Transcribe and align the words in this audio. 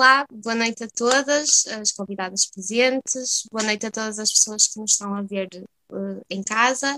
Olá, 0.00 0.24
boa 0.32 0.54
noite 0.54 0.82
a 0.82 0.88
todas 0.88 1.66
as 1.66 1.92
convidadas 1.92 2.46
presentes, 2.46 3.44
boa 3.52 3.62
noite 3.62 3.84
a 3.84 3.90
todas 3.90 4.18
as 4.18 4.32
pessoas 4.32 4.66
que 4.66 4.80
nos 4.80 4.92
estão 4.92 5.14
a 5.14 5.20
ver 5.20 5.46
uh, 5.92 6.22
em 6.30 6.42
casa. 6.42 6.96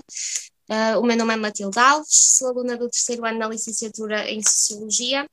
Uh, 0.69 0.97
o 1.01 1.03
meu 1.03 1.17
nome 1.17 1.33
é 1.33 1.35
Matilde 1.35 1.77
Alves, 1.77 2.37
sou 2.37 2.47
aluna 2.47 2.77
do 2.77 2.89
terceiro 2.89 3.25
ano 3.25 3.39
na 3.39 3.49
licenciatura 3.49 4.31
em 4.31 4.41
Sociologia 4.41 5.27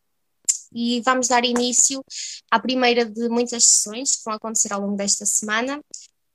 e 0.75 1.01
vamos 1.03 1.29
dar 1.29 1.45
início 1.45 2.03
à 2.51 2.59
primeira 2.59 3.05
de 3.05 3.29
muitas 3.29 3.65
sessões 3.65 4.17
que 4.17 4.25
vão 4.25 4.35
acontecer 4.35 4.73
ao 4.73 4.81
longo 4.81 4.97
desta 4.97 5.25
semana. 5.25 5.81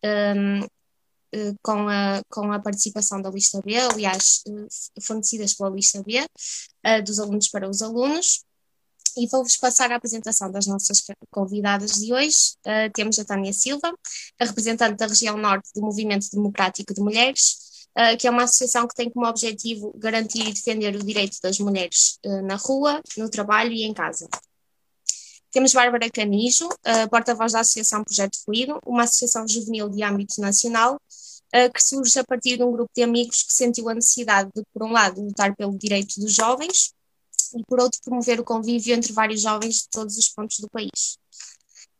Um, 0.06 0.62
uh, 0.62 1.56
com 1.62 1.90
a, 1.90 2.22
com 2.30 2.50
a 2.54 2.60
participação 2.62 3.22
da 3.22 3.30
lista 3.30 3.60
B, 3.62 3.76
aliás, 3.78 4.42
fornecidas 5.02 5.54
pela 5.54 5.70
lista 5.70 6.02
B, 6.02 6.26
dos 7.04 7.20
alunos 7.20 7.50
para 7.50 7.70
os 7.70 7.82
alunos 7.82 8.46
e 9.18 9.28
vou-vos 9.28 9.58
passar 9.58 9.92
a 9.92 9.96
apresentação 9.96 10.52
das 10.52 10.68
nossas 10.68 11.04
convidadas 11.32 11.94
de 11.94 12.14
hoje. 12.14 12.56
Uh, 12.66 12.92
temos 12.94 13.18
a 13.18 13.26
Tânia 13.26 13.54
Silva, 13.54 13.94
a 14.40 14.46
representante 14.46 14.98
da 14.98 15.08
região 15.08 15.38
norte 15.38 15.70
do 15.74 15.82
Movimento 15.82 16.28
Democrático 16.32 16.94
de 16.94 17.02
Mulheres, 17.02 17.88
uh, 17.98 18.18
que 18.18 18.28
é 18.28 18.32
uma 18.32 18.44
associação 18.44 18.88
que 18.88 18.96
tem 18.96 19.10
como 19.10 19.26
objetivo 19.28 19.94
garantir 19.98 20.48
e 20.48 20.54
defender 20.54 20.96
o 20.96 21.04
direito 21.04 21.38
das 21.42 21.60
mulheres 21.60 22.20
uh, 22.26 22.42
na 22.42 22.56
rua, 22.56 23.02
no 23.18 23.30
trabalho 23.30 23.72
e 23.72 23.84
em 23.84 23.94
casa. 23.94 24.28
Temos 25.52 25.72
Bárbara 25.72 26.10
Canijo, 26.12 26.68
porta-voz 27.10 27.54
da 27.54 27.62
Associação 27.62 28.04
Projeto 28.04 28.44
Fluido, 28.44 28.78
uma 28.86 29.04
associação 29.04 29.48
juvenil 29.48 29.88
de 29.88 30.04
âmbito 30.04 30.42
nacional, 30.42 31.00
que 31.74 31.82
surge 31.82 32.20
a 32.20 32.26
partir 32.26 32.58
de 32.58 32.64
um 32.64 32.74
grupo 32.74 32.92
de 32.94 33.02
amigos 33.02 33.42
que 33.42 33.54
sentiu 33.54 33.88
a 33.88 33.94
necessidade 33.94 34.50
de, 34.54 34.62
por 34.74 34.84
um 34.84 34.92
lado, 34.92 35.22
lutar 35.22 35.56
pelo 35.56 35.78
direito 35.78 36.20
dos 36.20 36.34
jovens 36.34 36.94
e, 37.54 37.64
por 37.66 37.80
outro, 37.80 38.00
promover 38.04 38.40
o 38.40 38.44
convívio 38.44 38.96
entre 38.96 39.14
vários 39.14 39.42
jovens 39.42 39.84
de 39.84 39.90
todos 39.90 40.18
os 40.18 40.30
pontos 40.30 40.60
do 40.60 40.70
país. 40.70 41.18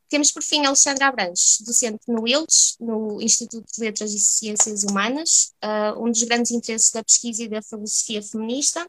Temos, 0.08 0.30
por 0.30 0.42
fim, 0.42 0.64
Alexandra 0.64 1.08
Abranches, 1.08 1.60
docente 1.66 1.98
no 2.06 2.28
ILS, 2.28 2.76
no 2.78 3.20
Instituto 3.20 3.66
de 3.74 3.80
Letras 3.80 4.12
e 4.12 4.20
Ciências 4.20 4.84
Humanas, 4.84 5.52
uh, 5.64 6.00
um 6.00 6.10
dos 6.10 6.22
grandes 6.22 6.52
interesses 6.52 6.92
da 6.92 7.02
pesquisa 7.02 7.42
e 7.42 7.48
da 7.48 7.60
filosofia 7.60 8.22
feminista. 8.22 8.86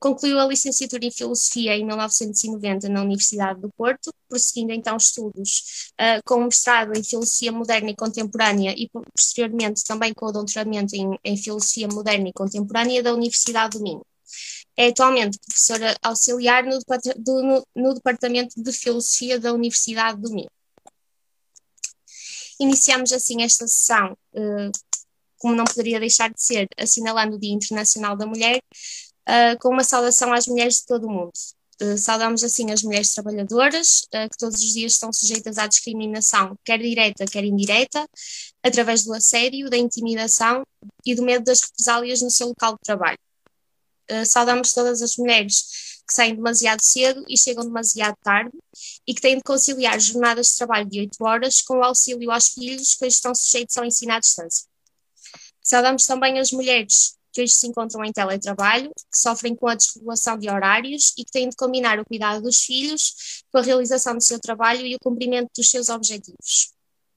Concluiu 0.00 0.38
a 0.38 0.46
licenciatura 0.46 1.04
em 1.04 1.12
Filosofia 1.12 1.76
em 1.76 1.84
1990 1.86 2.88
na 2.88 3.02
Universidade 3.02 3.60
do 3.60 3.70
Porto, 3.70 4.12
prosseguindo 4.28 4.72
então 4.72 4.96
estudos 4.96 5.92
uh, 5.94 6.20
com 6.24 6.40
um 6.40 6.44
mestrado 6.44 6.92
em 6.96 7.04
Filosofia 7.04 7.52
Moderna 7.52 7.90
e 7.90 7.96
Contemporânea 7.96 8.74
e, 8.76 8.88
posteriormente, 8.88 9.84
também 9.84 10.12
com 10.12 10.26
o 10.26 10.32
doutoramento 10.32 10.94
em, 10.96 11.16
em 11.24 11.36
Filosofia 11.36 11.86
Moderna 11.86 12.28
e 12.28 12.32
Contemporânea 12.32 13.00
da 13.00 13.14
Universidade 13.14 13.78
do 13.78 13.82
Minho. 13.82 14.04
É 14.80 14.90
atualmente 14.90 15.40
professora 15.40 15.96
auxiliar 16.00 16.62
no, 16.62 16.78
do, 17.16 17.42
no, 17.42 17.66
no 17.74 17.94
Departamento 17.94 18.62
de 18.62 18.72
Filosofia 18.72 19.36
da 19.36 19.52
Universidade 19.52 20.20
do 20.20 20.30
Minho. 20.30 20.48
Iniciamos 22.60 23.12
assim 23.12 23.42
esta 23.42 23.66
sessão, 23.66 24.16
uh, 24.34 24.70
como 25.36 25.56
não 25.56 25.64
poderia 25.64 25.98
deixar 25.98 26.30
de 26.30 26.40
ser, 26.40 26.68
assinalando 26.78 27.34
o 27.34 27.40
Dia 27.40 27.52
Internacional 27.52 28.16
da 28.16 28.24
Mulher, 28.24 28.58
uh, 29.28 29.58
com 29.60 29.70
uma 29.70 29.82
saudação 29.82 30.32
às 30.32 30.46
mulheres 30.46 30.76
de 30.76 30.86
todo 30.86 31.08
o 31.08 31.10
mundo. 31.10 31.32
Uh, 31.82 31.98
saudamos 31.98 32.44
assim 32.44 32.70
as 32.70 32.84
mulheres 32.84 33.12
trabalhadoras, 33.12 34.06
que 34.12 34.38
todos 34.38 34.60
os 34.60 34.72
dias 34.74 34.92
estão 34.92 35.12
sujeitas 35.12 35.58
à 35.58 35.66
discriminação, 35.66 36.56
quer 36.64 36.78
direta, 36.78 37.24
quer 37.24 37.42
indireta, 37.42 38.08
através 38.62 39.02
do 39.02 39.12
assédio, 39.12 39.68
da 39.68 39.76
intimidação 39.76 40.62
e 41.04 41.16
do 41.16 41.24
medo 41.24 41.44
das 41.44 41.62
represálias 41.62 42.22
no 42.22 42.30
seu 42.30 42.46
local 42.46 42.74
de 42.74 42.80
trabalho 42.84 43.18
saudamos 44.24 44.72
todas 44.72 45.02
as 45.02 45.16
mulheres 45.16 45.88
que 46.08 46.14
saem 46.14 46.34
demasiado 46.34 46.80
cedo 46.82 47.22
e 47.28 47.36
chegam 47.36 47.64
demasiado 47.64 48.16
tarde 48.22 48.56
e 49.06 49.14
que 49.14 49.20
têm 49.20 49.36
de 49.36 49.42
conciliar 49.42 50.00
jornadas 50.00 50.48
de 50.48 50.56
trabalho 50.56 50.88
de 50.88 51.00
8 51.00 51.16
horas 51.20 51.60
com 51.60 51.78
o 51.78 51.84
auxílio 51.84 52.30
aos 52.30 52.48
filhos 52.48 52.94
que 52.94 53.04
hoje 53.04 53.16
estão 53.16 53.34
sujeitos 53.34 53.76
ao 53.76 53.84
ensino 53.84 54.12
à 54.12 54.18
distância. 54.18 54.66
Saudamos 55.62 56.06
também 56.06 56.38
as 56.38 56.50
mulheres 56.50 57.18
que 57.30 57.42
hoje 57.42 57.52
se 57.52 57.66
encontram 57.66 58.02
em 58.02 58.10
teletrabalho, 58.10 58.90
que 58.90 59.18
sofrem 59.18 59.54
com 59.54 59.68
a 59.68 59.74
desregulação 59.74 60.38
de 60.38 60.48
horários 60.48 61.12
e 61.18 61.24
que 61.24 61.30
têm 61.30 61.50
de 61.50 61.56
combinar 61.56 62.00
o 62.00 62.06
cuidado 62.06 62.42
dos 62.42 62.60
filhos 62.60 63.44
com 63.52 63.58
a 63.58 63.62
realização 63.62 64.14
do 64.14 64.22
seu 64.22 64.40
trabalho 64.40 64.86
e 64.86 64.94
o 64.94 64.98
cumprimento 64.98 65.50
dos 65.54 65.68
seus 65.68 65.90
objetivos. 65.90 66.72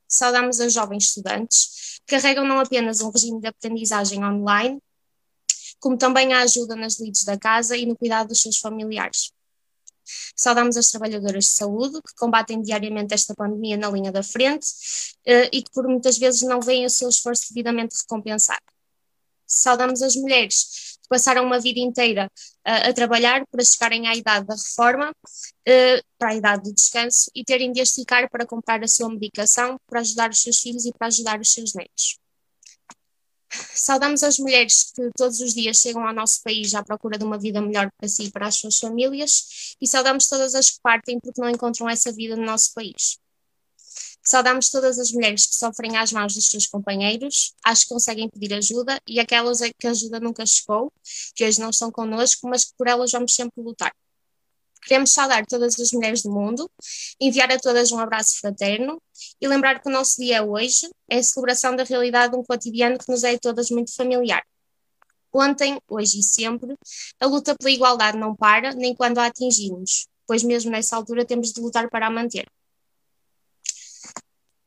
Saudamos 0.06 0.60
as 0.60 0.74
jovens 0.74 1.06
estudantes, 1.06 2.02
que 2.06 2.16
carregam 2.16 2.46
não 2.46 2.60
apenas 2.60 3.00
um 3.00 3.10
regime 3.10 3.40
de 3.40 3.48
aprendizagem 3.48 4.24
online, 4.24 4.82
como 5.81 5.97
também 5.97 6.31
a 6.31 6.44
ajuda 6.44 6.75
nas 6.75 7.00
lides 7.00 7.25
da 7.25 7.38
casa 7.38 7.75
e 7.75 7.86
no 7.86 7.97
cuidado 7.97 8.30
dos 8.30 8.42
seus 8.42 8.59
familiares. 8.59 9.34
Saudamos 10.36 10.78
as 10.78 10.90
trabalhadoras 10.90 11.46
de 11.46 11.52
saúde 11.52 12.02
que 12.02 12.16
combatem 12.18 12.62
diariamente 12.62 13.14
esta 13.14 13.34
pandemia 13.34 13.78
na 13.78 13.90
linha 13.90 14.12
da 14.12 14.24
frente 14.24 14.68
uh, 15.28 15.50
e 15.52 15.62
que 15.64 15.72
por 15.72 15.88
muitas 15.88 16.18
vezes 16.18 16.41
não 16.41 16.62
veem 16.62 16.86
o 16.86 16.90
seu 16.90 17.09
esforço 17.09 17.50
devidamente 17.50 17.96
recompensado. 18.02 18.62
Saudamos 19.47 20.02
as 20.02 20.16
mulheres 20.16 20.97
que 21.02 21.09
passaram 21.09 21.46
uma 21.46 21.59
vida 21.59 21.80
inteira 21.80 22.28
uh, 22.28 22.90
a 22.90 22.94
trabalhar 22.94 23.44
para 23.50 23.64
chegarem 23.64 24.08
à 24.08 24.16
idade 24.16 24.46
da 24.46 24.56
reforma, 24.56 25.09
uh, 25.12 26.03
para 26.18 26.30
a 26.30 26.36
idade 26.36 26.64
do 26.64 26.74
descanso 26.74 27.31
e 27.36 27.44
terem 27.44 27.72
de 27.72 27.81
esticar 27.81 28.30
para 28.30 28.46
comprar 28.46 28.84
a 28.84 28.88
sua 28.88 29.09
medicação, 29.09 29.78
para 29.88 30.02
ajudar 30.02 30.30
os 30.30 30.41
seus 30.41 30.59
filhos 30.59 30.86
e 30.86 30.94
para 30.94 31.08
ajudar 31.08 31.40
os 31.40 31.52
seus 31.52 31.74
netos. 31.74 32.21
Saudamos 33.74 34.24
as 34.24 34.40
mulheres 34.40 34.92
que 34.96 35.10
todos 35.16 35.40
os 35.42 35.54
dias 35.54 35.78
chegam 35.78 36.08
ao 36.08 36.14
nosso 36.14 36.42
país 36.42 36.74
à 36.74 36.84
procura 36.84 37.18
de 37.18 37.24
uma 37.24 37.38
vida 37.38 37.62
melhor 37.62 37.92
para 37.98 38.08
si 38.08 38.26
e 38.26 38.32
para 38.32 38.48
as 38.48 38.56
suas 38.56 38.78
famílias, 38.78 39.76
e 39.82 39.88
saudamos 39.88 40.28
todas 40.28 40.56
as 40.56 40.70
que 40.72 40.80
partem 40.82 41.20
porque 41.20 41.42
não 41.42 41.50
encontram 41.50 41.90
essa 41.90 42.12
vida 42.12 42.36
no 42.36 42.46
nosso 42.46 42.74
país. 42.74 43.20
Saudamos 44.24 44.70
todas 44.70 45.00
as 45.00 45.12
mulheres 45.12 45.48
que 45.48 45.56
sofrem 45.56 45.98
às 45.98 46.12
mãos 46.12 46.36
dos 46.36 46.46
seus 46.46 46.68
companheiros, 46.68 47.54
as 47.64 47.84
que 47.84 47.90
conseguem 47.90 48.30
pedir 48.30 48.54
ajuda 48.54 49.02
e 49.08 49.20
aquelas 49.20 49.60
que 49.60 49.88
a 49.88 49.92
ajuda 49.92 50.20
nunca 50.20 50.46
chegou, 50.46 50.94
que 51.36 51.44
hoje 51.44 51.60
não 51.60 51.72
estão 51.72 51.92
connosco, 51.92 52.48
mas 52.48 52.66
que 52.66 52.74
por 52.78 52.88
elas 52.88 53.12
vamos 53.12 53.34
sempre 53.34 53.62
lutar. 53.62 53.92
Queremos 54.84 55.14
saudar 55.14 55.46
todas 55.46 55.80
as 55.80 55.92
mulheres 55.92 56.24
do 56.24 56.31
mundo, 56.31 56.69
enviar 57.19 57.52
a 57.52 57.59
todas 57.59 57.92
um 57.92 58.00
abraço 58.00 58.40
fraterno 58.40 59.02
e 59.40 59.47
lembrar 59.47 59.80
que 59.80 59.88
o 59.88 59.92
nosso 59.92 60.18
dia 60.18 60.44
hoje 60.44 60.90
é 61.09 61.18
a 61.18 61.24
celebração 61.24 61.75
da 61.75 61.84
realidade 61.84 62.34
de 62.34 62.40
um 62.40 62.44
cotidiano 62.44 62.97
que 62.97 63.09
nos 63.09 63.24
é 63.24 63.36
a 63.36 63.40
todas 63.40 63.70
muito 63.70 63.96
familiar. 63.96 64.44
Ontem, 65.34 65.80
hoje 65.88 66.20
e 66.20 66.24
sempre, 66.24 66.75
a 67.20 67.25
luta 67.25 67.56
pela 67.56 67.72
igualdade 67.72 68.18
não 68.18 68.36
para, 68.36 68.74
nem 68.74 68.94
quando 68.94 69.20
a 69.20 69.28
atingimos, 69.28 70.08
pois 70.28 70.44
mesmo 70.44 70.72
nessa 70.72 70.96
altura 70.96 71.25
temos 71.25 71.53
de 71.53 71.62
lutar 71.62 71.90
para 71.90 72.08
a 72.08 72.09
manter. 72.09 72.46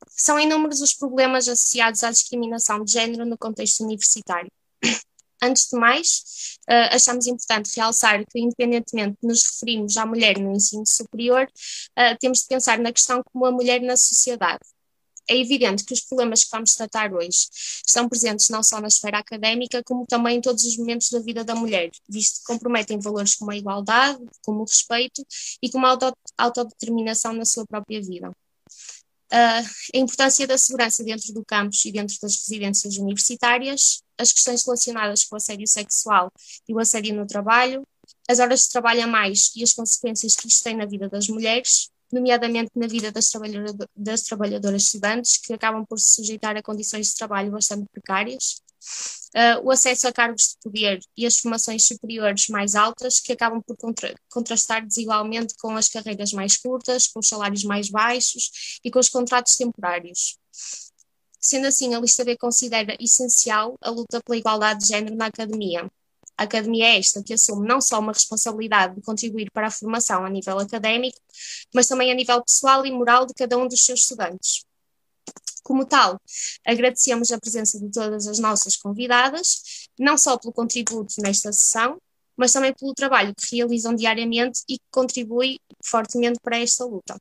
São 0.08 0.38
inúmeros 0.38 0.80
os 0.80 0.94
problemas 0.94 1.48
associados 1.48 2.02
à 2.02 2.10
discriminação 2.10 2.82
de 2.82 2.92
género 2.92 3.26
no 3.26 3.36
contexto 3.36 3.82
universitário. 3.82 4.50
Antes 5.42 5.68
de 5.70 5.78
mais, 5.78 6.58
uh, 6.68 6.94
achamos 6.94 7.26
importante 7.26 7.74
realçar 7.76 8.24
que, 8.26 8.38
independentemente 8.38 9.18
de 9.22 9.28
nos 9.28 9.44
referirmos 9.44 9.96
à 9.96 10.06
mulher 10.06 10.38
no 10.38 10.52
ensino 10.52 10.86
superior, 10.86 11.46
uh, 11.46 12.16
temos 12.18 12.40
de 12.40 12.46
pensar 12.46 12.78
na 12.78 12.92
questão 12.92 13.22
como 13.32 13.46
a 13.46 13.52
mulher 13.52 13.80
na 13.80 13.96
sociedade. 13.96 14.60
É 15.28 15.36
evidente 15.36 15.84
que 15.84 15.94
os 15.94 16.00
problemas 16.00 16.44
que 16.44 16.50
vamos 16.50 16.74
tratar 16.74 17.12
hoje 17.12 17.48
estão 17.86 18.08
presentes 18.08 18.50
não 18.50 18.62
só 18.62 18.80
na 18.80 18.88
esfera 18.88 19.18
académica, 19.18 19.82
como 19.82 20.06
também 20.06 20.36
em 20.36 20.40
todos 20.40 20.64
os 20.64 20.76
momentos 20.76 21.08
da 21.10 21.18
vida 21.18 21.42
da 21.42 21.54
mulher, 21.54 21.90
visto 22.08 22.40
que 22.40 22.44
comprometem 22.44 22.98
valores 23.00 23.34
como 23.34 23.50
a 23.50 23.56
igualdade, 23.56 24.22
como 24.44 24.60
o 24.60 24.64
respeito 24.64 25.24
e 25.62 25.70
como 25.70 25.86
a 25.86 25.98
autodeterminação 26.36 27.32
na 27.32 27.46
sua 27.46 27.66
própria 27.66 28.02
vida. 28.02 28.30
A 29.36 29.64
importância 29.98 30.46
da 30.46 30.56
segurança 30.56 31.02
dentro 31.02 31.34
do 31.34 31.44
campus 31.44 31.84
e 31.84 31.90
dentro 31.90 32.16
das 32.22 32.36
residências 32.36 32.96
universitárias, 32.98 34.00
as 34.16 34.32
questões 34.32 34.64
relacionadas 34.64 35.24
com 35.24 35.34
o 35.34 35.38
assédio 35.38 35.66
sexual 35.66 36.30
e 36.68 36.72
o 36.72 36.78
assédio 36.78 37.16
no 37.16 37.26
trabalho, 37.26 37.82
as 38.28 38.38
horas 38.38 38.60
de 38.60 38.70
trabalho 38.70 39.02
a 39.02 39.06
mais 39.08 39.50
e 39.56 39.64
as 39.64 39.72
consequências 39.72 40.36
que 40.36 40.46
isto 40.46 40.62
tem 40.62 40.76
na 40.76 40.86
vida 40.86 41.08
das 41.08 41.26
mulheres, 41.26 41.90
nomeadamente 42.12 42.70
na 42.76 42.86
vida 42.86 43.10
das, 43.10 43.28
das 43.96 44.22
trabalhadoras 44.22 44.84
estudantes, 44.84 45.36
que 45.36 45.52
acabam 45.52 45.84
por 45.84 45.98
se 45.98 46.14
sujeitar 46.14 46.56
a 46.56 46.62
condições 46.62 47.08
de 47.08 47.16
trabalho 47.16 47.50
bastante 47.50 47.86
precárias, 47.90 48.62
uh, 49.34 49.64
o 49.64 49.70
acesso 49.70 50.06
a 50.08 50.12
cargos 50.12 50.50
de 50.50 50.56
poder 50.62 51.00
e 51.16 51.26
as 51.26 51.38
formações 51.38 51.84
superiores 51.84 52.48
mais 52.48 52.74
altas, 52.74 53.20
que 53.20 53.32
acabam 53.32 53.62
por 53.62 53.76
contra 53.76 54.14
contrastar 54.30 54.86
desigualmente 54.86 55.54
com 55.58 55.76
as 55.76 55.88
carreiras 55.88 56.32
mais 56.32 56.56
curtas, 56.56 57.06
com 57.08 57.20
os 57.20 57.28
salários 57.28 57.64
mais 57.64 57.90
baixos 57.90 58.78
e 58.84 58.90
com 58.90 58.98
os 58.98 59.08
contratos 59.08 59.56
temporários. 59.56 60.38
Sendo 61.40 61.66
assim, 61.66 61.94
a 61.94 62.00
lista 62.00 62.24
B 62.24 62.36
considera 62.36 62.96
essencial 62.98 63.76
a 63.82 63.90
luta 63.90 64.20
pela 64.24 64.38
igualdade 64.38 64.80
de 64.80 64.88
género 64.88 65.14
na 65.14 65.26
academia. 65.26 65.90
A 66.36 66.44
academia 66.44 66.86
é 66.86 66.98
esta 66.98 67.22
que 67.22 67.34
assume 67.34 67.68
não 67.68 67.80
só 67.80 68.00
uma 68.00 68.12
responsabilidade 68.12 68.96
de 68.96 69.02
contribuir 69.02 69.50
para 69.52 69.68
a 69.68 69.70
formação 69.70 70.24
a 70.24 70.30
nível 70.30 70.58
académico, 70.58 71.18
mas 71.72 71.86
também 71.86 72.10
a 72.10 72.14
nível 72.14 72.42
pessoal 72.42 72.84
e 72.84 72.90
moral 72.90 73.26
de 73.26 73.34
cada 73.34 73.56
um 73.56 73.68
dos 73.68 73.84
seus 73.84 74.00
estudantes. 74.00 74.64
Como 75.64 75.86
tal, 75.86 76.20
agradecemos 76.64 77.32
a 77.32 77.40
presença 77.40 77.80
de 77.80 77.90
todas 77.90 78.28
as 78.28 78.38
nossas 78.38 78.76
convidadas, 78.76 79.88
não 79.98 80.18
só 80.18 80.38
pelo 80.38 80.52
contributo 80.52 81.14
nesta 81.22 81.50
sessão, 81.52 81.98
mas 82.36 82.52
também 82.52 82.74
pelo 82.74 82.92
trabalho 82.92 83.34
que 83.34 83.56
realizam 83.56 83.94
diariamente 83.94 84.60
e 84.68 84.74
que 84.78 84.84
contribui 84.90 85.58
fortemente 85.82 86.38
para 86.42 86.58
esta 86.58 86.84
luta. 86.84 87.16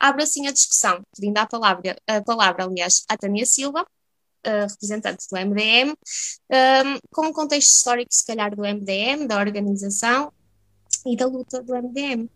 Abro 0.00 0.22
assim 0.22 0.46
a 0.48 0.52
discussão, 0.52 1.02
pedindo 1.14 1.38
a 1.38 1.46
palavra, 1.46 1.96
a 2.06 2.20
palavra 2.22 2.64
aliás, 2.64 3.04
à 3.08 3.16
Tânia 3.16 3.46
Silva, 3.46 3.86
representante 4.44 5.26
do 5.30 5.36
MDM, 5.36 5.90
um, 5.90 6.98
com 7.12 7.26
um 7.26 7.32
contexto 7.32 7.70
histórico, 7.70 8.12
se 8.12 8.26
calhar, 8.26 8.54
do 8.54 8.62
MDM, 8.62 9.26
da 9.26 9.38
organização 9.38 10.32
e 11.06 11.16
da 11.16 11.26
luta 11.26 11.62
do 11.62 11.74
MDM. 11.74 12.28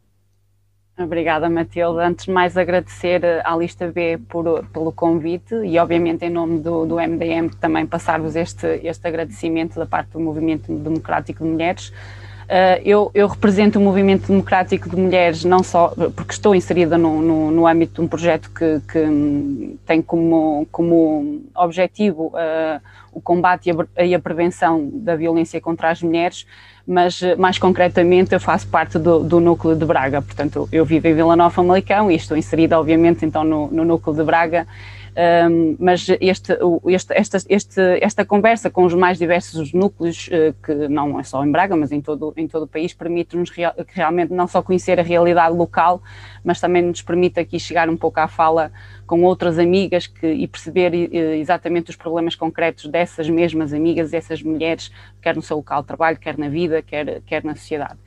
Obrigada, 1.04 1.48
Matilde. 1.48 2.00
Antes 2.00 2.26
de 2.26 2.32
mais, 2.32 2.56
agradecer 2.56 3.22
à 3.44 3.56
Lista 3.56 3.86
B 3.88 4.18
por, 4.28 4.64
pelo 4.72 4.92
convite 4.92 5.54
e, 5.64 5.78
obviamente, 5.78 6.24
em 6.24 6.30
nome 6.30 6.60
do, 6.60 6.86
do 6.86 6.96
MDM, 6.96 7.48
também 7.60 7.86
passar-vos 7.86 8.36
este, 8.36 8.80
este 8.82 9.06
agradecimento 9.06 9.78
da 9.78 9.86
parte 9.86 10.10
do 10.12 10.20
Movimento 10.20 10.72
Democrático 10.72 11.44
de 11.44 11.50
Mulheres. 11.50 11.92
Uh, 12.42 12.82
eu, 12.84 13.10
eu, 13.14 13.28
represento 13.28 13.78
o 13.78 13.82
Movimento 13.82 14.26
Democrático 14.26 14.88
de 14.88 14.96
Mulheres 14.96 15.44
não 15.44 15.62
só 15.62 15.88
porque 16.14 16.32
estou 16.32 16.54
inserida 16.54 16.98
no, 16.98 17.22
no, 17.22 17.50
no 17.50 17.66
âmbito 17.66 17.94
de 17.94 18.00
um 18.02 18.08
projeto 18.08 18.50
que, 18.50 18.80
que 18.80 19.78
tem 19.86 20.02
como, 20.02 20.66
como 20.70 21.42
objetivo 21.54 22.26
uh, 22.26 22.80
o 23.12 23.20
combate 23.20 23.70
e 23.70 23.72
a, 23.72 24.04
e 24.04 24.14
a 24.14 24.18
prevenção 24.18 24.90
da 24.92 25.14
violência 25.14 25.60
contra 25.60 25.90
as 25.90 26.02
mulheres, 26.02 26.46
mas 26.86 27.22
eh, 27.22 27.36
mais 27.36 27.58
concretamente 27.58 28.32
eu 28.32 28.40
faço 28.40 28.66
parte 28.66 28.98
do, 28.98 29.22
do, 29.22 29.38
núcleo 29.38 29.76
de 29.76 29.84
Braga, 29.84 30.20
portanto 30.22 30.68
eu 30.72 30.84
vivo 30.84 31.06
em 31.06 31.14
Vila 31.14 31.36
Nova 31.36 31.50
Famalicão 31.50 32.10
e 32.10 32.16
estou 32.16 32.36
inserida 32.36 32.78
obviamente 32.80 33.24
então 33.24 33.44
no, 33.44 33.68
no 33.68 33.84
núcleo 33.84 34.16
de 34.16 34.24
Braga, 34.24 34.66
um, 35.14 35.76
mas 35.78 36.06
este, 36.20 36.56
este, 36.86 37.12
esta, 37.14 37.38
este, 37.48 37.80
esta 38.00 38.24
conversa 38.24 38.70
com 38.70 38.84
os 38.84 38.94
mais 38.94 39.18
diversos 39.18 39.72
núcleos, 39.72 40.28
uh, 40.28 40.54
que 40.64 40.88
não 40.88 41.20
é 41.20 41.22
só 41.22 41.44
em 41.44 41.50
Braga, 41.50 41.76
mas 41.76 41.92
em 41.92 42.00
todo, 42.00 42.32
em 42.36 42.48
todo 42.48 42.62
o 42.62 42.66
país, 42.66 42.94
permite-nos 42.94 43.50
real, 43.50 43.74
realmente 43.88 44.32
não 44.32 44.46
só 44.46 44.62
conhecer 44.62 44.98
a 44.98 45.02
realidade 45.02 45.54
local, 45.54 46.02
mas 46.42 46.60
também 46.60 46.82
nos 46.82 47.02
permite 47.02 47.38
aqui 47.38 47.60
chegar 47.60 47.90
um 47.90 47.96
pouco 47.96 48.20
à 48.20 48.28
fala 48.28 48.72
com 49.06 49.22
outras 49.22 49.58
amigas 49.58 50.06
que, 50.06 50.26
e 50.26 50.48
perceber 50.48 50.92
uh, 50.92 51.34
exatamente 51.34 51.90
os 51.90 51.96
problemas 51.96 52.34
concretos 52.34 52.86
dessas 52.86 53.28
mesmas 53.28 53.74
amigas, 53.74 54.10
dessas 54.10 54.42
mulheres, 54.42 54.90
quer 55.20 55.36
no 55.36 55.42
seu 55.42 55.58
local 55.58 55.82
de 55.82 55.88
trabalho, 55.88 56.16
quer 56.16 56.38
na 56.38 56.48
vida, 56.48 56.80
quer, 56.80 57.20
quer 57.26 57.44
na 57.44 57.54
sociedade. 57.54 57.98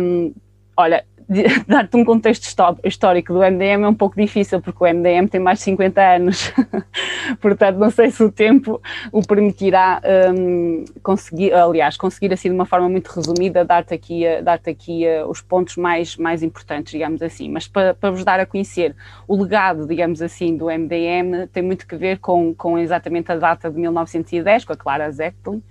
Um, 0.00 0.32
olha, 0.76 1.04
dar-te 1.66 1.96
um 1.96 2.04
contexto 2.04 2.46
histórico 2.84 3.32
do 3.32 3.40
MDM 3.40 3.84
é 3.84 3.88
um 3.88 3.94
pouco 3.94 4.16
difícil, 4.16 4.60
porque 4.60 4.84
o 4.84 4.86
MDM 4.86 5.26
tem 5.28 5.40
mais 5.40 5.58
de 5.58 5.64
50 5.64 6.00
anos, 6.00 6.52
portanto 7.40 7.76
não 7.76 7.90
sei 7.90 8.10
se 8.10 8.22
o 8.22 8.30
tempo 8.30 8.80
o 9.10 9.22
permitirá 9.26 10.00
um, 10.34 10.84
conseguir, 11.02 11.52
aliás, 11.52 11.96
conseguir 11.96 12.32
assim 12.32 12.48
de 12.48 12.54
uma 12.54 12.66
forma 12.66 12.88
muito 12.88 13.08
resumida 13.08 13.64
dar-te 13.64 13.94
aqui, 13.94 14.24
dar 14.42 14.60
aqui 14.66 15.04
uh, 15.06 15.28
os 15.28 15.40
pontos 15.40 15.76
mais, 15.76 16.16
mais 16.16 16.42
importantes, 16.42 16.92
digamos 16.92 17.22
assim, 17.22 17.48
mas 17.50 17.66
para, 17.66 17.94
para 17.94 18.10
vos 18.10 18.24
dar 18.24 18.40
a 18.40 18.46
conhecer 18.46 18.94
o 19.26 19.40
legado, 19.42 19.86
digamos 19.86 20.20
assim, 20.22 20.56
do 20.56 20.66
MDM 20.66 21.46
tem 21.52 21.62
muito 21.62 21.86
que 21.86 21.96
ver 21.96 22.18
com, 22.18 22.54
com 22.54 22.78
exatamente 22.78 23.30
a 23.32 23.36
data 23.36 23.70
de 23.70 23.78
1910, 23.78 24.64
com 24.64 24.72
a 24.72 24.76
Clara 24.76 25.10
Zetkin, 25.10 25.62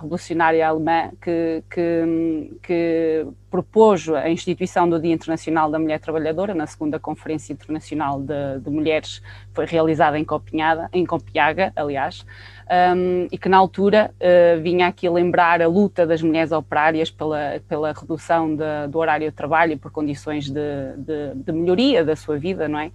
revolucionária 0.00 0.66
alemã 0.66 1.10
que, 1.20 1.62
que, 1.70 2.58
que, 2.62 3.26
propôs 3.50 4.08
a 4.08 4.28
instituição 4.30 4.88
do 4.88 5.00
Dia 5.00 5.12
Internacional 5.12 5.70
da 5.70 5.78
Mulher 5.78 5.98
Trabalhadora 5.98 6.54
na 6.54 6.66
segunda 6.66 7.00
Conferência 7.00 7.52
Internacional 7.52 8.20
de, 8.20 8.60
de 8.60 8.70
Mulheres, 8.70 9.20
foi 9.52 9.66
realizada 9.66 10.18
em 10.18 10.24
Copenhaga, 10.24 10.88
em 10.92 11.04
Copenhaga 11.04 11.72
aliás, 11.74 12.24
um, 12.70 13.26
e 13.32 13.36
que 13.36 13.48
na 13.48 13.56
altura 13.56 14.14
uh, 14.20 14.60
vinha 14.62 14.86
aqui 14.86 15.08
lembrar 15.08 15.60
a 15.60 15.66
luta 15.66 16.06
das 16.06 16.22
mulheres 16.22 16.52
operárias 16.52 17.10
pela, 17.10 17.60
pela 17.68 17.92
redução 17.92 18.54
de, 18.54 18.86
do 18.88 18.98
horário 18.98 19.28
de 19.28 19.34
trabalho 19.34 19.72
e 19.72 19.76
por 19.76 19.90
condições 19.90 20.48
de, 20.48 20.60
de, 20.96 21.34
de 21.34 21.52
melhoria 21.52 22.04
da 22.04 22.14
sua 22.14 22.38
vida, 22.38 22.68
não 22.68 22.78
é? 22.78 22.92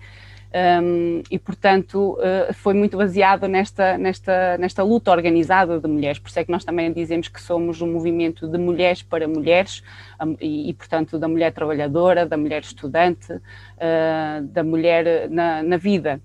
Um, 0.56 1.22
e, 1.30 1.38
portanto, 1.38 2.13
uh, 2.13 2.54
foi 2.54 2.74
muito 2.74 2.96
baseado 2.96 3.46
nesta, 3.46 3.98
nesta, 3.98 4.57
nesta 4.57 4.84
luta 4.84 5.12
organizada 5.12 5.81
de 5.81 5.88
mulheres. 5.88 6.18
Por 6.18 6.30
isso 6.30 6.40
é 6.40 6.46
que 6.46 6.52
nós 6.52 6.63
também 6.63 6.94
dizemos 6.94 7.28
que 7.28 7.42
somos 7.42 7.81
um 7.81 7.92
movimento 7.92 8.48
de 8.48 8.57
mulheres 8.57 9.04
para 9.04 9.28
mulheres, 9.28 9.84
um, 10.24 10.38
e, 10.40 10.69
e, 10.69 10.74
portanto, 10.74 11.19
da 11.19 11.28
mulher 11.28 11.52
trabalhadora, 11.52 12.25
da 12.25 12.38
mulher 12.38 12.62
estudante, 12.62 13.34
uh, 13.34 14.42
da 14.44 14.63
mulher 14.63 15.30
na, 15.30 15.62
na 15.62 15.75
vida. 15.75 16.22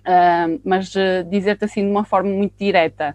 Uh, 0.00 0.60
mas 0.64 0.92
dizer-te 1.30 1.64
assim 1.64 1.82
de 1.82 1.90
uma 1.92 2.04
forma 2.04 2.30
muito 2.30 2.54
direta, 2.58 3.14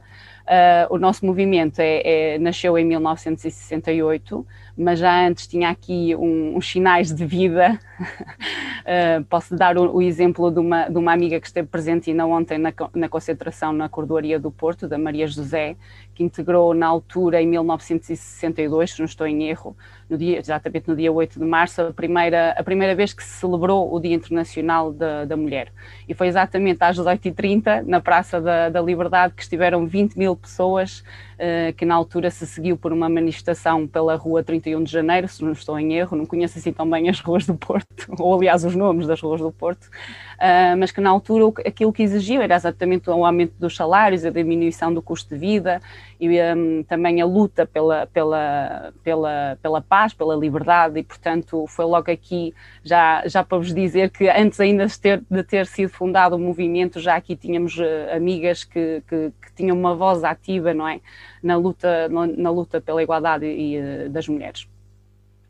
o 0.89 0.97
nosso 0.97 1.23
movimento 1.27 1.79
é, 1.79 2.33
é, 2.33 2.39
nasceu 2.39 2.75
em 2.75 2.83
1968 2.83 4.47
mas 4.79 4.97
já 4.97 5.27
antes 5.27 5.45
tinha 5.45 5.69
aqui 5.69 6.15
um, 6.15 6.55
uns 6.55 6.71
sinais 6.71 7.13
de 7.13 7.25
vida. 7.25 7.77
uh, 7.99 9.23
posso 9.29 9.53
dar 9.53 9.77
o, 9.77 9.97
o, 9.97 10.01
exemplo 10.01 10.49
de 10.49 10.59
uma, 10.59 10.87
de 10.87 10.97
uma 10.97 11.11
amiga 11.11 11.37
que 11.39 11.47
esteve 11.47 11.67
presente 11.67 12.09
ainda 12.09 12.25
ontem 12.25 12.57
na, 12.57 12.71
na 12.95 13.09
concentração 13.09 13.73
na 13.73 13.89
Cordoaria 13.89 14.39
do 14.39 14.49
Porto, 14.49 14.87
da 14.87 14.97
Maria 14.97 15.27
José, 15.27 15.75
que 16.15 16.23
integrou 16.23 16.73
na 16.73 16.87
altura, 16.87 17.41
em 17.41 17.47
1962, 17.47 18.93
se 18.93 18.99
não 18.99 19.05
estou 19.05 19.27
em 19.27 19.49
erro, 19.49 19.75
no 20.09 20.17
dia, 20.17 20.39
exatamente 20.39 20.87
no 20.87 20.95
dia 20.95 21.11
8 21.11 21.39
de 21.39 21.45
março, 21.45 21.81
a 21.81 21.93
primeira, 21.93 22.51
a 22.57 22.63
primeira 22.63 22.95
vez 22.95 23.13
que 23.13 23.23
se 23.23 23.39
celebrou 23.39 23.93
o 23.93 23.99
Dia 23.99 24.15
Internacional 24.15 24.93
da, 24.93 25.25
da 25.25 25.35
Mulher. 25.35 25.71
E 26.07 26.13
foi 26.13 26.27
exatamente 26.27 26.81
às 26.81 26.97
18h30, 26.97 27.85
na 27.85 27.99
Praça 27.99 28.39
da, 28.39 28.69
da 28.69 28.81
Liberdade, 28.81 29.33
que 29.33 29.41
estiveram 29.41 29.85
20 29.85 30.17
mil 30.17 30.35
pessoas 30.35 31.03
eh, 31.41 31.73
que 31.77 31.85
na 31.85 31.95
altura 31.95 32.29
se 32.29 32.45
seguiu 32.45 32.75
por 32.75 32.91
uma 32.91 33.07
manifestação 33.07 33.87
pela 33.87 34.15
Rua 34.15 34.43
31 34.43 34.68
de 34.83 34.91
Janeiro, 34.91 35.27
se 35.27 35.43
não 35.43 35.51
estou 35.51 35.79
em 35.79 35.93
erro, 35.93 36.15
não 36.15 36.25
conheço 36.25 36.57
assim 36.59 36.71
tão 36.71 36.89
bem 36.89 37.09
as 37.09 37.19
ruas 37.19 37.45
do 37.45 37.55
Porto, 37.55 38.07
ou 38.19 38.35
aliás 38.35 38.63
os 38.63 38.75
nomes 38.75 39.07
das 39.07 39.19
ruas 39.21 39.41
do 39.41 39.51
Porto, 39.51 39.85
uh, 39.85 40.77
mas 40.77 40.91
que 40.91 41.01
na 41.01 41.09
altura 41.09 41.45
aquilo 41.65 41.91
que 41.91 42.03
exigiu 42.03 42.41
era 42.41 42.55
exatamente 42.55 43.09
o 43.09 43.25
aumento 43.25 43.53
dos 43.59 43.75
salários, 43.75 44.23
a 44.23 44.29
diminuição 44.29 44.93
do 44.93 45.01
custo 45.01 45.33
de 45.33 45.39
vida 45.39 45.81
e 46.19 46.29
um, 46.41 46.83
também 46.83 47.21
a 47.21 47.25
luta 47.25 47.65
pela, 47.65 48.05
pela, 48.07 48.93
pela, 49.03 49.57
pela 49.61 49.81
paz, 49.81 50.13
pela 50.13 50.35
liberdade, 50.35 50.99
e 50.99 51.03
portanto 51.03 51.65
foi 51.67 51.85
logo 51.85 52.11
aqui, 52.11 52.53
já, 52.83 53.23
já 53.25 53.43
para 53.43 53.57
vos 53.57 53.73
dizer 53.73 54.09
que 54.09 54.29
antes 54.29 54.59
ainda 54.59 54.85
de 54.85 54.99
ter, 54.99 55.23
de 55.29 55.43
ter 55.43 55.65
sido 55.65 55.89
fundado 55.89 56.35
o 56.35 56.39
movimento, 56.39 56.99
já 56.99 57.15
aqui 57.15 57.35
tínhamos 57.35 57.77
uh, 57.77 58.15
amigas 58.15 58.63
que, 58.63 59.01
que, 59.07 59.31
que 59.41 59.53
tinham 59.55 59.77
uma 59.77 59.95
voz 59.95 60.23
ativa, 60.23 60.73
não 60.73 60.87
é? 60.87 60.99
Na 61.41 61.55
luta, 61.55 62.09
na 62.09 62.49
luta 62.49 62.81
pela 62.81 63.01
igualdade 63.03 63.45
e, 63.45 63.75
eh, 63.77 64.09
das 64.09 64.27
mulheres. 64.27 64.67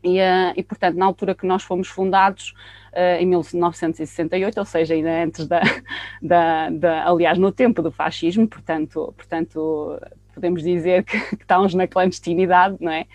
E, 0.02 0.18
uh, 0.18 0.52
e, 0.56 0.62
portanto, 0.62 0.96
na 0.96 1.04
altura 1.04 1.34
que 1.34 1.46
nós 1.46 1.62
fomos 1.62 1.88
fundados, 1.88 2.54
uh, 2.92 3.20
em 3.20 3.26
1968, 3.26 4.58
ou 4.58 4.64
seja, 4.64 4.94
ainda 4.94 5.24
antes 5.24 5.46
da, 5.46 5.60
da, 6.22 6.70
da, 6.70 7.06
aliás, 7.06 7.38
no 7.38 7.52
tempo 7.52 7.82
do 7.82 7.92
fascismo, 7.92 8.48
portanto, 8.48 9.12
portanto 9.16 10.00
podemos 10.40 10.62
dizer 10.62 11.04
que, 11.04 11.18
que 11.36 11.42
estávamos 11.42 11.74
na 11.74 11.86
clandestinidade, 11.86 12.76
não 12.80 12.90
é? 12.90 13.06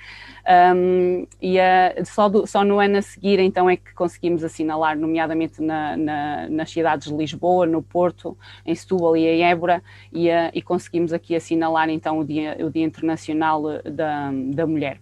Um, 0.76 1.26
e 1.42 1.58
uh, 1.58 2.06
só, 2.06 2.30
do, 2.30 2.46
só, 2.46 2.64
no 2.64 2.80
ano 2.80 2.98
a 2.98 3.02
seguir, 3.02 3.40
então, 3.40 3.68
é 3.68 3.76
que 3.76 3.94
conseguimos 3.96 4.44
assinalar, 4.44 4.96
nomeadamente 4.98 5.60
na, 5.60 5.98
na, 5.98 6.50
nas 6.50 6.70
cidades 6.70 7.08
de 7.08 7.16
Lisboa, 7.16 7.66
no 7.66 7.82
Porto, 7.82 8.38
em 8.64 8.76
Setúbal 8.76 9.18
e 9.18 9.26
em 9.26 9.44
Évora, 9.44 9.84
e, 10.14 10.30
uh, 10.30 10.52
e 10.54 10.62
conseguimos 10.62 11.12
aqui 11.12 11.36
assinalar, 11.36 11.90
então, 11.90 12.20
o 12.20 12.24
Dia, 12.24 12.58
o 12.60 12.70
dia 12.70 12.86
Internacional 12.86 13.64
da, 13.84 14.32
da 14.54 14.68
Mulher. 14.68 15.02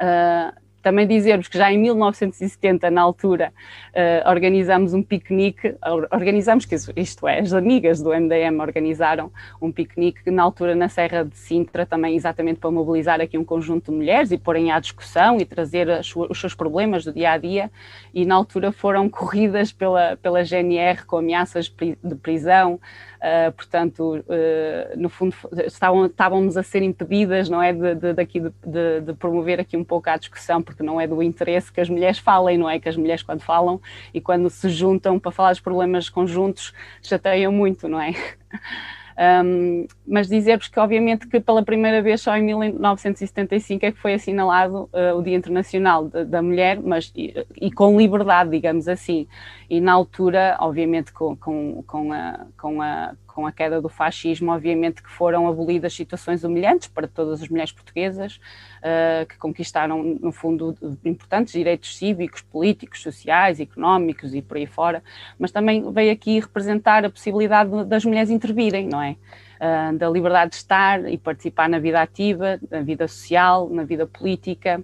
Uh, 0.00 0.65
também 0.86 1.04
dizer-vos 1.04 1.48
que 1.48 1.58
já 1.58 1.72
em 1.72 1.78
1970, 1.78 2.92
na 2.92 3.02
altura, 3.02 3.52
uh, 3.88 4.30
organizamos 4.30 4.94
um 4.94 5.02
piquenique, 5.02 5.74
organizamos, 6.12 6.64
que 6.64 6.76
isto 6.94 7.26
é, 7.26 7.40
as 7.40 7.52
amigas 7.52 8.00
do 8.00 8.10
MDM 8.10 8.60
organizaram 8.60 9.32
um 9.60 9.72
piquenique 9.72 10.30
na 10.30 10.44
altura 10.44 10.76
na 10.76 10.88
Serra 10.88 11.24
de 11.24 11.36
Sintra, 11.36 11.84
também 11.84 12.14
exatamente 12.14 12.60
para 12.60 12.70
mobilizar 12.70 13.20
aqui 13.20 13.36
um 13.36 13.44
conjunto 13.44 13.90
de 13.90 13.98
mulheres 13.98 14.30
e 14.30 14.38
porem 14.38 14.70
à 14.70 14.78
discussão 14.78 15.40
e 15.40 15.44
trazer 15.44 15.88
os 16.14 16.40
seus 16.40 16.54
problemas 16.54 17.04
do 17.04 17.12
dia 17.12 17.32
a 17.32 17.36
dia. 17.36 17.68
E 18.14 18.24
na 18.24 18.36
altura 18.36 18.70
foram 18.70 19.08
corridas 19.08 19.72
pela, 19.72 20.16
pela 20.18 20.44
GNR 20.44 21.04
com 21.04 21.16
ameaças 21.16 21.68
de 21.68 22.14
prisão, 22.14 22.78
Uh, 23.16 23.52
portanto, 23.52 24.16
uh, 24.18 24.96
no 24.96 25.08
fundo, 25.08 25.34
estavam, 25.66 26.06
estávamos 26.06 26.56
a 26.56 26.62
ser 26.62 26.82
impedidas, 26.82 27.48
não 27.48 27.62
é, 27.62 27.72
de, 27.72 27.94
de, 27.94 28.12
daqui, 28.12 28.40
de, 28.40 29.00
de, 29.00 29.14
promover 29.14 29.60
aqui 29.60 29.76
um 29.76 29.84
pouco 29.84 30.08
a 30.10 30.16
discussão, 30.16 30.62
porque 30.62 30.82
não 30.82 31.00
é 31.00 31.06
do 31.06 31.22
interesse 31.22 31.72
que 31.72 31.80
as 31.80 31.88
mulheres 31.88 32.18
falem, 32.18 32.58
não 32.58 32.68
é? 32.68 32.78
Que 32.78 32.88
as 32.88 32.96
mulheres, 32.96 33.22
quando 33.22 33.40
falam 33.40 33.80
e 34.12 34.20
quando 34.20 34.50
se 34.50 34.68
juntam 34.68 35.18
para 35.18 35.32
falar 35.32 35.50
dos 35.50 35.60
problemas 35.60 36.08
conjuntos, 36.08 36.72
chateiam 37.02 37.52
muito, 37.52 37.88
não 37.88 38.00
é? 38.00 38.12
Um, 39.18 39.86
mas 40.06 40.28
dizer-vos 40.28 40.68
que, 40.68 40.78
obviamente, 40.78 41.26
que 41.26 41.40
pela 41.40 41.62
primeira 41.62 42.02
vez 42.02 42.20
só 42.20 42.36
em 42.36 42.42
1975 42.42 43.86
é 43.86 43.92
que 43.92 43.98
foi 43.98 44.12
assinalado 44.12 44.90
uh, 44.92 45.16
o 45.16 45.22
Dia 45.22 45.34
Internacional 45.34 46.06
de, 46.06 46.24
da 46.26 46.42
Mulher, 46.42 46.80
mas 46.82 47.10
e, 47.16 47.34
e, 47.58 47.72
com 47.72 47.98
liberdade, 47.98 48.50
digamos 48.50 48.86
assim. 48.88 49.26
E 49.70 49.80
na 49.80 49.94
altura, 49.94 50.56
obviamente, 50.60 51.12
com, 51.12 51.34
com, 51.34 51.82
com, 51.86 52.12
a, 52.12 52.40
com, 52.60 52.82
a, 52.82 53.14
com 53.36 53.46
a 53.46 53.52
queda 53.52 53.82
do 53.82 53.88
fascismo, 53.90 54.50
obviamente 54.50 55.02
que 55.02 55.10
foram 55.10 55.46
abolidas 55.46 55.92
situações 55.92 56.42
humilhantes 56.42 56.88
para 56.88 57.06
todas 57.06 57.42
as 57.42 57.48
mulheres 57.50 57.70
portuguesas, 57.70 58.40
uh, 58.78 59.26
que 59.26 59.36
conquistaram, 59.36 60.02
no 60.02 60.32
fundo, 60.32 60.74
importantes 61.04 61.52
direitos 61.52 61.98
cívicos, 61.98 62.40
políticos, 62.40 63.02
sociais, 63.02 63.60
económicos 63.60 64.34
e 64.34 64.40
por 64.40 64.56
aí 64.56 64.64
fora, 64.64 65.04
mas 65.38 65.52
também 65.52 65.92
veio 65.92 66.10
aqui 66.10 66.40
representar 66.40 67.04
a 67.04 67.10
possibilidade 67.10 67.84
das 67.84 68.06
mulheres 68.06 68.30
intervirem, 68.30 68.88
não 68.88 69.02
é? 69.02 69.16
Uh, 69.60 69.98
da 69.98 70.08
liberdade 70.08 70.52
de 70.52 70.56
estar 70.56 71.06
e 71.06 71.18
participar 71.18 71.68
na 71.68 71.78
vida 71.78 72.00
ativa, 72.00 72.58
na 72.70 72.80
vida 72.80 73.06
social, 73.06 73.68
na 73.68 73.84
vida 73.84 74.06
política. 74.06 74.82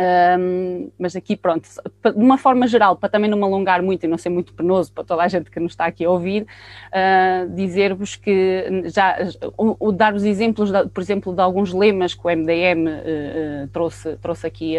Um, 0.00 0.92
mas 0.96 1.16
aqui, 1.16 1.36
pronto, 1.36 1.68
de 1.68 2.22
uma 2.22 2.38
forma 2.38 2.68
geral, 2.68 2.94
para 2.96 3.08
também 3.08 3.28
não 3.28 3.36
me 3.36 3.42
alongar 3.42 3.82
muito 3.82 4.04
e 4.04 4.06
não 4.06 4.16
ser 4.16 4.28
muito 4.28 4.52
penoso 4.52 4.92
para 4.92 5.02
toda 5.02 5.24
a 5.24 5.28
gente 5.28 5.50
que 5.50 5.58
nos 5.58 5.72
está 5.72 5.86
aqui 5.86 6.04
a 6.04 6.10
ouvir, 6.10 6.46
uh, 6.92 7.52
dizer-vos 7.52 8.14
que 8.14 8.84
já 8.86 9.16
o, 9.56 9.88
o 9.88 9.90
dar-vos 9.90 10.22
exemplos, 10.22 10.70
de, 10.70 10.86
por 10.88 11.00
exemplo, 11.00 11.34
de 11.34 11.40
alguns 11.40 11.72
lemas 11.72 12.14
que 12.14 12.24
o 12.24 12.30
MDM 12.30 12.86
uh, 12.86 13.64
uh, 13.64 13.68
trouxe, 13.72 14.16
trouxe 14.18 14.46
aqui, 14.46 14.76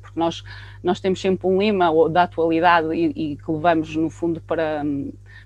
porque 0.00 0.18
nós, 0.18 0.42
nós 0.82 1.00
temos 1.00 1.20
sempre 1.20 1.46
um 1.46 1.58
lema 1.58 1.90
da 2.10 2.24
atualidade 2.24 2.92
e, 2.94 3.32
e 3.32 3.36
que 3.36 3.50
levamos, 3.50 3.94
no 3.94 4.10
fundo, 4.10 4.40
para, 4.40 4.82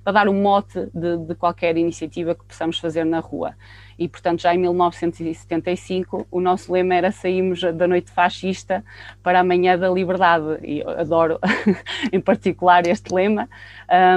para 0.03 0.13
dar 0.13 0.29
um 0.29 0.41
mote 0.41 0.89
de, 0.95 1.17
de 1.19 1.35
qualquer 1.35 1.77
iniciativa 1.77 2.35
que 2.35 2.45
possamos 2.45 2.79
fazer 2.79 3.05
na 3.05 3.21
rua. 3.21 3.55
E, 3.99 4.09
portanto, 4.09 4.43
já 4.43 4.55
em 4.55 4.59
1975 4.59 6.27
o 6.31 6.41
nosso 6.41 6.71
lema 6.73 6.95
era 6.95 7.11
saímos 7.11 7.63
da 7.63 7.89
noite 7.89 8.11
fascista 8.11 8.85
para 9.23 9.41
a 9.41 9.45
manhã 9.45 9.79
da 9.79 9.89
liberdade, 9.89 10.59
e 10.63 10.83
adoro 10.83 11.39
em 12.13 12.21
particular 12.21 12.87
este 12.87 13.13
lema, 13.13 13.49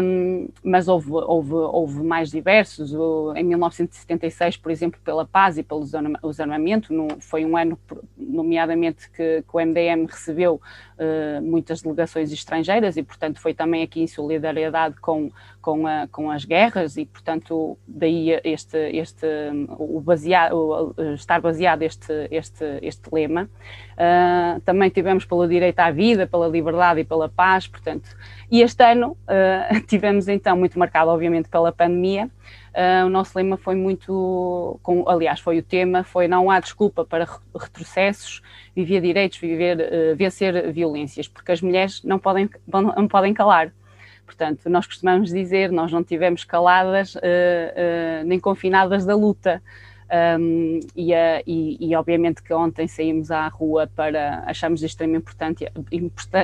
um, 0.04 0.50
mas 0.64 0.88
houve, 0.88 1.12
houve, 1.12 1.54
houve 1.54 2.04
mais 2.04 2.30
diversos. 2.30 2.94
Em 3.36 3.44
1976, 3.44 4.58
por 4.58 4.72
exemplo, 4.72 5.00
pela 5.04 5.26
paz 5.26 5.58
e 5.58 5.64
pelo 5.64 5.86
desarmamento, 6.24 6.94
foi 7.20 7.46
um 7.46 7.56
ano, 7.56 7.80
nomeadamente, 8.18 9.10
que, 9.10 9.44
que 9.44 9.56
o 9.56 9.60
MDM 9.60 10.06
recebeu 10.08 10.62
uh, 11.00 11.42
muitas 11.42 11.82
delegações 11.82 12.32
estrangeiras 12.32 12.98
e, 12.98 13.04
portanto, 13.04 13.40
foi 13.40 13.54
também 13.54 13.82
aqui 13.82 14.02
em 14.02 14.08
solidariedade 14.08 14.96
com, 15.00 15.32
com, 15.62 15.88
a, 15.88 16.08
com 16.12 16.30
as 16.30 16.46
guerras 16.46 16.98
e, 16.98 17.06
portanto, 17.06 17.78
daí 17.88 18.40
este, 18.44 18.78
este 18.96 19.26
o, 19.78 20.00
baseado, 20.02 20.94
o 20.98 21.14
estar 21.14 21.42
baseado 21.42 21.82
este, 21.82 22.28
este, 22.30 22.66
este 22.82 23.10
lema. 23.12 23.50
Uh, 23.94 24.60
também 24.62 24.90
tivemos 24.90 25.26
pelo 25.26 25.48
direito 25.48 25.80
à 25.80 25.92
vida, 25.92 26.28
pela 26.28 26.48
liberdade 26.48 27.02
e 27.02 27.04
pela 27.04 27.28
paz, 27.28 27.68
portanto, 27.68 28.10
e 28.52 28.62
este 28.62 28.84
ano 28.84 29.18
uh, 29.24 29.82
tivemos 29.88 30.28
então 30.28 30.56
muito 30.58 30.78
marcado, 30.78 31.10
obviamente, 31.10 31.50
pela 31.50 31.72
pandemia. 31.72 32.30
Uh, 32.80 33.06
o 33.06 33.10
nosso 33.10 33.38
lema 33.38 33.58
foi 33.58 33.76
muito, 33.76 34.80
com, 34.82 35.04
aliás, 35.10 35.42
foi 35.42 35.60
o 35.60 35.64
tema, 35.64 36.04
foi 36.04 36.30
não 36.30 36.50
há 36.50 36.62
desculpa 36.62 37.04
para 37.04 37.28
retrocessos, 37.54 38.42
viver 38.74 39.02
direitos, 39.02 39.38
viver, 39.38 40.16
vencer 40.16 40.72
violências, 40.72 41.28
porque 41.28 41.52
as 41.52 41.62
mulheres 41.62 42.02
não 42.04 42.18
podem, 42.18 42.50
não 42.96 43.08
podem 43.08 43.34
calar. 43.34 43.74
Portanto, 44.30 44.70
nós 44.70 44.86
costumamos 44.86 45.32
dizer, 45.32 45.72
nós 45.72 45.92
não 45.92 46.04
tivemos 46.04 46.44
caladas 46.44 47.16
uh, 47.16 47.20
uh, 47.20 48.24
nem 48.26 48.40
confinadas 48.40 49.04
da 49.04 49.16
luta. 49.16 49.62
Um, 50.12 50.80
e, 50.96 51.14
uh, 51.14 51.44
e, 51.46 51.78
e, 51.80 51.96
obviamente 51.96 52.42
que 52.42 52.52
ontem 52.52 52.88
saímos 52.88 53.30
à 53.30 53.48
rua 53.48 53.86
para 53.96 54.44
achamos 54.48 54.80
de 54.80 54.88
extrema 54.88 55.18
importância, 55.18 55.72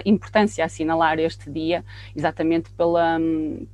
importância 0.05 0.63
assinalar 0.63 1.17
este 1.17 1.49
dia, 1.49 1.83
exatamente 2.15 2.69
pela, 2.71 3.17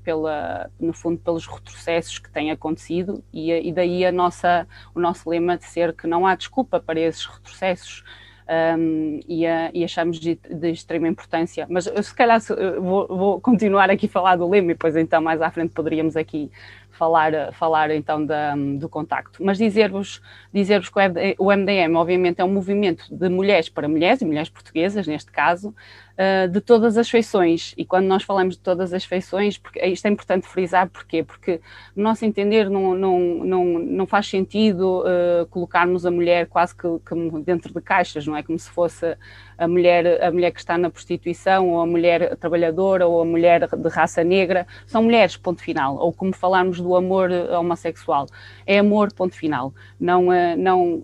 pela, 0.01 0.71
no 0.79 0.93
fundo, 0.93 1.17
pelos 1.17 1.45
retrocessos 1.45 2.19
que 2.19 2.29
têm 2.31 2.51
acontecido, 2.51 3.21
e, 3.33 3.51
e 3.51 3.73
daí 3.73 4.05
a 4.05 4.13
nossa, 4.13 4.65
o 4.95 4.99
nosso 4.99 5.29
lema 5.29 5.57
de 5.57 5.65
ser 5.65 5.93
que 5.93 6.07
não 6.07 6.25
há 6.25 6.35
desculpa 6.35 6.79
para 6.79 6.99
esses 6.99 7.25
retrocessos 7.25 8.05
um, 8.51 9.19
e, 9.27 9.45
e, 9.73 9.83
achamos 9.83 10.19
de, 10.19 10.35
de, 10.35 10.71
extrema 10.71 11.07
importância. 11.07 11.65
Mas 11.69 11.87
eu, 11.87 12.03
se 12.03 12.13
calhar 12.13 12.39
vou, 12.79 13.07
vou, 13.07 13.41
continuar 13.41 13.89
aqui 13.89 14.07
a 14.07 14.09
falar 14.09 14.35
do 14.35 14.49
lema 14.49 14.71
e 14.71 14.73
depois 14.73 14.95
então 14.97 15.21
mais 15.21 15.41
à 15.41 15.49
frente 15.49 15.71
poderíamos 15.71 16.17
aqui 16.17 16.51
falar, 16.89 17.53
falar 17.53 17.91
então 17.91 18.25
da, 18.25 18.53
do 18.55 18.89
contacto. 18.89 19.43
Mas 19.43 19.57
dizer-vos 19.57 20.21
dizer 20.53 20.81
que 20.81 21.35
o 21.39 21.51
MDM, 21.51 21.95
obviamente, 21.95 22.41
é 22.41 22.43
um 22.43 22.51
movimento 22.51 23.05
de 23.09 23.29
mulheres 23.29 23.69
para 23.69 23.87
mulheres, 23.87 24.21
e 24.21 24.25
mulheres 24.25 24.49
portuguesas, 24.49 25.07
neste 25.07 25.31
caso, 25.31 25.73
uh, 26.21 26.47
de 26.47 26.61
todas 26.61 26.97
as 26.97 27.09
feições. 27.09 27.73
E 27.75 27.83
quando 27.83 28.05
nós 28.05 28.23
falamos 28.23 28.55
de 28.55 28.61
todas 28.61 28.93
as 28.93 29.03
feições, 29.03 29.57
porque, 29.57 29.83
isto 29.85 30.05
é 30.05 30.09
importante 30.09 30.47
frisar, 30.47 30.89
porquê? 30.89 31.23
Porque, 31.23 31.59
no 31.95 32.03
nosso 32.03 32.23
entender, 32.25 32.69
não, 32.69 32.93
não, 32.93 33.19
não, 33.19 33.65
não 33.79 34.07
faz 34.07 34.27
sentido 34.27 35.01
uh, 35.01 35.45
colocarmos 35.47 36.05
a 36.05 36.11
mulher 36.11 36.47
quase 36.47 36.75
que, 36.75 36.87
que, 37.05 37.15
dentro 37.43 37.73
de 37.73 37.81
caixas, 37.81 38.27
não 38.27 38.35
é? 38.35 38.43
Como 38.43 38.59
se 38.59 38.69
fosse 38.69 39.17
a 39.61 39.67
mulher, 39.67 40.23
a 40.23 40.31
mulher 40.31 40.51
que 40.51 40.59
está 40.59 40.75
na 40.75 40.89
prostituição, 40.89 41.69
ou 41.69 41.81
a 41.81 41.85
mulher 41.85 42.35
trabalhadora, 42.37 43.05
ou 43.05 43.21
a 43.21 43.25
mulher 43.25 43.67
de 43.67 43.89
raça 43.89 44.23
negra. 44.23 44.65
São 44.87 45.03
mulheres, 45.03 45.37
ponto 45.37 45.61
final. 45.61 45.97
Ou 45.97 46.11
como 46.11 46.33
falarmos 46.33 46.81
do 46.81 46.95
amor 46.95 47.29
homossexual. 47.31 48.25
É 48.65 48.79
amor, 48.79 49.13
ponto 49.13 49.35
final. 49.35 49.71
Não, 49.99 50.29
uh, 50.29 50.57
não, 50.57 51.03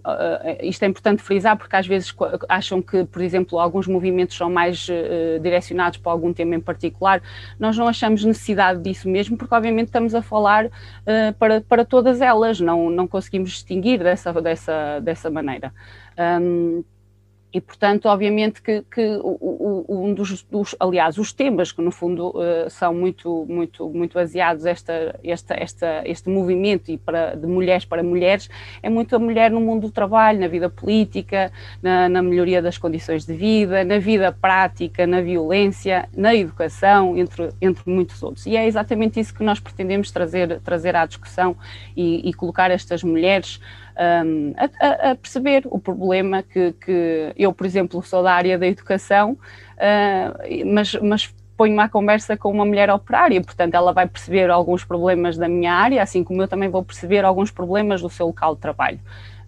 isto 0.64 0.82
é 0.82 0.88
importante 0.88 1.22
frisar, 1.22 1.56
porque 1.56 1.76
às 1.76 1.86
vezes 1.86 2.16
acham 2.50 2.82
que, 2.82 3.06
por 3.06 3.22
exemplo, 3.22 3.60
alguns 3.60 3.86
movimentos 3.86 4.36
são 4.36 4.50
mais 4.50 4.88
direcionados 5.42 6.00
para 6.00 6.12
algum 6.12 6.34
tema 6.34 6.56
em 6.56 6.60
particular, 6.60 7.22
nós 7.60 7.78
não 7.78 7.88
achamos 7.88 8.24
necessidade 8.24 8.82
disso 8.82 9.08
mesmo, 9.08 9.38
porque 9.38 9.54
obviamente 9.54 9.88
estamos 9.88 10.16
a 10.16 10.22
falar 10.22 10.70
para, 11.38 11.62
para 11.62 11.86
todas 11.86 12.22
elas, 12.22 12.60
não, 12.60 12.90
não 12.90 13.08
conseguimos 13.08 13.52
distinguir 13.52 14.00
dessa, 14.00 14.34
dessa, 14.42 15.00
dessa 15.00 15.30
maneira. 15.30 15.74
Um, 16.18 16.84
e, 17.58 17.62
portanto, 17.62 18.08
obviamente 18.08 18.62
que, 18.62 18.84
que 18.84 19.02
o, 19.68 20.06
um 20.06 20.14
dos, 20.14 20.44
dos, 20.44 20.76
aliás, 20.80 21.18
os 21.18 21.34
temas 21.34 21.72
que 21.72 21.82
no 21.82 21.92
fundo 21.92 22.30
uh, 22.30 22.70
são 22.70 22.94
muito, 22.94 23.46
muito, 23.48 23.90
muito 23.90 24.14
baseados 24.14 24.66
esta, 24.66 25.20
esta, 25.24 25.54
esta, 25.56 26.02
este 26.06 26.30
movimento 26.30 26.90
e 26.92 26.98
para, 26.98 27.36
de 27.36 27.46
mulheres 27.46 27.86
para 27.86 28.02
mulheres 28.02 28.50
é 28.82 28.90
muito 28.90 29.16
a 29.16 29.20
mulher 29.20 29.52
no 29.52 29.60
mundo 29.60 29.88
do 29.88 29.92
trabalho, 29.92 30.40
na 30.40 30.48
vida 30.48 30.70
política, 30.70 31.52
na, 31.82 32.08
na 32.08 32.22
melhoria 32.22 32.62
das 32.62 32.78
condições 32.78 33.26
de 33.26 33.34
vida, 33.34 33.84
na 33.84 34.00
vida 34.00 34.32
prática, 34.32 35.06
na 35.06 35.22
violência, 35.22 36.08
na 36.16 36.36
educação, 36.36 37.18
entre, 37.18 37.50
entre 37.62 37.90
muitos 37.90 38.22
outros. 38.24 38.46
E 38.46 38.56
é 38.56 38.66
exatamente 38.66 39.20
isso 39.20 39.34
que 39.34 39.44
nós 39.44 39.60
pretendemos 39.60 40.12
trazer, 40.12 40.60
trazer 40.62 40.96
à 40.96 41.06
discussão 41.06 41.56
e, 41.96 42.28
e 42.28 42.34
colocar 42.34 42.72
estas 42.72 43.04
mulheres 43.04 43.60
um, 43.98 44.54
a, 44.56 45.12
a, 45.12 45.16
perceber 45.16 45.64
o 45.66 45.80
problema 45.80 46.44
que, 46.44 46.74
que, 46.74 47.34
eu, 47.36 47.52
por 47.52 47.66
exemplo, 47.66 48.02
sou 48.04 48.22
da 48.22 48.32
área 48.32 48.58
da 48.58 48.68
educação, 48.68 49.38
mas, 50.66 50.94
mas 50.96 51.34
ponho-me 51.58 51.82
à 51.82 51.90
conversa 51.90 52.38
com 52.38 52.52
uma 52.52 52.66
mulher 52.66 52.90
operária, 52.90 53.42
portanto 53.42 53.74
ela 53.74 53.92
vai 53.92 54.08
perceber 54.08 54.50
alguns 54.50 54.86
problemas 54.86 55.38
da 55.38 55.50
minha 55.50 55.74
área, 55.74 56.04
assim 56.04 56.24
como 56.24 56.42
eu 56.42 56.48
também 56.48 56.70
vou 56.70 56.84
perceber 56.84 57.26
alguns 57.26 57.50
problemas 57.50 58.02
do 58.02 58.10
seu 58.10 58.28
local 58.28 58.54
de 58.56 58.62
trabalho. 58.62 59.00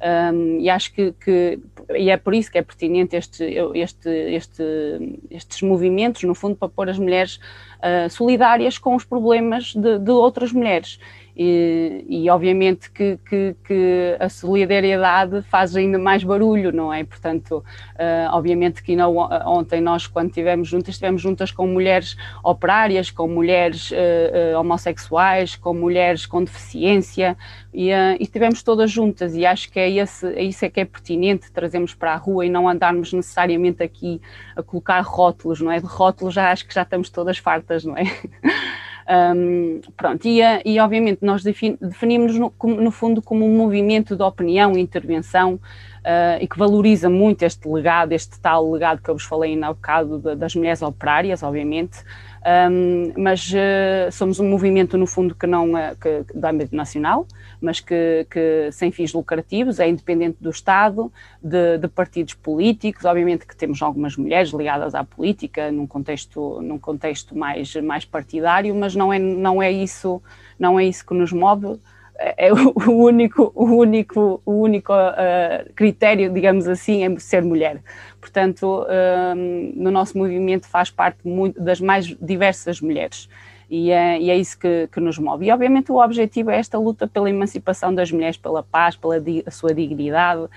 Um, 0.02 0.60
e 0.60 0.70
acho 0.70 0.94
que, 0.94 1.12
que, 1.12 1.60
e 1.94 2.10
é 2.10 2.16
por 2.16 2.34
isso 2.34 2.50
que 2.50 2.58
é 2.58 2.62
pertinente 2.62 3.18
este, 3.18 3.44
este, 3.76 4.10
este, 4.10 5.20
estes 5.30 5.62
movimentos, 5.62 6.24
no 6.24 6.34
fundo, 6.34 6.56
para 6.56 6.70
pôr 6.70 6.90
as 6.90 6.98
mulheres 6.98 7.38
uh, 7.80 8.10
solidárias 8.10 8.78
com 8.78 8.96
os 8.96 9.04
problemas 9.04 9.74
de, 9.76 10.00
de 10.00 10.12
outras 10.12 10.54
mulheres. 10.54 11.00
E, 11.42 12.04
e 12.10 12.30
obviamente 12.30 12.92
que, 12.92 13.18
que, 13.26 13.56
que, 13.64 14.18
a 14.20 14.28
solidariedade 14.28 15.42
faz 15.44 15.74
ainda 15.74 15.98
mais 15.98 16.22
barulho, 16.22 16.70
não 16.74 16.94
é? 16.94 17.02
Portanto, 17.06 17.64
uh, 17.96 18.34
obviamente 18.34 18.84
que 18.84 18.94
não, 18.94 19.16
ontem 19.46 19.80
nós, 19.80 20.06
quando 20.06 20.28
estivemos 20.28 20.68
juntas, 20.68 20.96
estivemos 20.96 21.22
juntas 21.22 21.50
com 21.50 21.66
mulheres 21.66 22.18
operárias, 22.44 23.10
com 23.10 23.26
mulheres 23.26 23.90
uh, 23.92 23.96
uh, 23.96 24.60
homossexuais, 24.60 25.56
com 25.56 25.74
mulheres 25.74 26.26
com 26.26 26.44
deficiência, 26.44 27.38
e, 27.74 27.90
e 27.90 28.18
estivemos 28.20 28.62
todas 28.62 28.92
juntas, 28.92 29.34
e 29.34 29.46
acho 29.46 29.72
que 29.72 29.80
é, 29.80 29.90
esse, 29.90 30.28
é 30.34 30.44
isso 30.44 30.66
é 30.66 30.70
que 30.70 30.82
é 30.82 30.86
pertinente 30.86 31.50
trazermos 31.54 31.96
para 31.96 32.12
a 32.12 32.18
rua 32.18 32.46
e 32.46 32.50
não 32.50 32.68
andarmos 32.68 33.14
necessariamente 33.14 33.82
aqui 33.82 34.20
a 34.58 34.62
colocar 34.62 35.00
rótulos, 35.00 35.62
não 35.62 35.72
é? 35.72 35.80
De 35.80 35.86
rótulos 35.86 36.34
já 36.34 36.52
acho 36.52 36.68
que 36.68 36.74
já 36.74 36.82
estamos 36.82 37.10
todas 37.10 37.38
fartas, 37.38 37.86
não 37.86 37.96
é? 37.96 38.04
Um, 39.10 39.82
pronto, 39.98 40.28
e, 40.28 40.40
e, 40.64 40.80
obviamente 40.80 41.26
nós 41.26 41.44
definimos 41.44 42.38
no, 42.38 42.54
no, 42.64 42.92
fundo 42.92 43.24
como 43.24 43.44
um 43.44 43.58
movimento 43.58 44.16
de 44.16 44.22
opinião 44.22 44.78
e 44.78 44.80
intervenção 44.80 45.56
uh, 45.56 46.40
e 46.40 46.48
que 46.48 46.56
valoriza 46.60 47.10
muito 47.10 47.42
este 47.42 47.68
legado, 47.68 48.12
este 48.12 48.40
tal 48.40 48.70
legado 48.70 49.02
que 49.02 49.10
eu 49.10 49.16
vos 49.16 49.24
falei 49.24 49.60
há 49.64 49.74
bocado 49.74 50.20
de, 50.20 50.36
das 50.36 50.54
mulheres 50.54 50.84
operárias, 50.84 51.42
obviamente, 51.42 52.04
Um, 52.40 53.12
mas 53.18 53.52
uh, 53.52 54.12
somos 54.12 54.40
um 54.40 54.50
movimento, 54.50 54.98
no 54.98 55.06
fundo, 55.06 55.36
que 55.36 55.46
não 55.46 55.78
é 55.78 55.94
que, 55.96 56.24
do 56.34 56.48
âmbito 56.48 56.76
nacional, 56.76 57.28
mas 57.62 57.80
que, 57.80 58.26
que, 58.30 58.70
sem 58.72 58.92
fins 58.92 59.14
lucrativos, 59.14 59.80
é 59.80 59.88
independente 59.88 60.38
do 60.40 60.50
Estado, 60.50 61.12
de, 61.42 61.78
de, 61.78 61.88
partidos 61.88 62.34
políticos. 62.34 63.06
Obviamente 63.06 63.46
que 63.46 63.56
temos 63.56 63.82
algumas 63.82 64.16
mulheres 64.16 64.52
ligadas 64.52 64.96
à 64.96 65.04
política 65.04 65.72
num 65.72 65.88
contexto, 65.88 66.62
num 66.62 66.80
contexto 66.80 67.38
mais, 67.38 67.76
mais 67.76 68.06
partidário, 68.06 68.74
mas 68.76 68.96
não 68.96 69.12
é, 69.12 69.20
não 69.20 69.62
é 69.62 69.72
isso, 69.72 70.22
não 70.58 70.80
é 70.80 70.86
isso 70.86 71.06
que 71.06 71.14
nos 71.14 71.32
move 71.32 71.80
é 72.20 72.52
o 72.54 72.92
único, 72.92 73.52
o 73.56 73.66
único, 73.66 74.42
o 74.46 74.52
único 74.52 74.94
uh, 74.94 75.74
critério, 75.74 76.32
digamos 76.32 76.68
assim, 76.68 77.04
é 77.04 77.20
ser 77.20 77.44
mulher. 77.44 77.82
Portanto, 78.20 78.84
uh, 78.84 79.36
no 79.76 79.90
nosso 79.90 80.18
movimento 80.18 80.68
faz 80.68 80.92
parte 80.92 81.26
muito 81.26 81.62
das 81.62 81.80
mais 81.80 82.06
diversas 82.22 82.82
mulheres. 82.82 83.30
E 83.70 83.92
é, 83.92 84.20
e 84.20 84.32
é 84.32 84.36
isso 84.36 84.58
que, 84.58 84.90
que, 84.92 85.00
nos 85.00 85.20
move. 85.20 85.46
E, 85.46 85.52
obviamente, 85.52 85.92
o 85.92 86.04
objetivo 86.04 86.50
é 86.50 86.58
esta 86.58 86.78
luta 86.80 87.08
pela 87.08 87.30
emancipação 87.30 87.94
das 87.94 88.12
mulheres, 88.12 88.36
pela 88.36 88.64
paz, 88.64 88.96
pela 88.96 89.16
a 89.46 89.52
sua 89.52 89.74
dignidade, 89.76 90.50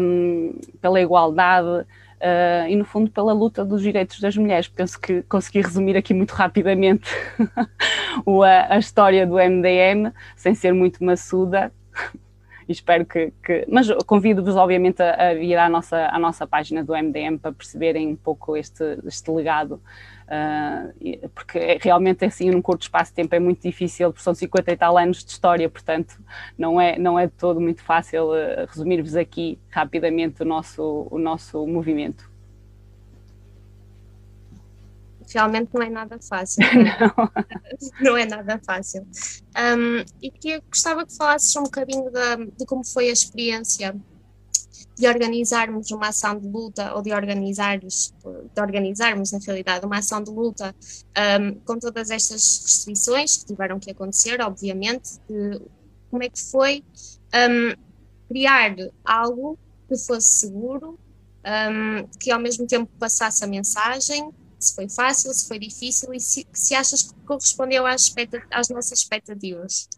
um, 0.00 0.58
pela 0.80 0.98
igualdade, 0.98 1.86
uh, 2.18 2.68
e, 2.68 2.74
no 2.74 2.86
fundo, 2.86 3.10
pela 3.10 3.34
luta 3.34 3.64
dos 3.64 3.82
direitos 3.82 4.18
das 4.20 4.36
mulheres. 4.36 4.66
Penso 4.66 4.98
que 4.98 5.22
consegui 5.22 5.60
resumir 5.60 5.96
aqui 5.96 6.14
muito 6.14 6.32
rapidamente 6.32 7.10
a, 8.26 8.74
a, 8.74 8.78
história 8.78 9.26
do 9.26 9.34
MDM, 9.34 10.10
sem 10.34 10.54
ser 10.54 10.72
muito 10.72 11.04
maçuda. 11.04 11.70
espero 12.68 13.04
que, 13.04 13.32
que, 13.42 13.66
Mas 13.68 13.90
convido-vos, 14.06 14.56
obviamente, 14.56 15.02
a, 15.02 15.30
a 15.30 15.34
vir 15.34 15.56
à 15.56 15.68
nossa, 15.68 16.08
à 16.08 16.18
nossa 16.18 16.46
página 16.46 16.82
do 16.84 16.94
MDM 16.94 17.36
para 17.36 17.52
perceberem 17.52 18.08
um 18.08 18.16
pouco 18.16 18.56
este, 18.56 18.98
este 19.06 19.30
legado 19.30 19.80
uh, 20.28 21.28
porque 21.30 21.78
realmente 21.80 22.24
assim 22.24 22.50
num 22.50 22.62
curto 22.62 22.82
espaço 22.82 23.10
de 23.10 23.16
tempo 23.16 23.34
é 23.34 23.40
muito 23.40 23.62
difícil, 23.62 24.12
porque 24.12 24.22
são 24.22 24.34
50 24.34 24.70
e 24.70 24.76
tal 24.76 24.96
anos 24.96 25.24
de 25.24 25.30
história, 25.30 25.68
portanto 25.68 26.18
não 26.56 26.80
é, 26.80 26.98
não 26.98 27.18
é 27.18 27.26
de 27.26 27.32
todo 27.32 27.60
muito 27.60 27.82
fácil 27.82 28.28
uh, 28.28 28.66
resumir-vos 28.68 29.16
aqui 29.16 29.58
rapidamente 29.70 30.42
o 30.42 30.46
nosso, 30.46 31.08
o 31.10 31.18
nosso 31.18 31.66
movimento. 31.66 32.28
Realmente 35.32 35.68
não 35.74 35.82
é 35.82 35.90
nada 35.90 36.18
fácil. 36.26 36.64
Não, 36.98 37.30
não 38.00 38.16
é 38.16 38.24
nada 38.24 38.58
fácil. 38.64 39.06
Um, 39.54 40.02
e 40.22 40.30
que 40.30 40.58
gostava 40.60 41.04
que 41.04 41.14
falasses 41.14 41.54
um 41.54 41.64
bocadinho 41.64 42.10
de, 42.10 42.46
de 42.56 42.64
como 42.64 42.82
foi 42.82 43.10
a 43.10 43.12
experiência 43.12 43.94
de 44.96 45.06
organizarmos 45.06 45.90
uma 45.90 46.08
ação 46.08 46.38
de 46.38 46.48
luta 46.48 46.94
ou 46.94 47.02
de, 47.02 47.12
organizar, 47.12 47.78
de 47.78 48.60
organizarmos, 48.60 49.32
na 49.32 49.38
realidade, 49.38 49.86
uma 49.86 49.98
ação 49.98 50.22
de 50.22 50.30
luta 50.30 50.74
um, 51.40 51.54
com 51.60 51.78
todas 51.78 52.10
estas 52.10 52.62
restrições 52.64 53.36
que 53.36 53.46
tiveram 53.46 53.78
que 53.78 53.90
acontecer, 53.90 54.40
obviamente, 54.40 55.18
de, 55.28 55.60
como 56.10 56.22
é 56.22 56.28
que 56.28 56.40
foi 56.40 56.82
um, 57.34 57.74
criar 58.28 58.74
algo 59.04 59.58
que 59.88 59.96
fosse 59.96 60.40
seguro, 60.40 60.98
um, 61.44 62.06
que 62.18 62.30
ao 62.30 62.40
mesmo 62.40 62.66
tempo 62.66 62.90
passasse 62.98 63.44
a 63.44 63.46
mensagem, 63.46 64.30
se 64.58 64.74
foi 64.74 64.88
fácil, 64.88 65.32
se 65.32 65.46
foi 65.46 65.58
difícil 65.58 66.12
e 66.12 66.20
se, 66.20 66.46
se 66.52 66.74
achas 66.74 67.02
que 67.02 67.14
correspondeu 67.24 67.86
às, 67.86 68.12
às, 68.50 68.68
nossas 68.70 69.00
expectativas. 69.00 69.88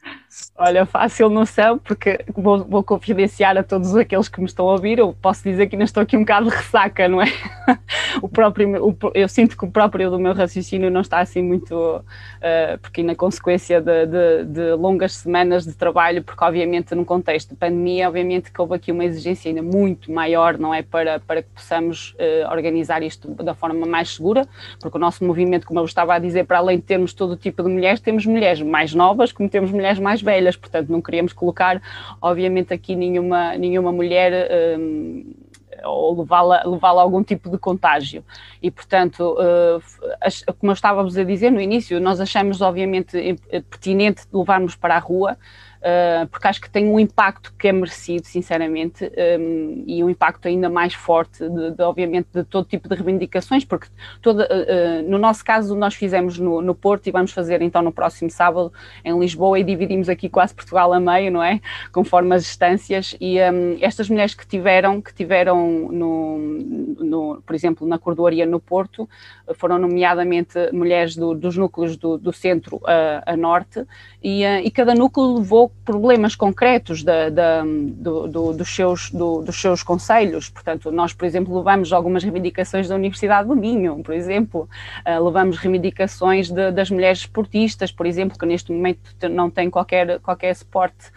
Olha, 0.57 0.85
fácil 0.85 1.31
não 1.31 1.47
são, 1.47 1.79
porque 1.79 2.25
vou, 2.35 2.65
vou, 2.65 2.83
confidenciar 2.83 3.57
a 3.57 3.63
todos 3.63 3.95
aqueles 3.97 4.29
que 4.29 4.41
me 4.41 4.47
estão 4.47 4.69
a 4.69 4.73
ouvir, 4.73 4.99
eu 4.99 5.15
posso 5.23 5.43
dizer 5.45 5.69
que 5.69 5.77
ainda 5.77 5.85
estou 5.85 6.03
aqui 6.03 6.17
um 6.17 6.21
bocado 6.21 6.51
de 6.51 6.57
ressaca, 6.57 7.09
não 7.09 7.23
é? 7.23 7.27
o 8.21 8.29
próprio, 8.29 8.85
o, 8.85 8.97
eu 9.15 9.29
sinto 9.29 9.57
que 9.57 9.65
o 9.65 9.71
próprio 9.71 10.11
do 10.11 10.19
meu 10.19 10.35
raciocínio 10.35 10.91
não 10.91 11.01
está 11.01 11.21
assim 11.21 11.43
muito, 11.43 11.75
uh, 11.75 12.79
porque 12.83 13.03
na 13.03 13.15
consequência 13.15 13.81
de, 13.81 14.07
de, 14.07 14.45
de, 14.45 14.73
longas 14.73 15.15
semanas 15.15 15.65
de 15.65 15.73
trabalho, 15.73 16.23
porque 16.23 16.45
obviamente 16.45 16.95
no 16.95 17.05
contexto 17.05 17.51
de 17.51 17.57
pandemia, 17.57 18.09
obviamente 18.09 18.51
que 18.51 18.61
houve 18.61 18.75
aqui 18.75 18.91
uma 18.93 19.05
exigência 19.05 19.49
ainda 19.49 19.63
muito 19.63 20.11
maior, 20.11 20.59
não 20.59 20.75
é? 20.75 20.83
Para, 20.83 21.21
para 21.21 21.43
que 21.43 21.49
possamos 21.51 22.15
uh, 22.15 22.51
organizar 22.51 23.03
isto 23.03 23.29
da 23.43 23.55
forma 23.55 23.87
mais 23.87 24.15
segura, 24.15 24.49
porque 24.81 24.97
o 24.97 25.01
nosso 25.01 25.25
movimento, 25.25 25.67
como 25.67 25.81
eu 25.81 25.85
estava 25.85 26.15
a 26.15 26.19
dizer, 26.19 26.45
para 26.47 26.59
além 26.59 26.79
de 26.79 26.85
termos 26.85 27.13
todo 27.13 27.37
tipo 27.37 27.63
de 27.63 27.69
mulheres, 27.69 28.01
temos 28.01 28.27
mulheres 28.27 28.63
mais 28.63 28.95
novas, 28.95 29.33
como 29.33 29.49
temos 29.49 29.71
mulheres 29.71 29.99
mais 29.99 30.23
velhas, 30.23 30.57
portanto 30.57 30.91
não 30.91 31.01
queríamos 31.01 31.33
colocar, 31.33 31.81
obviamente, 32.21 32.73
aqui 32.73 32.95
nenhuma, 32.95 33.57
nenhuma 33.57 33.93
mulher. 33.93 34.79
Um, 34.79 35.35
ou 35.83 36.21
levá-la 36.21 36.63
levá 36.67 36.89
a 36.89 37.01
algum 37.01 37.23
tipo 37.23 37.49
de 37.49 37.57
contágio. 37.57 38.23
E, 38.63 38.71
portanto, 38.71 39.35
uh, 39.39 40.55
como 40.59 40.73
eu 40.73 40.75
estávamos 40.75 41.17
a 41.17 41.25
dizer 41.25 41.51
no 41.51 41.61
início, 41.61 41.99
nós 42.01 42.21
achamos, 42.21 42.61
obviamente, 42.61 43.39
pertinente 43.71 44.23
levarmos 44.33 44.77
para 44.77 44.97
a 44.97 44.99
rua 44.99 45.39
uh, 45.81 46.27
porque 46.29 46.47
acho 46.47 46.61
que 46.61 46.71
tem 46.71 46.87
um 46.87 46.99
impacto 46.99 47.53
que 47.59 47.69
é 47.69 47.73
merecido, 47.73 48.27
sinceramente, 48.27 49.11
um, 49.39 49.85
e 49.87 50.03
um 50.03 50.11
impacto 50.11 50.47
ainda 50.47 50.69
mais 50.69 50.95
forte, 50.95 51.49
de, 51.49 51.73
de, 51.73 51.83
obviamente, 51.83 52.29
de 52.33 52.45
todo 52.45 52.67
tipo 52.67 52.89
de 52.89 52.95
reivindicações, 52.95 53.65
porque 53.65 53.89
toda, 54.21 54.45
uh, 54.45 55.09
no 55.09 55.19
nosso 55.19 55.45
caso 55.45 55.75
nós 55.75 55.95
fizemos 55.95 56.39
no, 56.39 56.61
no, 56.61 56.75
Porto 56.75 57.07
e 57.07 57.11
vamos 57.11 57.33
fazer 57.33 57.61
então 57.63 57.83
no 57.83 57.93
próximo 57.93 58.31
sábado 58.31 58.73
em 59.05 59.19
Lisboa 59.19 59.59
e 59.59 59.65
dividimos 59.65 60.09
aqui 60.09 60.29
quase 60.29 60.55
Portugal 60.55 60.93
a 60.93 61.01
meio, 61.01 61.31
não 61.31 61.43
é? 61.43 61.61
Conforme 61.93 62.35
as 62.35 62.45
distâncias 62.45 63.17
e 63.21 63.39
um, 63.41 63.79
estas 63.81 64.09
mulheres 64.09 64.35
que 64.35 64.47
tiveram, 64.47 65.01
que 65.01 65.13
tiveram 65.13 65.89
no, 65.91 66.39
no, 66.39 67.43
por 67.43 67.55
exemplo, 67.55 67.87
na 67.87 67.99
Cordoaria 67.99 68.47
no 68.47 68.61
Porto, 68.61 69.09
foram 69.55 69.79
nomeadamente 69.79 70.59
mulheres 70.73 71.17
do, 71.17 71.35
dos 71.35 71.57
núcleos 71.57 71.97
do, 71.97 72.19
do 72.19 72.33
centro 72.33 72.81
a, 72.85 73.33
a 73.33 73.37
norte 73.37 73.85
e, 74.23 74.45
uh, 74.45 74.61
e 74.65 74.71
cada 74.71 74.95
núcleo 74.95 75.39
levou 75.39 75.71
problemas 75.85 76.35
concretos 76.35 77.03
da, 77.03 77.29
da, 77.29 77.63
do, 77.63 78.29
do, 78.29 78.53
dos, 78.53 78.75
seus, 78.75 79.11
do, 79.11 79.43
dos 79.43 79.61
seus 79.61 79.83
conselhos. 79.83 80.49
Portanto, 80.49 80.91
nós, 80.91 81.13
por 81.13 81.25
exemplo, 81.25 81.57
levamos 81.57 81.93
algumas 81.93 82.23
reivindicações 82.23 82.89
da 82.89 82.95
Universidade 82.95 83.49
do 83.49 83.57
Minho, 83.57 84.03
por 84.03 84.15
exemplo, 84.15 84.69
uh, 85.07 85.25
levamos 85.25 85.57
reivindicações 85.59 86.51
de, 86.51 86.71
das 86.71 86.91
mulheres 86.91 87.21
esportistas, 87.21 87.91
por 87.91 88.07
exemplo, 88.07 88.39
que 88.39 88.47
neste 88.47 88.73
momento 88.73 89.01
não 89.31 89.51
têm 89.51 89.71
qualquer, 89.71 90.21
qualquer 90.21 90.55
suporte 90.55 91.11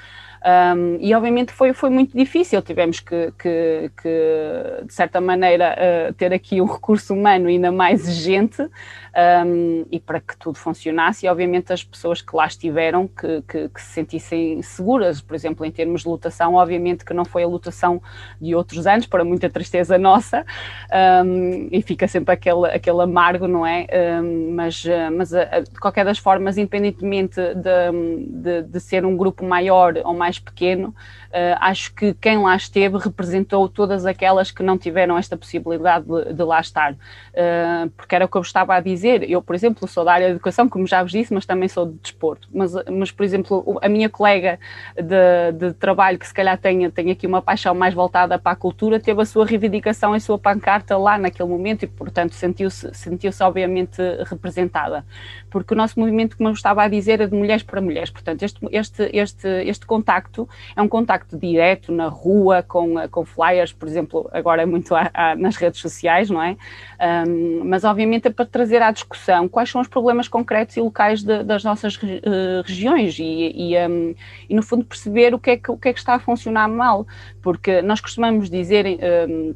um, 0.46 0.98
e 1.00 1.14
obviamente 1.16 1.54
foi, 1.54 1.74
foi 1.74 1.90
muito 1.90 2.18
difícil, 2.18 2.62
tivemos 2.62 3.00
que, 3.00 3.32
que, 3.40 3.92
que 4.02 4.86
de 4.86 4.94
certa 4.94 5.22
maneira, 5.22 5.76
uh, 6.10 6.14
ter 6.14 6.34
aqui 6.34 6.62
um 6.62 6.66
recurso 6.66 7.14
humano 7.14 7.48
ainda 7.48 7.72
mais 7.72 8.02
exigente 8.08 8.62
um, 9.46 9.86
e 9.92 10.00
para 10.00 10.20
que 10.20 10.36
tudo 10.38 10.58
funcionasse, 10.58 11.26
e 11.26 11.30
obviamente 11.30 11.72
as 11.72 11.84
pessoas 11.84 12.22
que 12.22 12.36
lá 12.36 12.48
estiveram 12.48 13.08
que, 13.08 13.42
que, 13.44 13.70
que, 13.70 13.82
se 13.82 13.94
sentissem 13.94 14.62
seguras, 14.62 15.22
por 15.22 15.36
exemplo, 15.36 15.66
em 15.66 15.72
termos 15.72 16.02
de 16.02 16.08
lutação, 16.08 16.56
obviamente 16.56 17.06
que 17.06 17.14
não 17.14 17.24
foi 17.24 17.44
a 17.44 17.48
lutação 17.48 18.02
de 18.42 18.56
outros 18.56 18.88
anos, 18.88 19.06
para 19.06 19.24
muita 19.24 19.50
tristeza 19.50 19.98
nossa, 19.98 20.46
um, 21.26 21.68
e 21.72 21.82
fica 21.82 22.08
sempre 22.08 22.34
aquele, 22.34 22.66
aquele 22.68 23.02
amargo, 23.02 23.48
não 23.48 23.66
é? 23.66 23.88
mas 24.52 24.84
mas 25.16 25.30
de 25.30 25.80
qualquer 25.80 26.06
das 26.06 26.18
formas, 26.18 26.58
independentemente 26.58 27.40
de, 27.40 28.30
de, 28.30 28.64
de 28.64 28.80
ser 28.80 29.06
um 29.06 29.16
grupo 29.16 29.46
maior 29.46 29.94
ou 30.04 30.14
mais 30.14 30.40
pequeno, 30.40 30.94
acho 31.60 31.94
que 31.94 32.14
quem 32.14 32.38
lá 32.38 32.56
esteve 32.56 32.98
representou 32.98 33.68
todas 33.68 34.06
aquelas 34.06 34.52
que 34.52 34.64
não 34.64 34.78
tiveram 34.78 35.18
esta 35.18 35.36
possibilidade 35.36 36.06
de, 36.06 36.34
de 36.34 36.44
lá 36.44 36.60
estar. 36.60 36.94
Uh, 36.94 37.90
porque 37.98 38.16
era 38.16 38.26
o 38.26 38.28
que 38.28 38.38
eu 38.38 38.42
estava 38.42 38.76
a 38.76 38.80
dizer. 38.80 39.30
Eu, 39.30 39.42
por 39.42 39.56
exemplo, 39.56 39.88
sou 39.88 40.06
da 40.06 40.14
área 40.14 40.28
de 40.28 40.34
educação, 40.34 40.70
como 40.70 40.86
já 40.86 41.02
vos 41.02 41.12
disse, 41.12 41.34
mas 41.34 41.46
também 41.46 41.68
sou 41.68 41.88
de 41.88 41.98
desporto. 41.98 42.48
Mas, 42.54 42.74
mas 42.92 43.12
por 43.12 43.24
exemplo, 43.24 43.80
a 43.82 43.90
minha 43.90 44.10
colega 44.10 44.60
de, 44.96 45.52
de 45.58 45.74
trabalho, 45.74 46.20
que 46.20 46.28
se 46.28 46.34
calhar 46.34 46.58
tem, 46.58 46.90
tem 46.92 47.12
aqui 47.12 47.26
uma 47.26 47.42
paixão 47.42 47.74
mais 47.74 47.94
voltada 47.94 48.38
para 48.38 48.52
a 48.52 48.56
cultura, 48.56 49.00
teve 49.00 49.22
a 49.22 49.26
sua 49.26 49.46
reivindicação 49.46 50.14
e 50.14 50.18
a 50.18 50.20
sua 50.20 50.38
pancarta 50.38 50.98
lá 50.98 51.18
naquele 51.18 51.50
momento 51.50 51.84
e, 51.84 51.88
portanto, 51.88 52.34
sentiu-se 52.34 52.94
sentiu 52.94 53.32
-se, 53.32 53.44
obviamente 53.44 54.02
representada. 54.26 55.06
Porque 55.50 55.74
o 55.74 55.78
nosso 55.78 56.00
movimento, 56.00 56.38
como 56.38 56.50
eu 56.50 56.54
estava 56.54 56.84
a 56.84 56.88
dizer, 56.88 57.22
é 57.22 57.28
de 57.28 57.36
mulheres 57.36 57.64
para 57.64 57.82
mulheres. 57.82 58.10
Portanto, 58.10 58.44
este, 58.44 58.60
este, 58.72 59.10
este, 59.14 59.48
este 59.48 59.86
contacto 59.86 60.48
é 60.76 60.82
um 60.82 60.88
contacto 60.88 61.23
contacto 61.24 61.38
direto 61.38 61.92
na 61.92 62.08
rua 62.08 62.62
com, 62.62 62.96
com 63.10 63.26
flyers, 63.26 63.72
por 63.72 63.88
exemplo, 63.88 64.30
agora 64.32 64.62
é 64.62 64.66
muito 64.66 64.94
a, 64.94 65.10
a, 65.14 65.36
nas 65.36 65.56
redes 65.56 65.80
sociais, 65.80 66.30
não 66.30 66.42
é? 66.42 66.58
Um, 67.28 67.64
mas 67.66 67.84
obviamente 67.84 68.28
é 68.28 68.32
para 68.32 68.46
trazer 68.46 68.82
à 68.82 68.92
discussão 68.92 69.48
quais 69.48 69.70
são 69.70 69.82
os 69.82 69.88
problemas 69.88 70.28
concretos 70.28 70.78
e 70.78 70.82
locais 70.82 71.24
de, 71.24 71.44
das 71.44 71.64
nossas 71.64 71.96
uh, 71.96 72.62
regiões 72.66 73.18
e, 73.20 73.24
e, 73.56 73.88
um, 73.88 74.16
e, 74.50 74.56
no 74.56 74.62
fundo 74.62 74.86
perceber 74.86 75.34
o 75.34 75.40
que, 75.40 75.52
é 75.52 75.58
que, 75.58 75.72
o 75.72 75.78
que 75.78 75.90
é 75.90 75.94
que 75.94 76.00
está 76.00 76.16
a 76.16 76.20
funcionar 76.20 76.68
mal, 76.68 77.08
porque 77.42 77.82
nós 77.82 78.02
costumamos 78.02 78.50
dizer 78.50 78.86
um, 79.30 79.56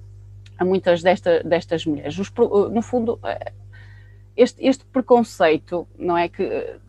a 0.58 0.66
muitas 0.66 1.04
desta, 1.04 1.44
destas 1.44 1.86
mulheres, 1.86 2.18
os, 2.18 2.32
no 2.72 2.82
fundo, 2.82 3.20
eh, 3.24 3.52
este, 4.36 4.66
este 4.66 4.84
preconceito, 4.86 5.88
não 6.00 6.18
é 6.18 6.28
que 6.28 6.80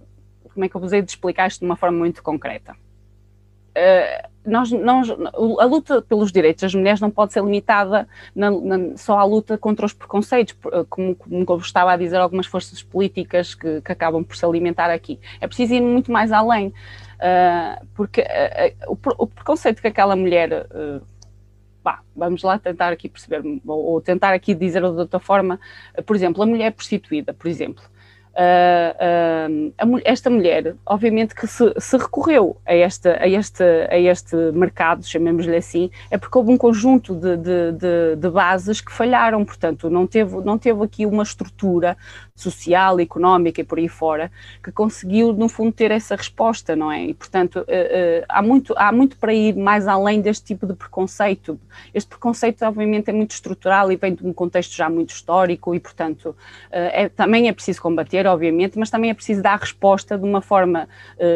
como 0.54 0.64
é 0.64 0.68
que 0.68 0.74
eu 0.74 0.80
vos 0.80 0.92
hei 0.92 1.02
de 1.02 1.10
explicar 1.10 1.46
isto 1.46 1.60
de 1.60 1.66
uma 1.66 1.76
forma 1.76 1.98
muito 1.98 2.22
concreta? 2.22 2.74
Uh, 3.78 4.28
nós, 4.48 4.72
nós, 4.72 5.08
a 5.10 5.64
luta 5.64 6.02
pelos 6.02 6.32
direitos 6.32 6.62
das 6.62 6.74
mulheres 6.74 7.00
não 7.00 7.10
pode 7.10 7.32
ser 7.32 7.42
limitada 7.42 8.08
na, 8.34 8.50
na, 8.50 8.96
só 8.96 9.18
à 9.18 9.24
luta 9.24 9.58
contra 9.58 9.86
os 9.86 9.92
preconceitos, 9.92 10.56
como, 10.88 11.14
como 11.14 11.44
eu 11.48 11.58
estava 11.58 11.92
a 11.92 11.96
dizer, 11.96 12.16
algumas 12.16 12.46
forças 12.46 12.82
políticas 12.82 13.54
que, 13.54 13.80
que 13.80 13.92
acabam 13.92 14.24
por 14.24 14.36
se 14.36 14.44
alimentar 14.44 14.90
aqui. 14.90 15.20
É 15.40 15.46
preciso 15.46 15.74
ir 15.74 15.80
muito 15.80 16.10
mais 16.10 16.32
além, 16.32 16.68
uh, 16.68 17.86
porque 17.94 18.22
uh, 18.22 18.92
o, 18.92 19.24
o, 19.24 19.26
preconceito 19.26 19.80
que 19.80 19.88
aquela 19.88 20.16
mulher. 20.16 20.66
Vamos 22.14 22.42
lá 22.42 22.58
tentar 22.58 22.92
aqui 22.92 23.08
perceber, 23.08 23.42
ou, 23.66 23.84
ou 23.84 24.00
tentar 24.00 24.34
aqui 24.34 24.54
dizer 24.54 24.82
de 24.82 24.88
outra 24.88 25.18
forma, 25.18 25.58
por 26.04 26.14
exemplo, 26.14 26.42
a 26.42 26.46
mulher 26.46 26.70
prostituída, 26.72 27.32
por 27.32 27.48
exemplo, 27.48 27.82
Esta 30.04 30.30
mulher, 30.30 30.76
obviamente 30.86 31.34
que 31.34 31.46
se, 31.46 31.74
se 31.76 31.96
recorreu 31.96 32.56
a, 32.64 32.72
esta, 32.72 33.20
a, 33.20 33.26
este, 33.26 33.64
a 33.90 33.98
este 33.98 34.36
mercado, 34.52 35.04
chamemos-lhe 35.04 35.56
assim, 35.56 35.90
é 36.08 36.16
porque 36.16 36.38
houve 36.38 36.52
um 36.52 36.56
conjunto 36.56 37.16
de, 37.16 37.36
de, 37.36 37.72
de, 37.72 38.16
de, 38.16 38.30
bases 38.30 38.80
que 38.80 38.92
falharam, 38.92 39.44
portanto, 39.44 39.90
não 39.90 40.06
teve, 40.06 40.36
não 40.44 40.56
teve 40.56 40.84
aqui 40.84 41.04
uma 41.04 41.24
estrutura 41.24 41.96
social, 42.40 43.00
económica 43.00 43.60
e 43.60 43.64
por 43.64 43.78
aí 43.78 43.88
fora 43.88 44.30
que 44.62 44.70
conseguiu, 44.70 45.32
no 45.32 45.48
fundo, 45.48 45.72
ter 45.72 45.90
essa 45.90 46.16
resposta, 46.16 46.76
não 46.76 46.90
é? 46.90 47.04
E, 47.04 47.14
portanto, 47.14 47.60
uh, 47.60 48.24
há, 48.28 48.42
muito, 48.42 48.74
há 48.76 48.92
muito 48.92 49.16
para 49.16 49.32
ir 49.32 49.56
mais 49.56 49.86
além 49.86 50.20
deste 50.20 50.46
tipo 50.46 50.66
de 50.66 50.74
preconceito. 50.74 51.58
Este 51.94 52.08
preconceito, 52.08 52.62
obviamente, 52.62 53.08
é 53.08 53.12
muito 53.12 53.32
estrutural 53.32 53.90
e 53.90 53.96
vem 53.96 54.14
de 54.14 54.26
um 54.26 54.32
contexto 54.32 54.76
já 54.76 54.88
muito 54.88 55.10
histórico 55.10 55.74
e, 55.74 55.80
portanto, 55.80 56.34
é, 56.70 57.08
também 57.08 57.48
é 57.48 57.52
preciso 57.52 57.80
combater 57.80 58.26
obviamente, 58.26 58.78
mas 58.78 58.90
também 58.90 59.10
é 59.10 59.14
preciso 59.14 59.42
dar 59.42 59.58
resposta 59.58 60.18
de 60.18 60.24
uma 60.24 60.40
forma 60.40 60.88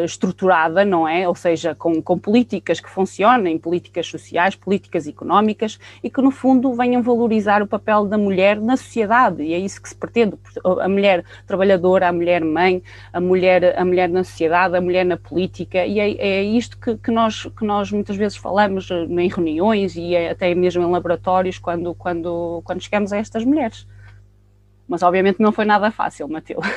estruturada, 0.05 0.85
não 0.85 1.07
é? 1.07 1.27
Ou 1.27 1.35
seja, 1.35 1.75
com, 1.75 2.01
com 2.01 2.17
políticas 2.17 2.79
que 2.79 2.89
funcionem, 2.89 3.57
políticas 3.57 4.07
sociais, 4.07 4.55
políticas 4.55 5.07
económicas 5.07 5.79
e 6.03 6.09
que, 6.09 6.21
no 6.21 6.31
fundo, 6.31 6.73
venham 6.73 7.01
valorizar 7.01 7.61
o 7.61 7.67
papel 7.67 8.05
da 8.05 8.17
mulher 8.17 8.59
na 8.59 8.77
sociedade, 8.77 9.43
e 9.43 9.53
é 9.53 9.59
isso 9.59 9.81
que 9.81 9.89
se 9.89 9.95
pretende. 9.95 10.35
A 10.81 10.87
mulher 10.93 11.25
trabalhadora, 11.45 12.07
a 12.07 12.13
mulher 12.13 12.43
mãe, 12.43 12.81
a 13.11 13.19
mulher, 13.19 13.77
a 13.77 13.83
mulher 13.83 14.09
na 14.09 14.23
sociedade, 14.23 14.77
a 14.77 14.81
mulher 14.81 15.05
na 15.05 15.17
política, 15.17 15.85
e 15.85 15.99
é, 15.99 16.11
é 16.11 16.43
isto 16.43 16.77
que, 16.77 16.95
que, 16.97 17.11
nós, 17.11 17.43
que 17.57 17.65
nós 17.65 17.91
muitas 17.91 18.15
vezes 18.15 18.37
falamos 18.37 18.89
eh, 18.89 19.03
em 19.03 19.27
reuniões 19.27 19.95
e 19.95 20.15
até 20.15 20.53
mesmo 20.55 20.83
em 20.83 20.91
laboratórios 20.91 21.57
quando, 21.57 21.93
quando, 21.95 22.61
quando 22.63 22.81
chegamos 22.81 23.11
a 23.11 23.17
estas 23.17 23.43
mulheres. 23.43 23.87
Mas 24.87 25.01
obviamente 25.01 25.39
não 25.39 25.51
foi 25.51 25.65
nada 25.65 25.89
fácil, 25.91 26.27
Matilde, 26.27 26.67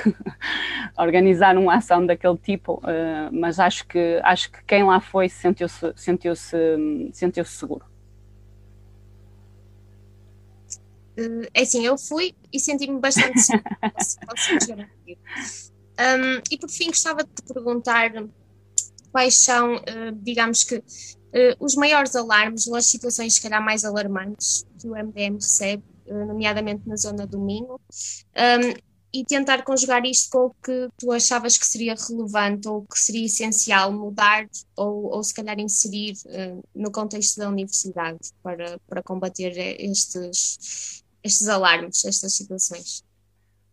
organizar 0.96 1.56
uma 1.56 1.76
ação 1.76 2.06
daquele 2.06 2.36
tipo, 2.36 2.74
uh, 2.74 3.30
mas 3.32 3.58
acho 3.58 3.86
que, 3.86 4.20
acho 4.22 4.50
que 4.50 4.58
quem 4.64 4.84
lá 4.84 5.00
foi 5.00 5.28
sentiu-se 5.28 5.92
sentiu 5.96 6.34
-se, 6.34 6.56
sentiu 7.12 7.44
-se 7.44 7.52
seguro. 7.52 7.95
Uh, 11.18 11.48
é 11.54 11.62
assim, 11.62 11.84
eu 11.84 11.96
fui 11.96 12.34
e 12.52 12.60
senti-me 12.60 13.00
bastante 13.00 13.40
seguro. 13.40 13.62
um, 15.08 16.42
e 16.50 16.58
por 16.58 16.68
fim 16.68 16.88
gostava 16.88 17.24
de 17.24 17.30
te 17.30 17.42
perguntar 17.42 18.12
quais 19.10 19.36
são, 19.36 19.76
uh, 19.76 20.12
digamos 20.22 20.64
que, 20.64 20.82
os 21.60 21.74
maiores 21.74 22.16
alarmes 22.16 22.66
nas 22.66 22.86
situações, 22.86 23.34
se 23.34 23.42
calhar, 23.42 23.62
mais 23.62 23.84
alarmantes 23.84 24.64
que 24.80 24.88
o 24.88 24.92
MDM 24.92 25.34
recebe 25.34 25.82
eh, 26.06 26.24
nomeadamente 26.24 26.88
na 26.88 26.96
zona 26.96 27.26
do 27.26 27.38
Minho, 27.38 27.74
um, 27.74 28.86
e 29.12 29.24
tentar 29.24 29.64
conjugar 29.64 30.04
isto 30.04 30.30
com 30.30 30.46
o 30.46 30.54
que 30.62 30.88
tu 30.96 31.10
achavas 31.10 31.56
que 31.56 31.66
seria 31.66 31.94
relevante 31.94 32.68
ou 32.68 32.82
que 32.82 32.98
seria 32.98 33.24
essencial 33.24 33.90
mudar 33.90 34.46
ou, 34.76 35.06
ou 35.06 35.24
se 35.24 35.32
calhar 35.34 35.58
inserir 35.58 36.14
uh, 36.26 36.62
no 36.74 36.92
contexto 36.92 37.38
da 37.38 37.48
universidade 37.48 38.18
para, 38.42 38.78
para 38.86 39.02
combater 39.02 39.52
estes, 39.80 41.02
estes 41.26 41.48
alarmes, 41.48 42.04
estas 42.04 42.32
situações. 42.34 43.04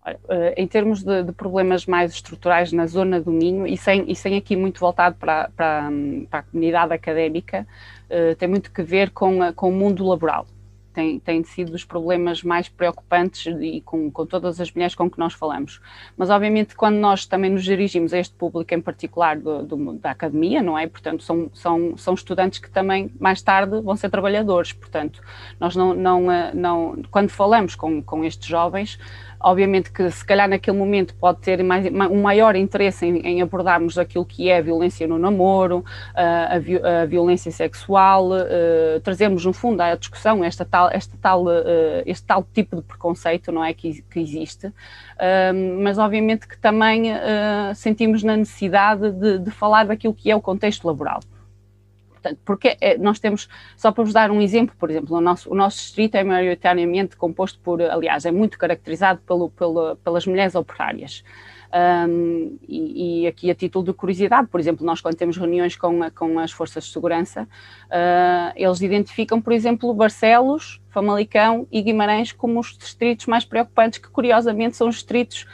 Eh, 0.06 0.54
em 0.58 0.68
termos 0.68 1.02
de, 1.02 1.24
de, 1.24 1.32
problemas 1.32 1.86
mais 1.86 2.12
estruturais 2.12 2.74
na 2.74 2.86
zona 2.88 3.22
do 3.22 3.32
Minho, 3.32 3.66
e 3.66 3.78
sem, 3.78 4.10
e 4.12 4.16
sem 4.16 4.36
aqui 4.36 4.56
muito 4.56 4.80
voltado 4.80 5.16
para, 5.16 5.50
para, 5.56 5.90
para 6.30 6.40
a 6.40 6.44
comunidade 6.44 6.94
académica, 6.94 7.66
uh, 8.10 8.36
tem 8.36 8.50
muito 8.50 8.70
que 8.72 8.84
ver 8.84 9.12
com, 9.12 9.54
com 9.54 9.70
o 9.70 9.72
mundo 9.72 10.06
laboral 10.06 10.46
tem, 10.94 11.20
tem 11.20 11.44
sido 11.44 11.74
os 11.74 11.84
problemas 11.84 12.44
mais 12.44 12.70
preocupantes 12.70 13.54
e 13.60 13.82
com, 13.82 14.10
com 14.12 14.26
todas 14.26 14.62
as 14.62 14.72
mulheres 14.72 14.96
com 14.96 15.10
que 15.10 15.20
nós 15.20 15.34
falamos. 15.34 15.82
Mas, 16.16 16.30
obviamente, 16.30 16.76
quando 16.76 16.96
nós 16.96 17.26
também 17.26 17.52
nos 17.52 17.64
dirigimos 17.64 18.14
a 18.14 18.20
este 18.20 18.36
público 18.36 18.74
em 18.74 18.82
particular 18.82 19.38
do, 19.38 19.64
do, 19.64 19.94
da 19.94 20.12
academia, 20.12 20.62
não 20.62 20.78
é? 20.78 20.88
Portanto, 20.88 21.24
são, 21.24 21.50
são, 21.54 21.98
são 21.98 22.14
estudantes 22.14 22.60
que 22.60 22.70
também, 22.70 23.12
mais 23.20 23.42
tarde, 23.42 23.82
vão 23.82 23.96
ser 23.96 24.10
trabalhadores. 24.10 24.72
Portanto, 24.72 25.22
nós 25.60 25.76
não, 25.76 25.94
não, 25.94 26.32
eh, 26.32 26.52
não 26.54 27.02
quando 27.10 27.30
falamos 27.30 27.76
com, 27.76 28.02
com 28.02 28.24
estes 28.24 28.48
jovens, 28.48 29.00
Obviamente 29.44 29.92
que 29.92 30.10
se 30.10 30.24
calhar 30.24 30.48
naquele 30.48 30.78
momento 30.78 31.14
pode 31.16 31.40
ter 31.40 31.62
mais, 31.62 31.86
um 31.86 32.22
maior 32.22 32.56
interesse 32.56 33.06
em, 33.06 33.18
em, 33.20 33.42
abordarmos 33.42 33.98
aquilo 33.98 34.26
que 34.26 34.50
é 34.50 34.58
a 34.58 34.62
violência 34.62 35.06
no 35.06 35.20
namoro, 35.20 35.84
a, 36.16 36.56
a, 37.02 37.06
violência 37.06 37.52
sexual, 37.52 38.32
uh, 38.32 39.00
trazermos 39.04 39.44
no 39.46 39.52
fundo 39.52 39.82
à 39.82 39.96
discussão 39.96 40.44
esta 40.46 40.64
tal, 40.64 40.90
esta 40.90 41.18
tal, 41.22 41.44
uh, 41.44 41.52
este 42.06 42.26
tal 42.26 42.48
tipo 42.54 42.78
de 42.78 42.82
preconceito 42.84 43.52
não 43.52 43.64
é 43.64 43.74
que, 43.74 44.02
que 44.04 44.20
existe, 44.22 44.72
mas 45.84 45.98
obviamente 45.98 46.48
que 46.48 46.58
também 46.58 47.12
sentimos 47.76 48.24
na 48.24 48.36
necessidade 48.36 49.12
de, 49.12 49.40
de 49.40 49.52
falar 49.52 49.86
daquilo 49.86 50.14
que 50.14 50.30
é 50.32 50.36
o 50.36 50.42
contexto 50.42 50.86
laboral. 50.86 51.20
Portanto, 52.24 52.40
porque 52.46 52.78
é, 52.80 52.98
nós 52.98 53.20
temos, 53.20 53.50
só 53.76 53.92
para 53.92 54.04
vos 54.04 54.14
dar 54.14 54.32
um 54.32 54.42
exemplo, 54.42 54.74
por 54.80 54.90
exemplo, 54.90 55.18
o 55.18 55.22
nosso, 55.22 55.52
o 55.52 55.56
nosso 55.56 55.78
distrito 55.78 56.16
é 56.16 56.24
maioritariamente 56.24 57.18
composto 57.18 57.60
por, 57.60 57.82
aliás, 57.82 58.26
é 58.26 58.32
muito 58.32 58.58
caracterizado 58.58 59.20
pelo, 59.28 59.50
pelo, 59.50 59.98
pelas 59.98 60.26
mulheres 60.26 60.56
operárias. 60.56 61.24
Um, 62.08 62.58
e, 62.68 63.24
e, 63.24 63.28
aqui 63.28 63.50
a 63.50 63.56
título 63.56 63.84
de 63.84 63.94
curiosidade, 63.94 64.48
por 64.48 64.60
exemplo, 64.60 64.86
nós 64.86 65.02
quando 65.02 65.16
temos 65.16 65.36
reuniões 65.38 65.76
com, 65.76 66.00
com 66.12 66.40
as 66.40 66.52
forças 66.52 66.86
de 66.86 66.94
segurança, 66.94 67.44
uh, 67.44 68.54
eles 68.56 68.80
identificam, 68.80 69.42
por 69.42 69.52
exemplo, 69.52 69.92
Barcelos, 69.94 70.80
Famalicão 70.94 71.68
e 71.72 71.82
Guimarães 71.82 72.32
como 72.32 72.60
os 72.60 72.78
distritos 72.78 73.26
mais 73.26 73.44
preocupantes, 73.44 74.00
que 74.00 74.10
curiosamente 74.10 74.78
são 74.78 74.88
os 74.88 74.96
distritos 74.96 75.46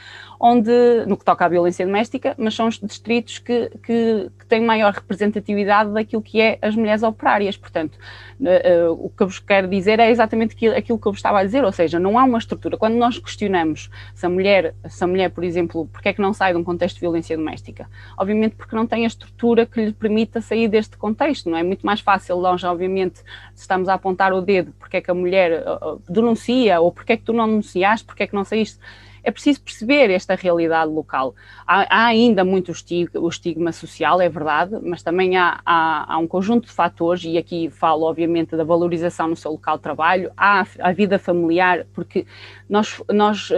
onde, 0.42 0.72
no 1.06 1.18
que 1.18 1.24
toca 1.24 1.44
à 1.44 1.48
violência 1.48 1.84
doméstica, 1.84 2.34
mas 2.38 2.54
são 2.54 2.66
os 2.66 2.78
distritos 2.78 3.38
que, 3.38 3.70
que, 3.82 4.30
que 4.38 4.46
têm 4.46 4.62
maior 4.62 4.90
representatividade 4.90 5.92
daquilo 5.92 6.22
que 6.22 6.40
é 6.40 6.58
as 6.62 6.74
mulheres 6.74 7.02
operárias. 7.02 7.58
Portanto, 7.58 7.98
uh, 8.40 8.90
uh, 8.90 9.04
o 9.04 9.10
que 9.10 9.22
eu 9.22 9.26
vos 9.26 9.38
quero 9.38 9.68
dizer 9.68 10.00
é 10.00 10.10
exatamente 10.10 10.54
aquilo, 10.54 10.74
aquilo, 10.74 10.98
que 10.98 11.06
eu 11.06 11.12
vos 11.12 11.18
estava 11.18 11.40
a 11.40 11.44
dizer, 11.44 11.62
ou 11.62 11.70
seja, 11.70 11.98
não 11.98 12.18
há 12.18 12.24
uma 12.24 12.38
estrutura. 12.38 12.78
Quando 12.78 12.94
nós 12.94 13.18
questionamos 13.18 13.90
se 14.14 14.24
a 14.24 14.30
mulher, 14.30 14.74
se 14.88 15.04
a 15.04 15.06
mulher 15.06 15.30
por 15.30 15.44
exemplo, 15.44 15.86
porque 15.92 16.08
é 16.08 16.12
que 16.14 16.22
não 16.22 16.32
sai 16.32 16.54
de 16.54 16.58
um 16.58 16.64
contexto 16.64 16.94
de 16.94 17.00
violência 17.02 17.36
doméstica? 17.36 17.86
Obviamente 18.16 18.54
porque 18.56 18.74
não 18.74 18.86
tem 18.86 19.04
a 19.04 19.08
estrutura 19.08 19.66
que 19.66 19.84
lhe 19.84 19.92
permita 19.92 20.40
sair 20.40 20.68
deste 20.68 20.96
contexto, 20.96 21.50
não 21.50 21.58
é? 21.58 21.62
Muito 21.62 21.84
mais 21.84 22.00
fácil 22.00 22.40
nós, 22.40 22.64
obviamente, 22.64 23.18
se 23.54 23.60
estamos 23.60 23.90
a 23.90 23.94
apontar 23.94 24.32
o 24.32 24.40
dedo 24.40 24.72
porque 24.78 24.96
é 24.96 25.00
que 25.02 25.10
a 25.10 25.14
mulher 25.14 25.29
uh, 25.34 26.02
denuncia 26.08 26.80
ou 26.80 26.92
porque 26.92 27.12
é 27.12 27.16
que 27.16 27.24
tu 27.24 27.32
não 27.32 27.46
denunciaste, 27.46 28.04
porque 28.04 28.22
é 28.22 28.26
que 28.26 28.34
não 28.34 28.44
saíste 28.44 28.78
é 29.22 29.30
preciso 29.30 29.60
perceber 29.62 30.10
esta 30.10 30.34
realidade 30.34 30.90
local. 30.90 31.34
Há, 31.66 32.04
há 32.04 32.06
ainda 32.06 32.44
muito 32.44 32.72
o 33.14 33.28
estigma, 33.28 33.72
social, 33.72 34.20
é 34.20 34.28
verdade, 34.28 34.78
mas 34.82 35.02
também 35.02 35.36
há, 35.36 35.60
há, 35.64 36.14
há, 36.14 36.18
um 36.18 36.26
conjunto 36.26 36.66
de 36.66 36.72
fatores, 36.72 37.24
e 37.24 37.38
aqui 37.38 37.70
falo, 37.70 38.04
obviamente, 38.04 38.56
da 38.56 38.64
valorização 38.64 39.28
no 39.28 39.36
seu 39.36 39.52
local 39.52 39.76
de 39.76 39.82
trabalho, 39.82 40.30
há 40.36 40.66
a 40.80 40.92
vida 40.92 41.18
familiar, 41.18 41.86
porque 41.92 42.26
nós, 42.68 43.02
nós 43.12 43.50
uh, 43.50 43.54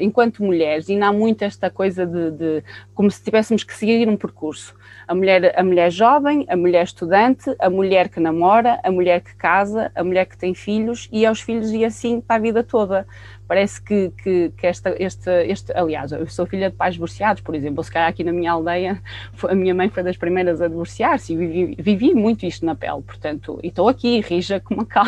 enquanto 0.00 0.42
mulheres, 0.42 0.88
ainda 0.88 1.08
há 1.08 1.12
muito 1.12 1.42
esta 1.42 1.70
coisa 1.70 2.06
de, 2.06 2.30
de 2.30 2.64
como 2.94 3.10
se 3.10 3.22
tivéssemos 3.22 3.64
que 3.64 3.74
seguir 3.74 4.08
um 4.08 4.16
percurso 4.16 4.74
a 5.06 5.14
mulher, 5.14 5.52
a 5.58 5.62
mulher 5.62 5.90
jovem, 5.90 6.46
a 6.48 6.56
mulher 6.56 6.84
estudante, 6.84 7.54
a 7.58 7.68
mulher 7.68 8.08
que 8.08 8.20
namora, 8.20 8.80
a 8.82 8.90
mulher 8.90 9.20
que 9.20 9.34
casa, 9.36 9.90
a 9.94 10.04
mulher 10.04 10.26
que 10.26 10.36
tem 10.36 10.54
filhos 10.54 11.08
e 11.12 11.26
aos 11.26 11.40
filhos 11.40 11.70
e 11.70 11.84
assim 11.84 12.20
para 12.20 12.36
a 12.36 12.38
vida 12.38 12.62
toda. 12.62 13.06
Parece 13.52 13.82
que, 13.82 14.10
que, 14.22 14.50
que 14.56 14.66
esta, 14.66 14.96
este, 14.98 15.30
este, 15.46 15.72
aliás, 15.76 16.10
eu 16.10 16.26
sou 16.26 16.46
filha 16.46 16.70
de 16.70 16.74
pais 16.74 16.94
divorciados, 16.94 17.42
por 17.42 17.54
exemplo, 17.54 17.84
se 17.84 17.92
calhar 17.92 18.08
aqui 18.08 18.24
na 18.24 18.32
minha 18.32 18.50
aldeia, 18.50 18.98
a 19.46 19.54
minha 19.54 19.74
mãe 19.74 19.90
foi 19.90 20.02
das 20.02 20.16
primeiras 20.16 20.62
a 20.62 20.68
divorciar-se 20.68 21.34
e 21.34 21.36
vivi, 21.36 21.76
vivi, 21.78 22.14
muito 22.14 22.46
isto 22.46 22.64
na 22.64 22.74
pele, 22.74 23.02
portanto, 23.02 23.60
e 23.62 23.68
estou 23.68 23.90
aqui, 23.90 24.20
rija 24.20 24.58
como 24.58 24.80
uma 24.80 24.86
cal. 24.86 25.04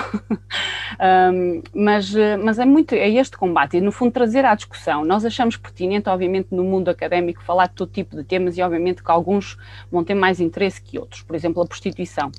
um, 1.33 1.63
mas, 1.75 2.15
mas 2.45 2.59
é 2.59 2.67
muito, 2.67 2.95
é 2.95 3.09
este 3.09 3.35
combate, 3.39 3.79
e 3.79 3.81
no 3.81 3.91
fundo 3.91 4.13
trazer 4.13 4.45
à 4.45 4.55
discussão, 4.55 5.07
nós 5.07 5.25
achamos 5.25 5.57
pertinente, 5.57 6.11
obviamente, 6.11 6.49
no 6.51 6.65
mundo 6.65 6.91
académico, 6.91 7.43
falar 7.43 7.69
de 7.69 7.73
todo 7.73 7.91
tipo 7.91 8.15
de 8.15 8.25
temas 8.25 8.59
e 8.59 8.63
obviamente 8.63 9.03
que 9.03 9.11
alguns 9.11 9.57
vão 9.91 10.05
ter 10.05 10.13
mais 10.13 10.39
interesse 10.39 10.83
que 10.83 10.99
outros, 10.99 11.23
por 11.23 11.35
exemplo, 11.35 11.63
a 11.63 11.67
prostituição. 11.67 12.31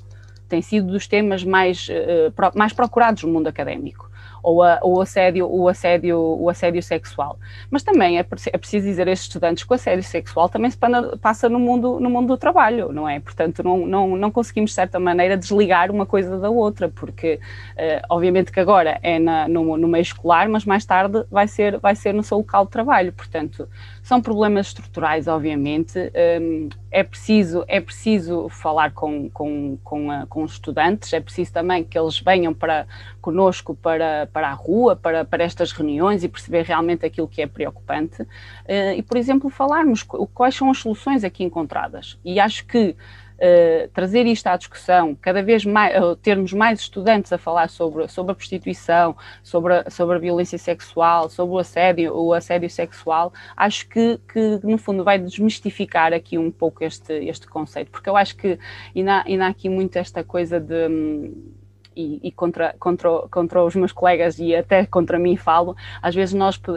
Tem 0.48 0.62
sido 0.62 0.86
dos 0.92 1.08
temas 1.08 1.42
mais, 1.42 1.88
uh, 1.88 2.56
mais 2.56 2.72
procurados 2.72 3.24
no 3.24 3.32
mundo 3.32 3.48
académico 3.48 4.05
ou, 4.46 4.62
a, 4.62 4.78
o, 4.80 5.00
assédio, 5.00 5.52
o, 5.52 5.68
assédio, 5.68 6.20
o 6.20 6.48
assédio 6.48 6.80
sexual. 6.80 7.36
Mas 7.68 7.82
também 7.82 8.16
é, 8.16 8.20
é 8.20 8.58
preciso 8.58 8.86
dizer 8.86 9.08
a 9.08 9.10
estes 9.10 9.26
estudantes 9.26 9.64
que 9.64 9.72
o 9.72 9.74
assédio 9.74 10.04
sexual 10.04 10.48
também 10.48 10.70
se 10.70 10.78
passa 11.20 11.48
no 11.48 11.58
mundo, 11.58 11.98
no 11.98 12.08
mundo 12.08 12.28
do 12.28 12.36
trabalho, 12.36 12.92
não 12.92 13.08
é? 13.08 13.18
Portanto, 13.18 13.64
não, 13.64 13.84
não, 13.84 14.16
não 14.16 14.30
conseguimos, 14.30 14.70
de 14.70 14.76
certa 14.76 15.00
maneira, 15.00 15.36
desligar 15.36 15.90
uma 15.90 16.06
coisa 16.06 16.38
da 16.38 16.48
outra, 16.48 16.88
porque, 16.88 17.40
uh, 17.72 18.06
obviamente, 18.08 18.52
que 18.52 18.60
agora 18.60 19.00
é 19.02 19.18
na, 19.18 19.48
no, 19.48 19.76
no 19.76 19.88
meio 19.88 20.02
escolar, 20.02 20.48
mas 20.48 20.64
mais 20.64 20.84
tarde 20.84 21.24
vai 21.28 21.48
ser, 21.48 21.80
vai 21.80 21.96
ser 21.96 22.14
no 22.14 22.22
seu 22.22 22.38
local 22.38 22.66
de 22.66 22.70
trabalho. 22.70 23.12
Portanto, 23.12 23.68
são 24.06 24.22
problemas 24.22 24.68
estruturais, 24.68 25.26
obviamente. 25.26 25.98
Um, 26.40 26.68
é, 26.92 27.02
preciso, 27.02 27.64
é 27.66 27.80
preciso 27.80 28.48
falar 28.48 28.92
com, 28.92 29.28
com, 29.30 29.76
com, 29.82 30.12
a, 30.12 30.24
com, 30.26 30.44
os 30.44 30.52
estudantes, 30.52 31.12
é 31.12 31.18
preciso 31.18 31.52
também 31.52 31.82
que 31.82 31.98
eles 31.98 32.20
venham 32.20 32.54
para, 32.54 32.86
conosco 33.20 33.74
para, 33.74 34.28
para 34.32 34.50
a 34.50 34.52
rua, 34.52 34.94
para, 34.94 35.24
para 35.24 35.42
estas 35.42 35.72
reuniões 35.72 36.22
e 36.22 36.28
perceber 36.28 36.62
realmente 36.62 37.04
aquilo 37.04 37.26
que 37.26 37.42
é 37.42 37.48
preocupante. 37.48 38.22
Uh, 38.22 38.94
e, 38.96 39.02
por 39.02 39.16
exemplo, 39.16 39.50
falarmos 39.50 40.04
quais 40.04 40.54
são 40.54 40.70
as 40.70 40.78
soluções 40.78 41.24
aqui 41.24 41.42
encontradas. 41.42 42.16
E 42.24 42.38
acho 42.38 42.64
que 42.64 42.94
uh, 43.36 43.88
trazer 43.88 44.26
isto 44.26 44.46
à 44.46 44.56
discussão, 44.56 45.14
cada 45.14 45.42
vez 45.42 45.64
mais, 45.64 46.02
uh, 46.02 46.16
termos 46.16 46.52
mais 46.52 46.80
estudantes 46.80 47.32
a 47.32 47.38
falar 47.38 47.68
sobre, 47.68 48.08
sobre 48.08 48.32
a 48.32 48.34
prostituição, 48.34 49.16
sobre 49.42 49.74
a, 49.74 49.90
sobre 49.90 50.16
a 50.16 50.18
violência 50.18 50.58
sexual, 50.58 51.28
sobre 51.28 51.54
o 51.54 51.58
assédio, 51.58 52.14
o 52.16 52.32
assédio 52.32 52.70
sexual, 52.70 53.32
acho 53.56 53.88
que, 53.88 54.18
que 54.32 54.60
no 54.62 54.78
fundo 54.78 55.04
vai 55.04 55.18
desmistificar 55.18 56.12
aqui 56.12 56.38
um 56.38 56.50
pouco 56.50 56.84
este, 56.84 57.12
este 57.12 57.46
conceito, 57.46 57.90
porque 57.90 58.08
eu 58.08 58.16
acho 58.16 58.36
que 58.36 58.58
ainda, 58.94 59.22
ainda 59.26 59.46
há 59.46 59.48
aqui 59.48 59.68
muito 59.68 59.96
esta 59.96 60.22
coisa 60.22 60.60
de 60.60 60.88
hum, 60.88 61.55
e, 61.96 62.20
e 62.22 62.30
contra, 62.30 62.74
contra, 62.78 63.10
contra 63.30 63.64
os 63.64 63.74
meus 63.74 63.92
colegas 63.92 64.38
e 64.38 64.54
até 64.54 64.84
contra 64.84 65.18
mim 65.18 65.36
falo, 65.36 65.74
às 66.02 66.14
vezes 66.14 66.34
nós, 66.34 66.56
uh, 66.56 66.72
uh, 66.72 66.76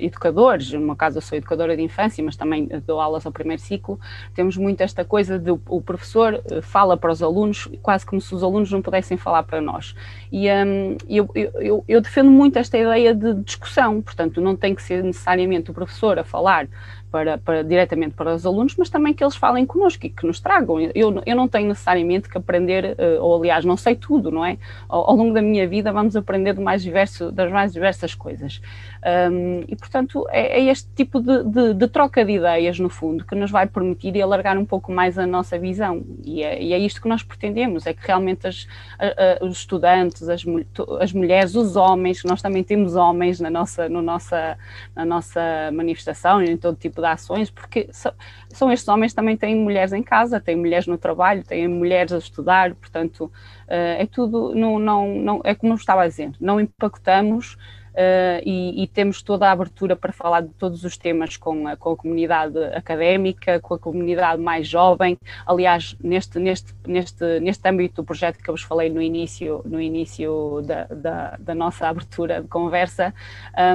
educadores, 0.00 0.72
no 0.72 0.80
meu 0.80 0.96
caso 0.96 1.18
eu 1.18 1.22
sou 1.22 1.36
educadora 1.36 1.76
de 1.76 1.82
infância, 1.82 2.22
mas 2.22 2.36
também 2.36 2.68
dou 2.86 3.00
aulas 3.00 3.26
ao 3.26 3.32
primeiro 3.32 3.60
ciclo, 3.60 3.98
temos 4.34 4.56
muito 4.56 4.80
esta 4.80 5.04
coisa 5.04 5.38
de 5.38 5.50
o 5.50 5.80
professor 5.80 6.42
fala 6.62 6.96
para 6.96 7.10
os 7.10 7.22
alunos 7.22 7.68
quase 7.82 8.06
como 8.06 8.20
se 8.20 8.34
os 8.34 8.42
alunos 8.42 8.70
não 8.70 8.80
pudessem 8.80 9.16
falar 9.16 9.42
para 9.42 9.60
nós. 9.60 9.94
E 10.30 10.48
um, 10.50 10.96
eu, 11.08 11.28
eu, 11.34 11.84
eu 11.86 12.00
defendo 12.00 12.30
muito 12.30 12.58
esta 12.58 12.78
ideia 12.78 13.14
de 13.14 13.34
discussão, 13.34 14.00
portanto 14.00 14.40
não 14.40 14.54
tem 14.56 14.74
que 14.74 14.82
ser 14.82 15.02
necessariamente 15.02 15.70
o 15.70 15.74
professor 15.74 16.18
a 16.18 16.24
falar 16.24 16.68
para, 17.14 17.38
para, 17.38 17.62
diretamente 17.62 18.16
para 18.16 18.34
os 18.34 18.44
alunos, 18.44 18.74
mas 18.76 18.90
também 18.90 19.14
que 19.14 19.22
eles 19.22 19.36
falem 19.36 19.64
connosco 19.64 20.04
e 20.04 20.10
que 20.10 20.26
nos 20.26 20.40
tragam. 20.40 20.80
Eu, 20.80 21.22
eu 21.24 21.36
não 21.36 21.46
tenho 21.46 21.68
necessariamente 21.68 22.28
que 22.28 22.36
aprender, 22.36 22.96
eh, 22.98 23.18
ou 23.20 23.38
aliás, 23.38 23.64
não 23.64 23.76
sei 23.76 23.94
tudo, 23.94 24.32
não 24.32 24.44
é? 24.44 24.58
Ao, 24.88 25.10
ao 25.10 25.14
longo 25.14 25.32
da 25.32 25.40
minha 25.40 25.64
vida 25.68 25.92
vamos 25.92 26.16
aprender 26.16 26.58
mais 26.58 26.82
diverso, 26.82 27.30
das 27.30 27.52
mais 27.52 27.72
diversas 27.72 28.16
coisas. 28.16 28.60
Um, 29.04 29.64
e, 29.68 29.76
portanto, 29.76 30.26
é, 30.30 30.60
é 30.60 30.64
este 30.70 30.88
tipo 30.94 31.20
de, 31.20 31.44
de, 31.44 31.74
de, 31.74 31.88
troca 31.88 32.24
de 32.24 32.32
ideias, 32.32 32.78
no 32.78 32.88
fundo, 32.88 33.22
que 33.22 33.34
nos 33.34 33.50
vai 33.50 33.66
permitir 33.66 34.20
alargar 34.22 34.56
um 34.56 34.64
pouco 34.64 34.90
mais 34.90 35.18
a 35.18 35.26
nossa 35.26 35.58
visão. 35.58 36.02
E 36.24 36.42
é, 36.42 36.62
e 36.62 36.72
é 36.72 36.78
isto 36.78 37.02
que 37.02 37.08
nós 37.08 37.22
pretendemos: 37.22 37.86
é 37.86 37.92
que 37.92 38.06
realmente 38.06 38.46
as, 38.46 38.66
a, 38.98 39.42
a, 39.42 39.44
os 39.44 39.58
estudantes, 39.58 40.26
as, 40.26 40.42
as 41.00 41.12
mulheres, 41.12 41.54
os 41.54 41.76
homens, 41.76 42.22
que 42.22 42.28
nós 42.28 42.40
também 42.40 42.64
temos 42.64 42.96
homens 42.96 43.40
na 43.40 43.50
nossa, 43.50 43.90
no 43.90 44.00
nossa, 44.00 44.56
na 44.96 45.04
nossa 45.04 45.70
manifestação 45.70 46.42
e 46.42 46.50
em 46.50 46.56
todo 46.56 46.74
tipo 46.74 47.02
de 47.02 47.06
ações, 47.06 47.50
porque 47.50 47.88
são, 47.92 48.12
são 48.48 48.72
estes 48.72 48.88
homens 48.88 49.12
também 49.12 49.36
têm 49.36 49.54
mulheres 49.54 49.92
em 49.92 50.02
casa, 50.02 50.40
têm 50.40 50.56
mulheres 50.56 50.86
no 50.86 50.96
trabalho, 50.96 51.44
têm 51.44 51.68
mulheres 51.68 52.10
a 52.10 52.18
estudar, 52.18 52.74
portanto, 52.74 53.24
uh, 53.24 53.30
é 53.68 54.06
tudo, 54.06 54.54
não, 54.54 54.78
não, 54.78 55.14
não, 55.14 55.40
é 55.44 55.54
como 55.54 55.74
eu 55.74 55.76
estava 55.76 56.04
a 56.04 56.08
dizer, 56.08 56.32
não 56.40 56.58
impactamos 56.58 57.58
uh, 57.94 58.42
e, 58.44 58.82
e, 58.82 58.86
temos 58.88 59.22
toda 59.22 59.48
a 59.48 59.52
abertura 59.52 59.96
para 59.96 60.12
falar 60.12 60.42
de 60.42 60.50
todos 60.50 60.84
os 60.84 60.96
temas 60.96 61.36
com 61.36 61.66
a, 61.68 61.76
com 61.76 61.92
a 61.92 61.96
comunidade 61.96 62.58
académica, 62.74 63.60
com 63.60 63.74
a 63.74 63.78
comunidade 63.78 64.40
mais 64.40 64.66
jovem. 64.66 65.16
Aliás, 65.46 65.96
neste, 66.02 66.38
neste, 66.38 66.74
neste, 66.86 67.40
neste 67.40 67.68
âmbito 67.68 68.02
do 68.02 68.04
projeto 68.04 68.38
que 68.42 68.48
eu 68.48 68.54
vos 68.54 68.62
falei 68.62 68.90
no 68.90 69.00
início, 69.00 69.62
no 69.64 69.80
início 69.80 70.62
da, 70.64 70.84
da, 70.84 71.36
da 71.38 71.54
nossa 71.54 71.88
abertura 71.88 72.42
de 72.42 72.48
conversa, 72.48 73.14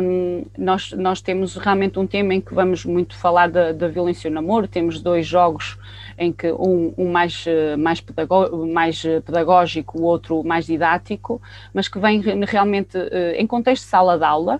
um, 0.01 0.45
nós, 0.57 0.91
nós 0.93 1.21
temos 1.21 1.55
realmente 1.55 1.97
um 1.97 2.05
tema 2.05 2.33
em 2.33 2.41
que 2.41 2.53
vamos 2.53 2.85
muito 2.85 3.15
falar 3.15 3.49
da, 3.49 3.87
violência 3.87 4.29
no 4.29 4.35
namoro, 4.35 4.67
temos 4.67 5.01
dois 5.01 5.25
jogos 5.25 5.77
em 6.19 6.31
que 6.33 6.51
um, 6.51 6.93
um 6.97 7.09
mais, 7.09 7.45
mais, 7.77 8.01
pedagó 8.01 8.49
mais 8.67 9.01
pedagógico, 9.25 9.99
o 9.99 10.03
outro 10.03 10.43
mais 10.43 10.65
didático, 10.65 11.41
mas 11.73 11.87
que 11.87 11.97
vem 11.97 12.21
realmente 12.45 12.97
eh, 12.97 13.35
em 13.37 13.47
contexto 13.47 13.83
de 13.83 13.89
sala 13.89 14.17
de 14.17 14.25
aula, 14.25 14.59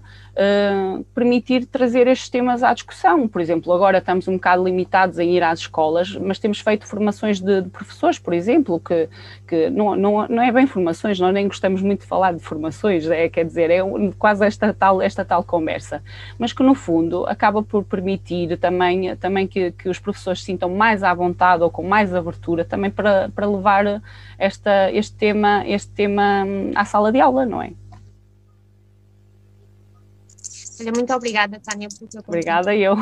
permitir 1.14 1.66
trazer 1.66 2.08
estes 2.08 2.30
temas 2.30 2.64
à 2.64 2.74
discussão. 2.74 3.28
Por 3.28 3.42
exemplo, 3.42 3.74
agora 3.74 3.98
estamos 3.98 4.26
um 4.28 4.34
bocado 4.34 4.64
limitados 4.64 5.20
em 5.20 5.36
ir 5.36 5.44
às 5.44 5.60
escolas, 5.60 6.16
mas 6.16 6.40
temos 6.40 6.62
feito 6.62 6.88
formações 6.88 7.42
de, 7.42 7.62
de 7.62 7.70
professores, 7.70 8.18
por 8.18 8.34
exemplo, 8.34 8.80
que, 8.80 9.10
que 9.46 9.70
não, 9.70 9.96
não, 9.96 10.28
não 10.30 10.42
é 10.42 10.50
bem 10.52 10.66
formações, 10.66 11.20
nós 11.20 11.34
nem 11.34 11.46
gostamos 11.48 11.82
muito 11.82 12.02
de 12.02 12.08
falar 12.08 12.34
de 12.34 12.40
formações, 12.40 13.06
é, 13.10 13.28
quer 13.28 13.44
dizer, 13.46 13.70
é 13.70 13.80
quase 14.18 14.46
esta 14.46 14.74
tal, 14.74 15.02
esta 15.02 15.26
tal 15.26 15.44
conversa, 15.44 16.02
mas 16.38 16.54
que 16.54 16.64
no 16.64 16.74
fundo 16.74 17.26
acaba 17.26 17.62
por 17.62 17.84
permitir 17.84 18.58
também, 18.58 19.16
também 19.18 19.46
que, 19.46 19.72
que 19.72 19.90
os 19.90 20.00
professores 20.00 20.40
se 20.40 20.46
sintam 20.46 20.70
mais 20.70 21.04
à 21.04 21.14
vontade 21.14 21.49
ou 21.58 21.72
com 21.72 21.84
mais 21.84 22.14
abertura 22.14 22.64
também 22.64 22.92
para, 22.92 23.30
para 23.30 23.50
levar 23.50 24.02
esta, 24.38 24.92
este, 24.92 25.16
tema, 25.16 25.68
este 25.68 25.92
tema 25.92 26.44
hum, 26.46 26.72
à 26.76 26.86
sala 26.86 27.12
de 27.12 27.20
aula, 27.20 27.46
não 27.46 27.62
é? 27.62 27.74
Olha, 30.80 30.92
muito 30.94 31.14
obrigada, 31.14 31.60
Tânia, 31.60 31.90
pelo 31.90 32.10
teu 32.10 32.22
Obrigada, 32.26 32.76
eu. 32.76 32.96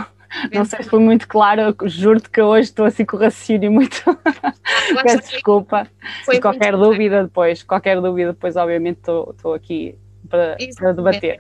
Não 0.51 0.65
sei 0.65 0.83
se 0.83 0.89
foi 0.89 0.99
muito 0.99 1.27
claro, 1.27 1.75
juro-te 1.85 2.29
que 2.29 2.41
hoje 2.41 2.69
estou 2.69 2.85
assim 2.85 3.05
com 3.05 3.17
o 3.17 3.19
raciocínio 3.19 3.71
muito. 3.71 4.03
Peço 5.03 5.29
desculpa. 5.29 5.87
Foi 6.25 6.39
qualquer 6.39 6.75
dúvida 6.75 7.15
claro. 7.15 7.27
depois, 7.27 7.63
qualquer 7.63 8.01
dúvida 8.01 8.33
depois, 8.33 8.55
obviamente, 8.55 8.97
estou, 8.97 9.31
estou 9.31 9.53
aqui 9.53 9.97
para, 10.27 10.57
para 10.75 10.91
debater. 10.91 11.39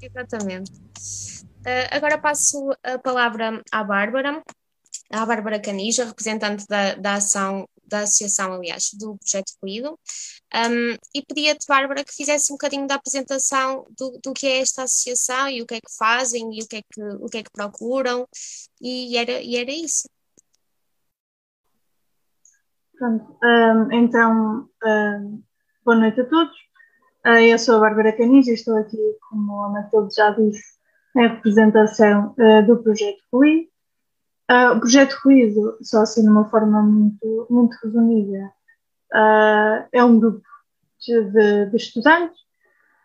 Exatamente. 0.00 0.72
Uh, 1.66 1.88
agora 1.90 2.16
passo 2.16 2.70
a 2.82 2.98
palavra 2.98 3.60
à 3.72 3.82
Bárbara, 3.82 4.40
à 5.10 5.24
Bárbara 5.24 5.60
Canija, 5.60 6.04
representante 6.04 6.66
da, 6.68 6.94
da 6.94 7.14
ação 7.14 7.68
da 7.86 8.00
associação, 8.00 8.52
aliás, 8.52 8.90
do 8.94 9.16
Projeto 9.16 9.52
Ruído, 9.62 9.98
um, 10.54 10.96
e 11.14 11.22
pedia-te, 11.22 11.66
Bárbara, 11.68 12.04
que 12.04 12.12
fizesse 12.12 12.52
um 12.52 12.56
bocadinho 12.56 12.86
da 12.86 12.96
apresentação 12.96 13.86
do, 13.96 14.18
do 14.22 14.32
que 14.32 14.46
é 14.46 14.60
esta 14.60 14.82
associação 14.82 15.48
e 15.48 15.62
o 15.62 15.66
que 15.66 15.74
é 15.76 15.80
que 15.80 15.96
fazem 15.96 16.58
e 16.58 16.62
o 16.62 16.66
que 16.66 16.76
é 16.76 16.82
que, 16.82 17.02
o 17.20 17.26
que, 17.26 17.38
é 17.38 17.42
que 17.42 17.50
procuram, 17.52 18.26
e 18.80 19.16
era, 19.16 19.40
e 19.40 19.56
era 19.56 19.70
isso. 19.70 20.08
Pronto, 22.98 23.38
então, 23.92 24.68
boa 25.84 25.96
noite 25.96 26.20
a 26.20 26.24
todos. 26.24 26.56
Uh, 27.26 27.42
eu 27.42 27.58
sou 27.58 27.76
a 27.76 27.80
Bárbara 27.80 28.16
Canis 28.16 28.46
e 28.46 28.54
estou 28.54 28.76
aqui, 28.76 28.96
como 29.28 29.64
a 29.64 29.68
Matilde 29.68 30.14
já 30.14 30.30
disse, 30.30 30.62
em 31.16 31.22
representação 31.28 32.34
uh, 32.38 32.64
do 32.64 32.80
Projeto 32.80 33.20
Ruído. 33.32 33.68
Uh, 34.48 34.76
o 34.76 34.80
projeto 34.80 35.16
Ruído, 35.24 35.76
só 35.82 36.02
assim 36.02 36.22
de 36.22 36.28
uma 36.28 36.48
forma 36.48 36.80
muito, 36.80 37.46
muito 37.50 37.76
resumida, 37.82 38.52
uh, 39.12 39.88
é 39.92 40.04
um 40.04 40.20
grupo 40.20 40.46
de, 41.00 41.68
de 41.70 41.76
estudantes 41.76 42.38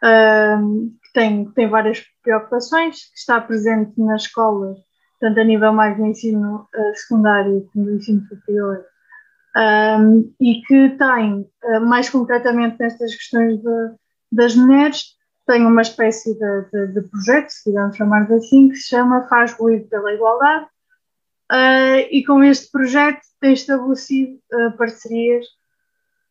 uh, 0.04 0.92
que 1.04 1.14
tem, 1.14 1.46
tem 1.54 1.68
várias 1.68 2.04
preocupações, 2.22 3.06
que 3.12 3.18
está 3.18 3.42
presente 3.42 4.00
nas 4.00 4.24
escolas, 4.24 4.78
tanto 5.20 5.40
a 5.40 5.44
nível 5.44 5.74
mais 5.74 5.98
do 5.98 6.06
ensino 6.06 6.68
secundário 6.96 7.68
como 7.74 7.86
do 7.86 7.96
ensino 7.96 8.24
superior, 8.28 8.86
e 10.40 10.62
que 10.66 10.90
tem, 10.98 11.48
mais 11.84 12.10
concretamente 12.10 12.78
nestas 12.80 13.14
questões 13.14 13.62
de, 13.62 13.92
das 14.32 14.56
mulheres, 14.56 15.16
tem 15.46 15.66
uma 15.66 15.82
espécie 15.82 16.34
de, 16.34 16.62
de, 16.72 16.94
de 16.94 17.02
projeto, 17.02 17.50
se 17.50 17.64
quisermos 17.66 17.98
chamar 17.98 18.32
assim, 18.32 18.70
que 18.70 18.76
se 18.78 18.90
chama 18.90 19.28
Faz 19.28 19.54
Ruído 19.54 19.88
pela 19.90 20.14
Igualdade, 20.14 20.68
Uh, 21.52 22.08
e 22.10 22.24
com 22.26 22.42
este 22.42 22.72
projeto 22.72 23.20
tem 23.42 23.52
estabelecido 23.52 24.40
uh, 24.54 24.78
parcerias 24.78 25.46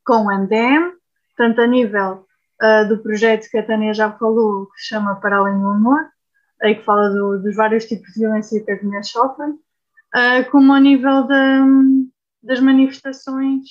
com 0.03 0.25
o 0.25 0.35
MDM, 0.35 0.95
tanto 1.37 1.61
a 1.61 1.67
nível 1.67 2.27
uh, 2.63 2.89
do 2.89 3.03
projeto 3.03 3.47
que 3.51 3.59
a 3.59 3.67
Tânia 3.67 3.93
já 3.93 4.11
falou, 4.11 4.65
que 4.69 4.81
se 4.81 4.89
chama 4.89 5.17
Para 5.17 5.37
Além 5.37 5.61
do 5.61 5.69
Amor, 5.69 6.09
aí 6.63 6.75
que 6.75 6.85
fala 6.85 7.11
do, 7.11 7.39
dos 7.43 7.55
vários 7.55 7.85
tipos 7.85 8.15
de 8.15 8.21
violência 8.21 8.65
que 8.65 8.73
as 8.73 8.83
mulheres 8.83 9.11
sofrem, 9.11 9.59
como 10.51 10.73
a 10.73 10.81
nível 10.81 11.27
da, 11.27 11.67
das 12.43 12.61
manifestações, 12.61 13.63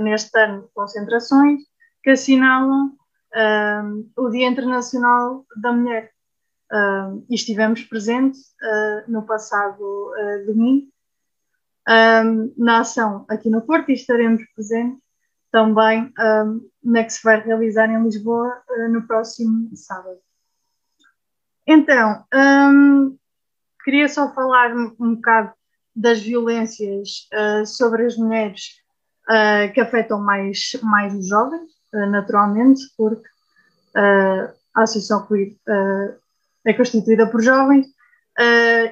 neste 0.00 0.38
ano 0.38 0.62
de 0.62 0.68
concentrações, 0.74 1.62
que 2.02 2.10
assinalam 2.10 2.92
o 4.16 4.28
Dia 4.28 4.48
Internacional 4.48 5.44
da 5.56 5.72
Mulher. 5.72 6.12
e 7.28 7.34
estivemos 7.34 7.82
presentes 7.84 8.54
no 9.08 9.22
passado 9.22 10.12
domingo 10.46 10.86
um, 11.88 12.52
na 12.56 12.80
ação 12.80 13.24
aqui 13.28 13.48
no 13.48 13.62
Porto 13.62 13.90
e 13.90 13.94
estaremos 13.94 14.42
presentes 14.54 15.06
também 15.50 16.12
um, 16.18 16.68
na 16.82 17.04
que 17.04 17.12
se 17.12 17.22
vai 17.22 17.40
realizar 17.40 17.88
em 17.88 18.02
Lisboa 18.02 18.62
uh, 18.68 18.88
no 18.92 19.06
próximo 19.06 19.74
sábado. 19.74 20.18
Então, 21.66 22.24
um, 22.34 23.16
queria 23.84 24.08
só 24.08 24.32
falar 24.34 24.74
um, 24.74 25.14
bocado 25.14 25.52
das 25.94 26.20
violências 26.20 27.28
uh, 27.32 27.66
sobre 27.66 28.04
as 28.04 28.16
mulheres 28.16 28.76
uh, 29.28 29.72
que 29.72 29.80
afetam 29.80 30.20
mais, 30.20 30.72
mais 30.82 31.14
os 31.14 31.28
jovens, 31.28 31.70
naturalmente, 32.10 32.82
porque 32.98 33.26
a 33.94 34.82
Associação 34.82 35.26
Queer 35.26 35.56
é 36.66 36.74
constituída 36.74 37.26
por 37.26 37.40
jovens 37.40 37.86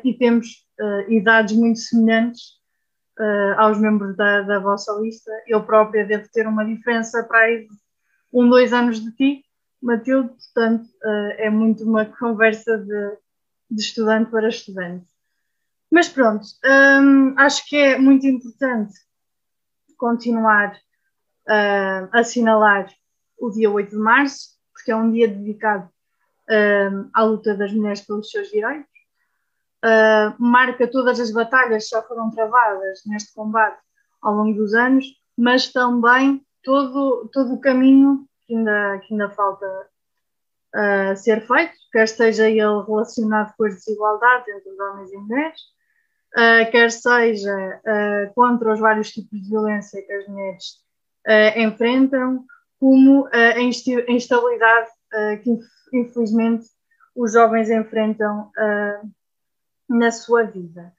e 0.02 0.14
temos 0.14 0.66
idades 1.08 1.54
muito 1.54 1.80
semelhantes 1.80 2.63
uh, 3.18 3.58
aos 3.58 3.78
membros 3.78 4.16
da, 4.16 4.42
da 4.42 4.58
vossa 4.58 4.92
lista. 5.00 5.30
Eu 5.46 5.64
própria 5.64 6.04
devo 6.04 6.28
ter 6.32 6.46
uma 6.46 6.64
diferença 6.64 7.22
para 7.24 7.40
aí 7.40 7.66
um, 8.32 8.48
dois 8.48 8.72
anos 8.72 9.00
de 9.00 9.12
ti, 9.12 9.44
Matilde, 9.80 10.30
portanto, 10.30 10.84
uh, 10.84 11.32
é 11.36 11.50
muito 11.50 11.84
uma 11.84 12.04
conversa 12.18 12.78
de, 12.78 13.18
de, 13.70 13.82
estudante 13.82 14.30
para 14.30 14.48
estudante. 14.48 15.06
Mas 15.90 16.08
pronto, 16.08 16.44
um, 16.64 17.38
acho 17.38 17.68
que 17.68 17.76
é 17.76 17.98
muito 17.98 18.26
importante 18.26 18.94
continuar 19.96 20.74
uh, 21.48 22.08
a 22.12 22.20
assinalar 22.20 22.88
o 23.38 23.50
dia 23.50 23.70
8 23.70 23.90
de 23.90 23.96
março, 23.96 24.54
porque 24.72 24.90
é 24.90 24.96
um 24.96 25.12
dia 25.12 25.28
dedicado 25.28 25.88
uh, 26.48 27.08
à 27.12 27.22
luta 27.22 27.54
das 27.54 27.72
mulheres 27.72 28.00
pelos 28.00 28.30
seus 28.30 28.50
direitos 28.50 28.93
uh, 29.84 30.34
marca 30.42 30.90
todas 30.90 31.20
as 31.20 31.30
batalhas 31.30 31.84
que 31.84 31.90
já 31.90 32.02
foram 32.02 32.30
travadas 32.30 33.02
neste 33.06 33.34
combate 33.34 33.78
ao 34.22 34.34
longo 34.34 34.56
dos 34.56 34.72
anos, 34.74 35.04
mas 35.36 35.70
também 35.70 36.42
todo, 36.62 37.28
todo 37.32 37.54
o 37.54 37.60
caminho 37.60 38.26
que 38.46 38.54
ainda, 38.54 38.98
que 39.00 39.12
ainda 39.12 39.28
falta 39.30 39.66
uh, 40.74 41.16
ser 41.16 41.46
feito, 41.46 41.74
quer 41.92 42.08
seja 42.08 42.48
ele 42.48 42.60
relacionado 42.60 43.54
com 43.56 43.64
as 43.64 43.74
desigualdades 43.74 44.48
entre 44.48 44.70
os 44.70 44.78
homens 44.78 45.12
e 45.12 45.16
mulheres, 45.16 45.60
uh, 46.32 46.70
quer 46.70 46.90
seja 46.90 47.80
uh, 47.84 48.34
contra 48.34 48.72
os 48.72 48.80
vários 48.80 49.10
tipos 49.12 49.38
de 49.40 49.50
violência 49.50 50.02
que 50.02 50.12
as 50.12 50.26
mulheres 50.26 50.84
enfrentam, 51.56 52.44
como 52.78 53.26
a 53.32 53.58
instabilidade 53.58 54.90
que 55.42 55.58
infelizmente 55.90 56.66
os 57.16 57.32
jovens 57.32 57.70
enfrentam 57.70 58.50
na 59.88 60.10
sua 60.10 60.44
vida. 60.44 60.92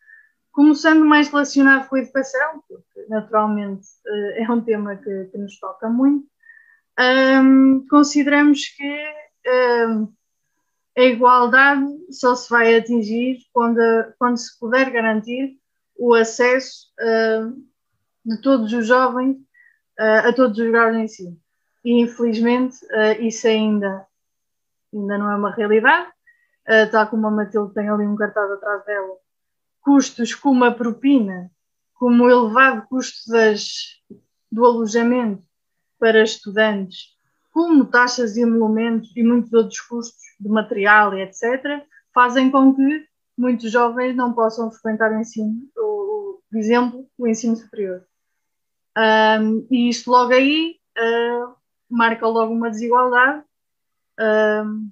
Começando 0.52 1.04
mais 1.06 1.28
relacionado 1.28 1.88
com 1.88 1.96
a 1.96 2.00
educação, 2.00 2.64
porque 2.68 3.06
naturalmente 3.10 3.88
eh, 4.08 4.44
é 4.44 4.52
um 4.52 4.62
tema 4.62 4.96
que, 4.96 5.26
que 5.26 5.38
nos 5.38 5.60
toca 5.60 5.90
muito, 5.90 6.28
um, 6.98 7.86
consideramos 7.90 8.68
que 8.70 9.14
um, 9.90 10.14
a 10.98 11.02
igualdade 11.02 11.86
só 12.10 12.36
se 12.36 12.50
vai 12.50 12.78
atingir 12.78 13.40
quando, 13.52 13.82
quando 14.18 14.38
se 14.38 14.58
puder 14.58 14.90
garantir 14.92 15.58
o 15.98 16.14
acesso 16.14 16.88
de 18.26 18.42
todos 18.42 18.72
os 18.74 18.88
jovens 18.88 19.38
uh, 20.00 20.28
a 20.28 20.34
todos 20.34 20.58
os 20.58 20.72
graus 20.72 20.96
de 20.96 21.04
ensino. 21.04 21.38
E 21.84 22.02
infelizmente 22.02 22.78
uh, 22.86 23.22
isso 23.22 23.48
ainda, 23.48 24.08
ainda 24.94 25.18
não 25.18 25.32
é 25.32 25.36
uma 25.36 25.54
realidade 25.54 26.12
uh, 26.68 27.10
como 27.10 27.28
a 27.28 27.32
Matilde 27.32 27.74
tem 27.74 27.90
ali 27.90 28.06
um 28.06 28.16
cartaz 28.16 28.52
atrás 28.52 28.86
dela, 28.86 29.16
custos 29.82 30.34
como 30.34 30.64
a 30.64 30.72
propina, 30.72 31.52
como 31.94 32.24
o 32.24 32.30
elevado 32.30 32.88
custo 32.88 33.32
das, 33.32 34.02
do 34.52 34.66
alojamento 34.66 35.44
para 36.00 36.24
estudantes, 36.24 37.16
como 37.52 37.86
taxas 37.86 38.34
de 38.34 38.42
emolumentos 38.42 39.16
e 39.16 39.24
muitos 39.24 39.54
outros 39.54 39.80
custos 39.82 40.22
de 40.40 40.50
material 40.50 41.14
e 41.14 41.22
etc., 41.22 41.84
fazem 42.14 42.52
com 42.52 42.76
que 42.76 43.08
muitos 43.38 43.72
jovens 43.72 44.16
não 44.16 44.34
possam 44.34 44.72
frequentar 44.72 45.12
o 45.12 45.20
ensino, 45.20 45.62
por 45.74 46.42
exemplo, 46.54 47.08
o 47.18 47.28
ensino 47.28 47.56
superior. 47.56 48.06
Um, 48.98 49.68
e 49.70 49.90
isto 49.90 50.10
logo 50.10 50.34
aí 50.34 50.78
uh, 50.98 51.54
marca 51.90 52.26
logo 52.28 52.54
uma 52.54 52.70
desigualdade 52.70 53.44
um, 54.20 54.90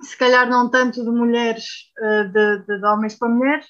se 0.00 0.16
calhar 0.16 0.48
não 0.48 0.70
tanto 0.70 1.02
de 1.04 1.10
mulheres, 1.10 1.64
uh, 1.98 2.28
de, 2.28 2.58
de, 2.60 2.80
de, 2.80 2.86
homens 2.86 3.16
para 3.16 3.28
mulheres, 3.28 3.66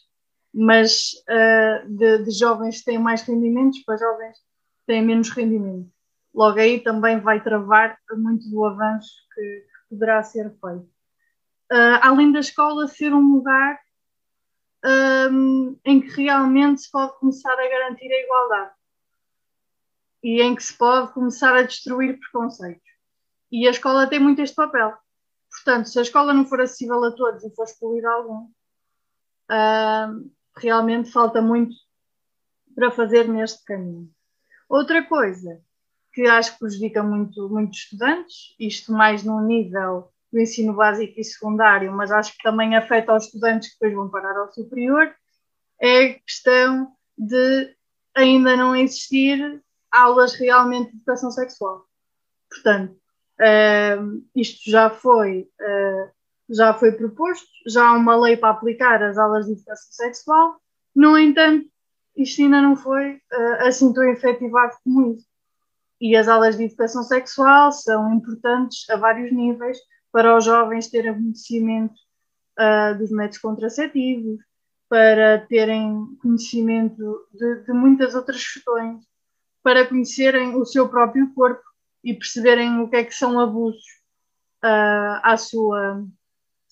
mas 0.52 1.10
uh, 1.28 1.88
de, 1.88 2.24
de, 2.24 2.30
jovens 2.30 2.78
que 2.78 2.84
têm 2.84 2.98
mais 2.98 3.22
rendimentos 3.22 3.80
para 3.84 3.96
jovens 3.96 4.36
que 4.38 4.86
têm 4.86 5.04
menos 5.04 5.30
rendimento. 5.30 5.90
Logo 6.34 6.58
aí 6.58 6.80
também 6.80 7.18
vai 7.20 7.42
travar 7.42 7.98
muito 8.12 8.48
do 8.48 8.64
avanço 8.64 9.10
que, 9.34 9.42
que 9.42 9.88
poderá 9.90 10.22
ser 10.22 10.50
feito. 10.50 10.88
Uh, 11.72 11.98
além 12.02 12.32
da 12.32 12.40
escola 12.40 12.88
ser 12.88 13.12
um 13.12 13.34
lugar 13.34 13.78
um, 15.30 15.78
em 15.84 16.00
que 16.00 16.22
realmente 16.22 16.82
se 16.82 16.90
pode 16.90 17.18
começar 17.18 17.52
a 17.52 17.68
garantir 17.68 18.10
a 18.10 18.22
igualdade 18.22 18.70
e 20.22 20.42
em 20.42 20.54
que 20.54 20.62
se 20.62 20.76
pode 20.76 21.12
começar 21.12 21.54
a 21.54 21.62
destruir 21.62 22.18
preconceitos. 22.18 22.88
E 23.50 23.66
a 23.66 23.70
escola 23.70 24.06
tem 24.06 24.20
muito 24.20 24.40
este 24.40 24.54
papel 24.54 24.96
Portanto, 25.62 25.88
se 25.90 25.98
a 25.98 26.02
escola 26.02 26.32
não 26.32 26.46
for 26.46 26.60
acessível 26.60 27.04
a 27.04 27.12
todos 27.12 27.44
e 27.44 27.54
for 27.54 27.64
excluir 27.64 28.04
algum, 28.06 28.48
uh, 29.50 30.30
realmente 30.56 31.10
falta 31.10 31.42
muito 31.42 31.74
para 32.74 32.90
fazer 32.90 33.28
neste 33.28 33.62
caminho. 33.64 34.10
Outra 34.68 35.02
coisa 35.04 35.60
que 36.12 36.22
acho 36.26 36.52
que 36.52 36.60
prejudica 36.60 37.02
muito 37.02 37.48
muitos 37.48 37.78
estudantes, 37.78 38.54
isto 38.58 38.92
mais 38.92 39.22
no 39.22 39.40
nível 39.40 40.10
do 40.32 40.40
ensino 40.40 40.74
básico 40.74 41.20
e 41.20 41.24
secundário, 41.24 41.92
mas 41.92 42.10
acho 42.10 42.32
que 42.32 42.42
também 42.42 42.74
afeta 42.74 43.14
os 43.14 43.24
estudantes 43.24 43.68
que 43.68 43.74
depois 43.74 43.94
vão 43.94 44.08
parar 44.08 44.36
ao 44.36 44.52
superior, 44.52 45.14
é 45.80 46.04
a 46.04 46.20
questão 46.20 46.92
de 47.18 47.76
ainda 48.14 48.56
não 48.56 48.74
existir 48.74 49.62
aulas 49.90 50.34
realmente 50.34 50.90
de 50.90 50.96
educação 50.96 51.30
sexual. 51.30 51.86
Portanto, 52.48 52.96
Isto 54.36 54.70
já 54.70 54.90
foi, 54.90 55.48
uh, 55.60 56.10
já 56.48 56.74
foi 56.74 56.92
proposto, 56.92 57.48
já 57.66 57.88
há 57.88 57.92
uma 57.92 58.16
lei 58.16 58.36
para 58.36 58.50
aplicar 58.50 59.02
as 59.02 59.16
aulas 59.16 59.46
de 59.46 59.52
educação 59.52 59.92
sexual, 59.92 60.60
no 60.94 61.16
entanto, 61.18 61.66
isto 62.16 62.42
ainda 62.42 62.60
não 62.60 62.76
foi 62.76 63.14
uh, 63.14 63.66
assim 63.66 63.92
tão 63.92 64.04
efetivado 64.10 64.74
como 64.84 65.14
isso. 65.14 65.26
E 66.00 66.16
as 66.16 66.28
aulas 66.28 66.56
de 66.56 66.64
educação 66.64 67.02
sexual 67.02 67.72
são 67.72 68.14
importantes 68.14 68.88
a 68.90 68.96
vários 68.96 69.32
níveis 69.32 69.78
para 70.10 70.36
os 70.36 70.44
jovens 70.44 70.88
terem 70.88 71.14
conhecimento 71.14 71.94
ah, 72.62 72.92
dos 72.92 73.10
métodos 73.10 73.38
contraceptivos, 73.38 74.38
para 74.88 75.46
terem 75.46 76.16
conhecimento 76.20 77.26
de, 77.32 77.62
de 77.62 77.72
muitas 77.72 78.14
outras 78.14 78.44
questões, 78.44 79.02
para 79.62 79.86
conhecerem 79.86 80.56
o 80.56 80.64
seu 80.66 80.88
próprio 80.88 81.32
corpo 81.32 81.62
e 82.02 82.14
perceberem 82.14 82.80
o 82.80 82.88
que 82.88 82.96
é 82.96 83.04
que 83.04 83.14
são 83.14 83.38
abusos 83.38 83.84
uh, 84.64 85.20
à, 85.22 85.36
sua, 85.36 86.04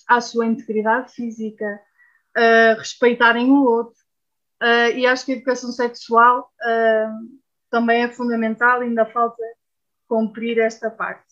à 0.08 0.20
sua 0.20 0.46
integridade 0.46 1.12
física, 1.12 1.80
uh, 2.36 2.78
respeitarem 2.78 3.50
o 3.50 3.64
outro. 3.64 3.98
Uh, 4.62 4.96
e 4.96 5.06
acho 5.06 5.24
que 5.24 5.32
a 5.32 5.36
educação 5.36 5.70
sexual 5.70 6.50
também 7.70 8.02
é 8.02 8.08
fundamental, 8.08 8.80
ainda 8.80 9.06
falta 9.06 9.42
cumprir 10.08 10.58
esta 10.58 10.90
parte. 10.90 11.26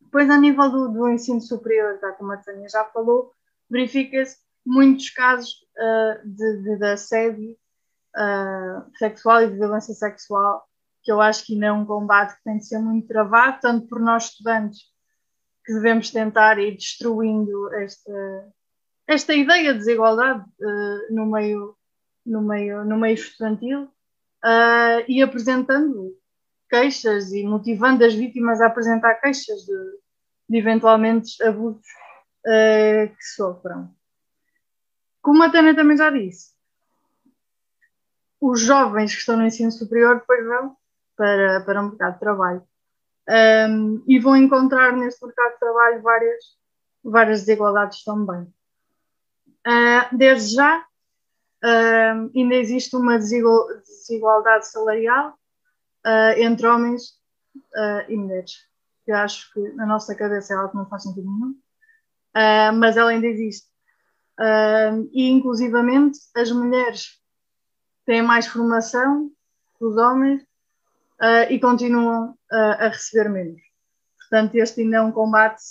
Depois, 0.00 0.28
a 0.28 0.36
nível 0.36 0.70
do, 0.70 0.88
do 0.88 1.08
ensino 1.08 1.40
superior, 1.40 1.98
tá, 1.98 2.12
como 2.12 2.32
a 2.32 2.36
Tânia 2.36 2.68
já 2.68 2.84
falou, 2.84 3.32
verifica-se 3.68 4.36
muitos 4.64 5.08
casos 5.10 5.66
de, 6.22 6.62
de, 6.62 6.76
de, 6.76 6.84
assédio 6.84 7.56
sexual 8.98 9.42
e 9.42 9.50
de 9.50 9.56
violência 9.56 9.94
sexual 9.94 10.68
que 11.02 11.10
eu 11.10 11.20
acho 11.20 11.44
que 11.44 11.54
ainda 11.54 11.66
é 11.66 11.72
um 11.72 11.84
combate 11.84 12.36
que 12.36 12.44
tem 12.44 12.58
de 12.58 12.66
ser 12.66 12.78
muito 12.78 13.08
travado, 13.08 13.58
tanto 13.60 13.88
por 13.88 14.00
nós 14.00 14.26
estudantes, 14.26 14.80
que 15.64 15.72
devemos 15.72 16.10
tentar 16.10 16.58
ir 16.58 16.76
destruindo 16.76 17.72
esta, 17.74 18.52
esta 19.06 19.34
ideia 19.34 19.72
de 19.72 19.78
desigualdade 19.80 20.44
uh, 20.60 21.14
no, 21.14 21.26
meio, 21.26 21.76
no, 22.24 22.42
meio, 22.42 22.84
no 22.84 22.96
meio 22.96 23.14
estudantil 23.14 23.84
uh, 23.84 25.04
e 25.08 25.22
apresentando 25.22 26.16
queixas 26.68 27.32
e 27.32 27.44
motivando 27.44 28.04
as 28.04 28.14
vítimas 28.14 28.60
a 28.60 28.66
apresentar 28.66 29.16
queixas 29.16 29.60
de, 29.62 29.98
de 30.48 30.58
eventualmente 30.58 31.42
abusos 31.42 31.86
uh, 32.46 33.08
que 33.08 33.24
sofram. 33.34 33.94
Como 35.20 35.42
a 35.42 35.50
Tânia 35.50 35.74
também 35.74 35.96
já 35.96 36.10
disse, 36.10 36.52
os 38.40 38.60
jovens 38.60 39.12
que 39.12 39.20
estão 39.20 39.36
no 39.36 39.46
ensino 39.46 39.70
superior 39.70 40.18
depois 40.18 40.44
vão 40.44 40.76
para, 41.16 41.60
para 41.62 41.80
o 41.80 41.88
mercado 41.88 42.14
de 42.14 42.20
trabalho. 42.20 42.62
Um, 43.28 44.02
e 44.06 44.18
vão 44.18 44.36
encontrar 44.36 44.92
neste 44.96 45.24
mercado 45.24 45.52
de 45.52 45.58
trabalho 45.58 46.02
várias, 46.02 46.44
várias 47.04 47.40
desigualdades 47.40 48.02
também. 48.04 48.42
Uh, 49.66 50.16
desde 50.16 50.56
já, 50.56 50.80
uh, 50.80 52.30
ainda 52.34 52.54
existe 52.56 52.96
uma 52.96 53.18
desigualdade 53.18 54.66
salarial 54.66 55.38
uh, 56.04 56.40
entre 56.40 56.66
homens 56.66 57.10
uh, 57.56 58.04
e 58.08 58.16
mulheres. 58.16 58.66
Eu 59.06 59.16
acho 59.16 59.52
que 59.52 59.60
na 59.74 59.86
nossa 59.86 60.14
cabeça 60.14 60.52
é 60.52 60.56
algo 60.56 60.70
que 60.70 60.76
não 60.76 60.88
faz 60.88 61.02
sentido 61.02 61.26
nenhum, 61.26 61.56
mas 62.78 62.96
ela 62.96 63.10
ainda 63.10 63.26
existe. 63.26 63.68
e 65.12 65.28
inclusivamente 65.28 66.20
as 66.36 66.52
mulheres 66.52 67.20
têm 68.06 68.22
mais 68.22 68.46
formação 68.46 69.28
que 69.76 69.84
os 69.84 69.96
homens 69.96 70.46
e 71.48 71.58
continuam 71.60 72.34
a 72.50 72.88
receber 72.88 73.28
menos. 73.28 73.60
Portanto, 74.18 74.54
este 74.56 74.80
ainda 74.80 74.96
é 74.96 75.00
um 75.02 75.12
combate 75.12 75.62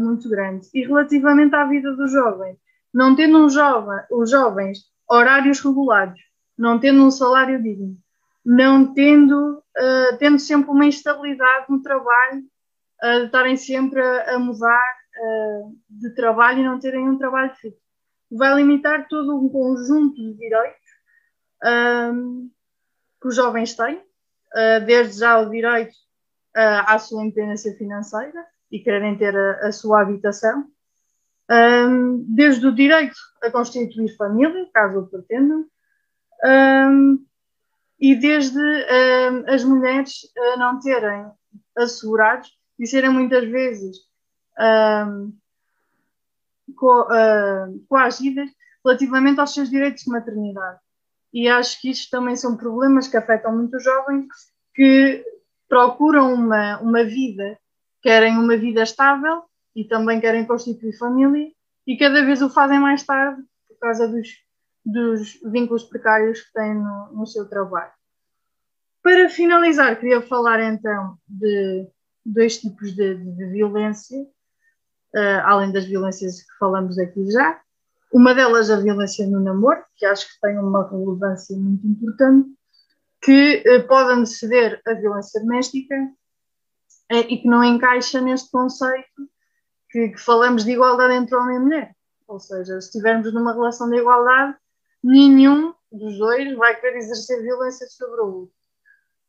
muito 0.00 0.28
grande. 0.28 0.68
E 0.72 0.82
relativamente 0.86 1.54
à 1.54 1.66
vida 1.66 1.94
dos 1.94 2.10
jovens, 2.10 2.56
não 2.92 3.14
tendo 3.16 3.38
um 3.38 3.50
jovem, 3.50 4.00
os 4.10 4.30
jovens 4.30 4.78
horários 5.10 5.60
regulados, 5.60 6.20
não 6.56 6.78
tendo 6.78 7.02
um 7.02 7.10
salário 7.10 7.60
digno, 7.62 7.96
não 8.44 8.92
tendo, 8.92 9.58
uh, 9.58 10.16
tendo 10.18 10.38
sempre 10.38 10.70
uma 10.70 10.86
instabilidade 10.86 11.66
no 11.68 11.82
trabalho, 11.82 12.44
uh, 13.02 13.24
estarem 13.24 13.56
sempre 13.56 14.00
a, 14.00 14.34
a 14.34 14.38
mudar 14.38 14.94
uh, 15.16 15.76
de 15.88 16.14
trabalho 16.14 16.60
e 16.60 16.64
não 16.64 16.78
terem 16.78 17.08
um 17.08 17.18
trabalho 17.18 17.54
fixo. 17.56 17.80
Vai 18.30 18.54
limitar 18.54 19.08
todo 19.08 19.36
um 19.36 19.48
conjunto 19.48 20.16
de 20.16 20.34
direitos 20.34 20.84
que 23.20 23.28
os 23.28 23.36
jovens 23.36 23.74
têm, 23.74 23.96
uh, 23.96 24.04
desde 24.86 25.18
já 25.18 25.38
o 25.40 25.50
direito 25.50 25.94
à 26.54 26.98
sua 26.98 27.24
independência 27.24 27.74
financeira 27.76 28.46
e 28.70 28.78
quererem 28.78 29.16
ter 29.16 29.36
a, 29.36 29.68
a 29.68 29.72
sua 29.72 30.02
habitação, 30.02 30.64
um, 31.50 32.24
desde 32.28 32.66
o 32.66 32.74
direito 32.74 33.16
a 33.42 33.50
constituir 33.50 34.16
família, 34.16 34.68
caso 34.72 35.00
o 35.00 35.06
pretendam, 35.06 35.64
um, 36.44 37.24
e 37.98 38.14
desde 38.14 38.58
um, 38.58 39.52
as 39.52 39.64
mulheres 39.64 40.12
não 40.58 40.78
terem 40.80 41.26
assegurados 41.76 42.50
e 42.78 42.86
serem 42.86 43.10
muitas 43.10 43.48
vezes 43.48 43.96
co 46.76 47.02
uh, 47.02 47.84
coagidas 47.88 48.50
relativamente 48.84 49.40
aos 49.40 49.54
seus 49.54 49.70
direitos 49.70 50.04
de 50.04 50.10
maternidade. 50.10 50.80
E 51.34 51.48
acho 51.48 51.80
que 51.80 51.90
isto 51.90 52.08
também 52.10 52.36
são 52.36 52.56
problemas 52.56 53.08
que 53.08 53.16
afetam 53.16 53.56
muitos 53.56 53.82
jovens 53.82 54.26
que 54.72 55.24
procuram 55.68 56.32
uma, 56.32 56.78
uma 56.80 57.02
vida, 57.02 57.58
querem 58.00 58.38
uma 58.38 58.56
vida 58.56 58.84
estável 58.84 59.42
e 59.74 59.84
também 59.84 60.20
querem 60.20 60.46
constituir 60.46 60.96
família 60.96 61.50
e 61.84 61.96
cada 61.96 62.24
vez 62.24 62.40
o 62.40 62.48
fazem 62.48 62.78
mais 62.78 63.02
tarde 63.02 63.42
por 63.66 63.76
causa 63.80 64.06
dos, 64.06 64.28
dos 64.86 65.40
vínculos 65.44 65.82
precários 65.82 66.40
que 66.40 66.52
têm 66.52 66.74
no, 66.74 67.12
no 67.12 67.26
seu 67.26 67.48
trabalho. 67.48 67.92
Para 69.02 69.28
finalizar, 69.28 69.98
queria 69.98 70.22
falar 70.22 70.60
então 70.60 71.18
de 71.28 71.88
dois 72.24 72.58
tipos 72.58 72.94
de, 72.94 73.16
de 73.16 73.46
violência, 73.46 74.22
uh, 74.22 75.40
além 75.44 75.72
das 75.72 75.84
violências 75.84 76.42
que 76.42 76.58
falamos 76.58 76.96
aqui 76.96 77.28
já. 77.30 77.60
Uma 78.14 78.32
delas 78.32 78.70
a 78.70 78.76
violência 78.76 79.26
no 79.26 79.40
namoro, 79.40 79.82
que 79.96 80.06
acho 80.06 80.28
que 80.28 80.40
tem 80.40 80.56
uma 80.56 80.88
relevância 80.88 81.56
muito 81.58 81.84
importante, 81.84 82.48
que 83.20 83.64
uh, 83.66 83.88
pode 83.88 84.12
anteceder 84.12 84.80
a 84.86 84.94
violência 84.94 85.40
doméstica 85.40 85.96
uh, 87.12 87.26
e 87.28 87.38
que 87.38 87.48
não 87.48 87.64
encaixa 87.64 88.20
neste 88.20 88.52
conceito 88.52 89.28
que, 89.90 90.10
que, 90.10 90.20
falamos 90.20 90.64
de 90.64 90.70
igualdade 90.70 91.14
entre 91.14 91.34
homem 91.34 91.56
e 91.56 91.58
mulher. 91.58 91.96
Ou 92.28 92.38
seja, 92.38 92.80
se 92.80 92.86
estivermos 92.86 93.34
numa 93.34 93.52
relação 93.52 93.90
de 93.90 93.96
igualdade, 93.96 94.56
nenhum 95.02 95.74
dos 95.90 96.16
dois 96.16 96.56
vai 96.56 96.80
querer 96.80 96.98
exercer 96.98 97.42
violência 97.42 97.88
sobre 97.88 98.20
o 98.20 98.26
outro. 98.26 98.54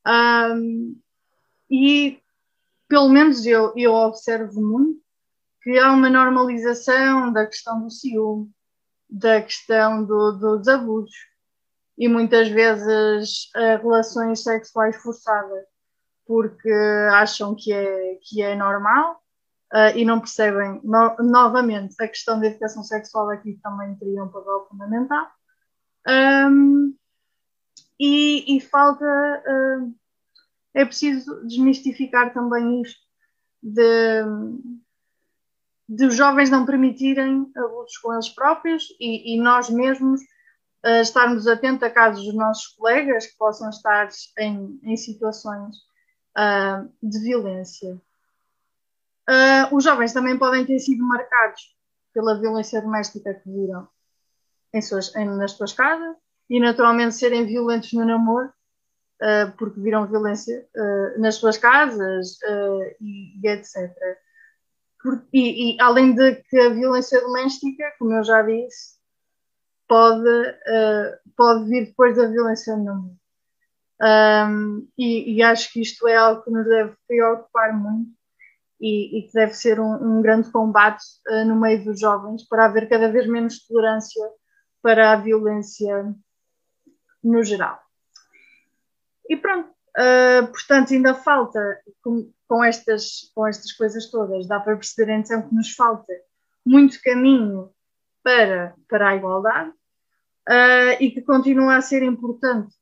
Um, 0.08 0.96
e, 1.72 2.20
pelo 2.88 3.10
menos, 3.10 3.48
eu, 3.48 3.74
eu 3.76 3.94
observo 3.94 4.62
muito 4.62 5.02
que 5.64 5.80
há 5.80 5.92
uma 5.92 6.08
normalização 6.08 7.34
da 7.34 7.48
questão 7.48 7.82
do 7.82 7.90
ciúme, 7.90 8.54
da 9.16 9.42
questão 9.42 10.04
do, 10.04 10.34
dos 10.34 10.68
abusos 10.68 11.16
e 11.98 12.10
muitas 12.10 12.50
vezes 12.50 13.50
uh, 13.56 13.82
relações 13.82 14.44
sexuais 14.44 14.98
forçadas, 14.98 15.66
porque 16.28 16.72
acham 17.14 17.56
que 17.56 17.72
é, 17.72 18.20
que 18.22 18.42
é 18.42 18.56
normal 18.56 19.22
uh, 19.74 19.96
e 19.96 20.04
não 20.04 20.20
percebem, 20.20 20.82
no, 20.84 21.16
novamente, 21.20 21.96
a 22.02 22.08
questão 22.10 22.42
da 22.42 22.48
educação 22.48 22.84
sexual 22.84 23.30
aqui 23.30 23.58
também 23.64 23.96
teria 23.96 24.22
um 24.22 24.28
papel 24.28 24.68
fundamental. 24.70 25.28
Um, 26.08 26.94
e, 27.98 28.58
e, 28.58 28.60
falta, 28.60 29.06
uh, 29.06 29.96
é 30.74 30.84
preciso 30.84 31.42
desmistificar 31.48 32.34
também 32.34 32.82
isto 32.82 33.00
de, 33.64 34.24
de 35.88 36.06
os 36.06 36.16
jovens 36.16 36.50
não 36.50 36.66
permitirem 36.66 37.52
abusos 37.56 37.98
com 37.98 38.14
eles 38.14 38.30
próprios 38.30 38.88
e, 39.00 39.36
e 39.36 39.42
nós 39.42 39.70
mesmos 39.70 40.20
uh, 40.86 41.02
estarmos 41.02 41.48
atentos 41.48 41.84
a 41.84 41.90
casos 41.90 42.26
dos 42.26 42.34
nossos 42.34 42.68
colegas 42.76 43.28
que 43.28 43.38
possam 43.38 43.70
estar 43.70 44.10
em, 44.40 44.80
em 44.84 44.98
situações 44.98 45.76
uh, 46.38 46.92
de 47.02 47.20
violência. 47.20 48.02
Uh, 49.30 49.76
os 49.76 49.84
jovens 49.84 50.14
também 50.14 50.38
podem 50.38 50.66
ter 50.66 50.80
sido 50.80 51.04
marcados 51.04 51.76
pela 52.14 52.40
violência 52.40 52.82
doméstica 52.82 53.34
que 53.34 53.50
viram 53.50 53.88
em 54.74 54.82
suas, 54.82 55.16
em, 55.16 55.26
nas 55.26 55.52
suas 55.52 55.74
casas 55.74 56.16
e 56.50 56.60
naturalmente 56.60 57.16
serem 57.16 57.46
violentos 57.46 57.94
no 57.94 58.06
namoro 58.06 58.52
porque 59.58 59.80
viram 59.80 60.06
violência 60.06 60.68
nas 61.18 61.36
suas 61.36 61.58
casas 61.58 62.38
e, 63.00 63.40
e, 63.42 63.48
etc. 63.48 63.90
E, 65.34 65.76
e, 65.76 65.82
além 65.82 66.16
de 66.16 66.36
que 66.50 66.58
a 66.58 66.70
violência 66.70 67.22
doméstica, 67.22 67.94
como 68.00 68.14
eu 68.14 68.24
já 68.24 68.42
disse, 68.42 68.96
pode, 69.88 70.58
pode 71.36 71.70
vir 71.70 71.86
depois 71.88 72.18
da 72.18 72.28
violência 72.28 72.76
no 72.76 72.84
namoro. 72.84 73.18
Um, 74.02 74.88
e, 74.98 75.36
e 75.36 75.44
acho 75.44 75.72
que 75.72 75.82
isto 75.82 76.06
é 76.08 76.16
algo 76.18 76.44
que 76.44 76.52
nos 76.52 76.66
deve 76.66 76.96
preocupar 77.08 77.74
muito 77.74 78.12
e, 78.80 79.20
e 79.20 79.24
que 79.24 79.34
deve 79.34 79.54
ser 79.54 79.80
um, 79.80 80.18
um 80.18 80.22
grande 80.22 80.52
combate 80.52 81.04
uh, 81.30 81.46
no 81.46 81.60
meio 81.60 81.84
dos 81.84 82.00
jovens 82.00 82.46
para 82.48 82.66
haver 82.66 82.90
cada 82.90 83.10
vez 83.10 83.28
menos 83.28 83.66
tolerância 83.66 84.24
para 84.82 85.14
a 85.14 85.16
violência 85.16 86.14
no 87.24 87.44
geral. 87.44 87.80
E 89.30 89.38
pronto, 89.38 89.70
uh, 89.98 90.48
portanto, 90.48 90.94
ainda 90.94 91.14
falta, 91.14 91.60
com, 92.02 92.32
com, 92.48 92.64
estas, 92.64 93.32
com 93.34 93.48
estas 93.48 93.72
coisas 93.72 94.10
todas, 94.10 94.48
dá 94.48 94.60
para 94.60 94.76
perceber 94.76 95.12
então 95.12 95.48
que 95.48 95.56
nos 95.56 95.74
falta 95.74 96.14
muito 96.66 97.02
caminho 97.02 97.72
para, 98.24 98.74
para 98.90 99.10
a 99.10 99.16
igualdade 99.16 99.70
uh, 99.70 100.96
e 101.00 101.12
que 101.12 101.22
continua 101.22 101.78
a 101.78 101.82
ser 101.82 102.04
importante, 102.04 102.74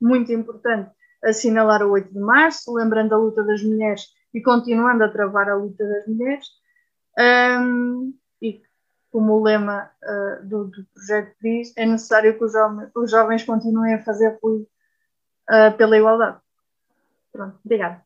muito 0.00 0.32
importante, 0.32 0.90
assinalar 1.24 1.82
o 1.82 1.90
8 1.90 2.12
de 2.12 2.20
março, 2.20 2.74
lembrando 2.74 3.14
a 3.14 3.18
luta 3.18 3.42
das 3.42 3.62
mulheres 3.62 4.06
e 4.32 4.40
continuando 4.40 5.04
a 5.04 5.08
travar 5.08 5.48
a 5.48 5.56
luta 5.56 5.86
das 5.86 6.06
mulheres. 6.06 6.46
Um, 7.18 8.14
e 8.40 8.62
como 9.10 9.34
o 9.34 9.42
lema 9.42 9.90
uh, 10.04 10.46
do, 10.46 10.64
do, 10.66 10.86
projeto 10.92 11.34
diz, 11.40 11.72
é 11.76 11.86
necessário 11.86 12.36
que 12.36 12.44
os, 12.44 12.52
jovens, 12.52 12.90
os 12.94 13.10
jovens 13.10 13.44
continuem 13.44 13.94
a 13.94 14.04
fazer 14.04 14.38
ruído 14.42 14.68
uh, 15.50 15.76
pela 15.76 15.96
igualdade. 15.96 16.38
Pronto, 17.32 17.58
obrigada. 17.64 18.04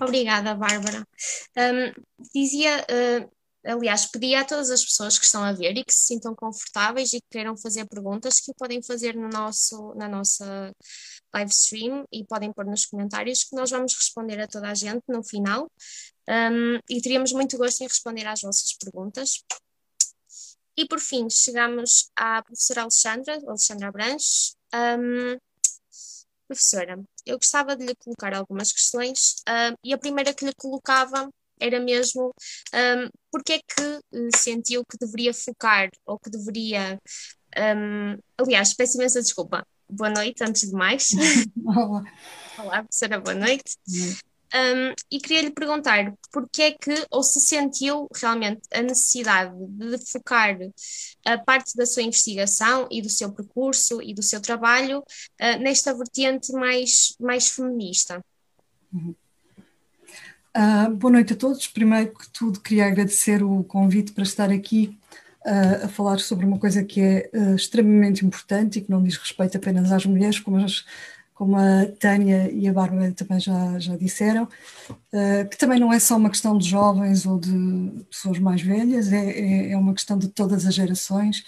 Obrigada, 0.00 0.54
Bárbara. 0.54 1.06
Um, 1.56 1.92
dizia, 2.34 2.80
uh, 2.82 3.30
aliás, 3.64 4.06
pedi 4.06 4.34
a 4.34 4.44
todas 4.44 4.70
as 4.70 4.84
pessoas 4.84 5.18
que 5.18 5.24
estão 5.24 5.42
a 5.42 5.52
ver 5.52 5.76
e 5.76 5.84
que 5.84 5.92
se 5.92 6.06
sintam 6.06 6.34
confortáveis 6.34 7.12
e 7.12 7.20
que 7.20 7.28
queiram 7.30 7.56
fazer 7.56 7.86
perguntas 7.86 8.40
que 8.40 8.52
podem 8.54 8.82
fazer 8.82 9.14
no 9.14 9.28
nosso, 9.28 9.94
na 9.94 10.08
nossa 10.08 10.72
live 11.32 11.50
stream 11.50 12.04
e 12.12 12.24
podem 12.24 12.52
pôr 12.52 12.66
nos 12.66 12.86
comentários 12.86 13.44
que 13.44 13.56
nós 13.56 13.70
vamos 13.70 13.94
responder 13.94 14.40
a 14.40 14.46
toda 14.46 14.68
a 14.68 14.74
gente 14.74 15.02
no 15.08 15.22
final 15.24 15.70
um, 16.28 16.78
e 16.88 17.00
teríamos 17.00 17.32
muito 17.32 17.56
gosto 17.56 17.82
em 17.82 17.86
responder 17.86 18.26
às 18.26 18.40
vossas 18.40 18.72
perguntas. 18.74 19.44
E 20.76 20.86
por 20.86 20.98
fim, 20.98 21.28
chegamos 21.30 22.10
à 22.16 22.42
professora 22.42 22.82
Alexandra, 22.82 23.40
Alexandra 23.46 23.88
Abranches. 23.88 24.56
Um, 24.74 25.38
professora, 26.46 27.02
eu 27.26 27.36
gostava 27.36 27.76
de 27.76 27.86
lhe 27.86 27.94
colocar 27.96 28.34
algumas 28.34 28.72
questões 28.72 29.36
uh, 29.48 29.76
e 29.84 29.92
a 29.92 29.98
primeira 29.98 30.34
que 30.34 30.44
lhe 30.44 30.52
colocava 30.56 31.28
era 31.60 31.80
mesmo 31.80 32.32
um, 32.74 33.08
porque 33.30 33.54
é 33.54 33.58
que 33.58 33.82
uh, 33.82 34.28
sentiu 34.36 34.82
que 34.84 34.98
deveria 34.98 35.32
focar 35.32 35.88
ou 36.06 36.18
que 36.18 36.30
deveria. 36.30 36.98
Um, 37.56 38.18
aliás, 38.38 38.74
peço 38.74 38.96
imensa 38.96 39.22
desculpa. 39.22 39.66
Boa 39.88 40.10
noite, 40.10 40.42
antes 40.42 40.68
de 40.68 40.72
mais. 40.72 41.10
Olá. 41.64 42.04
Olá, 42.58 42.82
professora, 42.82 43.20
boa 43.20 43.34
noite. 43.34 43.78
Um, 44.54 44.94
e 45.10 45.18
queria 45.18 45.42
lhe 45.42 45.50
perguntar 45.50 46.14
porque 46.30 46.62
é 46.62 46.70
que, 46.70 46.94
ou 47.10 47.24
se 47.24 47.40
sentiu 47.40 48.06
realmente 48.14 48.60
a 48.72 48.82
necessidade 48.82 49.52
de 49.52 49.98
focar 49.98 50.56
a 51.26 51.36
parte 51.38 51.76
da 51.76 51.84
sua 51.84 52.04
investigação 52.04 52.86
e 52.88 53.02
do 53.02 53.10
seu 53.10 53.32
percurso 53.32 54.00
e 54.00 54.14
do 54.14 54.22
seu 54.22 54.40
trabalho 54.40 55.00
uh, 55.00 55.58
nesta 55.60 55.92
vertente 55.92 56.52
mais, 56.52 57.16
mais 57.18 57.48
feminista. 57.48 58.24
Uh, 60.56 60.94
boa 60.94 61.14
noite 61.14 61.32
a 61.32 61.36
todos. 61.36 61.66
Primeiro 61.66 62.14
que 62.14 62.30
tudo, 62.30 62.60
queria 62.60 62.86
agradecer 62.86 63.42
o 63.42 63.64
convite 63.64 64.12
para 64.12 64.22
estar 64.22 64.52
aqui 64.52 64.96
uh, 65.44 65.86
a 65.86 65.88
falar 65.88 66.20
sobre 66.20 66.46
uma 66.46 66.60
coisa 66.60 66.84
que 66.84 67.00
é 67.00 67.28
extremamente 67.56 68.24
importante 68.24 68.78
e 68.78 68.82
que 68.82 68.90
não 68.90 69.02
diz 69.02 69.16
respeito 69.16 69.56
apenas 69.56 69.90
às 69.90 70.06
mulheres, 70.06 70.38
como 70.38 70.58
as 70.58 70.84
como 71.34 71.56
a 71.56 71.86
Tânia 71.98 72.50
e 72.52 72.68
a 72.68 72.72
Bárbara 72.72 73.12
também 73.12 73.40
já, 73.40 73.78
já 73.78 73.96
disseram, 73.96 74.44
uh, 74.44 75.48
que 75.50 75.58
também 75.58 75.80
não 75.80 75.92
é 75.92 75.98
só 75.98 76.16
uma 76.16 76.30
questão 76.30 76.56
de 76.56 76.68
jovens 76.68 77.26
ou 77.26 77.38
de 77.38 78.04
pessoas 78.08 78.38
mais 78.38 78.62
velhas, 78.62 79.12
é, 79.12 79.30
é, 79.30 79.72
é 79.72 79.76
uma 79.76 79.92
questão 79.92 80.16
de 80.16 80.28
todas 80.28 80.64
as 80.64 80.74
gerações. 80.74 81.44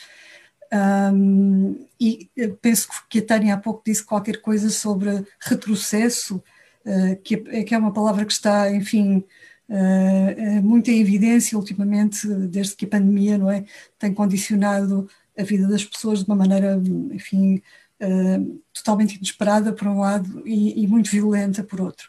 Um, 1.12 1.86
e 2.00 2.28
penso 2.60 2.88
que 3.08 3.20
a 3.20 3.24
Tânia 3.24 3.54
há 3.54 3.56
pouco 3.56 3.82
disse 3.86 4.04
qualquer 4.04 4.40
coisa 4.40 4.68
sobre 4.70 5.24
retrocesso, 5.40 6.42
uh, 6.84 7.16
que, 7.22 7.44
é, 7.46 7.62
que 7.62 7.74
é 7.74 7.78
uma 7.78 7.92
palavra 7.92 8.24
que 8.24 8.32
está, 8.32 8.70
enfim, 8.72 9.24
uh, 9.68 10.62
muito 10.62 10.90
em 10.90 11.00
evidência 11.00 11.56
ultimamente, 11.56 12.26
desde 12.26 12.74
que 12.74 12.84
a 12.86 12.88
pandemia 12.88 13.38
não 13.38 13.48
é, 13.48 13.64
tem 13.98 14.12
condicionado 14.12 15.08
a 15.38 15.42
vida 15.44 15.68
das 15.68 15.84
pessoas 15.84 16.20
de 16.20 16.24
uma 16.26 16.34
maneira, 16.34 16.80
enfim, 17.12 17.62
uh, 18.02 18.62
totalmente 18.72 19.16
inesperada 19.16 19.72
por 19.72 19.86
um 19.88 20.00
lado 20.00 20.42
e, 20.46 20.82
e 20.82 20.86
muito 20.86 21.10
violenta 21.10 21.62
por 21.62 21.80
outro. 21.80 22.08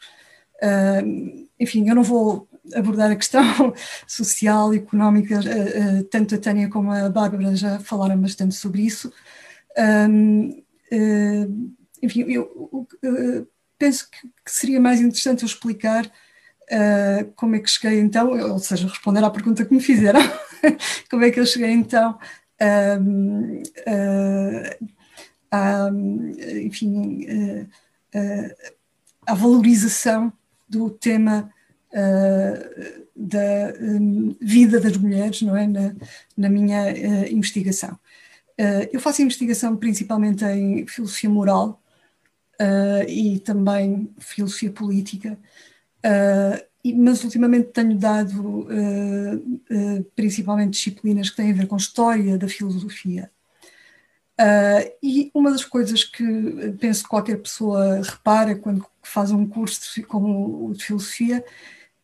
Uh, 0.62 1.48
enfim, 1.60 1.88
eu 1.88 1.96
não 1.96 2.04
vou 2.04 2.48
abordar 2.74 3.12
a 3.12 3.16
questão 3.16 3.44
social 4.08 4.74
e 4.74 4.78
económica, 4.78 5.40
uh, 5.40 6.04
tanto 6.06 6.36
a 6.36 6.38
Tânia 6.38 6.70
como 6.70 6.92
a 6.92 7.10
Bárbara 7.10 7.56
já 7.56 7.80
falaram 7.80 8.20
bastante 8.20 8.56
sobre 8.56 8.82
isso. 8.82 9.12
enfim, 12.02 12.26
eu 12.28 12.88
penso 13.78 14.10
que, 14.10 14.28
que, 14.46 14.52
seria 14.52 14.80
mais 14.80 15.00
interessante 15.00 15.44
eu 15.44 15.48
explicar 15.48 16.12
como 17.36 17.56
é 17.56 17.60
que 17.60 17.70
cheguei 17.70 18.00
então, 18.00 18.32
ou 18.52 18.60
seja, 18.60 18.88
responder 18.88 19.24
à 19.24 19.30
pergunta 19.30 19.64
que 19.64 19.74
me 19.74 19.80
fizeram, 19.80 20.20
como 21.10 21.24
é 21.24 21.32
que 21.32 21.40
eu 21.40 21.46
cheguei 21.46 21.72
então 21.72 22.18
à, 25.52 25.89
enfim, 26.64 27.26
eh, 27.28 27.66
eh, 28.14 28.56
à 29.26 29.34
valorização 29.34 30.32
do 30.68 30.89
tema 30.89 31.52
eh, 31.91 33.02
da 33.16 33.74
vida 34.39 34.80
das 34.80 34.95
mulheres, 34.98 35.41
não 35.41 35.56
é, 35.56 35.66
na, 35.68 35.95
na 36.36 36.50
minha 36.50 36.91
investigação. 37.30 37.98
eu 38.91 39.00
faço 39.00 39.22
investigação 39.24 39.76
principalmente 39.76 40.45
em 40.45 40.86
filosofia 40.86 41.30
moral 41.30 41.82
e 43.08 43.39
também 43.39 44.10
filosofia 44.20 44.72
política, 44.72 45.38
mas 46.95 47.24
ultimamente 47.24 47.70
tenho 47.70 47.98
dado 47.98 48.68
principalmente 50.16 50.74
disciplinas 50.74 51.32
que 51.32 51.38
têm 51.38 51.52
a 51.52 51.56
ver 51.56 51.68
com 51.68 51.76
história 51.76 52.38
da 52.38 52.48
filosofia 52.48 53.32
Uh, 54.40 54.94
e 55.02 55.32
uma 55.34 55.50
das 55.50 55.66
coisas 55.66 56.04
que 56.04 56.24
penso 56.80 57.02
que 57.02 57.10
qualquer 57.10 57.38
pessoa 57.38 58.04
repara 58.04 58.56
quando 58.56 58.86
faz 59.02 59.32
um 59.32 59.48
curso 59.48 60.00
como 60.04 60.68
o 60.68 60.74
de 60.74 60.86
filosofia 60.86 61.44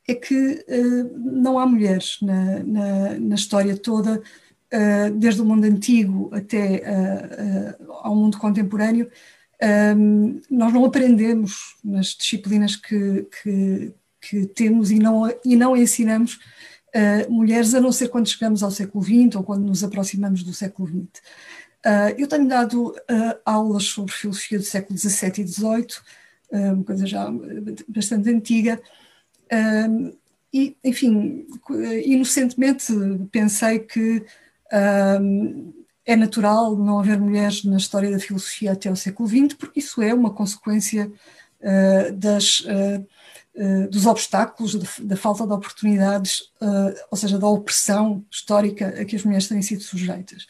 é 0.07 0.15
que 0.15 0.65
uh, 0.67 1.17
não 1.19 1.59
há 1.59 1.65
mulheres 1.67 2.17
na, 2.23 2.63
na, 2.63 3.19
na 3.19 3.35
história 3.35 3.77
toda, 3.77 4.17
uh, 4.19 5.13
desde 5.15 5.41
o 5.41 5.45
mundo 5.45 5.65
antigo 5.65 6.31
até 6.33 6.81
ao 8.01 8.15
mundo 8.15 8.39
contemporâneo. 8.39 9.09
Um, 9.95 10.41
nós 10.49 10.73
não 10.73 10.83
aprendemos 10.85 11.75
nas 11.83 12.07
disciplinas 12.07 12.75
que, 12.75 13.27
que, 13.43 13.93
que, 14.19 14.45
temos 14.47 14.89
e 14.89 14.97
não, 14.97 15.31
e 15.45 15.55
não 15.55 15.77
ensinamos 15.77 16.39
mulheres, 17.29 17.73
a 17.73 17.79
não 17.79 17.91
ser 17.91 18.09
quando 18.09 18.27
chegamos 18.27 18.61
ao 18.61 18.69
século 18.69 19.03
XX 19.03 19.35
ou 19.35 19.43
quando 19.43 19.65
nos 19.65 19.83
aproximamos 19.83 20.43
do 20.43 20.53
século 20.53 20.87
XX. 20.87 21.21
Uh, 21.85 22.15
eu 22.17 22.27
tenho 22.29 22.47
dado 22.47 22.91
uh, 22.91 23.39
aulas 23.43 23.83
sobre 23.83 24.13
filosofia 24.13 24.57
do 24.57 24.63
século 24.63 24.97
XVII 24.97 25.33
e 25.39 25.47
XVIII, 25.47 25.87
uh, 26.49 26.73
uma 26.75 26.83
coisa 26.85 27.05
já 27.05 27.27
bastante 27.89 28.29
antiga, 28.29 28.81
e, 30.51 30.75
enfim, 30.83 31.45
inocentemente 32.05 32.91
pensei 33.31 33.79
que 33.79 34.23
é 34.71 36.15
natural 36.15 36.75
não 36.75 36.99
haver 36.99 37.19
mulheres 37.19 37.63
na 37.63 37.77
história 37.77 38.09
da 38.09 38.19
filosofia 38.19 38.71
até 38.71 38.89
o 38.89 38.95
século 38.95 39.29
XX, 39.29 39.53
porque 39.53 39.79
isso 39.79 40.01
é 40.01 40.11
uma 40.11 40.31
consequência 40.31 41.11
das, 42.15 42.65
dos 43.91 44.07
obstáculos, 44.07 44.73
da 44.99 45.15
falta 45.15 45.45
de 45.45 45.53
oportunidades, 45.53 46.51
ou 47.11 47.17
seja, 47.17 47.37
da 47.37 47.47
opressão 47.47 48.25
histórica 48.31 48.87
a 48.87 49.05
que 49.05 49.15
as 49.15 49.23
mulheres 49.23 49.47
têm 49.47 49.61
sido 49.61 49.83
sujeitas. 49.83 50.47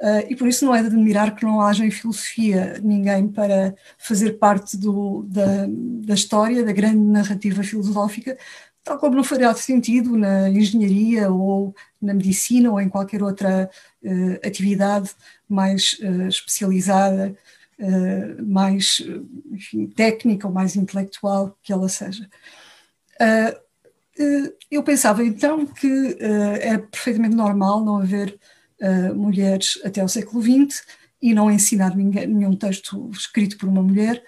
Uh, 0.00 0.24
e 0.30 0.34
por 0.34 0.48
isso 0.48 0.64
não 0.64 0.74
é 0.74 0.80
de 0.80 0.86
admirar 0.86 1.36
que 1.36 1.44
não 1.44 1.60
haja 1.60 1.84
em 1.84 1.90
filosofia 1.90 2.80
ninguém 2.82 3.28
para 3.28 3.74
fazer 3.98 4.38
parte 4.38 4.74
do, 4.74 5.24
da, 5.28 5.66
da 5.68 6.14
história, 6.14 6.64
da 6.64 6.72
grande 6.72 6.96
narrativa 6.96 7.62
filosófica, 7.62 8.38
tal 8.82 8.98
como 8.98 9.14
não 9.14 9.22
faria 9.22 9.52
sentido 9.52 10.16
na 10.16 10.48
engenharia 10.48 11.30
ou 11.30 11.74
na 12.00 12.14
medicina 12.14 12.70
ou 12.70 12.80
em 12.80 12.88
qualquer 12.88 13.22
outra 13.22 13.68
uh, 14.02 14.46
atividade 14.46 15.10
mais 15.46 15.98
uh, 16.00 16.28
especializada, 16.28 17.36
mais 18.42 19.02
enfim, 19.50 19.86
técnica 19.86 20.46
ou 20.46 20.52
mais 20.52 20.76
intelectual 20.76 21.56
que 21.62 21.72
ela 21.72 21.88
seja. 21.88 22.28
eu 24.70 24.82
pensava 24.82 25.24
então 25.24 25.64
que 25.64 26.18
era 26.60 26.78
perfeitamente 26.78 27.34
normal 27.34 27.82
não 27.82 27.96
haver 27.96 28.38
uh, 28.80 29.14
mulheres 29.14 29.78
até 29.84 30.02
o 30.02 30.08
século 30.08 30.42
XX 30.42 30.82
e 31.22 31.34
não 31.34 31.50
ensinar 31.50 31.94
ninguém, 31.96 32.26
nenhum 32.26 32.56
texto 32.56 33.10
escrito 33.12 33.58
por 33.58 33.68
uma 33.68 33.82
mulher, 33.82 34.22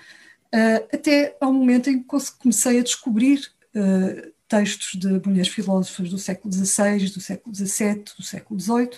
uh, 0.55 0.89
até 0.93 1.37
ao 1.41 1.53
momento 1.53 1.89
em 1.89 2.03
que 2.03 2.09
comecei 2.39 2.79
a 2.79 2.83
descobrir 2.83 3.51
uh, 3.75 4.33
textos 4.47 5.01
de 5.01 5.09
mulheres 5.27 5.49
filósofas 5.49 6.11
do 6.11 6.19
século 6.19 6.53
XVI, 6.53 7.11
do 7.11 7.21
século 7.21 7.55
XVII, 7.55 8.05
do 8.19 8.23
século 8.23 8.61
XVIII, 8.61 8.91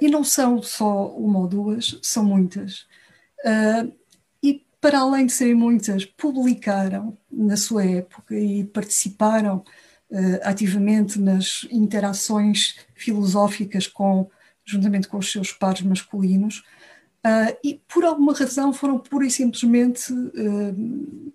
e 0.00 0.08
não 0.08 0.22
são 0.22 0.62
só 0.62 1.08
uma 1.08 1.40
ou 1.40 1.48
duas, 1.48 1.98
são 2.00 2.24
muitas. 2.24 2.86
e 4.40 4.64
para 4.80 5.00
além 5.00 5.26
de 5.26 5.32
serem 5.32 5.56
muitas, 5.56 6.04
publicaram 6.04 7.18
na 7.28 7.56
sua 7.56 7.84
época 7.84 8.38
e 8.38 8.64
participaram 8.64 9.64
Uh, 10.08 10.38
ativamente 10.44 11.18
nas 11.18 11.66
interações 11.68 12.76
filosóficas 12.94 13.88
com 13.88 14.30
juntamente 14.66 15.06
com 15.06 15.18
os 15.18 15.30
seus 15.30 15.52
pares 15.52 15.82
masculinos, 15.82 16.58
uh, 17.24 17.56
e 17.62 17.80
por 17.88 18.04
alguma 18.04 18.34
razão 18.34 18.72
foram 18.72 18.98
pura 18.98 19.24
e 19.24 19.30
simplesmente 19.30 20.12
uh, 20.12 21.32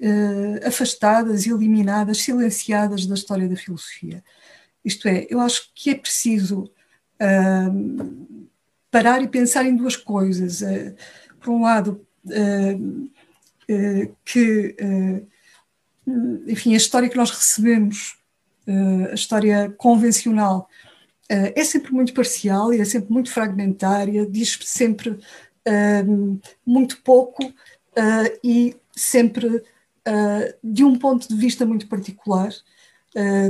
uh, 0.00 0.68
afastadas, 0.68 1.46
eliminadas, 1.46 2.18
silenciadas 2.18 3.06
da 3.06 3.14
história 3.14 3.48
da 3.48 3.56
filosofia. 3.56 4.22
Isto 4.84 5.08
é, 5.08 5.26
eu 5.30 5.40
acho 5.40 5.70
que 5.74 5.90
é 5.90 5.94
preciso 5.94 6.70
parar 8.90 9.22
e 9.22 9.28
pensar 9.28 9.64
em 9.64 9.74
duas 9.74 9.96
coisas. 9.96 10.62
por 11.40 11.54
um 11.54 11.62
lado, 11.62 12.06
que 14.22 14.76
enfim, 16.46 16.74
a 16.74 16.76
história 16.76 17.08
que 17.08 17.16
nós 17.16 17.30
recebemos, 17.30 18.18
a 19.10 19.14
história 19.14 19.74
convencional, 19.78 20.68
é 21.28 21.64
sempre 21.64 21.92
muito 21.92 22.12
parcial 22.12 22.72
e 22.72 22.80
é 22.80 22.84
sempre 22.84 23.12
muito 23.12 23.30
fragmentária, 23.30 24.26
diz 24.26 24.58
sempre 24.62 25.10
uh, 25.10 26.40
muito 26.66 27.00
pouco 27.02 27.44
uh, 27.44 28.38
e 28.42 28.76
sempre 28.94 29.62
de 30.62 30.84
um 30.84 30.98
ponto 30.98 31.26
de 31.26 31.34
vista 31.34 31.64
muito 31.64 31.88
particular. 31.88 32.52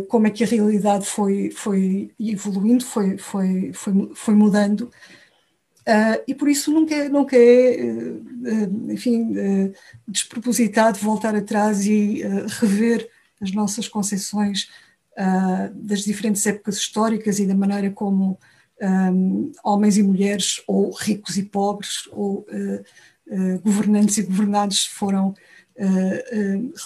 como 0.08 0.28
é 0.28 0.30
que 0.30 0.44
a 0.44 0.46
realidade 0.46 1.04
foi, 1.04 1.50
foi 1.50 2.12
evoluindo, 2.20 2.84
foi, 2.84 3.18
foi, 3.18 3.72
foi, 3.72 4.10
foi 4.14 4.34
mudando, 4.36 4.88
e 6.28 6.32
por 6.32 6.48
isso 6.48 6.70
nunca 6.70 6.94
é, 6.94 7.08
nunca 7.08 7.36
é 7.36 7.76
enfim, 8.88 9.34
despropositado 10.06 11.00
voltar 11.00 11.34
atrás 11.34 11.86
e 11.86 12.22
rever 12.60 13.10
as 13.40 13.50
nossas 13.50 13.88
concepções 13.88 14.68
uh, 15.18 15.74
das 15.74 16.00
diferentes 16.00 16.44
épocas 16.46 16.76
históricas 16.76 17.38
e 17.38 17.46
da 17.46 17.54
maneira 17.54 17.90
como 17.90 18.38
um, 18.80 19.52
homens 19.62 19.96
e 19.96 20.02
mulheres, 20.02 20.62
ou 20.66 20.90
ricos 20.90 21.36
e 21.36 21.44
pobres, 21.44 22.08
ou 22.12 22.46
uh, 22.48 23.60
governantes 23.62 24.18
e 24.18 24.22
governados 24.22 24.86
foram 24.86 25.34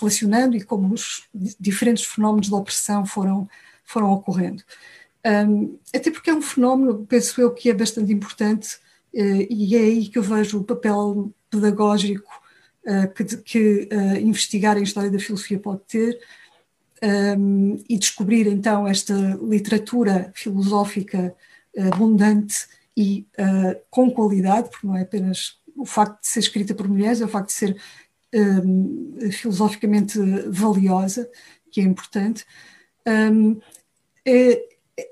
relacionando 0.01 0.57
e 0.57 0.63
como 0.63 0.95
os 0.95 1.25
diferentes 1.61 2.05
fenómenos 2.05 2.47
de 2.47 2.55
opressão 2.55 3.05
foram, 3.05 3.47
foram 3.85 4.11
ocorrendo. 4.13 4.63
Um, 5.27 5.77
até 5.95 6.11
porque 6.11 6.31
é 6.31 6.35
um 6.35 6.41
fenómeno, 6.41 7.05
penso 7.07 7.39
eu, 7.39 7.53
que 7.53 7.69
é 7.69 7.75
bastante 7.75 8.11
importante 8.11 8.79
e 9.13 9.77
é 9.77 9.81
aí 9.81 10.09
que 10.09 10.17
eu 10.17 10.23
vejo 10.23 10.61
o 10.61 10.65
papel 10.65 11.31
pedagógico 11.51 12.31
que, 13.15 13.25
que 13.39 13.89
uh, 13.93 14.17
investigar 14.17 14.77
a 14.77 14.81
história 14.81 15.11
da 15.11 15.19
filosofia 15.19 15.59
pode 15.59 15.81
ter 15.87 16.19
um, 17.03 17.77
e 17.89 17.99
descobrir 17.99 18.47
então 18.47 18.87
esta 18.87 19.15
literatura 19.43 20.33
filosófica 20.35 21.35
abundante 21.93 22.67
e 22.97 23.25
com 23.91 24.11
qualidade, 24.11 24.71
porque 24.71 24.87
não 24.87 24.97
é 24.97 25.03
apenas 25.03 25.59
o 25.77 25.87
facto 25.87 26.21
de 26.21 26.27
ser 26.27 26.41
escrita 26.41 26.75
por 26.75 26.89
mulheres, 26.89 27.21
é 27.21 27.25
o 27.25 27.29
facto 27.29 27.49
de 27.49 27.53
ser 27.53 27.81
um, 28.35 29.31
filosoficamente 29.31 30.19
valiosa, 30.49 31.31
que 31.71 31.81
é 31.81 31.85
importante. 31.85 32.45
Um, 33.07 33.61
é, 34.27 34.63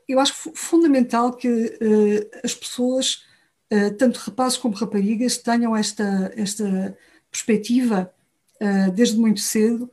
eu 0.08 0.18
acho 0.20 0.34
fundamental 0.54 1.32
que 1.32 1.48
uh, 1.48 2.38
as 2.44 2.54
pessoas, 2.54 3.24
uh, 3.72 3.94
tanto 3.96 4.18
rapazes 4.18 4.58
como 4.58 4.74
raparigas, 4.74 5.38
tenham 5.38 5.76
esta, 5.76 6.32
esta 6.36 6.96
perspectiva 7.30 8.12
uh, 8.60 8.90
desde 8.92 9.18
muito 9.18 9.40
cedo 9.40 9.90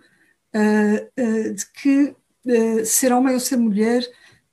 de 0.54 1.66
que 1.82 2.16
ser 2.86 3.12
homem 3.12 3.34
ou 3.34 3.40
ser 3.40 3.58
mulher 3.58 4.04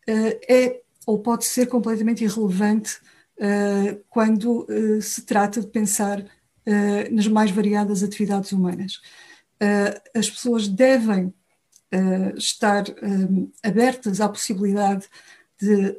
é 0.08 0.80
ou 1.06 1.18
pode 1.18 1.44
ser 1.44 1.66
completamente 1.66 2.24
irrelevante 2.24 2.98
quando 4.08 4.66
se 5.02 5.22
trata 5.22 5.60
de 5.60 5.66
pensar 5.66 6.24
nas 7.10 7.26
mais 7.28 7.50
variadas 7.50 8.02
atividades 8.02 8.52
humanas. 8.52 9.00
as 10.14 10.30
pessoas 10.30 10.68
devem 10.68 11.34
estar 12.36 12.88
eh, 12.88 13.68
abertas 13.68 14.20
à 14.20 14.28
possibilidade 14.28 15.08
de 15.60 15.96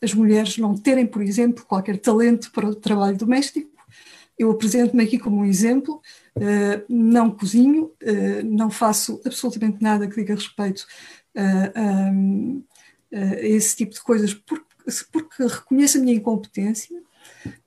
as 0.00 0.14
mulheres 0.14 0.56
não 0.56 0.74
terem, 0.74 1.06
por 1.06 1.20
exemplo, 1.20 1.66
qualquer 1.66 1.98
talento 1.98 2.50
para 2.50 2.66
o 2.66 2.74
trabalho 2.74 3.16
doméstico. 3.16 3.70
Eu 4.38 4.50
apresento-me 4.50 5.04
aqui 5.04 5.18
como 5.18 5.40
um 5.40 5.44
exemplo, 5.44 6.00
não 6.88 7.30
cozinho, 7.30 7.92
não 8.44 8.70
faço 8.70 9.20
absolutamente 9.24 9.82
nada 9.82 10.08
que 10.08 10.16
diga 10.16 10.34
respeito 10.34 10.86
a, 11.36 12.08
a 13.10 13.36
esse 13.42 13.76
tipo 13.76 13.92
de 13.92 14.00
coisas, 14.00 14.34
porque, 14.34 14.64
porque 15.10 15.42
reconheço 15.42 15.98
a 15.98 16.00
minha 16.00 16.14
incompetência. 16.14 17.00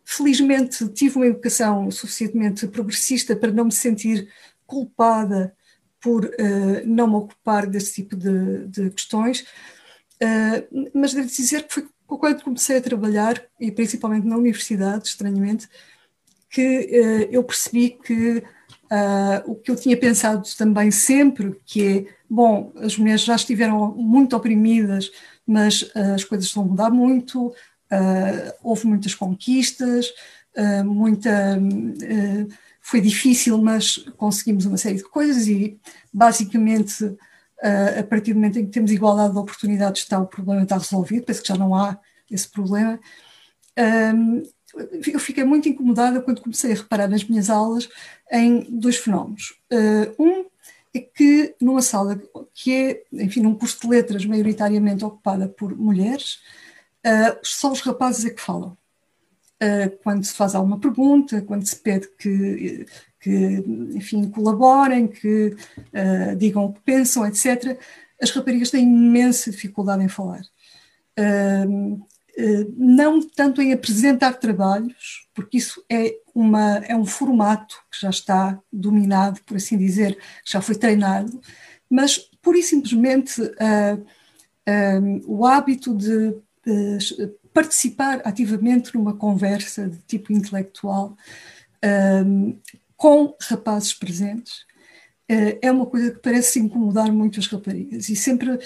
Felizmente 0.05 0.87
tive 0.89 1.17
uma 1.17 1.27
educação 1.27 1.89
suficientemente 1.91 2.67
progressista 2.67 3.35
para 3.35 3.51
não 3.51 3.65
me 3.65 3.71
sentir 3.71 4.27
culpada 4.65 5.55
por 5.99 6.25
uh, 6.25 6.85
não 6.85 7.07
me 7.07 7.15
ocupar 7.15 7.65
desse 7.65 7.93
tipo 7.93 8.15
de, 8.15 8.67
de 8.67 8.89
questões, 8.89 9.41
uh, 10.21 10.91
mas 10.93 11.13
devo 11.13 11.27
dizer 11.27 11.63
que 11.63 11.73
foi 11.73 11.87
quando 12.05 12.43
comecei 12.43 12.77
a 12.77 12.81
trabalhar, 12.81 13.43
e 13.59 13.71
principalmente 13.71 14.27
na 14.27 14.37
universidade, 14.37 15.07
estranhamente, 15.07 15.67
que 16.53 16.61
uh, 16.61 17.27
eu 17.31 17.43
percebi 17.43 17.89
que 17.89 18.43
o 19.47 19.55
que 19.55 19.71
eu 19.71 19.75
tinha 19.75 19.97
pensado 19.97 20.47
também 20.55 20.91
sempre, 20.91 21.59
que 21.65 21.87
é, 21.87 22.05
bom, 22.29 22.71
as 22.75 22.95
mulheres 22.95 23.23
já 23.23 23.35
estiveram 23.35 23.91
muito 23.95 24.35
oprimidas, 24.35 25.09
mas 25.47 25.89
as 26.13 26.23
coisas 26.23 26.55
a 26.55 26.61
mudar 26.61 26.91
muito, 26.91 27.51
houve 28.61 28.85
muitas 28.85 29.15
conquistas, 29.15 30.13
muita 30.85 31.59
foi 32.81 33.01
difícil, 33.01 33.57
mas 33.57 33.97
conseguimos 34.15 34.67
uma 34.67 34.77
série 34.77 34.97
de 34.97 35.05
coisas 35.05 35.47
e, 35.47 35.79
basicamente, 36.13 37.17
a 37.99 38.03
partir 38.03 38.33
do 38.33 38.35
momento 38.35 38.59
em 38.59 38.65
que 38.65 38.71
temos 38.71 38.91
igualdade 38.91 39.33
de 39.33 39.39
oportunidades, 39.39 40.03
está, 40.03 40.19
o 40.19 40.27
problema 40.27 40.61
está 40.61 40.77
resolvido, 40.77 41.25
penso 41.25 41.41
que 41.41 41.47
já 41.47 41.55
não 41.55 41.73
há 41.73 41.97
esse 42.29 42.47
problema. 42.47 42.99
Eu 44.75 45.19
fiquei 45.19 45.43
muito 45.43 45.69
incomodada 45.69 46.21
quando 46.21 46.41
comecei 46.41 46.71
a 46.71 46.75
reparar 46.75 47.07
nas 47.07 47.23
minhas 47.23 47.49
aulas 47.49 47.89
em 48.31 48.61
dois 48.69 48.97
fenómenos. 48.97 49.53
um 50.19 50.45
é 50.95 50.99
que 50.99 51.55
numa 51.59 51.81
sala 51.81 52.21
que 52.53 52.71
é, 52.73 53.03
enfim, 53.23 53.41
num 53.41 53.55
curso 53.55 53.81
de 53.81 53.87
letras 53.87 54.25
maioritariamente 54.25 55.03
ocupada 55.03 55.47
por 55.47 55.75
mulheres, 55.75 56.39
só 57.41 57.71
os 57.71 57.81
rapazes 57.81 58.25
é 58.25 58.29
que 58.29 58.41
falam. 58.41 58.77
Eh, 59.59 59.89
quando 60.03 60.23
se 60.23 60.33
faz 60.33 60.55
alguma 60.55 60.79
pergunta, 60.79 61.41
quando 61.41 61.65
se 61.65 61.75
pede 61.75 62.07
que, 62.17 62.85
que 63.19 63.63
enfim, 63.95 64.29
colaborem, 64.29 65.07
que 65.07 65.55
digam 66.37 66.65
o 66.65 66.73
que 66.73 66.81
pensam, 66.81 67.25
etc., 67.25 67.79
as 68.21 68.31
raparigas 68.31 68.71
têm 68.71 68.83
imensa 68.83 69.51
dificuldade 69.51 70.03
em 70.03 70.07
falar. 70.07 70.41
Uh, 71.19 72.01
não 72.75 73.21
tanto 73.21 73.61
em 73.61 73.73
apresentar 73.73 74.33
trabalhos, 74.33 75.27
porque 75.33 75.57
isso 75.57 75.83
é, 75.89 76.15
uma, 76.33 76.77
é 76.77 76.95
um 76.95 77.05
formato 77.05 77.75
que 77.91 78.01
já 78.01 78.09
está 78.09 78.59
dominado, 78.71 79.39
por 79.45 79.57
assim 79.57 79.77
dizer, 79.77 80.17
já 80.45 80.61
foi 80.61 80.75
treinado, 80.75 81.39
mas 81.89 82.17
pura 82.41 82.57
e 82.57 82.63
simplesmente 82.63 83.41
o 85.25 85.45
hábito 85.45 85.95
de 85.95 86.35
participar 87.53 88.21
ativamente 88.23 88.95
numa 88.95 89.15
conversa 89.15 89.87
de 89.87 89.97
tipo 89.99 90.33
intelectual 90.33 91.15
com 93.03 93.35
rapazes 93.41 93.93
presentes 93.93 94.59
uh, 95.29 95.59
é 95.61 95.69
uma 95.69 95.85
coisa 95.85 96.11
que 96.11 96.19
parece 96.19 96.57
incomodar 96.59 97.11
muito 97.11 97.37
as 97.37 97.47
raparigas 97.47 98.07
e 98.07 98.15
sempre 98.15 98.57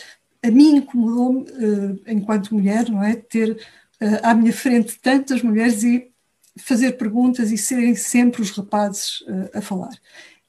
a 0.44 0.52
mim 0.52 0.78
incomodou-me 0.78 1.42
uh, 1.42 2.02
enquanto 2.08 2.54
mulher 2.54 2.90
não 2.90 3.04
é 3.04 3.16
ter 3.16 3.52
uh, 4.02 4.20
à 4.24 4.34
minha 4.34 4.54
frente 4.54 5.00
tantas 5.00 5.42
mulheres 5.42 5.84
e 5.84 6.12
fazer 6.60 6.94
perguntas 6.94 7.52
e 7.52 7.58
serem 7.58 7.96
sempre 7.96 8.42
os 8.42 8.50
rapazes 8.50 9.24
a 9.54 9.62
falar 9.62 9.92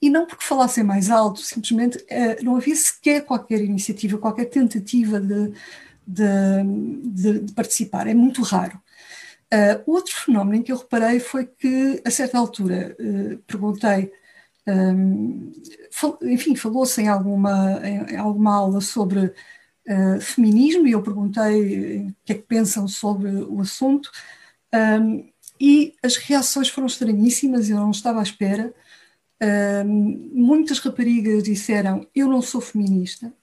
e 0.01 0.09
não 0.09 0.25
porque 0.25 0.43
falassem 0.43 0.83
mais 0.83 1.11
alto, 1.11 1.39
simplesmente 1.39 2.03
não 2.41 2.55
havia 2.55 2.75
sequer 2.75 3.23
qualquer 3.25 3.61
iniciativa, 3.61 4.17
qualquer 4.17 4.45
tentativa 4.45 5.19
de 5.19 5.53
de, 6.09 7.39
de, 7.41 7.53
participar, 7.53 8.07
é 8.07 8.13
muito 8.13 8.41
raro. 8.41 8.81
Uh, 9.53 9.81
outro 9.85 10.13
fenómeno 10.15 10.55
em 10.57 10.63
que 10.63 10.71
eu 10.71 10.77
reparei 10.77 11.19
foi 11.19 11.45
que, 11.45 12.01
a 12.05 12.11
certa 12.11 12.37
altura, 12.37 12.95
uh, 12.99 13.37
perguntei, 13.47 14.11
um, 14.67 15.51
fal, 15.91 16.17
enfim, 16.21 16.55
falou-se 16.55 17.01
em 17.01 17.07
alguma, 17.07 17.79
em, 17.83 18.13
em, 18.13 18.17
alguma 18.17 18.55
aula 18.55 18.81
sobre 18.81 19.33
uh, 19.89 20.21
feminismo 20.21 20.87
e 20.87 20.91
eu 20.91 21.01
perguntei 21.01 22.07
o 22.07 22.15
que 22.23 22.33
é 22.33 22.35
que 22.35 22.43
pensam 22.43 22.87
sobre 22.87 23.29
o 23.29 23.59
assunto 23.61 24.11
um, 24.73 25.27
e 25.59 25.95
as 26.01 26.15
reações 26.15 26.69
foram 26.69 26.87
estranhíssimas, 26.87 27.69
eu 27.69 27.77
não 27.77 27.91
estava 27.91 28.19
à 28.19 28.23
espera. 28.23 28.73
Um, 29.41 30.31
muitas 30.33 30.79
raparigas 30.79 31.43
disseram: 31.43 32.07
Eu 32.15 32.27
não 32.27 32.41
sou 32.41 32.61
feminista. 32.61 33.33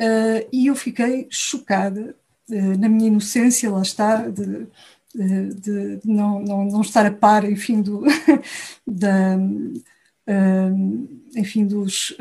Uh, 0.00 0.48
e 0.52 0.66
eu 0.66 0.74
fiquei 0.74 1.26
chocada 1.30 2.16
uh, 2.48 2.78
na 2.78 2.88
minha 2.88 3.08
inocência, 3.08 3.70
lá 3.70 3.82
está, 3.82 4.28
de, 4.28 4.66
de, 5.14 5.96
de 5.96 6.00
não, 6.04 6.40
não, 6.40 6.64
não, 6.64 6.80
estar 6.80 7.06
a 7.06 7.10
par, 7.10 7.48
enfim, 7.48 7.82
do, 7.82 8.02
da, 8.86 9.36
uh, 9.36 11.08
enfim 11.36 11.66
dos, 11.66 12.16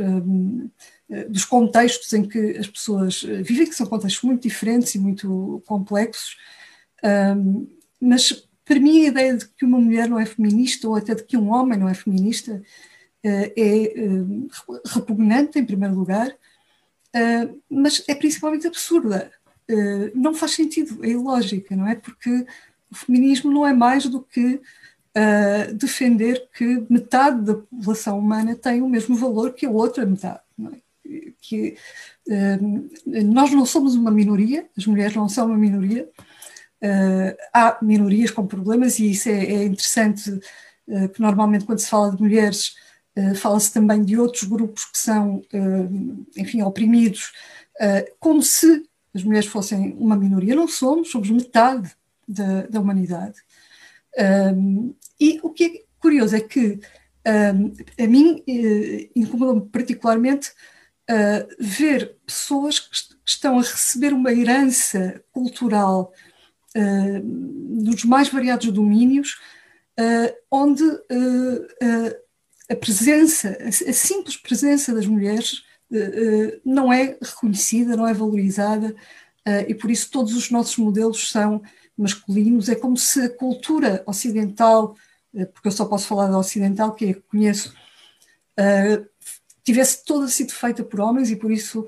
dos 1.30 1.43
contextos 1.43 2.14
em 2.14 2.24
que 2.24 2.57
as 2.57 2.68
pessoas 2.68 3.22
vivem, 3.22 3.68
que 3.68 3.76
são 3.76 3.86
contextos 3.86 4.24
muito 4.24 4.43
diferentes 4.43 4.95
e 4.95 4.99
muito 4.99 5.62
complexos, 5.66 6.38
mas 7.99 8.47
para 8.64 8.80
mim 8.80 9.03
a 9.03 9.07
ideia 9.07 9.36
de 9.36 9.45
que 9.45 9.66
uma 9.66 9.80
mulher 9.80 10.07
não 10.07 10.18
é 10.18 10.26
feminista 10.26 10.88
ou 10.88 10.95
até 10.95 11.14
de 11.14 11.24
que 11.24 11.36
um 11.36 11.51
homem 11.51 11.78
não 11.78 11.89
é 11.89 11.93
feminista 11.93 12.62
é 13.24 13.93
repugnante, 14.86 15.59
em 15.59 15.66
primeiro 15.66 15.95
lugar, 15.95 16.34
mas 17.70 18.03
é 18.07 18.16
principalmente 18.16 18.68
absurda. 18.68 19.32
Não 20.16 20.34
faz 20.34 20.53
sentido, 20.53 21.03
é 21.03 21.09
ilógica, 21.09 21.76
não 21.76 21.88
é? 21.88 21.95
Porque 21.95 22.45
o 22.89 22.95
feminismo 22.95 23.51
não 23.51 23.68
é 23.68 23.74
mais 23.74 24.05
do 24.05 24.22
que 24.22 24.62
defender 25.76 26.47
que 26.57 26.86
metade 26.89 27.41
da 27.41 27.55
população 27.55 28.18
humana 28.18 28.55
tem 28.55 28.82
o 28.82 28.88
mesmo 28.88 29.14
valor 29.14 29.53
que 29.53 29.66
a 29.66 29.70
outra 29.70 30.05
metade. 30.05 30.39
Não 30.57 30.72
é? 30.72 30.76
Que 31.41 31.76
nós 33.05 33.51
não 33.51 33.66
somos 33.66 33.95
uma 33.95 34.12
minoria, 34.12 34.68
as 34.78 34.86
mulheres 34.86 35.16
não 35.16 35.30
são 35.30 35.47
uma 35.47 35.57
minoria. 35.57 36.09
há 37.53 37.78
minorias 37.82 38.32
com 38.32 38.45
problemas 38.47 38.99
e 38.99 39.12
isso 39.12 39.30
é, 39.30 39.45
é 39.45 39.64
interessante, 39.66 40.39
que 41.14 41.22
normalmente 41.22 41.66
quando 41.66 41.80
se 41.80 41.89
fala 41.89 42.12
de 42.12 42.22
mulheres 42.22 42.76
eh, 43.16 43.34
fala-se 43.36 43.74
também 43.74 44.03
de 44.03 44.18
outros 44.18 44.43
grupos 44.43 44.86
que 44.86 44.97
são, 44.97 45.41
enfim, 46.38 46.62
oprimidos, 46.62 47.32
como 48.20 48.41
se 48.41 48.86
as 49.14 49.24
mulheres 49.24 49.47
fossem 49.47 49.95
uma 49.99 50.16
minoria. 50.16 50.55
Não 50.55 50.68
somos, 50.68 51.12
somos 51.12 51.30
metade 51.30 51.91
da, 52.28 52.64
da 52.64 52.80
humanidade. 52.80 53.36
Um, 54.55 54.93
e 55.20 55.39
o 55.43 55.49
que 55.49 55.64
é 55.64 55.84
curioso 55.99 56.36
é 56.36 56.41
que 56.41 56.80
a 57.26 58.07
mim 58.07 58.43
incomoda-me 59.16 59.62
particularmente 59.70 60.51
ver 61.60 62.18
pessoas 62.26 62.80
que 62.80 62.95
estão 63.26 63.60
a 63.60 63.62
receber 63.62 64.14
uma 64.14 64.32
herança 64.32 65.24
cultural 65.32 66.14
nos 66.74 68.06
mais 68.06 68.30
variados 68.30 68.72
domínios, 68.72 69.39
onde 70.49 70.84
a 72.70 72.76
presença, 72.76 73.58
a 73.62 73.93
simples 73.93 74.38
presença 74.38 74.93
das 74.93 75.06
mulheres 75.06 75.64
não 76.64 76.91
é 76.93 77.18
reconhecida, 77.22 77.97
não 77.97 78.08
é 78.08 78.14
valorizada, 78.14 78.95
e 79.68 79.76
por 79.76 79.91
isso 79.91 80.10
todos 80.10 80.34
os 80.34 80.49
nossos 80.49 80.78
modelos 80.78 81.30
são 81.30 81.62
masculinos. 81.97 82.70
É 82.70 82.76
como 82.76 82.95
se 82.95 83.22
a 83.22 83.30
cultura 83.30 84.02
ocidental, 84.06 84.95
porque 85.54 85.68
eu 85.68 85.72
só 85.72 85.84
posso 85.86 86.08
falar 86.08 86.28
da 86.28 86.38
ocidental, 86.38 86.93
que 86.93 87.06
é 87.06 87.14
que 87.14 87.22
conheço, 87.22 87.74
tivesse 89.64 90.03
toda 90.05 90.28
sido 90.28 90.51
feita 90.51 90.84
por 90.84 90.99
homens 90.99 91.30
e 91.30 91.36
por 91.36 91.51
isso 91.51 91.88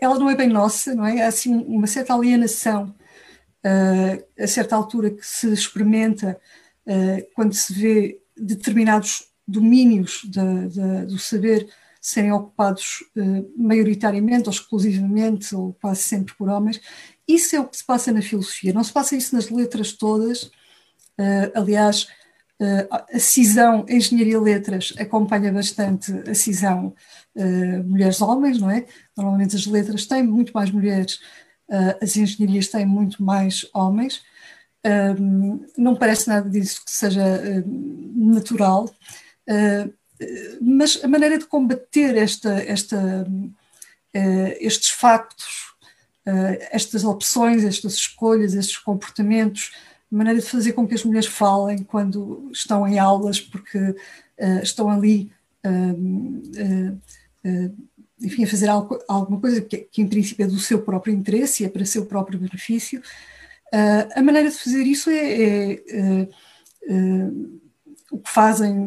ela 0.00 0.18
não 0.18 0.30
é 0.30 0.36
bem 0.36 0.48
nossa, 0.48 0.94
não 0.94 1.04
é? 1.04 1.22
Há 1.22 1.28
assim 1.28 1.54
uma 1.54 1.86
certa 1.86 2.14
alienação 2.14 2.94
a 4.38 4.46
certa 4.46 4.76
altura 4.76 5.10
que 5.10 5.26
se 5.26 5.52
experimenta 5.52 6.40
quando 7.34 7.52
se 7.54 7.72
vê 7.72 8.22
determinados 8.36 9.28
domínios 9.46 10.20
de, 10.24 10.68
de, 10.68 11.06
do 11.06 11.18
saber 11.18 11.68
serem 12.00 12.32
ocupados 12.32 13.04
uh, 13.16 13.52
maioritariamente 13.56 14.48
ou 14.48 14.52
exclusivamente 14.52 15.54
ou 15.54 15.74
quase 15.74 16.02
sempre 16.02 16.34
por 16.34 16.48
homens. 16.48 16.80
Isso 17.26 17.56
é 17.56 17.60
o 17.60 17.66
que 17.66 17.76
se 17.76 17.84
passa 17.84 18.12
na 18.12 18.22
filosofia. 18.22 18.72
Não 18.72 18.84
se 18.84 18.92
passa 18.92 19.16
isso 19.16 19.34
nas 19.34 19.50
letras 19.50 19.92
todas. 19.92 20.44
Uh, 20.44 21.50
aliás, 21.54 22.04
uh, 22.04 22.08
a 23.12 23.18
cisão 23.18 23.86
Engenharia-Letras 23.88 24.92
acompanha 24.98 25.52
bastante 25.52 26.12
a 26.28 26.34
cisão 26.34 26.94
mulheres-homens, 27.86 28.58
não 28.58 28.70
é? 28.70 28.84
Normalmente 29.16 29.54
as 29.54 29.66
letras 29.66 30.06
têm 30.06 30.22
muito 30.22 30.52
mais 30.52 30.70
mulheres, 30.70 31.20
as 32.02 32.16
engenharias 32.16 32.68
têm 32.68 32.84
muito 32.84 33.22
mais 33.22 33.66
homens. 33.72 34.22
Não 35.76 35.94
parece 35.94 36.28
nada 36.28 36.48
disso 36.50 36.84
que 36.84 36.90
seja 36.90 37.22
natural, 38.14 38.90
mas 40.60 40.98
a 41.04 41.08
maneira 41.08 41.38
de 41.38 41.46
combater 41.46 42.16
esta, 42.16 42.54
esta, 42.54 43.26
estes 44.58 44.90
factos, 44.90 45.74
estas 46.70 47.04
opções, 47.04 47.62
estas 47.62 47.94
escolhas, 47.94 48.54
estes 48.54 48.78
comportamentos, 48.78 49.70
maneira 50.10 50.40
de 50.40 50.46
fazer 50.46 50.72
com 50.72 50.86
que 50.86 50.94
as 50.94 51.04
mulheres 51.04 51.26
falem 51.26 51.78
quando 51.78 52.48
estão 52.52 52.86
em 52.86 52.98
aulas, 52.98 53.40
porque 53.40 53.94
estão 54.62 54.90
ali. 54.90 55.30
enfim, 58.20 58.44
a 58.44 58.48
fazer 58.48 58.68
algo, 58.68 58.98
alguma 59.06 59.40
coisa 59.40 59.60
que, 59.60 59.78
que, 59.78 60.02
em 60.02 60.08
princípio 60.08 60.44
é 60.44 60.48
do 60.48 60.58
seu 60.58 60.82
próprio 60.82 61.14
interesse 61.14 61.62
e 61.62 61.66
é 61.66 61.68
para 61.68 61.84
seu 61.84 62.06
próprio 62.06 62.38
benefício, 62.38 63.00
Uh, 63.72 64.08
a 64.14 64.22
maneira 64.22 64.48
de 64.48 64.56
fazer 64.56 64.82
isso 64.84 65.10
é, 65.10 65.74
é 65.74 65.82
uh, 65.92 66.28
uh, 66.88 67.60
o 68.10 68.18
que 68.18 68.30
fazem, 68.30 68.86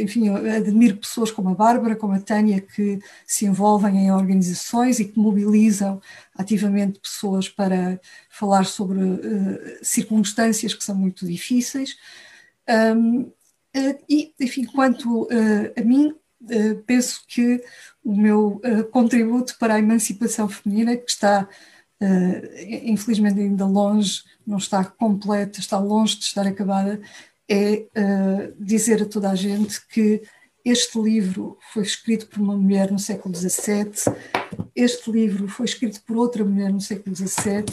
enfim, 0.00 0.28
admiro 0.30 0.96
pessoas 0.96 1.30
como 1.30 1.50
a 1.50 1.54
Bárbara, 1.54 1.96
como 1.96 2.14
a 2.14 2.20
Tânia, 2.20 2.60
que 2.60 2.98
se 3.26 3.44
envolvem 3.44 3.98
em 3.98 4.10
organizações 4.10 4.98
e 4.98 5.04
que 5.04 5.18
mobilizam 5.18 6.00
ativamente 6.34 6.98
pessoas 6.98 7.48
para 7.48 8.00
falar 8.30 8.64
sobre 8.64 8.98
circunstâncias 9.82 10.72
que 10.72 10.82
são 10.82 10.94
muito 10.94 11.26
difíceis. 11.26 11.96
Um, 12.96 13.30
e, 14.08 14.32
enfim, 14.40 14.64
quanto 14.64 15.28
a 15.76 15.80
mim, 15.82 16.14
penso 16.86 17.24
que 17.28 17.62
o 18.02 18.16
meu 18.16 18.60
contributo 18.90 19.56
para 19.58 19.74
a 19.74 19.78
emancipação 19.78 20.48
feminina, 20.48 20.96
que 20.96 21.10
está 21.10 21.46
uh, 22.00 22.46
infelizmente 22.84 23.40
ainda 23.40 23.66
longe, 23.66 24.22
não 24.46 24.58
está 24.58 24.84
completa, 24.84 25.60
está 25.60 25.78
longe 25.78 26.18
de 26.18 26.24
estar 26.24 26.46
acabada, 26.46 27.00
é 27.52 27.86
uh, 28.00 28.54
dizer 28.58 29.02
a 29.02 29.06
toda 29.06 29.30
a 29.30 29.34
gente 29.34 29.86
que 29.88 30.22
este 30.64 30.98
livro 30.98 31.58
foi 31.72 31.82
escrito 31.82 32.26
por 32.26 32.40
uma 32.40 32.56
mulher 32.56 32.90
no 32.90 32.98
século 32.98 33.34
XVII, 33.34 34.14
este 34.74 35.10
livro 35.10 35.46
foi 35.48 35.66
escrito 35.66 36.00
por 36.06 36.16
outra 36.16 36.44
mulher 36.44 36.72
no 36.72 36.80
século 36.80 37.14
XVII, 37.14 37.64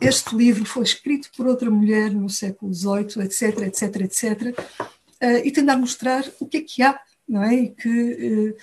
este 0.00 0.36
livro 0.36 0.64
foi 0.64 0.84
escrito 0.84 1.28
por 1.36 1.46
outra 1.46 1.70
mulher 1.70 2.12
no 2.12 2.28
século 2.28 2.72
XVIII, 2.72 3.24
etc, 3.24 3.62
etc, 3.62 3.96
etc, 4.02 4.58
uh, 5.22 5.44
e 5.44 5.50
tentar 5.50 5.76
mostrar 5.76 6.24
o 6.38 6.46
que 6.46 6.58
é 6.58 6.60
que 6.60 6.82
há, 6.82 7.00
não 7.28 7.42
é? 7.42 7.54
E 7.54 7.68
que 7.70 8.54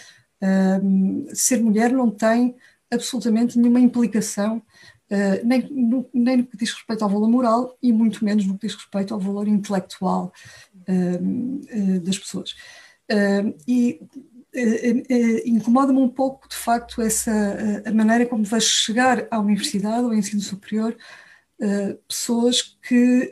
uh, 0.41 1.36
ser 1.36 1.62
mulher 1.62 1.91
não 1.91 2.10
tem 2.10 2.56
absolutamente 2.89 3.60
nenhuma 3.60 3.82
implicação 3.82 4.62
Uh, 5.10 5.45
nem, 5.45 5.66
no, 5.72 6.10
nem 6.14 6.38
no 6.38 6.45
que 6.45 6.58
diz 6.58 6.74
respeito 6.74 7.01
ao 7.01 7.10
valor 7.10 7.30
moral 7.30 7.78
e 7.82 7.93
muito 7.93 8.26
menos 8.26 8.45
no 8.45 8.58
que 8.58 8.68
diz 8.68 8.76
respeito 8.76 9.14
ao 9.14 9.20
valor 9.20 9.47
intelectual 9.47 10.34
uh, 10.74 11.95
uh, 11.95 11.99
das 12.01 12.20
pessoas. 12.20 12.55
e 13.66 14.01
incomoda-me 15.45 15.99
um 15.99 16.10
pouco, 16.10 16.49
de 16.49 16.55
facto, 16.55 17.01
essa 17.01 17.32
a 17.86 17.93
maneira 17.93 18.26
como 18.26 18.43
vai 18.43 18.60
chegar 18.60 19.28
à 19.30 19.39
universidade, 19.39 20.03
ao 20.03 20.14
ensino 20.14 20.41
superior, 20.41 20.97
pessoas 22.08 22.78
que 22.82 23.32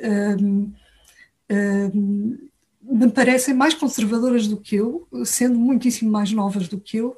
me 2.84 3.11
parecem 3.11 3.55
mais 3.55 3.73
conservadoras 3.73 4.47
do 4.47 4.57
que 4.57 4.76
eu, 4.76 5.07
sendo 5.26 5.57
muitíssimo 5.57 6.11
mais 6.11 6.32
novas 6.32 6.67
do 6.67 6.80
que 6.80 6.97
eu, 6.97 7.17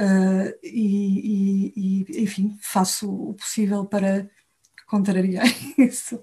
Uh, 0.00 0.52
e, 0.62 1.72
e, 2.08 2.22
enfim, 2.22 2.56
faço 2.60 3.10
o 3.10 3.34
possível 3.34 3.84
para 3.84 4.28
contrariar 4.86 5.46
isso. 5.76 6.16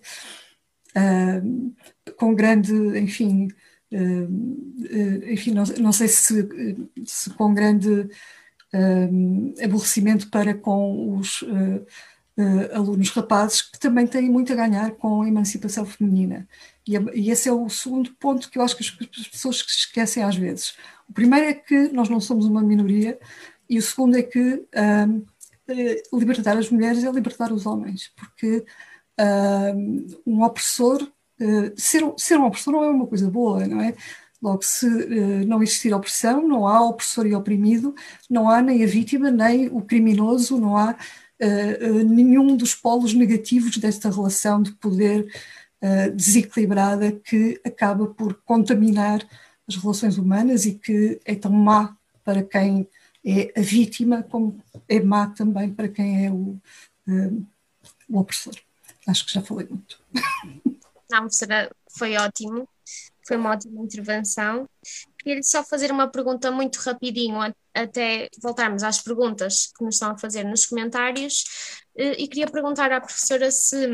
Uh, 0.96 1.74
com 2.18 2.34
grande, 2.34 2.74
enfim, 3.00 3.48
uh, 3.94 5.32
enfim 5.32 5.52
não, 5.52 5.64
não, 5.80 5.92
sei 5.92 6.08
se, 6.08 6.48
se 7.06 7.30
com 7.32 7.54
grande 7.54 8.10
aborrecimento 9.64 10.30
para 10.30 10.54
com 10.54 11.18
os 11.18 11.44
alunos 12.72 13.10
rapazes, 13.10 13.64
que 13.64 13.80
também 13.80 14.06
têm 14.08 14.30
muito 14.30 14.54
a 14.54 14.56
ganhar 14.56 14.92
com 14.92 15.24
a 15.24 15.28
emancipação 15.28 15.86
feminina. 15.86 16.48
E, 16.88 16.94
e 17.16 17.32
esse 17.32 17.50
é 17.50 17.52
o 17.52 17.68
segundo 17.68 18.14
ponto 18.16 18.50
que 18.50 18.58
eu 18.60 18.62
acho 18.62 18.78
que 18.78 18.84
as 18.84 19.28
pessoas 19.28 19.58
se 19.60 19.80
esquecem 19.80 20.24
às 20.24 20.36
vezes. 20.36 20.76
O 21.10 21.14
primeiro 21.14 21.48
é 21.48 21.54
que 21.54 21.90
nós 21.90 22.08
não 22.10 22.22
somos 22.22 22.46
uma 22.46 22.62
minoria, 22.62 23.20
e 23.70 23.78
o 23.78 23.82
segundo 23.82 24.18
é 24.18 24.24
que 24.24 24.66
um, 24.76 25.26
eh, 25.70 26.02
libertar 26.12 26.58
as 26.58 26.70
mulheres 26.70 27.04
é 27.04 27.12
libertar 27.12 27.52
os 27.52 27.66
homens, 27.66 28.12
porque 28.16 28.66
um, 30.26 30.44
opressor, 30.44 31.04
uh, 31.04 31.72
ser, 31.76 32.02
ser 32.18 32.40
um 32.40 32.46
opressor 32.46 32.74
não 32.74 32.84
é 32.84 32.90
uma 32.90 33.08
coisa 33.08 33.30
boa, 33.30 33.68
não 33.68 33.82
é? 33.82 33.94
Logo, 34.42 34.64
se 34.64 34.88
uh, 34.88 35.46
não 35.46 35.62
existir 35.62 35.94
opressão, 35.94 36.48
não 36.48 36.66
há 36.66 36.82
opressor 36.82 37.28
e 37.28 37.36
oprimido, 37.36 37.94
não 38.30 38.50
há 38.50 38.62
nem 38.62 38.84
a 38.84 38.88
vítima, 38.88 39.30
nem 39.30 39.68
o 39.68 39.82
criminoso, 39.82 40.60
não 40.60 40.76
há 40.76 40.92
uh, 40.94 42.04
nenhum 42.04 42.56
dos 42.56 42.74
polos 42.74 43.14
negativos 43.14 43.78
desta 43.78 44.10
relação 44.10 44.62
de 44.62 44.72
poder 44.74 45.28
desequilibrada 46.14 47.10
que 47.10 47.58
acaba 47.64 48.06
por 48.08 48.34
contaminar 48.44 49.26
as 49.66 49.78
relações 49.78 50.18
humanas 50.18 50.66
e 50.66 50.74
que 50.74 51.22
é 51.24 51.34
tão 51.36 51.54
má 51.54 51.96
para 52.26 52.44
quem 52.44 52.86
é 53.26 53.60
a 53.60 53.62
vítima, 53.62 54.24
como 54.24 54.62
é 54.88 55.00
má 55.00 55.28
também 55.28 55.74
para 55.74 55.90
quem 55.90 56.26
é 56.26 56.32
o, 56.32 56.60
uh, 57.08 57.48
o 58.10 58.20
opressor. 58.20 58.56
Acho 59.08 59.26
que 59.26 59.34
já 59.34 59.42
falei 59.42 59.68
muito. 59.68 60.00
Não, 61.12 61.30
será, 61.30 61.70
foi 61.98 62.16
ótimo, 62.16 62.68
foi 63.28 63.38
uma 63.38 63.52
ótima 63.52 63.84
intervenção. 63.84 64.68
Queria 65.18 65.42
só 65.44 65.64
fazer 65.64 65.92
uma 65.92 66.08
pergunta 66.08 66.52
muito 66.52 66.78
rapidinho, 66.78 67.40
até 67.74 68.30
voltarmos 68.42 68.84
às 68.84 69.02
perguntas 69.02 69.72
que 69.76 69.84
nos 69.84 69.96
estão 69.96 70.12
a 70.12 70.18
fazer 70.18 70.44
nos 70.44 70.66
comentários. 70.66 71.44
Eh, 71.96 72.24
e 72.24 72.28
queria 72.28 72.48
perguntar 72.48 72.92
à 72.92 73.02
professora 73.02 73.52
se, 73.52 73.88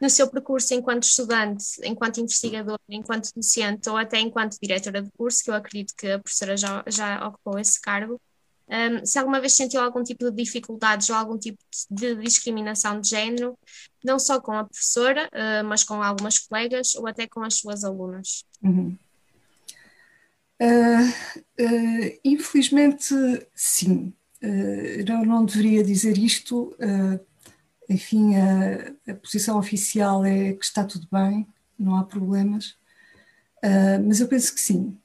no 0.00 0.10
seu 0.10 0.28
percurso 0.28 0.74
enquanto 0.74 1.04
estudante, 1.04 1.64
enquanto 1.84 2.20
investigadora, 2.20 2.80
enquanto 2.88 3.30
docente 3.34 3.88
ou 3.88 3.96
até 3.96 4.18
enquanto 4.18 4.58
diretora 4.60 5.02
de 5.02 5.10
curso, 5.12 5.44
que 5.44 5.50
eu 5.50 5.54
acredito 5.54 5.94
que 5.96 6.08
a 6.08 6.18
professora 6.18 6.56
já, 6.56 6.82
já 6.88 7.26
ocupou 7.28 7.58
esse 7.58 7.80
cargo, 7.80 8.20
um, 8.68 9.04
se 9.04 9.18
alguma 9.18 9.40
vez 9.40 9.54
sentiu 9.54 9.80
algum 9.80 10.02
tipo 10.02 10.30
de 10.30 10.42
dificuldades 10.42 11.10
ou 11.10 11.16
algum 11.16 11.38
tipo 11.38 11.58
de 11.90 12.16
discriminação 12.16 13.00
de 13.00 13.08
género, 13.08 13.58
não 14.02 14.18
só 14.18 14.40
com 14.40 14.52
a 14.52 14.64
professora, 14.64 15.28
uh, 15.32 15.64
mas 15.64 15.84
com 15.84 16.02
algumas 16.02 16.38
colegas 16.38 16.94
ou 16.94 17.06
até 17.06 17.26
com 17.26 17.42
as 17.42 17.54
suas 17.54 17.84
alunas. 17.84 18.44
Uhum. 18.62 18.96
Uh, 20.62 21.62
uh, 21.62 22.20
infelizmente, 22.24 23.14
sim. 23.54 24.12
eu 24.40 25.24
não 25.26 25.44
deveria 25.44 25.84
dizer 25.84 26.16
isto. 26.16 26.74
enfim, 27.88 28.34
a, 28.36 29.12
a, 29.12 29.14
posição 29.14 29.58
oficial 29.58 30.24
é 30.24 30.54
que 30.54 30.64
está 30.64 30.84
tudo 30.84 31.06
bem, 31.12 31.46
não 31.78 31.96
há 31.96 32.04
problemas. 32.04 32.76
mas 34.06 34.20
eu 34.20 34.28
penso 34.28 34.54
que 34.54 34.60
sim. 34.60 34.96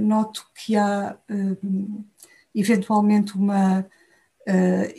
noto 0.00 0.46
que 0.54 0.76
há 0.76 1.18
eventualmente 2.54 3.34
uma 3.34 3.86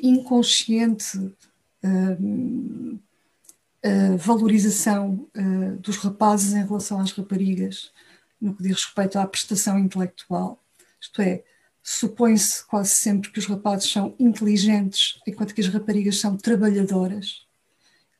inconsciente 0.02 1.18
valorização 4.18 5.28
dos 5.80 5.98
rapazes 5.98 6.54
em 6.54 6.66
relação 6.66 7.00
às 7.00 7.12
raparigas 7.12 7.92
no 8.40 8.56
que 8.56 8.64
diz 8.64 8.84
respeito 8.84 9.20
à 9.20 9.26
prestação 9.28 9.78
intelectual. 9.78 10.64
Isto 11.00 11.22
é, 11.22 11.44
supõe-se 11.84 12.66
quase 12.66 12.90
sempre 12.90 13.32
que 13.32 13.40
os 13.40 13.46
rapazes 13.46 13.90
são 13.92 14.16
inteligentes, 14.20 15.20
enquanto 15.28 15.54
que 15.54 15.62
as 15.62 15.68
raparigas 15.68 16.20
são 16.20 16.38
trabalhadoras, 16.38 17.48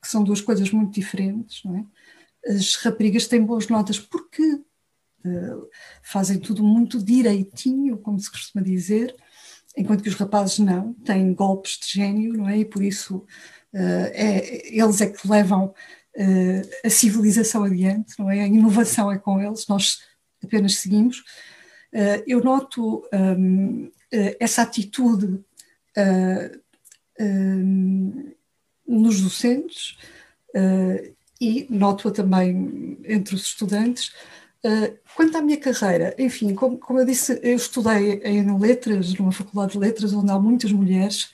que 0.00 0.08
são 0.08 0.22
duas 0.24 0.40
coisas 0.40 0.70
muito 0.70 0.92
diferentes, 0.92 1.62
não 1.64 1.76
é? 1.76 1.84
As 2.52 2.74
raparigas 2.74 3.28
têm 3.28 3.44
boas 3.44 3.68
notas 3.68 4.00
porque 4.00 4.42
uh, 4.44 5.68
fazem 6.02 6.40
tudo 6.40 6.64
muito 6.64 7.00
direitinho, 7.00 7.98
como 7.98 8.18
se 8.18 8.28
costuma 8.28 8.64
dizer, 8.64 9.14
enquanto 9.76 10.02
que 10.02 10.08
os 10.08 10.14
rapazes 10.14 10.58
não, 10.58 10.92
têm 11.04 11.32
golpes 11.34 11.78
de 11.78 11.94
gênio, 11.94 12.34
não 12.34 12.48
é? 12.48 12.58
E 12.58 12.64
por 12.64 12.82
isso 12.82 13.16
uh, 13.16 14.10
é, 14.12 14.76
eles 14.76 15.00
é 15.00 15.06
que 15.06 15.28
levam 15.28 15.66
uh, 15.66 16.70
a 16.84 16.90
civilização 16.90 17.64
adiante, 17.64 18.14
não 18.18 18.30
é? 18.30 18.40
A 18.40 18.46
inovação 18.46 19.10
é 19.10 19.18
com 19.18 19.40
eles, 19.40 19.66
nós 19.66 20.00
apenas 20.42 20.74
seguimos. 20.76 21.22
Eh, 21.92 22.24
eu 22.26 22.42
noto 22.42 23.06
um, 23.12 23.90
essa 24.40 24.62
atitude 24.62 25.26
uh, 25.26 26.60
um, 27.20 28.32
nos 28.86 29.20
docentes 29.20 29.98
uh, 30.54 31.14
e 31.40 31.66
noto-a 31.70 32.10
também 32.10 32.98
entre 33.04 33.34
os 33.34 33.42
estudantes. 33.42 34.12
Uh, 34.64 34.96
quanto 35.16 35.36
à 35.36 35.42
minha 35.42 35.58
carreira, 35.58 36.14
enfim, 36.18 36.54
como, 36.54 36.78
como, 36.78 37.00
eu 37.00 37.04
disse, 37.04 37.38
eu 37.42 37.56
estudei 37.56 38.20
em 38.24 38.58
letras, 38.58 39.12
numa 39.14 39.32
faculdade 39.32 39.72
de 39.72 39.78
letras, 39.78 40.12
onde 40.12 40.30
há 40.30 40.38
muitas 40.38 40.70
mulheres, 40.70 41.32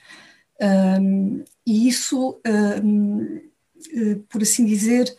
um, 1.01 1.45
e 1.67 1.89
isso, 1.89 2.41
por 4.29 4.43
assim 4.43 4.65
dizer, 4.65 5.15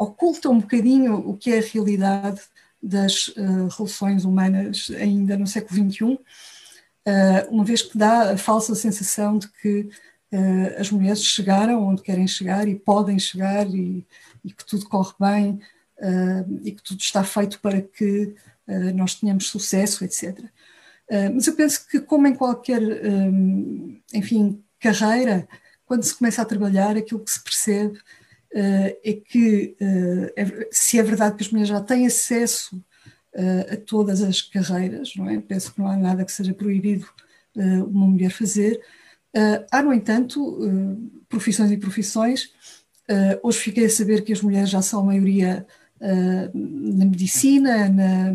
oculta 0.00 0.48
um 0.48 0.60
bocadinho 0.60 1.14
o 1.16 1.36
que 1.36 1.52
é 1.52 1.58
a 1.58 1.62
realidade 1.62 2.40
das 2.82 3.28
uh, 3.28 3.68
relações 3.76 4.24
humanas 4.24 4.90
ainda 4.98 5.36
no 5.36 5.46
século 5.46 5.90
XXI, 5.90 6.04
uh, 6.04 6.18
uma 7.50 7.64
vez 7.64 7.82
que 7.82 7.98
dá 7.98 8.32
a 8.32 8.36
falsa 8.38 8.74
sensação 8.74 9.36
de 9.36 9.48
que 9.48 9.90
uh, 10.32 10.80
as 10.80 10.90
mulheres 10.90 11.22
chegaram 11.22 11.86
onde 11.86 12.02
querem 12.02 12.26
chegar 12.26 12.66
e 12.66 12.74
podem 12.74 13.18
chegar 13.18 13.68
e, 13.68 14.06
e 14.42 14.52
que 14.52 14.64
tudo 14.64 14.88
corre 14.88 15.12
bem 15.20 15.60
e 16.62 16.72
que 16.72 16.82
tudo 16.82 17.00
está 17.00 17.22
feito 17.22 17.60
para 17.60 17.80
que 17.82 18.34
nós 18.94 19.14
tenhamos 19.14 19.48
sucesso, 19.48 20.04
etc. 20.04 20.38
mas 21.34 21.46
eu 21.46 21.54
penso 21.54 21.86
que, 21.88 22.00
como 22.00 22.26
em 22.26 22.34
qualquer, 22.34 22.80
um, 22.80 24.00
enfim, 24.14 24.62
carreira, 24.78 25.48
quando 25.84 26.04
se 26.04 26.14
começa 26.14 26.40
a 26.40 26.44
trabalhar, 26.44 26.96
aquilo 26.96 27.20
que 27.20 27.30
se 27.30 27.42
percebe 27.42 27.98
é 28.52 29.12
que 29.12 29.76
é, 30.36 30.68
se 30.70 30.98
é 30.98 31.02
verdade 31.02 31.36
que 31.36 31.42
as 31.42 31.50
mulheres 31.50 31.68
já 31.68 31.80
têm 31.80 32.06
acesso 32.06 32.82
a 33.72 33.76
todas 33.76 34.22
as 34.22 34.40
carreiras, 34.42 35.12
não 35.16 35.28
é? 35.28 35.38
Penso 35.40 35.72
que 35.72 35.80
não 35.80 35.88
há 35.88 35.96
nada 35.96 36.24
que 36.24 36.32
seja 36.32 36.54
proibido 36.54 37.08
uma 37.54 38.06
mulher 38.06 38.30
fazer. 38.30 38.80
há, 39.70 39.82
no 39.82 39.92
entanto, 39.92 40.58
profissões 41.28 41.70
e 41.70 41.76
profissões. 41.76 42.52
hoje 43.42 43.58
fiquei 43.58 43.86
a 43.86 43.90
saber 43.90 44.22
que 44.22 44.32
as 44.32 44.40
mulheres 44.40 44.70
já 44.70 44.80
são 44.80 45.00
a 45.00 45.04
maioria 45.04 45.66
na 46.00 47.04
medicina, 47.04 47.88
na, 47.88 48.32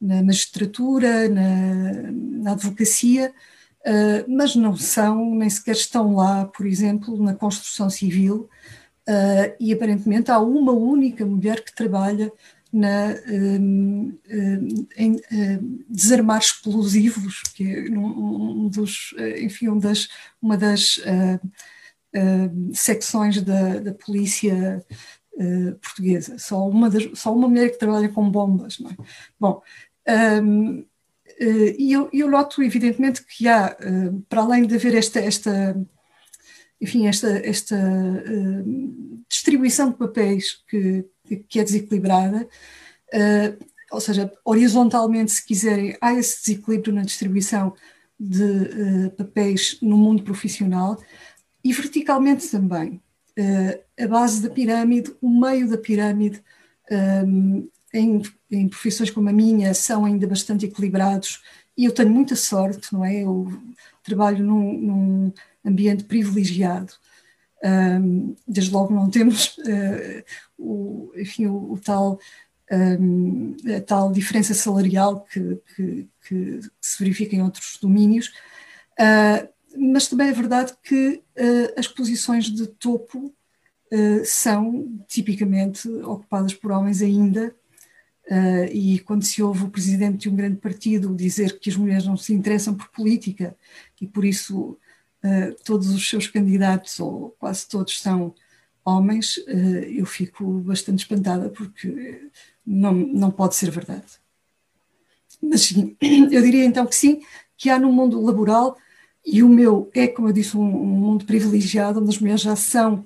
na 0.00 0.22
magistratura, 0.22 1.28
na, 1.28 2.10
na 2.12 2.52
advocacia, 2.52 3.32
Uh, 3.88 4.26
mas 4.28 4.56
não 4.56 4.76
são, 4.76 5.36
nem 5.36 5.48
sequer 5.48 5.76
estão 5.76 6.16
lá, 6.16 6.44
por 6.44 6.66
exemplo, 6.66 7.22
na 7.22 7.34
construção 7.34 7.88
civil, 7.88 8.50
Uh, 9.08 9.54
e 9.60 9.72
aparentemente 9.72 10.32
há 10.32 10.40
uma 10.40 10.72
única 10.72 11.24
mulher 11.24 11.62
que 11.62 11.72
trabalha 11.72 12.32
na, 12.72 13.14
um, 13.28 14.18
um, 14.28 14.86
em 14.96 15.12
um, 15.12 15.84
desarmar 15.88 16.40
explosivos, 16.40 17.40
que 17.54 17.72
é 17.72 17.88
um, 17.88 18.68
dos, 18.68 19.14
enfim, 19.38 19.68
um 19.68 19.78
das, 19.78 20.08
uma 20.42 20.56
das 20.56 20.96
uh, 20.98 21.46
uh, 22.16 22.74
secções 22.74 23.40
da, 23.40 23.78
da 23.78 23.94
polícia 23.94 24.84
portuguesa. 25.82 26.38
Só 26.38 26.68
uma, 26.68 26.88
das, 26.88 27.08
só 27.14 27.34
uma 27.34 27.48
mulher 27.48 27.70
que 27.70 27.78
trabalha 27.78 28.08
com 28.08 28.30
bombas. 28.30 28.78
Não 28.78 28.90
é? 28.90 28.96
Bom, 29.38 29.62
e 31.78 31.92
eu, 31.92 32.08
eu 32.12 32.30
noto 32.30 32.62
evidentemente 32.62 33.24
que 33.24 33.46
há, 33.46 33.76
para 34.28 34.42
além 34.42 34.66
de 34.66 34.74
haver 34.74 34.94
esta, 34.94 35.20
esta 35.20 35.76
enfim, 36.80 37.06
esta, 37.06 37.28
esta 37.28 37.76
uh, 37.76 39.24
distribuição 39.28 39.90
de 39.90 39.96
papéis 39.96 40.62
que, 40.68 41.04
que 41.48 41.58
é 41.58 41.64
desequilibrada, 41.64 42.48
uh, 43.14 43.66
ou 43.90 44.00
seja, 44.00 44.32
horizontalmente, 44.44 45.32
se 45.32 45.46
quiserem, 45.46 45.96
há 46.00 46.12
esse 46.12 46.44
desequilíbrio 46.44 46.92
na 46.92 47.02
distribuição 47.02 47.74
de 48.18 48.42
uh, 48.42 49.10
papéis 49.16 49.78
no 49.80 49.96
mundo 49.96 50.22
profissional 50.22 51.00
e 51.64 51.72
verticalmente 51.72 52.48
também. 52.48 53.00
A 53.98 54.08
base 54.08 54.42
da 54.42 54.50
pirâmide, 54.50 55.14
o 55.20 55.28
meio 55.28 55.68
da 55.68 55.76
pirâmide, 55.76 56.42
um, 56.90 57.68
em, 57.92 58.22
em 58.50 58.68
profissões 58.68 59.10
como 59.10 59.28
a 59.28 59.32
minha, 59.32 59.74
são 59.74 60.04
ainda 60.04 60.26
bastante 60.26 60.66
equilibrados 60.66 61.42
e 61.76 61.84
eu 61.84 61.92
tenho 61.92 62.10
muita 62.10 62.34
sorte, 62.34 62.92
não 62.92 63.04
é? 63.04 63.22
Eu 63.22 63.52
trabalho 64.02 64.42
num, 64.42 64.72
num 64.72 65.32
ambiente 65.64 66.04
privilegiado. 66.04 66.94
Um, 67.62 68.34
desde 68.46 68.72
logo 68.72 68.94
não 68.94 69.10
temos 69.10 69.58
uh, 69.58 70.24
o, 70.58 71.12
enfim, 71.16 71.46
o, 71.46 71.72
o 71.72 71.78
tal, 71.78 72.18
um, 72.70 73.56
a 73.76 73.80
tal 73.80 74.12
diferença 74.12 74.54
salarial 74.54 75.20
que, 75.22 75.60
que, 75.74 76.08
que, 76.26 76.60
se 76.80 76.98
verifica 76.98 77.34
em 77.34 77.42
outros 77.42 77.78
domínios, 77.80 78.28
uh, 79.00 79.48
mas 79.78 80.08
também 80.08 80.28
é 80.28 80.32
verdade 80.32 80.74
que 80.82 81.22
uh, 81.36 81.78
as 81.78 81.86
posições 81.88 82.46
de 82.46 82.66
topo 82.66 83.32
são 84.24 85.00
tipicamente 85.06 85.88
ocupadas 85.88 86.52
por 86.52 86.72
homens 86.72 87.00
ainda, 87.00 87.54
e 88.72 88.98
quando 88.98 89.22
se 89.22 89.40
ouve 89.40 89.62
o 89.62 89.70
presidente 89.70 90.22
de 90.22 90.28
um 90.28 90.34
grande 90.34 90.56
partido 90.56 91.14
dizer 91.14 91.60
que 91.60 91.70
as 91.70 91.76
mulheres 91.76 92.04
não 92.04 92.16
se 92.16 92.34
interessam 92.34 92.74
por 92.74 92.88
política 92.88 93.56
e 94.00 94.06
por 94.06 94.24
isso 94.24 94.76
uh, 95.26 95.54
todos 95.64 95.88
os 95.88 96.08
seus 96.08 96.26
candidatos, 96.26 96.98
ou 97.00 97.34
quase 97.38 97.68
todos, 97.68 98.00
são 98.00 98.34
homens, 98.84 99.36
uh, 99.38 99.84
eu 99.88 100.06
fico 100.06 100.44
bastante 100.60 101.00
espantada 101.00 101.48
porque 101.48 102.28
não, 102.64 102.92
não 102.92 103.30
pode 103.30 103.54
ser 103.54 103.70
verdade. 103.70 104.06
Mas 105.42 105.62
sim, 105.62 105.96
eu 106.30 106.42
diria 106.42 106.64
então 106.64 106.86
que 106.86 106.94
sim, 106.94 107.20
que 107.56 107.70
há 107.70 107.78
no 107.78 107.92
mundo 107.92 108.20
laboral, 108.20 108.76
e 109.26 109.42
o 109.42 109.48
meu 109.48 109.90
é, 109.92 110.06
como 110.06 110.28
eu 110.28 110.32
disse, 110.32 110.56
um, 110.56 110.62
um 110.62 110.86
mundo 110.86 111.24
privilegiado, 111.24 112.00
onde 112.00 112.10
as 112.10 112.18
mulheres 112.20 112.42
já 112.42 112.54
são, 112.54 113.02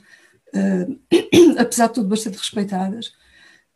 uh, 0.54 1.00
apesar 1.58 1.86
de 1.86 1.94
tudo, 1.94 2.08
bastante 2.08 2.36
respeitadas. 2.36 3.12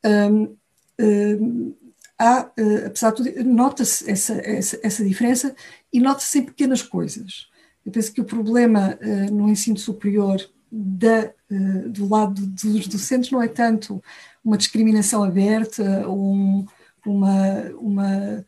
Um, 0.05 1.75
há, 2.19 2.51
apesar 2.87 3.11
de 3.11 3.17
tudo, 3.17 3.45
nota-se 3.45 4.11
essa, 4.11 4.35
essa, 4.35 4.79
essa 4.83 5.05
diferença 5.05 5.55
e 5.93 5.99
nota-se 6.01 6.39
em 6.39 6.45
pequenas 6.45 6.83
coisas. 6.83 7.49
Eu 7.85 7.93
penso 7.93 8.13
que 8.13 8.21
o 8.21 8.25
problema 8.25 8.99
uh, 9.01 9.35
no 9.35 9.49
ensino 9.49 9.79
superior 9.79 10.41
da, 10.71 11.33
uh, 11.51 11.89
do 11.89 12.09
lado 12.09 12.47
dos 12.47 12.89
docentes 12.89 13.31
não 13.31 13.43
é 13.43 13.49
tanto 13.49 14.03
uma 14.45 14.57
discriminação 14.57 15.23
aberta 15.23 16.07
ou 16.07 16.35
um, 16.35 16.67
uma, 17.07 17.63
uma, 17.79 18.47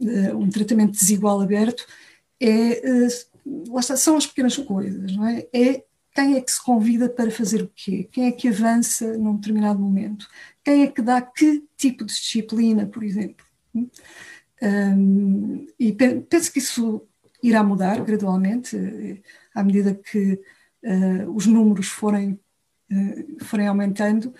uh, 0.00 0.36
um 0.36 0.48
tratamento 0.48 0.92
desigual 0.92 1.40
aberto, 1.40 1.86
é, 2.40 3.06
está, 3.78 3.96
são 3.96 4.16
as 4.16 4.26
pequenas 4.26 4.56
coisas, 4.56 5.16
não 5.16 5.26
é? 5.26 5.46
É 5.52 5.84
quem 6.14 6.36
é 6.36 6.40
que 6.40 6.50
se 6.50 6.62
convida 6.62 7.08
para 7.08 7.30
fazer 7.30 7.62
o 7.62 7.70
quê? 7.74 8.08
Quem 8.10 8.26
é 8.26 8.32
que 8.32 8.48
avança 8.48 9.16
num 9.16 9.36
determinado 9.36 9.78
momento? 9.78 10.26
Quem 10.64 10.82
é 10.82 10.86
que 10.88 11.00
dá 11.00 11.22
que 11.22 11.64
tipo 11.76 12.04
de 12.04 12.12
disciplina, 12.12 12.86
por 12.86 13.04
exemplo? 13.04 13.46
Um, 14.60 15.66
e 15.78 15.92
penso 15.92 16.52
que 16.52 16.58
isso 16.58 17.06
irá 17.42 17.62
mudar 17.62 18.02
gradualmente, 18.04 18.76
eh, 18.76 19.22
à 19.54 19.62
medida 19.62 19.94
que 19.94 20.40
uh, 20.82 21.30
os 21.32 21.46
números 21.46 21.86
forem, 21.86 22.32
uh, 22.90 23.44
forem 23.44 23.68
aumentando, 23.68 24.34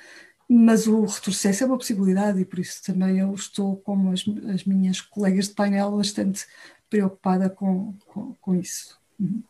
mas 0.48 0.88
o 0.88 1.04
retrocesso 1.04 1.62
é 1.62 1.66
uma 1.66 1.78
possibilidade 1.78 2.40
e 2.40 2.44
por 2.44 2.58
isso 2.58 2.82
também 2.82 3.18
eu 3.20 3.32
estou, 3.34 3.76
como 3.76 4.12
as, 4.12 4.24
as 4.52 4.64
minhas 4.64 5.00
colegas 5.00 5.48
de 5.48 5.54
painel, 5.54 5.96
bastante 5.96 6.44
preocupada 6.88 7.50
com, 7.50 7.94
com, 8.06 8.34
com 8.40 8.54
isso. 8.54 8.98
Uhum. 9.18 9.42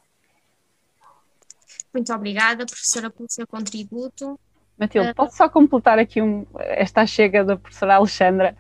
Muito 1.93 2.13
obrigada, 2.13 2.67
professora, 2.67 3.11
pelo 3.11 3.31
seu 3.31 3.47
contributo. 3.47 4.39
Matilde, 4.79 5.11
uh, 5.11 5.15
posso 5.15 5.37
só 5.37 5.49
completar 5.49 5.99
aqui 5.99 6.23
um, 6.23 6.47
esta 6.59 7.05
chega 7.07 7.45
da 7.45 7.57
professora 7.57 7.97
Alexandra? 7.97 8.55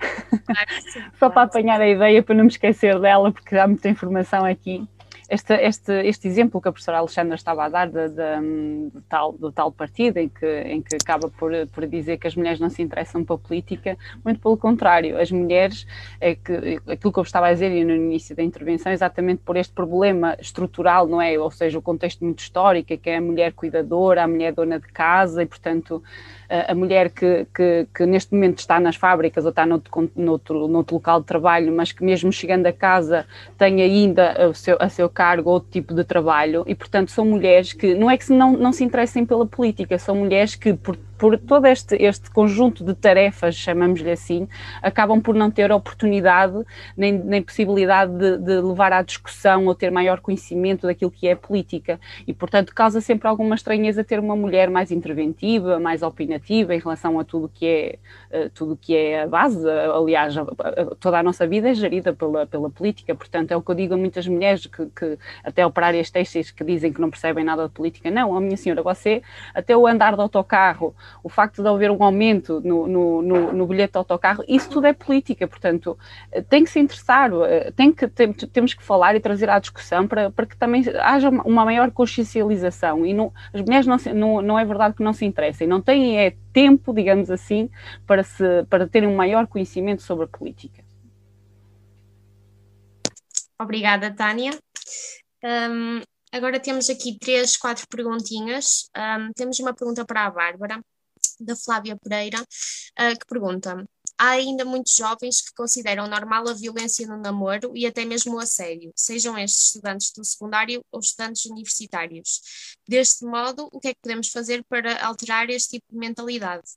Claro, 0.44 0.82
sim, 0.82 1.00
só 1.14 1.30
claro, 1.30 1.34
para 1.34 1.42
apanhar 1.42 1.76
sim. 1.76 1.82
a 1.84 1.88
ideia, 1.88 2.22
para 2.22 2.34
não 2.34 2.44
me 2.44 2.50
esquecer 2.50 2.98
dela, 2.98 3.32
porque 3.32 3.56
há 3.56 3.66
muita 3.66 3.88
informação 3.88 4.44
aqui 4.44 4.88
este, 5.28 5.54
este, 5.54 5.92
este 6.06 6.26
exemplo 6.26 6.60
que 6.60 6.68
a 6.68 6.72
professora 6.72 6.98
Alexandra 6.98 7.34
estava 7.34 7.64
a 7.64 7.68
dar 7.68 7.88
de, 7.88 8.08
de, 8.08 8.90
de 8.94 9.00
tal, 9.08 9.32
do 9.32 9.52
tal 9.52 9.70
partido, 9.70 10.16
em 10.16 10.28
que, 10.28 10.46
em 10.46 10.80
que 10.80 10.96
acaba 10.96 11.28
por, 11.28 11.52
por 11.68 11.86
dizer 11.86 12.16
que 12.16 12.26
as 12.26 12.34
mulheres 12.34 12.58
não 12.58 12.70
se 12.70 12.80
interessam 12.80 13.22
pela 13.22 13.38
política, 13.38 13.96
muito 14.24 14.40
pelo 14.40 14.56
contrário, 14.56 15.20
as 15.20 15.30
mulheres, 15.30 15.86
é 16.18 16.34
que, 16.34 16.80
aquilo 16.86 17.12
que 17.12 17.18
eu 17.18 17.22
estava 17.22 17.48
a 17.48 17.52
dizer 17.52 17.68
no 17.84 17.94
início 17.94 18.34
da 18.34 18.42
intervenção, 18.42 18.90
exatamente 18.90 19.42
por 19.44 19.56
este 19.56 19.74
problema 19.74 20.34
estrutural, 20.40 21.06
não 21.06 21.20
é? 21.20 21.38
Ou 21.38 21.50
seja, 21.50 21.78
o 21.78 21.82
contexto 21.82 22.24
muito 22.24 22.38
histórico, 22.38 22.96
que 22.96 23.10
é 23.10 23.16
a 23.18 23.20
mulher 23.20 23.52
cuidadora, 23.52 24.24
a 24.24 24.28
mulher 24.28 24.52
dona 24.52 24.80
de 24.80 24.88
casa, 24.88 25.42
e 25.42 25.46
portanto 25.46 26.02
a 26.48 26.74
mulher 26.74 27.10
que, 27.10 27.46
que, 27.54 27.86
que, 27.94 28.06
neste 28.06 28.32
momento 28.32 28.58
está 28.60 28.80
nas 28.80 28.96
fábricas 28.96 29.44
ou 29.44 29.50
está 29.50 29.66
noutro, 29.66 30.10
noutro, 30.16 30.66
noutro 30.66 30.94
local 30.96 31.20
de 31.20 31.26
trabalho, 31.26 31.70
mas 31.70 31.92
que 31.92 32.02
mesmo 32.02 32.32
chegando 32.32 32.66
a 32.66 32.72
casa 32.72 33.26
tem 33.58 33.82
ainda 33.82 34.32
a 34.32 34.54
seu, 34.54 34.76
a 34.80 34.88
seu 34.88 35.10
cargo 35.18 35.50
outro 35.50 35.68
tipo 35.68 35.92
de 35.92 36.04
trabalho 36.04 36.62
e, 36.64 36.76
portanto, 36.76 37.10
são 37.10 37.24
mulheres 37.24 37.72
que 37.72 37.92
não 37.92 38.08
é 38.08 38.16
que 38.16 38.32
não, 38.32 38.52
não 38.52 38.72
se 38.72 38.84
interessem 38.84 39.26
pela 39.26 39.44
política, 39.44 39.98
são 39.98 40.14
mulheres 40.14 40.54
que, 40.54 40.72
por 40.74 40.96
por 41.18 41.36
todo 41.36 41.66
este, 41.66 41.96
este 41.96 42.30
conjunto 42.30 42.84
de 42.84 42.94
tarefas, 42.94 43.56
chamamos-lhe 43.56 44.10
assim, 44.10 44.48
acabam 44.80 45.20
por 45.20 45.34
não 45.34 45.50
ter 45.50 45.70
oportunidade 45.72 46.64
nem, 46.96 47.12
nem 47.12 47.42
possibilidade 47.42 48.12
de, 48.12 48.38
de, 48.38 48.60
levar 48.60 48.92
à 48.92 49.02
discussão 49.02 49.66
ou 49.66 49.74
ter 49.74 49.90
maior 49.90 50.20
conhecimento 50.20 50.86
daquilo 50.86 51.10
que 51.10 51.26
é 51.26 51.34
política. 51.34 51.98
E, 52.26 52.32
portanto, 52.32 52.72
causa 52.74 53.00
sempre 53.00 53.26
alguma 53.26 53.56
estranheza 53.56 54.04
ter 54.04 54.20
uma 54.20 54.36
mulher 54.36 54.70
mais 54.70 54.92
interventiva, 54.92 55.80
mais 55.80 56.02
opinativa 56.02 56.74
em 56.74 56.78
relação 56.78 57.18
a 57.18 57.24
tudo 57.24 57.50
que 57.52 57.66
é, 57.66 57.98
uh, 58.30 58.50
tudo 58.50 58.78
que 58.80 58.94
é 58.96 59.22
a 59.22 59.26
base. 59.26 59.58
Aliás, 59.68 60.34
toda 61.00 61.18
a 61.18 61.22
nossa 61.22 61.46
vida 61.46 61.70
é 61.70 61.74
gerida 61.74 62.12
pela, 62.12 62.46
pela 62.46 62.70
política, 62.70 63.14
portanto, 63.14 63.50
é 63.50 63.56
o 63.56 63.62
que 63.62 63.70
eu 63.70 63.74
digo 63.74 63.94
a 63.94 63.96
muitas 63.96 64.26
mulheres 64.28 64.66
que, 64.66 64.86
que 64.86 65.18
até 65.42 65.66
operárias 65.66 66.10
têxteis 66.10 66.52
que 66.52 66.62
dizem 66.62 66.92
que 66.92 67.00
não 67.00 67.10
percebem 67.10 67.44
nada 67.44 67.64
de 67.64 67.70
política. 67.70 68.08
Não, 68.08 68.36
a 68.36 68.40
minha 68.40 68.56
senhora, 68.56 68.82
você, 68.82 69.22
até 69.52 69.76
o 69.76 69.86
andar 69.86 70.14
de 70.14 70.20
autocarro, 70.20 70.94
o 71.22 71.28
facto 71.28 71.62
de 71.62 71.68
haver 71.68 71.90
um 71.90 72.02
aumento 72.02 72.60
no, 72.60 72.86
no, 72.86 73.22
no, 73.22 73.52
no 73.52 73.66
bilhete 73.66 73.92
de 73.92 73.98
autocarro, 73.98 74.44
isso 74.48 74.68
tudo 74.70 74.86
é 74.86 74.92
política, 74.92 75.46
portanto, 75.46 75.98
tem 76.48 76.64
que 76.64 76.70
se 76.70 76.78
interessar, 76.78 77.30
eh, 77.46 77.70
tem 77.72 77.92
que, 77.92 78.06
tem, 78.08 78.32
temos 78.32 78.74
que 78.74 78.82
falar 78.82 79.14
e 79.14 79.20
trazer 79.20 79.48
à 79.50 79.58
discussão 79.58 80.06
para, 80.06 80.30
para 80.30 80.46
que 80.46 80.56
também 80.56 80.84
haja 81.00 81.28
uma 81.28 81.64
maior 81.64 81.90
consciencialização 81.90 83.04
e 83.04 83.12
não, 83.12 83.32
as 83.52 83.60
mulheres 83.60 83.86
não, 83.86 83.96
não, 84.14 84.42
não 84.42 84.58
é 84.58 84.64
verdade 84.64 84.94
que 84.94 85.02
não 85.02 85.12
se 85.12 85.24
interessem, 85.24 85.66
não 85.66 85.80
têm 85.80 86.18
é, 86.18 86.36
tempo, 86.52 86.92
digamos 86.92 87.30
assim, 87.30 87.70
para, 88.06 88.22
se, 88.22 88.64
para 88.68 88.86
terem 88.86 89.08
um 89.08 89.16
maior 89.16 89.46
conhecimento 89.46 90.02
sobre 90.02 90.24
a 90.24 90.28
política. 90.28 90.82
Obrigada, 93.60 94.14
Tânia. 94.14 94.52
Um, 95.42 96.00
agora 96.32 96.60
temos 96.60 96.88
aqui 96.88 97.18
três, 97.18 97.56
quatro 97.56 97.86
perguntinhas. 97.88 98.88
Um, 98.96 99.32
temos 99.32 99.58
uma 99.58 99.74
pergunta 99.74 100.04
para 100.04 100.26
a 100.26 100.30
Bárbara 100.30 100.80
da 101.40 101.56
Flávia 101.56 101.96
Pereira, 101.96 102.40
uh, 102.40 103.18
que 103.18 103.26
pergunta: 103.26 103.84
há 104.18 104.30
ainda 104.30 104.64
muitos 104.64 104.94
jovens 104.94 105.40
que 105.40 105.54
consideram 105.54 106.08
normal 106.08 106.48
a 106.48 106.52
violência 106.52 107.06
no 107.06 107.16
namoro 107.16 107.72
e 107.74 107.86
até 107.86 108.04
mesmo 108.04 108.34
o 108.34 108.40
assédio, 108.40 108.92
sejam 108.96 109.38
estes 109.38 109.66
estudantes 109.66 110.12
do 110.12 110.24
secundário 110.24 110.84
ou 110.90 111.00
estudantes 111.00 111.46
universitários. 111.46 112.76
Deste 112.86 113.24
modo, 113.24 113.68
o 113.72 113.78
que 113.78 113.88
é 113.88 113.94
que 113.94 114.00
podemos 114.02 114.28
fazer 114.30 114.64
para 114.68 115.04
alterar 115.04 115.48
este 115.48 115.78
tipo 115.78 115.86
de 115.92 115.98
mentalidade? 115.98 116.68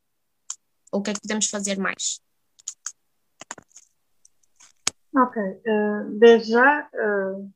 Ou 0.92 1.00
o 1.00 1.04
que 1.04 1.10
é 1.10 1.14
que 1.14 1.22
podemos 1.22 1.50
fazer 1.50 1.80
mais? 1.80 2.22
Ok, 5.14 5.42
uh, 5.42 6.20
desde 6.20 6.52
já 6.52 6.90
uh, 6.94 7.52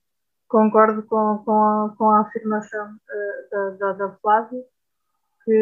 concordo 0.47 1.03
com, 1.03 1.41
com, 1.45 1.51
a, 1.51 1.95
com 1.97 2.09
a 2.09 2.21
afirmação 2.21 2.87
uh, 2.87 3.49
da, 3.49 3.69
da, 3.69 3.93
da 3.93 4.15
Flávia 4.17 4.61
que 5.45 5.53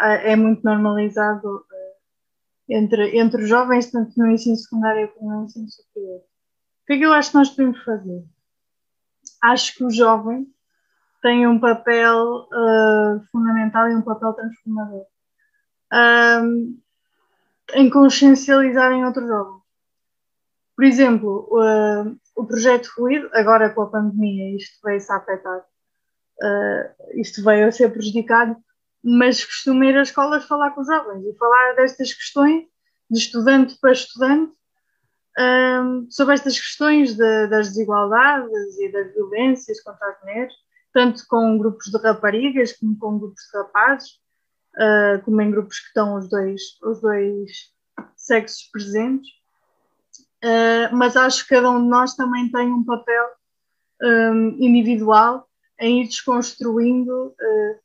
é, 0.00 0.32
é 0.32 0.36
muito 0.36 0.62
normalizado 0.64 1.64
eh, 1.72 2.76
entre, 2.76 3.16
entre 3.16 3.42
os 3.44 3.48
jovens, 3.48 3.90
tanto 3.90 4.12
no 4.18 4.26
ensino 4.26 4.56
secundário 4.56 5.08
como 5.14 5.30
no 5.30 5.44
ensino 5.44 5.68
superior. 5.70 6.18
O 6.18 6.86
que 6.86 6.92
é 6.94 6.98
que 6.98 7.04
eu 7.04 7.12
acho 7.12 7.30
que 7.30 7.38
nós 7.38 7.50
podemos 7.50 7.82
fazer? 7.84 8.24
Acho 9.42 9.74
que 9.76 9.84
o 9.84 9.90
jovem 9.90 10.46
tem 11.22 11.46
um 11.46 11.58
papel 11.58 12.48
uh, 12.52 13.24
fundamental 13.32 13.88
e 13.88 13.94
um 13.94 14.02
papel 14.02 14.34
transformador 14.34 15.06
um, 15.94 16.78
em 17.74 17.90
consciencializar 17.90 18.92
em 18.92 19.04
outros 19.04 19.26
jovens. 19.26 19.62
Por 20.76 20.84
exemplo, 20.84 21.48
uh, 21.52 22.18
o 22.36 22.46
projeto 22.46 22.90
Ruído, 22.98 23.30
agora 23.32 23.70
com 23.70 23.82
a 23.82 23.90
pandemia, 23.90 24.56
isto 24.56 24.80
veio-se 24.84 25.12
a 25.12 25.16
afetar, 25.16 25.60
uh, 25.60 27.20
isto 27.20 27.44
veio 27.44 27.68
a 27.68 27.72
ser 27.72 27.90
prejudicado 27.90 28.56
mas 29.04 29.44
costumo 29.44 29.84
ir 29.84 29.96
às 29.98 30.08
escolas 30.08 30.44
falar 30.46 30.70
com 30.70 30.80
os 30.80 30.86
jovens 30.86 31.26
e 31.26 31.36
falar 31.36 31.74
destas 31.74 32.14
questões, 32.14 32.64
de 33.10 33.18
estudante 33.18 33.76
para 33.78 33.92
estudante, 33.92 34.52
um, 35.38 36.10
sobre 36.10 36.34
estas 36.34 36.58
questões 36.58 37.14
de, 37.14 37.46
das 37.48 37.68
desigualdades 37.68 38.78
e 38.78 38.90
das 38.90 39.12
violências 39.12 39.80
contra 39.82 40.08
as 40.08 40.20
mulheres, 40.22 40.54
tanto 40.92 41.26
com 41.28 41.58
grupos 41.58 41.86
de 41.90 41.98
raparigas 41.98 42.72
como 42.72 42.96
com 42.98 43.18
grupos 43.18 43.42
de 43.42 43.58
rapazes, 43.58 44.10
uh, 44.76 45.22
como 45.24 45.42
em 45.42 45.50
grupos 45.50 45.80
que 45.80 45.88
estão 45.88 46.16
os 46.16 46.28
dois, 46.28 46.62
os 46.82 47.00
dois 47.00 47.50
sexos 48.16 48.68
presentes. 48.72 49.28
Uh, 50.42 50.94
mas 50.94 51.16
acho 51.16 51.42
que 51.42 51.54
cada 51.54 51.70
um 51.70 51.82
de 51.82 51.88
nós 51.88 52.14
também 52.14 52.50
tem 52.50 52.72
um 52.72 52.84
papel 52.84 53.24
um, 54.02 54.56
individual 54.60 55.48
em 55.80 56.02
ir 56.02 56.06
desconstruindo 56.06 57.28
uh, 57.28 57.83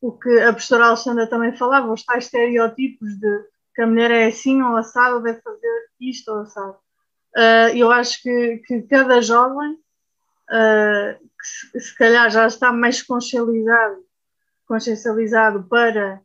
o 0.00 0.12
que 0.12 0.40
a 0.40 0.52
professora 0.52 0.86
Alexandra 0.86 1.26
também 1.26 1.56
falava, 1.56 1.92
os 1.92 2.04
tais 2.04 2.24
estereótipos 2.24 3.18
de 3.18 3.44
que 3.74 3.82
a 3.82 3.86
mulher 3.86 4.10
é 4.10 4.26
assim 4.26 4.62
ou 4.62 4.76
assado, 4.76 5.22
deve 5.22 5.40
fazer 5.40 5.88
isto 6.00 6.30
ou 6.30 6.40
assado. 6.40 6.76
Uh, 7.36 7.76
eu 7.76 7.92
acho 7.92 8.22
que, 8.22 8.58
que 8.66 8.82
cada 8.82 9.20
jovem, 9.20 9.72
uh, 9.74 11.18
que 11.18 11.46
se, 11.46 11.80
se, 11.80 11.96
calhar 11.96 12.30
já 12.30 12.46
está 12.46 12.72
mais 12.72 13.02
consciencializado, 13.02 14.04
consciencializado 14.66 15.68
para 15.68 16.20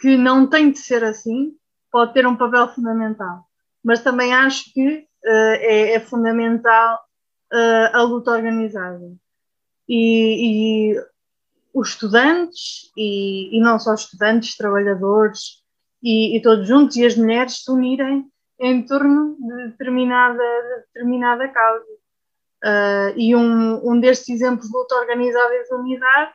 que 0.00 0.16
não 0.16 0.48
tem 0.48 0.72
de 0.72 0.78
ser 0.78 1.04
assim, 1.04 1.54
pode 1.90 2.12
ter 2.12 2.26
um 2.26 2.36
papel 2.36 2.68
fundamental. 2.74 3.44
Mas 3.84 4.02
também 4.02 4.34
acho 4.34 4.72
que 4.72 4.98
uh, 4.98 5.56
é, 5.60 5.92
é, 5.92 6.00
fundamental 6.00 6.98
a 7.92 8.00
luta 8.00 8.30
organizada. 8.30 9.12
E, 9.86 10.94
e 10.94 11.04
os 11.72 11.90
estudantes 11.90 12.90
e, 12.96 13.56
e, 13.56 13.60
não 13.60 13.78
só 13.78 13.94
estudantes, 13.94 14.56
trabalhadores 14.56 15.62
e, 16.02 16.36
e, 16.36 16.42
todos 16.42 16.66
juntos 16.66 16.96
e 16.96 17.06
as 17.06 17.16
mulheres 17.16 17.64
se 17.64 17.70
unirem 17.70 18.26
em 18.60 18.84
torno 18.84 19.36
de 19.40 19.70
determinada, 19.70 20.42
de 20.42 20.82
determinada 20.86 21.48
causa. 21.48 21.84
Uh, 22.64 23.10
e 23.16 23.34
um, 23.34 23.90
um 23.90 23.98
destes 23.98 24.28
exemplos 24.28 24.68
de 24.68 24.72
luta 24.72 24.94
organizada 24.94 25.52
e 25.52 25.64
de 25.64 25.74
unidade 25.74 26.32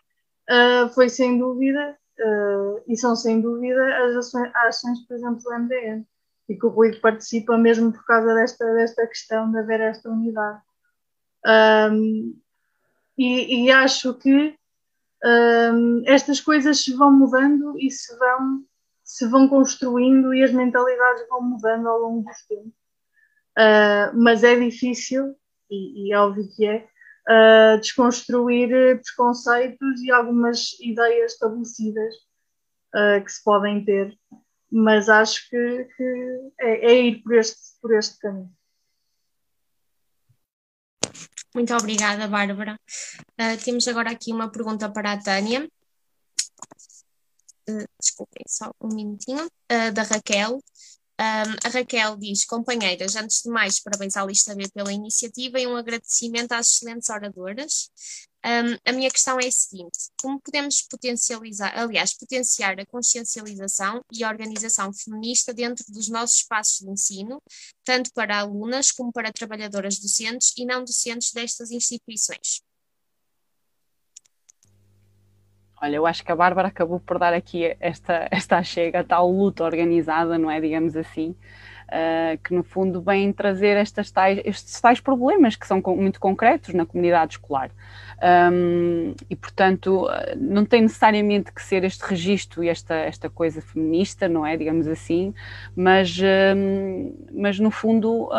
uh, 0.49 0.89
foi 0.93 1.07
sem 1.07 1.38
dúvida, 1.38 1.97
uh, 2.19 2.81
e 2.85 2.97
são 2.97 3.15
sem 3.15 3.39
dúvida 3.39 4.05
as 4.05 4.15
ações, 4.17 4.51
as 4.55 4.75
ações, 4.75 4.99
por 5.07 5.15
exemplo, 5.15 5.41
do 5.41 5.53
MDN, 5.53 6.05
e 6.49 6.55
que 6.55 6.65
o 6.65 6.69
Rui 6.69 6.99
participa 6.99 7.57
mesmo 7.57 7.93
por 7.93 8.03
causa 8.05 8.33
desta, 8.33 8.65
desta 8.73 9.07
questão 9.07 9.49
de 9.51 9.59
haver 9.59 9.79
esta 9.79 10.09
unidade. 10.09 10.59
Um, 11.45 12.38
e, 13.17 13.65
e 13.65 13.71
acho 13.71 14.13
que 14.15 14.57
um, 15.24 16.03
estas 16.05 16.39
coisas 16.39 16.84
se 16.84 16.93
vão 16.93 17.11
mudando 17.11 17.78
e 17.80 17.89
se 17.89 18.15
vão, 18.18 18.63
se 19.03 19.28
vão 19.28 19.47
construindo 19.47 20.34
e 20.34 20.43
as 20.43 20.51
mentalidades 20.51 21.28
vão 21.28 21.41
mudando 21.41 21.88
ao 21.88 21.99
longo 21.99 22.24
dos 22.24 22.45
tempos. 22.45 22.74
Uh, 23.57 24.13
mas 24.13 24.43
é 24.43 24.55
difícil, 24.55 25.36
e, 25.70 26.09
e 26.09 26.13
é 26.13 26.20
óbvio 26.20 26.47
que 26.55 26.65
é, 26.65 26.88
uh, 27.28 27.80
desconstruir 27.80 29.01
preconceitos 29.01 30.01
e 30.01 30.11
algumas 30.11 30.80
ideias 30.80 31.34
estabelecidas 31.34 32.13
uh, 32.95 33.24
que 33.24 33.32
se 33.32 33.43
podem 33.43 33.84
ter. 33.84 34.15
Mas 34.72 35.09
acho 35.09 35.49
que, 35.49 35.88
que 35.95 36.51
é, 36.59 36.91
é 36.91 37.01
ir 37.01 37.24
por 37.24 37.34
este, 37.34 37.59
por 37.82 37.95
este 37.95 38.20
caminho. 38.20 38.57
Muito 41.58 41.74
obrigada, 41.74 42.28
Bárbara. 42.28 42.80
Uh, 43.32 43.58
temos 43.66 43.88
agora 43.88 44.12
aqui 44.12 44.32
uma 44.32 44.47
pergunta 44.47 44.88
para 44.91 45.14
a 45.14 45.18
Tânia. 45.18 45.68
Uh, 47.68 47.84
desculpem, 47.99 48.43
só 48.47 48.72
um 48.80 48.89
minutinho. 48.89 49.43
Uh, 49.43 49.91
da 49.91 50.03
Raquel. 50.03 50.64
A 51.18 51.70
Raquel 51.70 52.16
diz: 52.18 52.45
Companheiras, 52.45 53.16
antes 53.16 53.41
de 53.41 53.49
mais, 53.49 53.80
parabéns 53.80 54.16
à 54.16 54.24
Lista 54.24 54.53
B 54.53 54.70
pela 54.72 54.93
iniciativa 54.93 55.60
e 55.60 55.66
um 55.66 55.76
agradecimento 55.76 56.51
às 56.51 56.74
excelentes 56.74 57.10
oradoras. 57.10 57.89
Um, 58.47 58.77
a 58.89 58.93
minha 58.93 59.11
questão 59.11 59.37
é 59.41 59.47
a 59.47 59.51
seguinte: 59.51 60.09
como 60.21 60.39
podemos 60.39 60.81
potencializar, 60.81 61.77
aliás, 61.77 62.17
potenciar 62.17 62.79
a 62.79 62.85
consciencialização 62.85 64.01
e 64.09 64.23
a 64.23 64.29
organização 64.29 64.93
feminista 64.93 65.53
dentro 65.53 65.83
dos 65.89 66.07
nossos 66.07 66.37
espaços 66.37 66.79
de 66.79 66.89
ensino, 66.89 67.41
tanto 67.83 68.09
para 68.13 68.39
alunas 68.39 68.89
como 68.89 69.11
para 69.11 69.33
trabalhadoras 69.33 69.99
docentes 69.99 70.53
e 70.57 70.65
não 70.65 70.79
docentes 70.79 71.33
destas 71.33 71.71
instituições? 71.71 72.61
Olha, 75.81 75.97
eu 75.97 76.07
acho 76.07 76.23
que 76.23 76.31
a 76.31 76.35
Bárbara 76.35 76.69
acabou 76.69 77.01
por 77.01 77.19
dar 77.19 77.33
aqui 77.33 77.75
esta, 77.81 78.29
esta 78.31 78.63
chega, 78.63 79.03
tal 79.03 79.29
luta 79.29 79.65
organizada, 79.65 80.37
não 80.37 80.49
é? 80.49 80.61
Digamos 80.61 80.95
assim, 80.95 81.35
uh, 81.88 82.38
que 82.43 82.53
no 82.53 82.63
fundo 82.63 83.01
vem 83.01 83.31
trazer 83.31 83.77
estas 83.77 84.11
tais, 84.11 84.39
estes 84.43 84.79
tais 84.79 84.99
problemas 84.99 85.55
que 85.55 85.67
são 85.67 85.81
muito 85.95 86.19
concretos 86.19 86.73
na 86.73 86.85
comunidade 86.85 87.33
escolar. 87.33 87.71
Um, 88.51 89.13
e 89.29 89.35
portanto 89.35 90.07
não 90.35 90.65
tem 90.65 90.81
necessariamente 90.81 91.51
que 91.51 91.61
ser 91.61 91.83
este 91.83 92.01
registro 92.03 92.63
e 92.63 92.69
esta, 92.69 92.95
esta 92.95 93.29
coisa 93.29 93.61
feminista, 93.61 94.27
não 94.27 94.43
é? 94.43 94.57
Digamos 94.57 94.88
assim, 94.88 95.35
mas, 95.75 96.17
um, 96.55 97.13
mas 97.31 97.59
no 97.59 97.69
fundo 97.69 98.29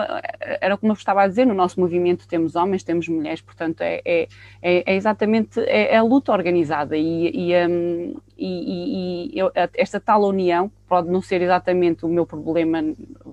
era 0.61 0.76
como 0.76 0.92
eu 0.92 0.96
estava 0.96 1.22
a 1.22 1.28
dizer, 1.28 1.46
no 1.46 1.55
nosso 1.55 1.78
movimento 1.78 2.26
temos 2.26 2.57
homens, 2.57 2.82
temos 2.82 3.07
mulheres, 3.07 3.40
portanto 3.40 3.80
é, 3.82 4.01
é, 4.05 4.28
é, 4.61 4.92
é 4.92 4.96
exatamente 4.96 5.61
é, 5.61 5.94
é, 5.94 5.96
a 5.96 6.03
luta 6.03 6.32
organizada 6.32 6.96
e, 6.96 7.30
e, 7.32 7.66
um, 7.66 8.16
e, 8.36 9.38
e 9.38 9.40
esta 9.74 10.01
tal 10.01 10.24
união 10.24 10.72
pode 10.89 11.09
não 11.11 11.20
ser 11.20 11.43
exatamente 11.43 12.05
o 12.05 12.09
meu 12.09 12.24
problema 12.24 12.82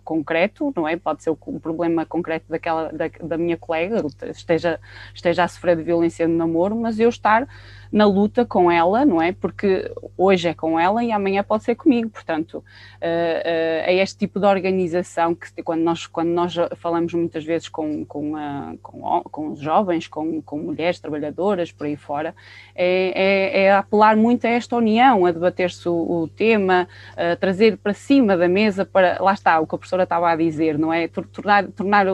concreto, 0.03 0.73
não 0.75 0.87
é? 0.87 0.97
Pode 0.97 1.23
ser 1.23 1.29
o, 1.29 1.35
problema 1.35 2.05
concreto 2.05 2.45
daquela 2.49 2.91
da, 2.91 3.09
da 3.23 3.37
minha 3.37 3.57
colega, 3.57 4.03
esteja, 4.29 4.79
esteja 5.13 5.43
a 5.43 5.47
sofrer 5.47 5.77
de 5.77 5.83
violência 5.83 6.27
no 6.27 6.35
namoro, 6.35 6.75
mas 6.75 6.99
eu 6.99 7.09
estar 7.09 7.47
na 7.95 8.05
luta 8.05 8.45
com 8.45 8.69
ela, 8.69 9.05
não 9.05 9.21
é? 9.21 9.31
Porque 9.31 9.89
hoje 10.17 10.49
é 10.49 10.53
com 10.53 10.77
ela 10.77 11.01
e 11.01 11.13
amanhã 11.13 11.43
pode 11.43 11.63
ser 11.63 11.75
comigo. 11.75 12.09
Portanto, 12.09 12.55
uh, 12.55 12.61
uh, 12.61 12.63
é 13.01 13.95
este 13.95 14.17
tipo 14.17 14.37
de 14.37 14.45
organização 14.45 15.33
que 15.33 15.63
quando 15.63 15.81
nós, 15.81 16.05
quando 16.05 16.27
nós 16.27 16.53
falamos 16.75 17.13
muitas 17.13 17.45
vezes 17.45 17.69
com, 17.69 18.03
com, 18.03 18.33
uh, 18.33 18.77
com, 18.81 19.21
com 19.31 19.55
jovens, 19.55 20.09
com, 20.09 20.41
com 20.41 20.59
mulheres 20.59 20.99
trabalhadoras 20.99 21.71
por 21.71 21.87
aí 21.87 21.95
fora, 21.95 22.35
é, 22.75 23.13
é, 23.15 23.63
é 23.63 23.73
apelar 23.73 24.17
muito 24.17 24.45
a 24.45 24.49
esta 24.49 24.75
união, 24.75 25.25
a 25.25 25.31
debater-se 25.31 25.87
o, 25.87 25.93
o, 25.93 26.27
tema, 26.27 26.89
a 27.15 27.35
trazer 27.45 27.77
para 27.77 27.93
cima 27.93 28.35
da 28.35 28.47
mesa 28.47 28.83
para, 28.83 29.21
lá 29.21 29.31
está, 29.31 29.59
o 29.59 29.67
que 29.67 29.75
a 29.75 29.77
professora 29.77 30.01
estava 30.01 30.31
a 30.31 30.35
dizer, 30.35 30.79
não 30.79 30.91
é? 30.91 31.07
Tornar, 31.07 31.67
tornar 31.67 32.07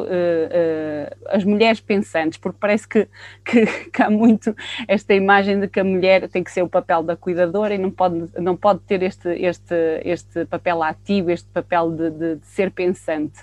as 1.30 1.46
mulheres 1.46 1.80
pensantes, 1.80 2.38
porque 2.38 2.58
parece 2.60 2.86
que, 2.86 3.08
que, 3.46 3.66
que 3.90 4.02
há 4.02 4.10
muito 4.10 4.54
esta 4.90 5.14
imagem 5.14 5.58
de 5.58 5.70
que 5.70 5.80
a 5.80 5.86
mulher 5.86 6.28
tem 6.28 6.44
que 6.44 6.52
ser 6.52 6.64
o 6.64 6.68
papel 6.68 7.02
da 7.02 7.16
cuidadora 7.16 7.74
e 7.74 7.78
não 7.78 7.90
pode, 7.90 8.28
não 8.38 8.58
pode 8.58 8.82
ter 8.82 9.02
este, 9.04 9.30
este, 9.30 10.02
este 10.04 10.44
papel 10.46 10.84
ativo, 10.84 11.32
este 11.32 11.48
papel 11.48 11.92
de, 11.92 12.10
de, 12.10 12.36
de 12.36 12.48
ser 12.48 12.70
pensante. 12.70 13.40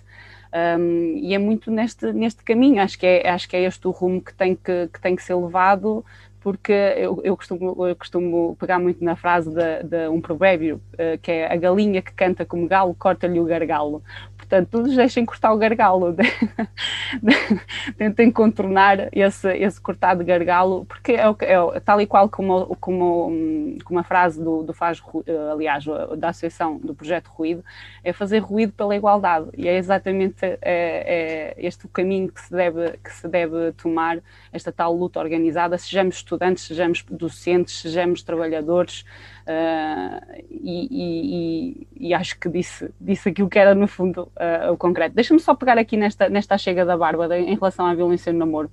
Um, 0.50 1.16
e 1.16 1.34
é 1.34 1.38
muito 1.38 1.70
neste, 1.70 2.12
neste 2.12 2.42
caminho, 2.42 2.82
acho 2.82 2.98
que, 2.98 3.06
é, 3.06 3.28
acho 3.28 3.48
que 3.48 3.56
é 3.56 3.62
este 3.64 3.86
o 3.86 3.90
rumo 3.90 4.20
que 4.20 4.34
tem 4.34 4.54
que, 4.54 4.88
que, 4.92 5.00
tem 5.00 5.14
que 5.14 5.22
ser 5.22 5.34
levado, 5.34 6.04
porque 6.40 6.72
eu, 6.72 7.20
eu, 7.24 7.36
costumo, 7.36 7.86
eu 7.86 7.96
costumo 7.96 8.56
pegar 8.58 8.78
muito 8.78 9.02
na 9.04 9.16
frase 9.16 9.50
de, 9.50 9.82
de 9.84 10.08
um 10.08 10.20
provérbio, 10.20 10.80
uh, 10.94 11.18
que 11.20 11.30
é 11.30 11.52
a 11.52 11.56
galinha 11.56 12.00
que 12.00 12.12
canta 12.12 12.44
como 12.44 12.66
galo, 12.66 12.94
corta-lhe 12.94 13.40
o 13.40 13.44
gargalo. 13.44 14.02
Portanto, 14.48 14.80
nos 14.80 14.96
deixem 14.96 15.26
cortar 15.26 15.52
o 15.52 15.58
gargalo, 15.58 16.16
tentem 17.98 18.30
contornar 18.30 19.10
esse, 19.12 19.52
esse 19.58 19.78
cortar 19.78 20.16
de 20.16 20.24
gargalo, 20.24 20.86
porque 20.86 21.12
é, 21.12 21.24
é 21.42 21.80
tal 21.80 22.00
e 22.00 22.06
qual 22.06 22.30
como, 22.30 22.74
como, 22.76 23.76
como 23.84 23.98
a 23.98 24.02
frase 24.02 24.42
do, 24.42 24.62
do 24.62 24.72
Faz, 24.72 25.02
eh, 25.26 25.50
aliás, 25.52 25.84
da 26.16 26.30
Associação 26.30 26.78
do 26.78 26.94
Projeto 26.94 27.28
Ruído, 27.28 27.62
é 28.02 28.10
fazer 28.10 28.38
ruído 28.38 28.72
pela 28.72 28.96
igualdade, 28.96 29.50
e 29.54 29.68
é 29.68 29.76
exatamente 29.76 30.42
é, 30.42 30.58
é 30.62 31.54
este 31.58 31.84
o 31.84 31.88
caminho 31.88 32.32
que 32.32 32.40
se, 32.40 32.50
deve, 32.50 32.92
que 33.04 33.12
se 33.12 33.28
deve 33.28 33.72
tomar, 33.72 34.18
esta 34.50 34.72
tal 34.72 34.94
luta 34.94 35.20
organizada, 35.20 35.76
sejamos 35.76 36.22
estudantes, 36.28 36.64
sejamos 36.64 37.04
docentes, 37.10 37.80
sejamos 37.80 38.22
trabalhadores, 38.22 39.04
Uh, 39.48 40.44
e, 40.50 40.88
e, 40.90 42.08
e, 42.08 42.12
acho 42.12 42.38
que 42.38 42.50
disse, 42.50 42.90
disse 43.00 43.30
aquilo 43.30 43.48
que 43.48 43.58
era 43.58 43.74
no 43.74 43.88
fundo 43.88 44.30
uh, 44.36 44.70
o 44.70 44.76
concreto. 44.76 45.14
Deixa-me 45.14 45.40
só 45.40 45.54
pegar 45.54 45.78
aqui 45.78 45.96
nesta, 45.96 46.28
nesta 46.28 46.58
chega 46.58 46.84
da 46.84 46.98
Bárbara 46.98 47.38
em 47.38 47.54
relação 47.54 47.86
à 47.86 47.94
violência 47.94 48.30
no 48.30 48.40
namoro. 48.40 48.70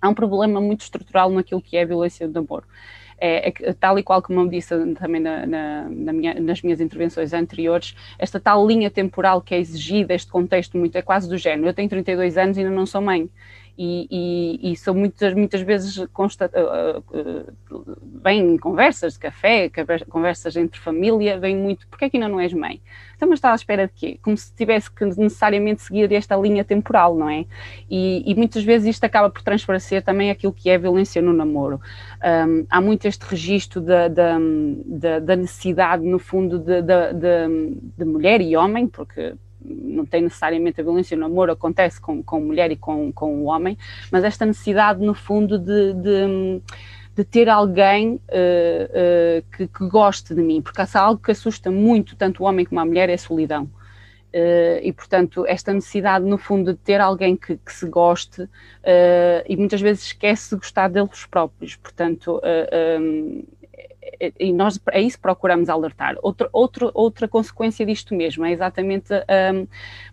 Há 0.00 0.08
um 0.08 0.14
problema 0.14 0.60
muito 0.60 0.82
estrutural 0.82 1.28
naquilo 1.30 1.60
que 1.60 1.76
é 1.76 1.82
a 1.82 1.84
violência 1.84 2.24
no 2.28 2.34
namoro. 2.34 2.64
É, 3.18 3.48
é, 3.48 3.72
tal 3.72 3.98
e 3.98 4.02
qual 4.04 4.22
como 4.22 4.40
eu 4.40 4.46
disse 4.46 4.68
também 4.94 5.20
na, 5.20 5.44
na, 5.44 5.88
na 5.90 6.12
minha, 6.12 6.34
nas 6.34 6.62
minhas 6.62 6.80
intervenções 6.80 7.32
anteriores, 7.32 7.96
esta 8.16 8.38
tal 8.38 8.64
linha 8.64 8.92
temporal 8.92 9.42
que 9.42 9.56
é 9.56 9.58
exigida, 9.58 10.14
este 10.14 10.30
contexto 10.30 10.78
muito, 10.78 10.94
é 10.94 11.02
quase 11.02 11.28
do 11.28 11.36
género. 11.36 11.68
Eu 11.68 11.74
tenho 11.74 11.88
32 11.88 12.38
anos 12.38 12.56
e 12.56 12.60
ainda 12.60 12.72
não 12.72 12.86
sou 12.86 13.00
mãe 13.00 13.28
e, 13.82 14.06
e, 14.10 14.72
e 14.72 14.76
são 14.76 14.92
muitas, 14.92 15.32
muitas 15.32 15.62
vezes 15.62 16.06
consta, 16.12 16.50
uh, 16.54 16.98
uh, 17.18 17.98
vêm 18.22 18.58
conversas 18.58 19.14
de 19.14 19.18
café, 19.18 19.70
conversas 20.06 20.54
entre 20.54 20.78
família, 20.78 21.40
vem 21.40 21.56
muito, 21.56 21.88
porque 21.88 22.04
é 22.04 22.10
que 22.10 22.18
ainda 22.18 22.28
não 22.28 22.38
és 22.38 22.52
mãe? 22.52 22.82
Então, 23.16 23.26
mas 23.26 23.38
está 23.38 23.52
à 23.52 23.54
espera 23.54 23.86
de 23.86 23.94
quê? 23.94 24.18
Como 24.20 24.36
se 24.36 24.54
tivesse 24.54 24.90
que 24.90 25.02
necessariamente 25.06 25.80
seguir 25.80 26.12
esta 26.12 26.36
linha 26.36 26.62
temporal, 26.62 27.16
não 27.16 27.30
é? 27.30 27.46
E, 27.88 28.22
e 28.30 28.34
muitas 28.34 28.62
vezes 28.62 28.96
isto 28.96 29.04
acaba 29.04 29.30
por 29.30 29.40
transparecer 29.40 30.02
também 30.02 30.30
aquilo 30.30 30.52
que 30.52 30.68
é 30.68 30.76
violência 30.76 31.22
no 31.22 31.32
namoro. 31.32 31.80
Um, 32.22 32.66
há 32.68 32.82
muito 32.82 33.08
este 33.08 33.22
registro 33.22 33.80
da, 33.80 34.08
da, 34.08 34.36
da, 34.84 35.18
da 35.20 35.36
necessidade, 35.36 36.04
no 36.04 36.18
fundo, 36.18 36.58
de, 36.58 36.82
de, 36.82 37.14
de, 37.14 37.78
de 37.96 38.04
mulher 38.04 38.42
e 38.42 38.54
homem, 38.58 38.86
porque 38.86 39.36
não 39.64 40.04
tem 40.06 40.22
necessariamente 40.22 40.80
a 40.80 40.84
violência 40.84 41.16
no 41.16 41.26
amor, 41.26 41.50
acontece 41.50 42.00
com, 42.00 42.22
com 42.22 42.40
mulher 42.40 42.70
e 42.70 42.76
com, 42.76 43.12
com 43.12 43.42
o 43.42 43.44
homem, 43.44 43.76
mas 44.10 44.24
esta 44.24 44.46
necessidade, 44.46 45.00
no 45.00 45.14
fundo, 45.14 45.58
de, 45.58 45.94
de, 45.94 46.62
de 47.14 47.24
ter 47.24 47.48
alguém 47.48 48.14
uh, 48.14 48.18
uh, 48.18 49.56
que, 49.56 49.68
que, 49.68 49.88
goste 49.88 50.34
de 50.34 50.42
mim, 50.42 50.62
porque 50.62 50.80
há 50.80 51.00
algo 51.00 51.22
que 51.22 51.30
assusta 51.30 51.70
muito 51.70 52.16
tanto 52.16 52.42
o 52.42 52.46
homem 52.46 52.64
como 52.64 52.80
a 52.80 52.84
mulher 52.84 53.08
é 53.08 53.14
a 53.14 53.18
solidão. 53.18 53.64
Uh, 54.32 54.78
e 54.82 54.92
portanto, 54.92 55.44
esta 55.46 55.72
necessidade, 55.72 56.24
no 56.24 56.38
fundo, 56.38 56.72
de 56.72 56.78
ter 56.78 57.00
alguém 57.00 57.36
que, 57.36 57.56
que 57.56 57.72
se 57.72 57.86
goste 57.86 58.48
e 59.46 59.56
muitas 59.56 59.80
vezes 59.80 60.04
esquece 60.04 60.50
de 60.50 60.56
gostar 60.56 60.88
deles 60.88 61.26
próprios. 61.26 61.76
Portanto, 61.76 62.40
um, 63.00 63.42
e 64.38 64.52
nós 64.52 64.80
é 64.90 65.00
isso 65.00 65.16
que 65.16 65.22
procuramos 65.22 65.68
alertar. 65.68 66.16
Outra, 66.22 66.48
outra, 66.52 66.90
outra 66.92 67.28
consequência 67.28 67.84
disto 67.86 68.14
mesmo 68.14 68.44
é 68.44 68.52
exatamente 68.52 69.12
um, 69.12 69.66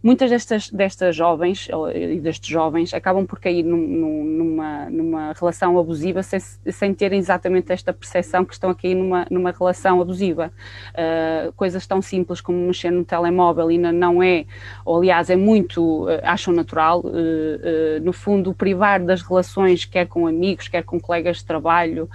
muitas 0.03 0.29
destas, 0.29 0.69
destas 0.69 1.15
jovens 1.15 1.67
e 1.93 2.19
destes 2.19 2.49
jovens 2.49 2.93
acabam 2.93 3.25
por 3.25 3.39
cair 3.39 3.63
num, 3.63 3.77
numa, 3.77 4.89
numa 4.89 5.33
relação 5.33 5.77
abusiva 5.77 6.21
sem, 6.23 6.39
sem 6.39 6.93
terem 6.93 7.19
exatamente 7.19 7.71
esta 7.71 7.91
percepção 7.91 8.45
que 8.45 8.53
estão 8.53 8.69
a 8.69 8.75
cair 8.75 8.95
numa, 8.95 9.25
numa 9.29 9.51
relação 9.51 10.01
abusiva. 10.01 10.51
Uh, 10.89 11.51
coisas 11.53 11.85
tão 11.87 12.01
simples 12.01 12.41
como 12.41 12.57
mexer 12.57 12.91
no 12.91 13.03
telemóvel 13.03 13.67
ainda 13.67 13.91
não 13.91 14.21
é, 14.21 14.45
ou 14.85 14.97
aliás 14.97 15.29
é 15.29 15.35
muito, 15.35 16.05
uh, 16.05 16.19
acham 16.23 16.53
natural, 16.53 17.01
uh, 17.01 18.01
no 18.01 18.13
fundo 18.13 18.53
privar 18.53 19.03
das 19.03 19.21
relações 19.21 19.85
quer 19.85 20.07
com 20.07 20.27
amigos, 20.27 20.67
quer 20.67 20.83
com 20.83 20.99
colegas 20.99 21.37
de 21.37 21.45
trabalho 21.45 22.09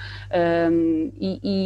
um, 0.71 1.11
e 1.21 1.33
e, 1.33 1.62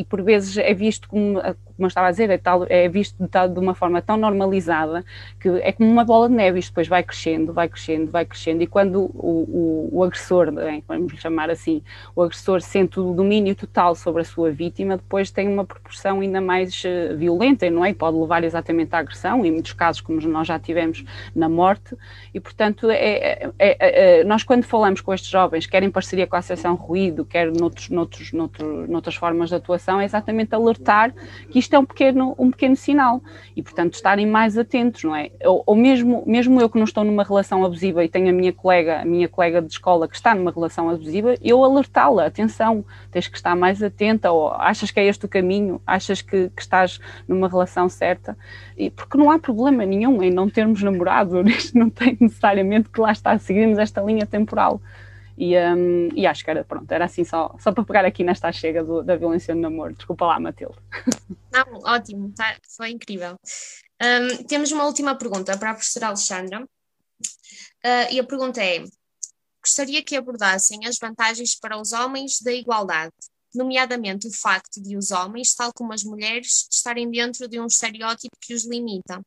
e, 0.00 0.04
por 0.04 0.22
vezes 0.22 0.56
é 0.56 0.72
visto 0.74 1.08
como, 1.08 1.40
como 1.76 1.86
eu 1.86 1.88
estava 1.88 2.08
a 2.08 2.10
dizer, 2.10 2.30
é, 2.30 2.38
tal, 2.38 2.66
é 2.68 2.88
visto 2.88 3.22
de, 3.22 3.28
tal, 3.28 3.48
de 3.48 3.58
uma 3.58 3.74
forma 3.74 4.00
tão 4.00 4.16
normalizada 4.16 5.04
que 5.38 5.48
é 5.48 5.72
como 5.72 5.90
uma 5.90 6.04
bola 6.04 6.28
de 6.28 6.34
neve, 6.34 6.58
isto 6.58 6.70
depois 6.70 6.88
vai 6.88 7.02
crescendo, 7.02 7.52
vai 7.52 7.68
crescendo, 7.68 8.10
vai 8.10 8.24
crescendo, 8.24 8.62
e 8.62 8.66
quando 8.66 9.02
o, 9.02 9.88
o, 9.92 9.98
o 9.98 10.04
agressor, 10.04 10.50
bem, 10.50 10.82
vamos 10.88 11.12
chamar 11.20 11.50
assim, 11.50 11.82
o 12.14 12.22
agressor 12.22 12.60
sente 12.60 12.98
o 12.98 13.12
domínio 13.12 13.54
total 13.54 13.94
sobre 13.94 14.22
a 14.22 14.24
sua 14.24 14.50
vítima, 14.50 14.96
depois 14.96 15.30
tem 15.30 15.48
uma 15.48 15.64
proporção 15.64 16.20
ainda 16.20 16.40
mais 16.40 16.82
uh, 16.84 17.16
violenta, 17.16 17.68
não 17.70 17.84
é? 17.84 17.90
E 17.90 17.94
pode 17.94 18.16
levar 18.16 18.42
exatamente 18.42 18.94
à 18.94 18.98
agressão, 18.98 19.44
em 19.44 19.52
muitos 19.52 19.72
casos, 19.72 20.00
como 20.00 20.20
nós 20.20 20.46
já 20.46 20.58
tivemos, 20.58 21.04
na 21.34 21.48
morte, 21.48 21.96
e 22.32 22.40
portanto, 22.40 22.90
é, 22.90 22.96
é, 22.96 23.52
é, 23.58 24.20
é 24.20 24.24
nós 24.24 24.42
quando 24.42 24.64
falamos 24.64 25.00
com 25.00 25.12
estes 25.12 25.30
jovens, 25.30 25.66
quer 25.66 25.82
em 25.82 25.90
parceria 25.90 26.26
com 26.26 26.36
a 26.36 26.38
Associação 26.38 26.74
Ruído, 26.74 27.24
quer 27.24 27.50
noutros, 27.52 27.90
noutros, 27.90 28.32
noutros, 28.32 28.88
noutras 28.88 29.14
formas 29.14 29.50
de 29.50 29.56
atuação, 29.56 30.00
é 30.00 30.04
exatamente 30.04 30.54
alertar 30.54 31.14
que 31.50 31.58
isto 31.58 31.65
isto 31.66 31.74
é 31.74 31.78
um 31.78 31.84
pequeno, 31.84 32.34
um 32.38 32.50
pequeno 32.50 32.76
sinal. 32.76 33.20
E, 33.54 33.62
portanto, 33.62 33.94
estarem 33.94 34.26
mais 34.26 34.56
atentos, 34.56 35.02
não 35.02 35.14
é? 35.14 35.30
Ou, 35.44 35.62
ou, 35.66 35.74
mesmo, 35.74 36.22
mesmo 36.26 36.60
eu 36.60 36.70
que 36.70 36.78
não 36.78 36.84
estou 36.84 37.04
numa 37.04 37.24
relação 37.24 37.64
abusiva 37.64 38.04
e 38.04 38.08
tenho 38.08 38.30
a 38.30 38.32
minha 38.32 38.52
colega, 38.52 39.00
a 39.00 39.04
minha 39.04 39.28
colega 39.28 39.60
de 39.60 39.72
escola 39.72 40.08
que 40.08 40.14
está 40.14 40.34
numa 40.34 40.50
relação 40.50 40.88
abusiva, 40.88 41.34
eu 41.42 41.62
alertá-la, 41.64 42.26
atenção, 42.26 42.84
tens 43.10 43.26
que 43.26 43.36
estar 43.36 43.56
mais 43.56 43.82
atenta, 43.82 44.30
ou 44.30 44.52
achas 44.52 44.90
que 44.90 45.00
é 45.00 45.06
este 45.06 45.26
o 45.26 45.28
caminho, 45.28 45.80
achas 45.86 46.22
que, 46.22 46.48
que 46.50 46.62
estás 46.62 47.00
numa 47.26 47.48
relação 47.48 47.88
certa, 47.88 48.38
e, 48.76 48.90
porque 48.90 49.18
não 49.18 49.30
há 49.30 49.38
problema 49.38 49.84
nenhum 49.84 50.22
em 50.22 50.30
não 50.30 50.48
termos 50.48 50.82
namorado, 50.82 51.40
isto 51.48 51.76
não 51.76 51.90
tem 51.90 52.16
necessariamente 52.20 52.88
que 52.88 53.00
lá 53.00 53.10
está, 53.10 53.36
seguirmos 53.38 53.78
esta 53.78 54.00
linha 54.00 54.26
temporal. 54.26 54.80
E, 55.36 55.56
um, 55.58 56.08
e 56.14 56.26
acho 56.26 56.42
que 56.42 56.50
era, 56.50 56.64
pronto, 56.64 56.90
era 56.90 57.04
assim 57.04 57.24
só, 57.24 57.54
só 57.58 57.70
para 57.70 57.84
pegar 57.84 58.04
aqui 58.06 58.24
nesta 58.24 58.50
chega 58.50 58.82
do, 58.82 59.02
da 59.02 59.16
violência 59.16 59.54
no 59.54 59.60
namoro. 59.60 59.94
Desculpa 59.94 60.26
lá, 60.26 60.40
Matilde. 60.40 60.78
Não, 61.52 61.80
ótimo, 61.84 62.32
tá, 62.34 62.56
foi 62.76 62.90
incrível. 62.90 63.36
Um, 64.02 64.44
temos 64.44 64.72
uma 64.72 64.84
última 64.84 65.14
pergunta 65.14 65.56
para 65.58 65.70
a 65.70 65.74
professora 65.74 66.08
Alexandra. 66.08 66.62
Uh, 66.62 68.12
e 68.12 68.18
a 68.18 68.24
pergunta 68.24 68.62
é: 68.62 68.82
gostaria 69.62 70.02
que 70.02 70.16
abordassem 70.16 70.86
as 70.86 70.98
vantagens 70.98 71.54
para 71.58 71.78
os 71.78 71.92
homens 71.92 72.40
da 72.40 72.52
igualdade, 72.52 73.12
nomeadamente 73.54 74.26
o 74.26 74.32
facto 74.32 74.82
de 74.82 74.96
os 74.96 75.10
homens, 75.10 75.54
tal 75.54 75.70
como 75.74 75.92
as 75.92 76.02
mulheres, 76.02 76.66
estarem 76.70 77.10
dentro 77.10 77.48
de 77.48 77.60
um 77.60 77.66
estereótipo 77.66 78.36
que 78.40 78.54
os 78.54 78.66
limita. 78.66 79.20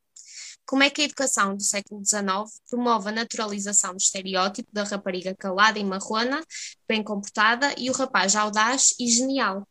Como 0.69 0.83
é 0.83 0.89
que 0.91 1.01
a 1.01 1.05
educação 1.05 1.55
do 1.55 1.63
século 1.63 2.05
XIX 2.05 2.27
promove 2.69 3.09
a 3.09 3.11
naturalização 3.11 3.93
do 3.93 3.97
estereótipo 3.97 4.69
da 4.71 4.83
rapariga 4.83 5.33
calada 5.33 5.79
e 5.79 5.83
marrona, 5.83 6.43
bem 6.87 7.01
comportada, 7.01 7.73
e 7.75 7.89
o 7.89 7.93
rapaz 7.93 8.35
audaz 8.35 8.93
e 8.99 9.07
genial? 9.07 9.67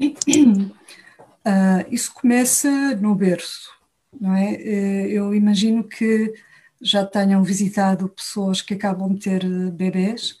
Uh, 0.00 0.72
isso 1.92 2.14
começa 2.14 2.70
no 2.96 3.14
berço, 3.14 3.70
não 4.18 4.34
é? 4.34 4.52
Uh, 4.52 5.06
eu 5.08 5.34
imagino 5.34 5.84
que 5.84 6.32
já 6.80 7.04
tenham 7.04 7.44
visitado 7.44 8.08
pessoas 8.08 8.62
que 8.62 8.72
acabam 8.72 9.12
de 9.12 9.20
ter 9.20 9.44
bebês 9.72 10.38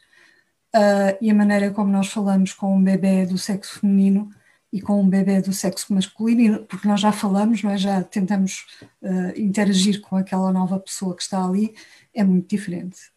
uh, 0.74 1.18
e 1.20 1.30
a 1.30 1.34
maneira 1.34 1.70
como 1.70 1.92
nós 1.92 2.08
falamos 2.08 2.54
com 2.54 2.74
um 2.74 2.82
bebê 2.82 3.26
do 3.26 3.36
sexo 3.36 3.80
feminino 3.80 4.30
e 4.72 4.80
com 4.80 5.00
um 5.00 5.08
bebê 5.08 5.40
do 5.40 5.52
sexo 5.52 5.92
masculino, 5.94 6.64
porque 6.66 6.86
nós 6.86 7.00
já 7.00 7.10
falamos, 7.10 7.62
não 7.62 7.70
é? 7.70 7.78
já 7.78 8.02
tentamos 8.02 8.66
uh, 9.02 9.38
interagir 9.38 10.00
com 10.00 10.16
aquela 10.16 10.52
nova 10.52 10.78
pessoa 10.78 11.16
que 11.16 11.22
está 11.22 11.42
ali, 11.44 11.74
é 12.14 12.22
muito 12.22 12.48
diferente. 12.48 13.10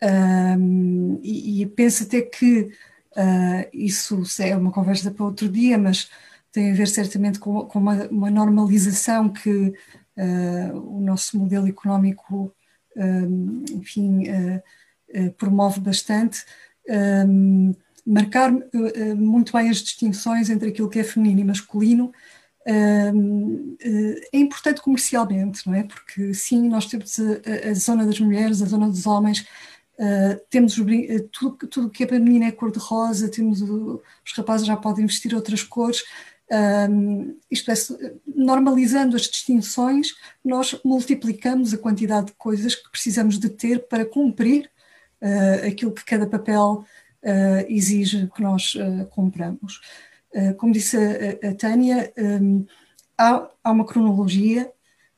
Um, 0.00 1.18
e, 1.22 1.62
e, 1.62 1.66
penso 1.66 2.04
até 2.04 2.22
que 2.22 2.60
uh, 2.60 3.68
isso 3.72 4.22
é 4.40 4.56
uma 4.56 4.70
conversa 4.70 5.10
para 5.10 5.24
outro 5.24 5.48
dia, 5.48 5.76
mas 5.76 6.08
tem 6.52 6.70
a 6.70 6.74
ver 6.74 6.86
certamente 6.86 7.40
com, 7.40 7.66
com 7.66 7.78
uma, 7.80 8.06
uma, 8.06 8.30
normalização 8.30 9.28
que 9.28 9.74
uh, 10.16 10.96
o 10.96 11.00
nosso 11.00 11.36
modelo 11.36 11.66
económico, 11.66 12.54
um, 12.96 13.64
enfim, 13.72 14.24
promove 15.36 15.80
bastante. 15.80 16.44
Um, 16.88 17.74
marcar 18.08 18.50
uh, 18.52 19.16
muito 19.16 19.52
bem 19.52 19.68
as 19.68 19.78
distinções 19.78 20.48
entre 20.48 20.70
aquilo 20.70 20.88
que 20.88 20.98
é 20.98 21.04
feminino 21.04 21.40
e 21.40 21.44
masculino 21.44 22.06
uh, 22.66 23.76
é 24.32 24.38
importante 24.38 24.80
comercialmente, 24.80 25.66
não 25.66 25.74
é? 25.74 25.82
Porque 25.82 26.32
sim, 26.32 26.68
nós 26.68 26.86
temos 26.86 27.18
a, 27.20 27.70
a 27.70 27.74
zona 27.74 28.06
das 28.06 28.18
mulheres, 28.18 28.62
a 28.62 28.66
zona 28.66 28.88
dos 28.88 29.06
homens, 29.06 29.46
temos 30.48 30.78
os, 30.78 30.86
tudo, 31.32 31.66
tudo 31.66 31.90
que 31.90 32.04
é 32.04 32.06
para 32.06 32.20
menina 32.20 32.46
é 32.46 32.52
cor-de-rosa, 32.52 33.28
temos 33.28 33.60
os 33.60 34.32
rapazes 34.36 34.64
já 34.64 34.76
podem 34.76 35.04
vestir 35.04 35.34
outras 35.34 35.64
cores. 35.64 36.04
Um, 36.88 37.36
isto 37.50 37.68
é, 37.72 37.74
normalizando 38.24 39.16
as 39.16 39.22
distinções, 39.22 40.14
nós 40.44 40.78
multiplicamos 40.84 41.74
a 41.74 41.78
quantidade 41.78 42.28
de 42.28 42.34
coisas 42.34 42.76
que 42.76 42.88
precisamos 42.92 43.40
de 43.40 43.48
ter 43.48 43.88
para 43.88 44.06
cumprir 44.06 44.70
aquilo 45.66 45.90
que 45.90 46.04
cada 46.04 46.28
papel 46.28 46.84
exige 47.68 48.28
que 48.34 48.42
nós 48.42 48.74
uh, 48.74 49.06
compramos. 49.06 49.80
Uh, 50.32 50.54
como 50.54 50.72
disse 50.72 50.96
a, 50.96 51.50
a 51.50 51.54
Tânia, 51.54 52.12
um, 52.16 52.66
há, 53.16 53.48
há, 53.62 53.70
uma 53.70 53.84
cronologia, 53.84 54.70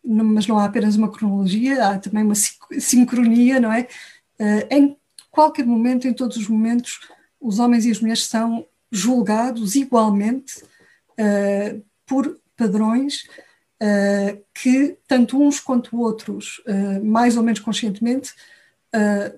mas 0.05 0.47
não 0.47 0.59
há 0.59 0.65
apenas 0.65 0.97
uma 0.97 1.11
cronologia, 1.11 1.87
há 1.87 1.99
também 1.99 2.25
uma 2.25 2.35
sincronia, 2.35 3.61
não 3.61 3.73
é? 3.73 3.87
em 4.71 4.97
qualquer 5.31 5.67
momento, 5.67 6.09
em 6.09 6.15
todos 6.15 6.39
os 6.39 6.49
momentos, 6.49 7.01
os 7.39 7.59
homens 7.59 7.85
e 7.85 7.91
as 7.91 8.01
mulheres 8.01 8.25
são 8.25 8.67
julgados 8.91 9.75
igualmente 9.75 10.65
por 12.07 12.41
padrões 12.57 13.25
uh, 13.81 14.45
que 14.55 14.99
tanto 15.09 15.41
uns 15.41 15.59
quanto 15.59 15.99
outros, 15.99 16.61
uh, 16.67 17.05
mais 17.05 17.37
ou 17.37 17.43
menos 17.43 17.61
conscientemente, 17.61 18.31
uh, 18.95 18.99
eh, 18.99 19.35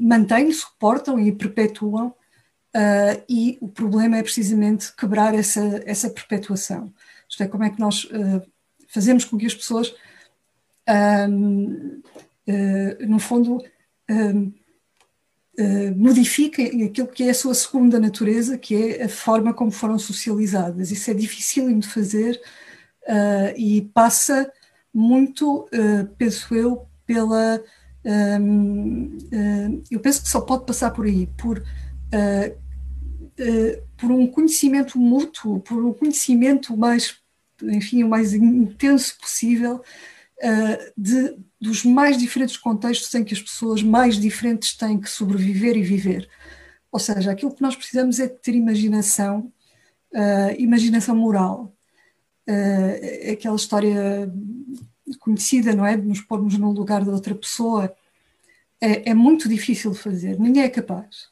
mantêm, 0.00 0.50
suportam 0.52 1.18
e 1.18 1.32
perpetuam, 1.32 2.14
uh, 2.76 3.22
e 3.28 3.58
o 3.60 3.68
problema 3.68 4.18
é 4.18 4.22
precisamente 4.22 4.94
quebrar 4.94 5.34
essa, 5.34 5.82
essa 5.86 6.10
perpetuação. 6.10 6.92
Isto 7.28 7.42
é, 7.42 7.48
como 7.48 7.64
é 7.64 7.70
que 7.70 7.80
nós 7.80 8.04
uh, 8.04 8.42
fazemos 8.88 9.24
com 9.24 9.38
que 9.38 9.46
as 9.46 9.54
pessoas, 9.54 9.94
um, 11.28 12.02
uh, 12.48 13.06
no 13.06 13.18
fundo, 13.18 13.62
um, 14.10 14.52
modifiquem 15.96 16.84
aquilo 16.84 17.08
que 17.08 17.24
é 17.24 17.30
a 17.30 17.34
sua 17.34 17.54
segunda 17.54 17.98
natureza, 17.98 18.58
que 18.58 18.74
é 18.74 19.04
a 19.04 19.08
forma 19.08 19.54
como 19.54 19.70
foram 19.70 19.98
socializadas. 19.98 20.90
Isso 20.90 21.10
é 21.10 21.14
difícil 21.14 21.72
de 21.78 21.88
fazer 21.88 22.38
e 23.56 23.90
passa 23.94 24.52
muito, 24.92 25.66
penso 26.18 26.54
eu, 26.54 26.86
pela 27.06 27.58
uh, 28.06 29.82
eu 29.90 30.00
penso 30.00 30.22
que 30.22 30.28
só 30.28 30.40
pode 30.40 30.64
passar 30.64 30.90
por 30.92 31.06
aí, 31.06 31.26
por, 31.36 31.58
uh, 31.58 32.52
uh, 32.52 33.82
por 33.96 34.10
um 34.10 34.26
conhecimento 34.26 34.98
mútuo, 34.98 35.60
por 35.60 35.84
um 35.84 35.92
conhecimento 35.92 36.76
mais, 36.76 37.16
enfim, 37.62 38.04
o 38.04 38.08
mais 38.08 38.32
intenso 38.32 39.18
possível 39.18 39.82
de, 40.94 41.34
dos 41.58 41.82
mais 41.82 42.18
diferentes 42.18 42.58
contextos 42.58 43.14
em 43.14 43.24
que 43.24 43.32
as 43.32 43.40
pessoas 43.40 43.82
mais 43.82 44.20
diferentes 44.20 44.76
têm 44.76 45.00
que 45.00 45.08
sobreviver 45.08 45.78
e 45.78 45.82
viver. 45.82 46.28
Ou 46.92 47.00
seja, 47.00 47.32
aquilo 47.32 47.54
que 47.54 47.62
nós 47.62 47.74
precisamos 47.74 48.20
é 48.20 48.26
de 48.26 48.34
ter 48.34 48.54
imaginação, 48.54 49.50
imaginação 50.58 51.16
moral. 51.16 51.74
aquela 53.32 53.56
história 53.56 54.30
conhecida, 55.18 55.74
não 55.74 55.86
é? 55.86 55.96
De 55.96 56.06
nos 56.06 56.20
pormos 56.20 56.58
no 56.58 56.72
lugar 56.72 57.02
de 57.02 57.10
outra 57.10 57.34
pessoa, 57.34 57.94
é, 58.80 59.10
é, 59.10 59.14
muito 59.14 59.48
difícil 59.48 59.92
de 59.92 59.98
fazer, 59.98 60.38
ninguém 60.38 60.64
é 60.64 60.68
capaz. 60.68 61.28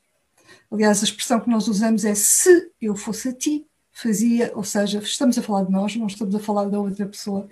Aliás, 0.70 1.01
a 1.01 1.05
expressão 1.05 1.40
que 1.40 1.51
nós 1.51 1.68
usamos 1.68 2.05
é 2.05 2.14
se 2.14 2.70
eu 2.80 2.96
fosse 2.96 3.28
a 3.28 3.32
ti, 3.32 3.66
fazia, 3.92 4.51
ou 4.55 4.64
seja, 4.64 4.98
estamos 4.98 5.38
a 5.38 5.42
falar 5.42 5.64
de 5.64 5.72
nós, 5.72 5.94
não 5.96 6.06
estamos 6.06 6.34
a 6.34 6.40
falar 6.40 6.68
da 6.68 6.80
outra 6.80 7.06
pessoa. 7.06 7.48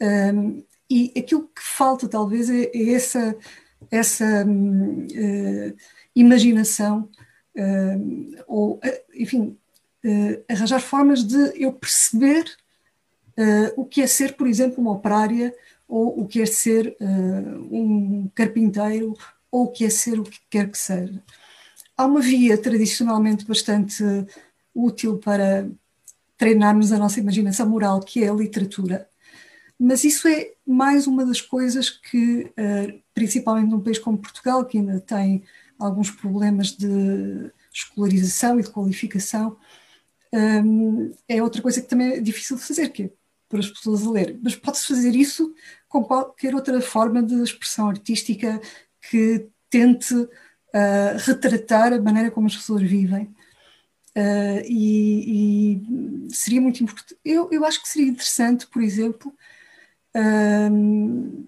Um, 0.00 0.64
e 0.88 1.12
aquilo 1.16 1.48
que 1.48 1.60
falta, 1.60 2.08
talvez, 2.08 2.48
é, 2.48 2.70
é 2.72 2.92
essa, 2.92 3.36
essa 3.90 4.44
um, 4.46 5.06
uh, 5.06 5.76
imaginação, 6.14 7.08
um, 7.54 8.36
ou, 8.46 8.76
uh, 8.76 8.80
enfim, 9.14 9.58
uh, 10.04 10.44
arranjar 10.48 10.80
formas 10.80 11.24
de 11.24 11.62
eu 11.62 11.72
perceber 11.72 12.44
uh, 13.38 13.80
o 13.80 13.84
que 13.84 14.02
é 14.02 14.06
ser, 14.06 14.36
por 14.36 14.46
exemplo, 14.46 14.80
uma 14.80 14.92
operária, 14.92 15.54
ou 15.88 16.20
o 16.20 16.26
que 16.26 16.42
é 16.42 16.46
ser 16.46 16.96
uh, 17.00 17.68
um 17.70 18.30
carpinteiro, 18.34 19.14
ou 19.50 19.64
o 19.64 19.72
que 19.72 19.84
é 19.84 19.90
ser 19.90 20.18
o 20.18 20.24
que 20.24 20.40
quer 20.50 20.70
que 20.70 20.78
seja. 20.78 21.22
Há 21.96 22.06
uma 22.06 22.20
via 22.20 22.58
tradicionalmente 22.58 23.46
bastante 23.46 24.04
útil 24.74 25.18
para 25.18 25.68
treinarmos 26.36 26.92
a 26.92 26.98
nossa 26.98 27.20
imaginação 27.20 27.68
moral, 27.68 28.00
que 28.00 28.22
é 28.22 28.28
a 28.28 28.34
literatura. 28.34 29.08
Mas 29.78 30.04
isso 30.04 30.26
é 30.28 30.52
mais 30.66 31.06
uma 31.06 31.24
das 31.24 31.40
coisas 31.40 31.90
que, 31.90 32.44
uh, 32.44 33.02
principalmente 33.14 33.70
num 33.70 33.80
país 33.80 33.98
como 33.98 34.18
Portugal, 34.18 34.64
que 34.64 34.78
ainda 34.78 35.00
tem 35.00 35.42
alguns 35.78 36.10
problemas 36.10 36.72
de 36.72 37.50
escolarização 37.72 38.58
e 38.58 38.62
de 38.62 38.70
qualificação, 38.70 39.56
um, 40.32 41.12
é 41.28 41.42
outra 41.42 41.62
coisa 41.62 41.80
que 41.80 41.88
também 41.88 42.14
é 42.14 42.20
difícil 42.20 42.56
de 42.56 42.62
fazer, 42.62 42.88
que 42.88 43.04
é 43.04 43.10
para 43.48 43.60
as 43.60 43.68
pessoas 43.70 44.06
a 44.06 44.10
ler. 44.10 44.38
Mas 44.42 44.56
pode-se 44.56 44.86
fazer 44.86 45.14
isso 45.14 45.54
com 45.88 46.04
qualquer 46.04 46.54
outra 46.54 46.80
forma 46.80 47.22
de 47.22 47.34
expressão 47.42 47.88
artística 47.88 48.60
que 49.10 49.48
tente 49.70 50.14
uh, 50.14 50.28
retratar 51.18 51.92
a 51.92 52.00
maneira 52.00 52.30
como 52.30 52.46
as 52.46 52.56
pessoas 52.56 52.82
vivem. 52.82 53.34
Uh, 54.16 54.64
e, 54.64 55.76
e, 56.28 56.34
seria 56.34 56.60
muito 56.60 56.82
importante. 56.82 57.18
Eu, 57.24 57.50
eu 57.52 57.64
acho 57.64 57.82
que 57.82 57.88
seria 57.88 58.08
interessante, 58.08 58.66
por 58.66 58.82
exemplo, 58.82 59.32
uh, 60.16 61.46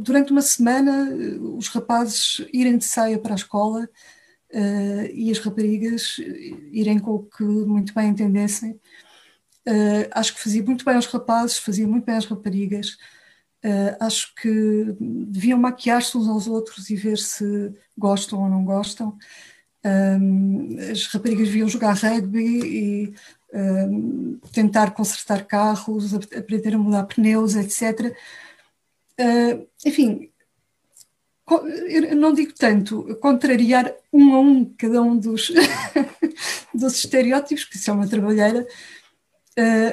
durante 0.00 0.32
uma 0.32 0.42
semana, 0.42 1.08
os 1.56 1.68
rapazes 1.68 2.44
irem 2.52 2.76
de 2.76 2.84
saia 2.84 3.16
para 3.16 3.32
a 3.32 3.36
escola 3.36 3.88
e 5.12 5.30
as 5.30 5.38
raparigas 5.38 6.18
irem 6.72 6.98
com 6.98 7.12
o 7.12 7.22
que 7.22 7.44
muito 7.44 7.94
bem 7.94 8.08
entendessem 8.08 8.80
Uh, 9.68 10.08
acho 10.12 10.34
que 10.34 10.40
fazia 10.40 10.62
muito 10.62 10.82
bem 10.82 10.94
aos 10.94 11.04
rapazes, 11.04 11.58
fazia 11.58 11.86
muito 11.86 12.06
bem 12.06 12.16
às 12.16 12.24
raparigas. 12.24 12.96
Uh, 13.62 13.96
acho 14.00 14.34
que 14.36 14.96
deviam 15.00 15.58
maquiar-se 15.58 16.16
uns 16.16 16.26
aos 16.26 16.46
outros 16.46 16.88
e 16.88 16.96
ver 16.96 17.18
se 17.18 17.74
gostam 17.96 18.42
ou 18.42 18.48
não 18.48 18.64
gostam. 18.64 19.18
Um, 19.84 20.76
as 20.90 21.06
raparigas 21.06 21.48
deviam 21.48 21.68
jogar 21.68 21.92
rugby 21.92 22.40
e 22.40 23.14
um, 23.52 24.38
tentar 24.52 24.92
consertar 24.92 25.44
carros, 25.44 26.14
aprender 26.14 26.74
a 26.74 26.78
mudar 26.78 27.04
pneus, 27.04 27.54
etc. 27.54 28.16
Uh, 29.20 29.66
enfim, 29.84 30.30
eu 31.88 32.16
não 32.16 32.32
digo 32.32 32.52
tanto 32.54 33.16
contrariar 33.20 33.92
um 34.12 34.34
a 34.34 34.40
um 34.40 34.64
cada 34.64 35.02
um 35.02 35.16
dos, 35.16 35.52
dos 36.74 36.94
estereótipos, 36.96 37.64
que 37.64 37.76
isso 37.76 37.90
é 37.90 37.92
uma 37.92 38.08
trabalheira, 38.08 38.66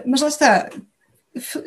mas 0.05 0.21
lá 0.21 0.27
está, 0.27 0.69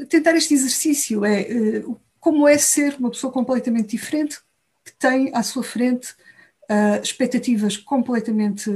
tentar 0.08 0.34
este 0.36 0.54
exercício 0.54 1.24
é 1.24 1.42
uh, 1.42 2.00
como 2.20 2.48
é 2.48 2.58
ser 2.58 2.96
uma 2.98 3.10
pessoa 3.10 3.32
completamente 3.32 3.90
diferente, 3.90 4.38
que 4.84 4.92
tem 4.98 5.30
à 5.34 5.42
sua 5.42 5.62
frente 5.62 6.12
uh, 6.70 7.02
expectativas 7.02 7.76
completamente 7.76 8.70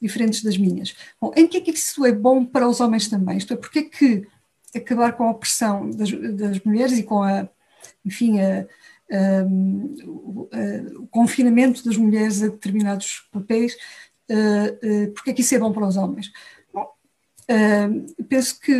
diferentes 0.00 0.42
das 0.42 0.56
minhas. 0.56 0.94
Bom, 1.20 1.32
em 1.36 1.46
que 1.46 1.58
é 1.58 1.60
que 1.60 1.70
isso 1.70 2.04
é 2.06 2.12
bom 2.12 2.44
para 2.44 2.68
os 2.68 2.80
homens 2.80 3.08
também? 3.08 3.36
Isto 3.36 3.52
é, 3.52 3.56
porque 3.56 3.80
é 3.80 3.82
que 3.82 4.26
acabar 4.74 5.12
com 5.12 5.24
a 5.24 5.30
opressão 5.30 5.90
das, 5.90 6.10
das 6.10 6.60
mulheres 6.60 6.96
e 6.98 7.02
com 7.02 7.22
a, 7.22 7.48
enfim, 8.04 8.40
a, 8.40 8.66
a, 9.10 9.44
o, 10.06 10.48
o, 11.00 11.06
confinamento 11.08 11.84
das 11.84 11.96
mulheres 11.96 12.42
a 12.42 12.48
determinados 12.48 13.28
papéis, 13.30 13.74
uh, 14.30 15.06
uh, 15.08 15.12
porque 15.12 15.30
é 15.30 15.32
que 15.34 15.42
isso 15.42 15.54
é 15.54 15.58
bom 15.58 15.72
para 15.72 15.86
os 15.86 15.96
homens? 15.96 16.32
Uh, 17.50 18.24
penso 18.24 18.60
que 18.60 18.72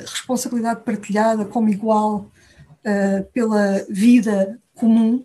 responsabilidade 0.00 0.82
partilhada 0.84 1.44
como 1.44 1.68
igual 1.68 2.30
pela 3.32 3.84
vida 3.88 4.60
comum 4.74 5.24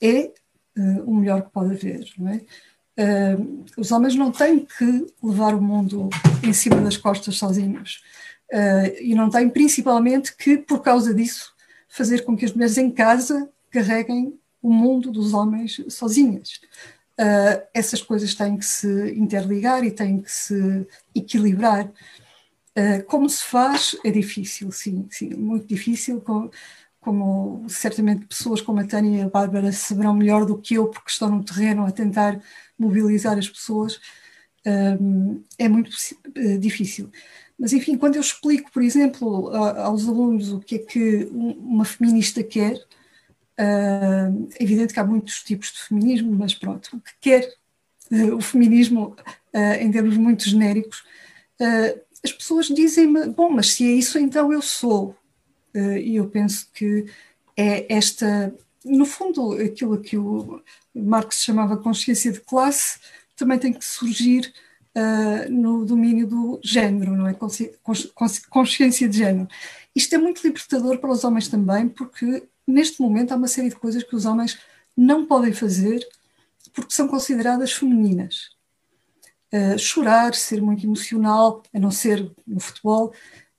é 0.00 0.30
o 1.06 1.14
melhor 1.14 1.42
que 1.42 1.50
pode 1.50 1.74
haver, 1.74 2.06
é? 2.28 2.40
Uh, 3.00 3.64
os 3.78 3.92
homens 3.92 4.14
não 4.14 4.30
têm 4.30 4.66
que 4.66 5.06
levar 5.22 5.54
o 5.54 5.62
mundo 5.62 6.10
em 6.42 6.52
cima 6.52 6.82
das 6.82 6.98
costas 6.98 7.36
sozinhos. 7.36 8.02
Uh, 8.52 8.92
e 9.00 9.14
não 9.14 9.30
têm, 9.30 9.48
principalmente, 9.48 10.36
que, 10.36 10.58
por 10.58 10.82
causa 10.82 11.14
disso, 11.14 11.54
fazer 11.88 12.24
com 12.24 12.36
que 12.36 12.44
as 12.44 12.52
mulheres 12.52 12.76
em 12.76 12.90
casa 12.90 13.48
carreguem 13.70 14.38
o 14.60 14.70
mundo 14.70 15.10
dos 15.10 15.32
homens 15.32 15.82
sozinhas. 15.88 16.60
Uh, 17.20 17.62
essas 17.74 18.00
coisas 18.00 18.34
têm 18.34 18.56
que 18.56 18.64
se 18.64 19.12
interligar 19.12 19.84
e 19.84 19.90
têm 19.90 20.22
que 20.22 20.32
se 20.32 20.86
equilibrar. 21.14 21.86
Uh, 21.86 23.04
como 23.06 23.28
se 23.28 23.44
faz 23.44 23.94
é 24.02 24.10
difícil, 24.10 24.72
sim, 24.72 25.06
sim, 25.10 25.34
muito 25.34 25.66
difícil. 25.66 26.22
Com, 26.22 26.50
como 26.98 27.66
certamente 27.68 28.26
pessoas 28.26 28.62
como 28.62 28.80
a 28.80 28.86
Tânia 28.86 29.18
e 29.18 29.22
a 29.22 29.28
Bárbara 29.28 29.70
saberão 29.70 30.14
melhor 30.14 30.46
do 30.46 30.56
que 30.56 30.74
eu, 30.74 30.88
porque 30.88 31.10
estão 31.10 31.30
no 31.30 31.44
terreno 31.44 31.84
a 31.84 31.92
tentar 31.92 32.40
mobilizar 32.78 33.38
as 33.38 33.48
pessoas, 33.48 34.00
um, 34.66 35.42
é 35.58 35.68
muito 35.68 35.90
difícil. 36.58 37.10
Mas, 37.58 37.74
enfim, 37.74 37.98
quando 37.98 38.16
eu 38.16 38.22
explico, 38.22 38.70
por 38.72 38.82
exemplo, 38.82 39.48
a, 39.48 39.84
aos 39.84 40.08
alunos 40.08 40.50
o 40.52 40.60
que 40.60 40.76
é 40.76 40.78
que 40.78 41.28
uma 41.32 41.84
feminista 41.84 42.42
quer, 42.42 42.78
uh, 43.60 44.48
é 44.58 44.62
evidente 44.62 44.94
que 44.94 45.00
há 45.00 45.04
muitos 45.04 45.42
tipos 45.42 45.72
de 45.72 45.80
feminismo, 45.80 46.32
mas 46.32 46.54
pronto, 46.54 46.96
o 46.96 47.00
que 47.00 47.12
quer 47.20 47.52
uh, 48.10 48.34
o 48.34 48.40
feminismo, 48.40 49.14
em 49.80 49.90
termos 49.90 50.16
muito 50.16 50.48
genéricos, 50.48 51.02
as 52.24 52.32
pessoas 52.32 52.66
dizem-me, 52.66 53.26
bom, 53.30 53.50
mas 53.50 53.72
se 53.72 53.84
é 53.84 53.90
isso, 53.90 54.16
então 54.16 54.52
eu 54.52 54.62
sou. 54.62 55.16
E 55.74 56.14
eu 56.14 56.28
penso 56.28 56.68
que 56.72 57.06
é 57.56 57.92
esta, 57.92 58.54
no 58.84 59.04
fundo, 59.04 59.54
aquilo 59.54 60.00
que 60.00 60.16
o 60.16 60.62
Marx 60.94 61.42
chamava 61.42 61.76
consciência 61.76 62.30
de 62.30 62.40
classe, 62.40 63.00
também 63.36 63.58
tem 63.58 63.72
que 63.72 63.84
surgir 63.84 64.52
uh, 64.96 65.50
no 65.50 65.84
domínio 65.84 66.26
do 66.26 66.60
género, 66.62 67.16
não 67.16 67.26
é? 67.26 67.34
Consci 67.34 67.72
consciência 68.48 69.08
de 69.08 69.18
género. 69.18 69.48
Isto 69.94 70.14
é 70.14 70.18
muito 70.18 70.42
libertador 70.46 70.98
para 70.98 71.10
os 71.10 71.24
homens 71.24 71.48
também, 71.48 71.88
porque 71.88 72.44
neste 72.70 73.00
momento 73.00 73.32
há 73.32 73.36
uma 73.36 73.48
série 73.48 73.68
de 73.68 73.76
coisas 73.76 74.02
que 74.02 74.16
os 74.16 74.26
homens 74.26 74.58
não 74.96 75.26
podem 75.26 75.52
fazer 75.52 76.06
porque 76.72 76.94
são 76.94 77.08
consideradas 77.08 77.72
femininas. 77.72 78.50
Uh, 79.52 79.78
chorar, 79.78 80.34
ser 80.34 80.62
muito 80.62 80.86
emocional, 80.86 81.62
a 81.74 81.78
não 81.78 81.90
ser 81.90 82.30
no 82.46 82.60
futebol, 82.60 83.12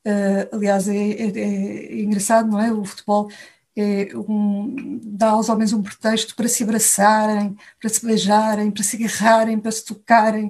Uh, 0.05 0.49
aliás, 0.55 0.87
é, 0.87 0.95
é, 0.95 1.39
é, 1.39 2.01
engraçado, 2.01 2.49
não 2.49 2.59
é? 2.59 2.71
O 2.73 2.83
futebol 2.83 3.29
é 3.75 4.09
um, 4.15 4.99
dá 5.03 5.29
aos 5.29 5.47
homens 5.47 5.73
um 5.73 5.81
pretexto 5.81 6.35
para 6.35 6.47
se 6.47 6.63
abraçarem, 6.63 7.55
para 7.79 7.89
se 7.89 8.05
beijarem, 8.05 8.71
para 8.71 8.83
se 8.83 8.95
agarrarem, 8.97 9.59
para 9.59 9.71
se 9.71 9.85
tocarem. 9.85 10.47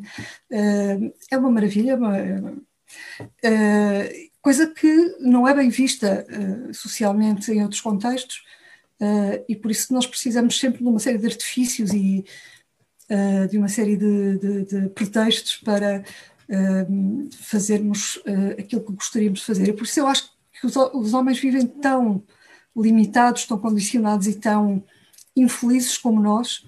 Uh, 0.50 1.14
é 1.30 1.38
uma 1.38 1.52
maravilha, 1.52 1.98
uma, 1.98 2.18
uh, 2.18 2.62
coisa 4.41 4.68
que 4.68 5.15
não 5.19 5.47
é 5.47 5.53
bem 5.53 5.69
vista 5.69 6.26
socialmente 6.73 7.51
em 7.51 7.61
outros 7.61 7.81
contextos, 7.81 8.43
e 9.47 9.55
por 9.55 9.72
isso 9.72 9.93
nós 9.93 10.05
precisamos 10.05 10.59
sempre 10.59 10.80
de 10.80 10.88
uma 10.88 10.99
série 10.99 11.18
de 11.18 11.27
artifícios 11.27 11.93
e 11.93 12.26
de 13.49 13.57
uma 13.57 13.68
série 13.68 13.95
de, 13.95 14.38
de, 14.38 14.65
de 14.65 14.89
pretextos 14.89 15.57
para 15.57 16.03
fazermos 17.39 18.18
uh, 18.18 18.59
aquilo 18.59 18.84
que 18.84 18.91
gostaríamos 18.91 19.39
de 19.39 19.45
fazer. 19.45 19.69
E 19.69 19.73
por 19.73 19.84
isso 19.84 19.99
eu 19.99 20.07
acho 20.07 20.31
que 20.59 20.65
os, 20.65 20.76
os 20.76 21.13
homens 21.13 21.39
vivem 21.39 21.65
tão 21.65 22.23
limitados, 22.76 23.45
tão 23.45 23.57
condicionados 23.57 24.27
e 24.27 24.34
tão 24.34 24.84
infelizes 25.35 25.97
como 25.97 26.22
nós, 26.22 26.65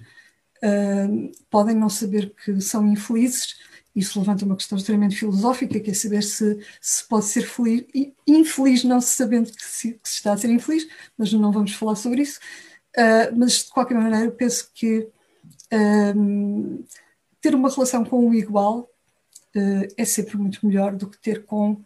uh, 0.62 1.32
podem 1.50 1.76
não 1.76 1.88
saber 1.88 2.34
que 2.44 2.60
são 2.60 2.86
infelizes. 2.86 3.56
Isso 3.94 4.18
levanta 4.18 4.44
uma 4.44 4.56
questão 4.56 4.76
extremamente 4.76 5.16
filosófica, 5.16 5.78
que 5.78 5.90
é 5.90 5.94
saber 5.94 6.22
se, 6.22 6.58
se 6.80 7.06
pode 7.06 7.26
ser 7.26 7.42
feliz, 7.42 7.84
infeliz 8.26 8.82
não 8.82 9.00
se 9.00 9.10
sabendo 9.10 9.52
que 9.52 9.64
se, 9.64 9.92
que 9.92 10.08
se, 10.08 10.16
está 10.16 10.32
a 10.32 10.36
ser 10.36 10.50
infeliz, 10.50 10.88
mas 11.16 11.32
não 11.32 11.52
vamos 11.52 11.74
falar 11.74 11.94
sobre 11.94 12.22
isso. 12.22 12.40
Uh, 12.96 13.36
mas 13.36 13.64
de 13.64 13.70
qualquer 13.70 13.94
maneira, 13.94 14.26
eu 14.26 14.32
penso 14.32 14.70
que 14.74 15.08
ter 17.40 17.54
uma 17.54 17.68
relação 17.68 18.04
com 18.04 18.28
o 18.28 18.34
igual 18.34 18.88
uh, 19.56 19.94
é 19.96 20.04
sempre 20.04 20.36
muito 20.36 20.64
melhor 20.66 20.94
do 20.94 21.08
que 21.08 21.18
ter 21.18 21.44
com 21.44 21.76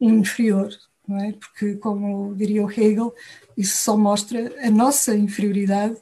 um 0.00 0.18
inferior, 0.18 0.68
não 1.06 1.18
é? 1.18 1.32
Porque, 1.32 1.76
como 1.76 2.34
diria 2.34 2.64
o 2.64 2.70
Hegel, 2.70 3.14
isso 3.56 3.76
só 3.78 3.96
mostra 3.96 4.52
a 4.66 4.70
nossa 4.70 5.14
inferioridade. 5.14 5.96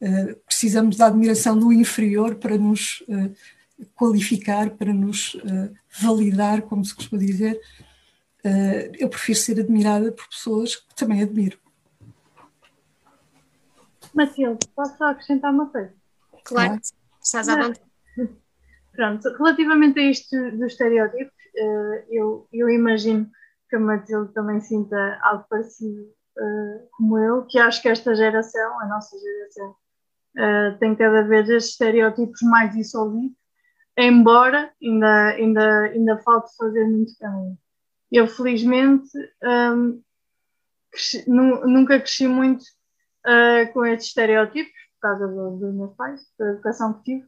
Uh, 0.00 0.36
precisamos 0.46 0.96
da 0.96 1.06
admiração 1.06 1.58
do 1.58 1.72
inferior 1.72 2.34
para 2.36 2.58
nos 2.58 3.02
qualificar, 3.94 4.70
para 4.70 4.92
nos 4.92 5.36
validar, 6.00 6.62
como 6.62 6.84
se 6.84 6.94
costuma 6.94 7.20
dizer. 7.20 7.60
eu 8.98 9.08
prefiro 9.08 9.38
ser 9.38 9.60
admirada 9.60 10.12
por 10.12 10.28
pessoas 10.28 10.76
que 10.76 10.94
também 10.94 11.22
admiro. 11.22 11.58
Matilde, 14.14 14.66
posso 14.74 14.96
só 14.96 15.10
acrescentar 15.10 15.52
uma 15.52 15.68
coisa? 15.68 15.92
Claro, 16.44 16.80
estás 17.22 17.48
à 17.48 17.56
vontade. 17.56 17.80
Pronto, 18.92 19.28
relativamente 19.36 20.00
a 20.00 20.10
isto 20.10 20.34
dos 20.52 20.72
estereótipos, 20.72 21.34
eh, 21.54 22.06
eu, 22.10 22.48
eu 22.50 22.70
imagino 22.70 23.30
que 23.68 23.76
a 23.76 23.80
Matilde 23.80 24.32
também 24.32 24.60
sinta 24.60 25.18
algo 25.22 25.44
parecido 25.50 26.02
uh, 26.02 26.88
como 26.92 27.18
eu, 27.18 27.44
que 27.46 27.58
acho 27.58 27.82
que 27.82 27.88
esta 27.88 28.14
geração, 28.14 28.80
a 28.80 28.86
nossa 28.86 29.16
geração, 29.18 29.70
uh, 29.70 30.78
tem 30.78 30.94
cada 30.94 31.22
vez 31.22 31.48
estes 31.48 31.72
estereótipos 31.72 32.40
mais 32.42 32.74
dissolvidos, 32.74 33.36
embora 33.96 34.72
ainda, 34.82 35.28
ainda, 35.30 35.80
ainda 35.84 36.18
falte 36.18 36.54
fazer 36.56 36.84
muito 36.84 37.16
caminho. 37.18 37.58
Eu, 38.10 38.26
felizmente, 38.26 39.08
um, 39.42 40.02
cresci, 40.90 41.24
nunca 41.28 41.98
cresci 41.98 42.28
muito 42.28 42.62
uh, 42.62 43.72
com 43.72 43.84
estes 43.84 44.08
estereótipos, 44.08 44.72
por 44.94 45.00
causa 45.00 45.26
dos 45.26 45.74
meus 45.74 45.94
pais, 45.94 46.20
da 46.38 46.50
educação 46.50 46.94
que 46.94 47.02
tive, 47.02 47.26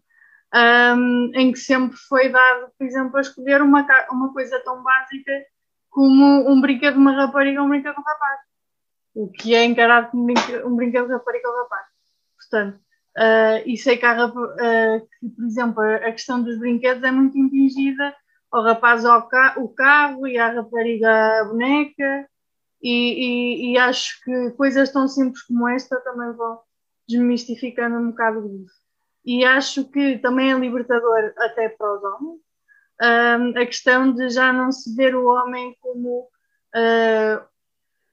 um, 0.54 1.30
em 1.34 1.52
que 1.52 1.58
sempre 1.58 1.96
foi 1.96 2.30
dado, 2.30 2.70
por 2.78 2.86
exemplo, 2.86 3.16
a 3.16 3.20
escolher 3.20 3.60
uma, 3.60 3.86
uma 4.10 4.32
coisa 4.32 4.58
tão 4.64 4.82
básica 4.82 5.32
como 5.90 6.50
um 6.50 6.60
brinquedo 6.60 6.94
de 6.94 7.00
uma 7.00 7.12
rapariga 7.12 7.60
ou 7.60 7.66
um 7.66 7.70
brinquedo 7.70 7.94
de 7.94 8.00
um 8.00 8.04
rapaz. 8.04 8.40
O 9.14 9.30
que 9.30 9.54
é 9.54 9.64
encarado 9.64 10.10
como 10.10 10.24
um 10.24 10.76
brinquedo 10.76 11.06
de 11.06 11.12
rapariga 11.12 11.48
ou 11.48 11.62
rapaz. 11.62 11.86
Portanto, 12.36 12.80
uh, 13.18 13.62
e 13.66 13.76
sei 13.76 13.96
que, 13.96 14.06
há, 14.06 14.26
uh, 14.26 15.08
que, 15.20 15.28
por 15.28 15.44
exemplo, 15.44 15.82
a 15.82 16.12
questão 16.12 16.42
dos 16.42 16.58
brinquedos 16.58 17.02
é 17.02 17.10
muito 17.10 17.36
impingida 17.36 18.14
ao 18.50 18.62
rapaz 18.62 19.04
ao 19.04 19.28
ca 19.28 19.56
o 19.58 19.68
carro 19.68 20.26
e 20.26 20.38
à 20.38 20.52
rapariga 20.52 21.40
a 21.40 21.44
boneca. 21.44 22.28
E, 22.80 22.92
e, 22.92 23.72
e 23.72 23.78
acho 23.78 24.22
que 24.24 24.50
coisas 24.52 24.92
tão 24.92 25.08
simples 25.08 25.42
como 25.42 25.68
esta 25.68 26.00
também 26.00 26.32
vão 26.32 26.60
desmistificando 27.08 27.98
um 27.98 28.10
bocado 28.10 28.48
disso. 28.48 28.78
E 29.24 29.44
acho 29.44 29.84
que 29.90 30.18
também 30.18 30.52
é 30.52 30.58
libertador 30.58 31.32
até 31.36 31.68
para 31.68 31.94
os 31.94 32.04
homens 32.04 32.40
um, 33.00 33.50
a 33.50 33.66
questão 33.66 34.12
de 34.12 34.28
já 34.28 34.52
não 34.52 34.72
se 34.72 34.94
ver 34.94 35.14
o 35.14 35.26
homem 35.26 35.76
como, 35.80 36.28
uh, 36.74 37.46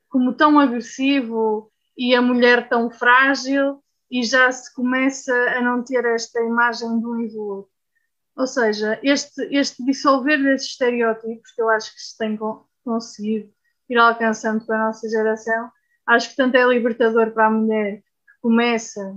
como 0.09 0.33
tão 0.33 0.59
agressivo 0.59 1.71
e 1.97 2.15
a 2.15 2.21
mulher 2.21 2.69
tão 2.69 2.89
frágil 2.91 3.83
e 4.09 4.23
já 4.23 4.51
se 4.51 4.73
começa 4.73 5.33
a 5.33 5.61
não 5.61 5.83
ter 5.83 6.05
esta 6.05 6.41
imagem 6.41 6.99
de 6.99 7.05
um 7.05 7.21
e 7.21 7.27
do 7.29 7.41
outro. 7.41 7.71
Ou 8.35 8.47
seja, 8.47 8.99
este, 9.01 9.41
este 9.55 9.83
dissolver 9.85 10.41
desses 10.41 10.69
estereótipos 10.69 11.51
que 11.51 11.61
eu 11.61 11.69
acho 11.69 11.93
que 11.93 12.01
se 12.01 12.17
tem 12.17 12.37
conseguido 12.83 13.49
ir 13.89 13.97
alcançando 13.97 14.65
para 14.65 14.75
a 14.75 14.85
nossa 14.87 15.09
geração, 15.09 15.71
acho 16.05 16.29
que 16.29 16.35
tanto 16.35 16.55
é 16.55 16.65
libertador 16.65 17.31
para 17.31 17.47
a 17.47 17.51
mulher 17.51 18.03
começa, 18.41 19.15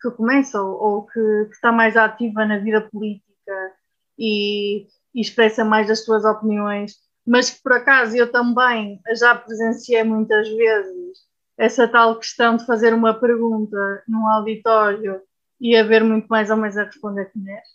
que 0.00 0.10
começa 0.10 0.60
ou, 0.60 0.74
ou 0.74 1.06
que, 1.06 1.46
que, 1.46 1.54
está 1.54 1.72
mais 1.72 1.96
ativa 1.96 2.44
na 2.44 2.58
vida 2.58 2.82
política 2.90 3.72
e, 4.18 4.86
e 5.14 5.20
expressa 5.20 5.64
mais 5.64 5.90
as 5.90 6.04
suas 6.04 6.24
opiniões, 6.24 6.96
mas 7.26 7.50
que 7.50 7.62
por 7.62 7.72
acaso 7.72 8.16
eu 8.16 8.30
também 8.30 9.00
já 9.16 9.34
presenciei 9.34 10.02
muitas 10.02 10.48
vezes 10.48 11.18
essa 11.56 11.86
tal 11.86 12.18
questão 12.18 12.56
de 12.56 12.66
fazer 12.66 12.92
uma 12.92 13.14
pergunta 13.14 14.02
num 14.08 14.26
auditório 14.28 15.20
e 15.60 15.76
haver 15.76 16.02
muito 16.02 16.26
mais 16.26 16.50
homens 16.50 16.76
a 16.76 16.84
responder 16.84 17.26
que 17.26 17.38
mulheres. 17.38 17.68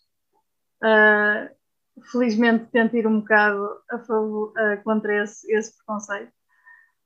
Uh, 0.83 1.59
felizmente 2.11 2.65
tento 2.71 2.95
ir 2.95 3.07
um 3.07 3.19
bocado 3.19 3.67
a 3.89 3.99
favor, 3.99 4.49
uh, 4.51 4.83
contra 4.83 5.23
esse, 5.23 5.51
esse 5.51 5.75
preconceito, 5.77 6.31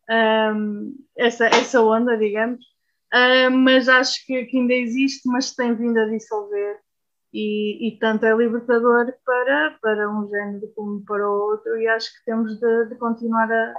um, 0.10 0.96
essa, 1.18 1.46
essa 1.48 1.82
onda, 1.82 2.18
digamos, 2.18 2.64
uh, 3.14 3.52
mas 3.52 3.88
acho 3.88 4.26
que, 4.26 4.46
que, 4.46 4.58
ainda 4.58 4.74
existe, 4.74 5.28
mas 5.28 5.56
tem 5.56 5.74
vindo 5.76 5.98
a 5.98 6.06
dissolver 6.06 6.80
e, 7.34 7.88
e, 7.88 8.00
tanto 8.00 8.26
é 8.26 8.36
libertador 8.36 9.12
para, 9.26 9.78
para 9.82 10.10
um 10.10 10.30
género 10.30 10.72
como 10.76 11.04
para 11.04 11.28
o 11.28 11.50
outro 11.50 11.76
e 11.78 11.88
acho 11.88 12.12
que 12.14 12.26
temos 12.26 12.60
de, 12.60 12.86
de 12.90 12.96
continuar 12.96 13.52
a, 13.52 13.74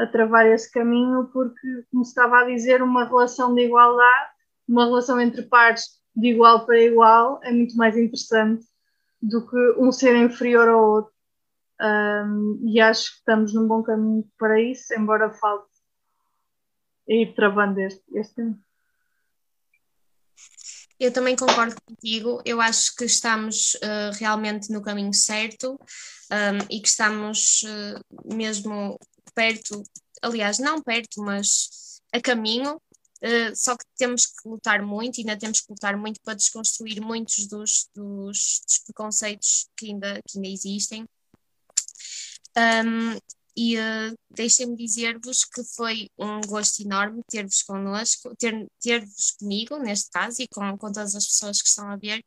a 0.00 0.06
travar 0.06 0.46
esse 0.46 0.70
caminho 0.70 1.28
porque, 1.32 1.84
como 1.90 2.02
estava 2.02 2.40
a 2.40 2.46
dizer, 2.46 2.82
uma 2.82 3.04
relação 3.04 3.54
de 3.54 3.66
igualdade, 3.66 4.30
uma 4.66 4.86
relação 4.86 5.20
entre 5.20 5.42
pares 5.42 6.00
de 6.16 6.28
igual 6.28 6.64
para 6.64 6.80
igual 6.80 7.40
é 7.42 7.52
muito 7.52 7.76
mais 7.76 7.96
interessante 7.96 8.64
do 9.20 9.46
que 9.46 9.74
um 9.78 9.92
ser 9.92 10.16
inferior 10.16 10.68
ao 10.68 10.90
outro. 10.90 11.12
Um, 11.80 12.60
e 12.66 12.80
acho 12.80 13.10
que 13.10 13.18
estamos 13.18 13.54
num 13.54 13.66
bom 13.66 13.82
caminho 13.82 14.26
para 14.38 14.60
isso, 14.60 14.92
embora 14.94 15.30
falte 15.30 15.68
ir 17.08 17.34
travando 17.34 17.80
este, 17.80 18.02
este. 18.14 18.54
Eu 20.98 21.12
também 21.12 21.34
concordo 21.34 21.74
contigo, 21.86 22.42
eu 22.44 22.60
acho 22.60 22.94
que 22.94 23.06
estamos 23.06 23.74
uh, 23.76 24.12
realmente 24.18 24.70
no 24.70 24.82
caminho 24.82 25.14
certo 25.14 25.72
um, 26.30 26.58
e 26.70 26.80
que 26.80 26.88
estamos 26.88 27.62
uh, 27.62 28.34
mesmo 28.34 28.98
perto, 29.40 29.82
aliás, 30.20 30.58
não 30.58 30.82
perto, 30.82 31.22
mas 31.22 32.02
a 32.12 32.20
caminho 32.20 32.78
Uh, 33.22 33.54
só 33.54 33.76
que 33.76 33.84
temos 33.98 34.24
que 34.24 34.48
lutar 34.48 34.80
muito, 34.80 35.20
ainda 35.20 35.36
temos 35.36 35.60
que 35.60 35.70
lutar 35.70 35.94
muito 35.94 36.18
para 36.22 36.32
desconstruir 36.32 37.02
muitos 37.02 37.46
dos, 37.46 37.86
dos, 37.94 38.62
dos 38.66 38.78
preconceitos 38.86 39.68
que 39.76 39.88
ainda, 39.88 40.22
que 40.26 40.38
ainda 40.38 40.48
existem. 40.48 41.06
Um, 42.56 43.18
e 43.54 43.76
uh, 43.76 44.16
deixem-me 44.30 44.74
dizer-vos 44.74 45.44
que 45.44 45.62
foi 45.76 46.08
um 46.18 46.40
gosto 46.40 46.80
enorme 46.80 47.20
ter-vos 47.28 47.62
connosco, 47.62 48.34
ter-vos 48.38 48.68
ter 48.80 49.04
comigo, 49.38 49.78
neste 49.78 50.08
caso, 50.10 50.40
e 50.40 50.48
com, 50.48 50.78
com 50.78 50.90
todas 50.90 51.14
as 51.14 51.26
pessoas 51.26 51.60
que 51.60 51.68
estão 51.68 51.90
a 51.90 51.96
ver, 51.96 52.22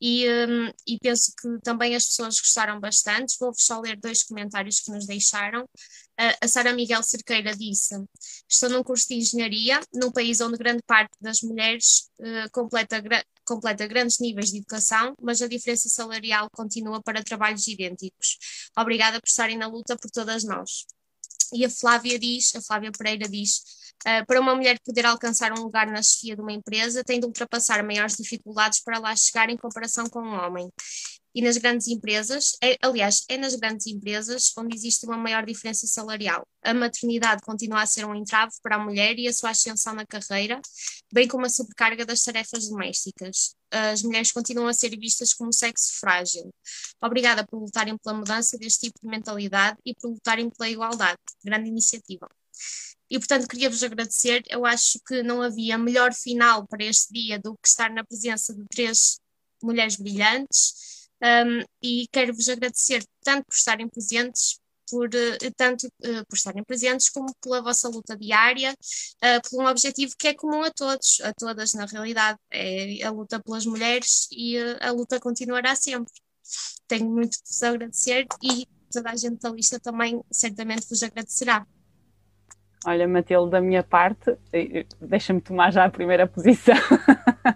e, 0.00 0.26
um, 0.30 0.72
e 0.86 0.98
penso 0.98 1.30
que 1.38 1.58
também 1.62 1.94
as 1.94 2.06
pessoas 2.06 2.40
gostaram 2.40 2.80
bastante. 2.80 3.36
Vou-vos 3.38 3.62
só 3.62 3.80
ler 3.80 3.98
dois 4.00 4.22
comentários 4.22 4.80
que 4.80 4.90
nos 4.90 5.06
deixaram. 5.06 5.68
A 6.18 6.48
Sara 6.48 6.72
Miguel 6.72 7.00
Cerqueira 7.04 7.54
disse: 7.56 7.94
Estou 8.48 8.68
num 8.68 8.82
curso 8.82 9.06
de 9.06 9.14
engenharia, 9.14 9.80
num 9.94 10.10
país 10.10 10.40
onde 10.40 10.58
grande 10.58 10.82
parte 10.84 11.16
das 11.20 11.42
mulheres 11.42 12.10
uh, 12.18 12.50
completa, 12.50 13.00
completa 13.44 13.86
grandes 13.86 14.18
níveis 14.18 14.50
de 14.50 14.58
educação, 14.58 15.14
mas 15.22 15.40
a 15.40 15.46
diferença 15.46 15.88
salarial 15.88 16.48
continua 16.50 17.00
para 17.00 17.22
trabalhos 17.22 17.68
idênticos. 17.68 18.36
Obrigada 18.76 19.20
por 19.20 19.28
estarem 19.28 19.56
na 19.56 19.68
luta 19.68 19.96
por 19.96 20.10
todas 20.10 20.42
nós. 20.42 20.86
E 21.52 21.64
a 21.64 21.70
Flávia 21.70 22.18
diz, 22.18 22.54
a 22.56 22.60
Flávia 22.60 22.90
Pereira 22.90 23.28
diz, 23.28 23.62
uh, 24.04 24.26
para 24.26 24.40
uma 24.40 24.56
mulher 24.56 24.76
poder 24.84 25.06
alcançar 25.06 25.52
um 25.52 25.62
lugar 25.62 25.86
na 25.86 26.02
chefia 26.02 26.34
de 26.34 26.42
uma 26.42 26.52
empresa, 26.52 27.04
tem 27.04 27.20
de 27.20 27.26
ultrapassar 27.26 27.80
maiores 27.84 28.16
dificuldades 28.16 28.80
para 28.82 28.98
lá 28.98 29.14
chegar 29.14 29.48
em 29.50 29.56
comparação 29.56 30.08
com 30.08 30.20
um 30.20 30.34
homem 30.34 30.68
e 31.34 31.42
nas 31.42 31.56
grandes 31.56 31.86
empresas, 31.88 32.56
é, 32.62 32.76
aliás, 32.82 33.24
é 33.28 33.36
nas 33.36 33.54
grandes 33.54 33.86
empresas 33.86 34.52
onde 34.56 34.74
existe 34.74 35.06
uma 35.06 35.16
maior 35.16 35.44
diferença 35.44 35.86
salarial. 35.86 36.46
A 36.62 36.74
maternidade 36.74 37.42
continua 37.42 37.82
a 37.82 37.86
ser 37.86 38.04
um 38.04 38.14
entrave 38.14 38.52
para 38.62 38.76
a 38.76 38.78
mulher 38.78 39.18
e 39.18 39.28
a 39.28 39.32
sua 39.32 39.50
ascensão 39.50 39.94
na 39.94 40.06
carreira, 40.06 40.60
bem 41.12 41.28
como 41.28 41.46
a 41.46 41.48
sobrecarga 41.48 42.04
das 42.04 42.22
tarefas 42.22 42.68
domésticas. 42.68 43.54
As 43.70 44.02
mulheres 44.02 44.32
continuam 44.32 44.68
a 44.68 44.72
ser 44.72 44.98
vistas 44.98 45.34
como 45.34 45.52
sexo 45.52 45.98
frágil. 46.00 46.50
Obrigada 47.02 47.46
por 47.46 47.60
lutarem 47.60 47.96
pela 47.98 48.16
mudança 48.16 48.56
deste 48.56 48.86
tipo 48.86 48.98
de 49.02 49.08
mentalidade 49.08 49.78
e 49.84 49.94
por 49.94 50.10
lutarem 50.10 50.50
pela 50.50 50.68
igualdade. 50.68 51.18
Grande 51.44 51.68
iniciativa. 51.68 52.28
E, 53.10 53.18
portanto, 53.18 53.46
queria-vos 53.46 53.82
agradecer. 53.82 54.42
Eu 54.48 54.66
acho 54.66 54.98
que 55.06 55.22
não 55.22 55.42
havia 55.42 55.78
melhor 55.78 56.12
final 56.12 56.66
para 56.66 56.84
este 56.84 57.12
dia 57.12 57.38
do 57.38 57.54
que 57.54 57.68
estar 57.68 57.90
na 57.90 58.04
presença 58.04 58.54
de 58.54 58.64
três 58.70 59.18
mulheres 59.62 59.96
brilhantes 59.96 60.87
um, 61.22 61.64
e 61.82 62.06
quero-vos 62.12 62.48
agradecer 62.48 63.04
tanto 63.22 63.46
por 63.46 63.54
estarem 63.54 63.88
presentes, 63.88 64.60
por, 64.90 65.08
uh, 65.08 65.54
tanto 65.56 65.86
uh, 65.86 66.26
por 66.28 66.36
estarem 66.36 66.64
presentes 66.64 67.10
como 67.10 67.34
pela 67.42 67.62
vossa 67.62 67.88
luta 67.88 68.16
diária, 68.16 68.72
uh, 68.72 69.48
por 69.48 69.62
um 69.62 69.66
objetivo 69.66 70.14
que 70.18 70.28
é 70.28 70.34
comum 70.34 70.62
a 70.62 70.70
todos, 70.70 71.20
a 71.22 71.32
todas 71.34 71.74
na 71.74 71.86
realidade, 71.86 72.38
é 72.50 73.02
a 73.04 73.10
luta 73.10 73.40
pelas 73.40 73.66
mulheres 73.66 74.28
e 74.30 74.56
a 74.80 74.90
luta 74.92 75.20
continuará 75.20 75.74
sempre. 75.74 76.12
Tenho 76.86 77.10
muito 77.10 77.38
que 77.38 77.48
vos 77.48 77.62
agradecer 77.62 78.26
e 78.42 78.66
toda 78.90 79.10
a 79.10 79.16
gente 79.16 79.40
da 79.40 79.50
lista 79.50 79.78
também 79.78 80.22
certamente 80.30 80.88
vos 80.88 81.02
agradecerá. 81.02 81.66
Olha, 82.86 83.08
Matilde, 83.08 83.50
da 83.50 83.60
minha 83.60 83.82
parte, 83.82 84.36
deixa-me 85.00 85.40
tomar 85.40 85.72
já 85.72 85.84
a 85.84 85.90
primeira 85.90 86.26
posição. 86.26 86.76
uh, 86.76 87.48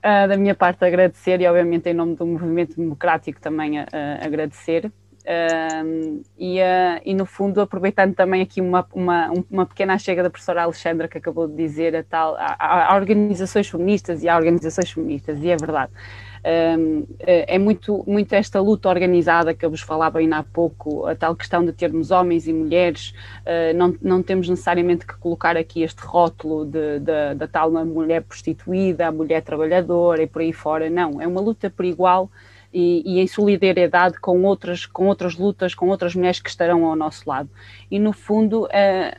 da 0.28 0.36
minha 0.36 0.54
parte, 0.54 0.84
agradecer 0.84 1.40
e, 1.40 1.46
obviamente, 1.46 1.88
em 1.90 1.94
nome 1.94 2.16
do 2.16 2.26
movimento 2.26 2.74
democrático, 2.74 3.40
também 3.40 3.78
uh, 3.80 3.86
agradecer. 4.22 4.86
Uh, 4.86 6.22
e, 6.38 6.58
e, 7.04 7.14
no 7.14 7.26
fundo, 7.26 7.60
aproveitando 7.60 8.14
também 8.14 8.40
aqui 8.40 8.62
uma, 8.62 8.86
uma, 8.94 9.30
uma 9.50 9.66
pequena 9.66 9.98
chega 9.98 10.22
da 10.22 10.30
professora 10.30 10.62
Alexandra 10.62 11.06
que 11.06 11.18
acabou 11.18 11.46
de 11.46 11.54
dizer 11.54 11.94
a 11.94 12.02
tal, 12.02 12.34
a, 12.38 12.96
organizações 12.96 13.68
feministas 13.68 14.22
e 14.22 14.28
a 14.28 14.36
organizações 14.36 14.90
feministas, 14.90 15.38
e 15.42 15.50
é 15.50 15.56
verdade. 15.56 15.92
Eh, 16.44 17.54
é 17.54 17.58
muito, 17.58 18.04
muito 18.06 18.32
esta 18.32 18.60
luta 18.60 18.88
organizada 18.88 19.54
que 19.54 19.64
eu 19.64 19.70
vos 19.70 19.80
falava 19.80 20.18
ainda 20.18 20.38
há 20.38 20.42
pouco, 20.42 21.06
a 21.06 21.14
tal 21.14 21.34
questão 21.34 21.64
de 21.64 21.72
termos 21.72 22.10
homens 22.10 22.46
e 22.46 22.52
mulheres, 22.52 23.14
eh, 23.44 23.72
não, 23.72 23.94
não 24.00 24.22
temos 24.22 24.48
necessariamente 24.48 25.06
que 25.06 25.16
colocar 25.16 25.56
aqui 25.56 25.82
este 25.82 26.02
rótulo 26.02 26.64
da 26.64 27.46
tal 27.50 27.70
mulher 27.84 28.22
prostituída, 28.22 29.06
a 29.06 29.12
mulher 29.12 29.42
trabalhadora 29.42 30.22
e 30.22 30.26
por 30.26 30.42
aí 30.42 30.52
fora, 30.52 30.88
não, 30.90 31.20
é 31.20 31.26
uma 31.26 31.40
luta 31.40 31.70
por 31.70 31.84
igual 31.84 32.30
e, 32.72 33.02
e, 33.04 33.20
em 33.20 33.26
solidariedade 33.26 34.18
com 34.20 34.42
outras, 34.42 34.84
com 34.84 35.06
outras 35.06 35.36
lutas, 35.36 35.74
com 35.74 35.88
outras 35.88 36.14
mulheres 36.14 36.40
que 36.40 36.50
estarão 36.50 36.84
ao 36.84 36.94
nosso 36.94 37.28
lado. 37.28 37.48
E 37.90 37.98
no 37.98 38.12
fundo 38.12 38.64
uh, 38.64 38.68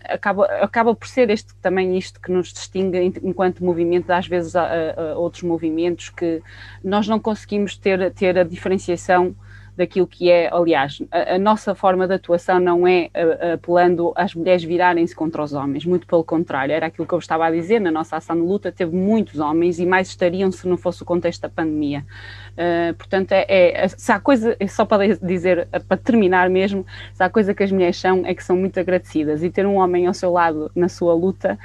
acaba, 0.05 0.45
acaba 0.61 0.95
por 0.95 1.07
ser 1.07 1.30
este, 1.30 1.55
também 1.55 1.97
isto 1.97 2.21
que 2.21 2.31
nos 2.31 2.53
distingue 2.53 3.11
enquanto 3.23 3.63
movimento, 3.63 4.11
às 4.11 4.27
vezes 4.27 4.55
a, 4.55 4.65
a, 4.65 5.17
outros 5.17 5.43
movimentos, 5.43 6.09
que 6.09 6.41
nós 6.84 7.07
não 7.07 7.19
conseguimos 7.19 7.76
ter, 7.76 8.11
ter 8.13 8.38
a 8.38 8.43
diferenciação 8.43 9.35
daquilo 9.80 10.06
que 10.06 10.30
é, 10.30 10.49
aliás, 10.53 11.01
a, 11.10 11.35
a, 11.35 11.39
nossa 11.39 11.73
forma 11.73 12.06
de 12.06 12.14
atuação 12.14 12.60
não 12.60 12.85
é 12.85 13.10
apelando 13.53 14.11
às 14.14 14.35
mulheres 14.35 14.61
virarem-se 14.61 15.15
contra 15.15 15.41
os 15.41 15.53
homens, 15.53 15.85
muito 15.85 16.06
pelo 16.06 16.22
contrário, 16.22 16.73
era 16.73 16.88
aquilo 16.88 17.07
que 17.07 17.14
eu 17.14 17.19
estava 17.19 17.45
a 17.45 17.51
dizer, 17.51 17.80
na 17.80 17.89
nossa 17.89 18.18
ação 18.18 18.35
de 18.35 18.41
luta 18.41 18.73
teve 18.73 18.93
muitos 18.93 19.39
homens 19.39 19.80
e 19.80 19.85
mais 19.85 20.10
estariam 20.10 20.51
se 20.51 20.68
não 20.68 20.76
fosse 20.76 21.01
o 21.01 21.06
contexto 21.06 21.43
da 21.43 21.49
pandemia. 21.49 22.06
Uh, 22.51 22.93
portanto, 22.95 23.31
é, 23.31 23.45
é, 23.47 23.88
se 23.88 24.11
há 24.11 24.19
coisa, 24.19 24.53
é 24.60 24.68
só 24.68 24.84
para 24.84 25.15
dizer, 25.15 25.69
para 25.88 25.95
terminar 25.95 26.49
mesmo, 26.49 26.85
se 27.14 27.23
há 27.23 27.30
coisa 27.30 27.53
que 27.53 27.64
as 27.64 27.72
mulheres 27.72 27.95
são, 27.95 28.26
é 28.26 28.34
que 28.34 28.43
são 28.43 28.57
muito 28.57 28.77
agradecidas 28.77 29.41
e 29.43 29.49
ter 29.49 29.65
um 29.65 29.76
homem 29.76 30.07
ao 30.07 30.14
seu 30.14 30.34
lado 30.34 30.69
na 30.76 30.89
sua 30.89 31.14
luta, 31.14 31.57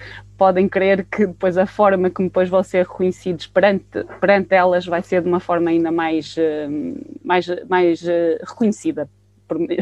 podem 0.45 0.69
crer 0.69 1.07
que 1.07 1.27
depois 1.27 1.57
a 1.57 1.65
forma 1.65 2.11
como 2.11 2.29
depois 2.29 2.51
vão 2.51 2.62
ser 2.62 2.83
reconhecidos 2.83 3.47
perante, 3.47 4.05
perante 4.21 4.55
elas 4.55 4.85
vai 4.85 5.01
ser 5.01 5.23
de 5.23 5.29
uma 5.29 5.41
forma 5.41 5.71
ainda 5.71 5.91
mais, 5.91 6.37
uh, 6.37 7.16
mais, 7.25 7.47
mais 7.66 8.03
uh, 8.03 8.45
reconhecida 8.47 9.09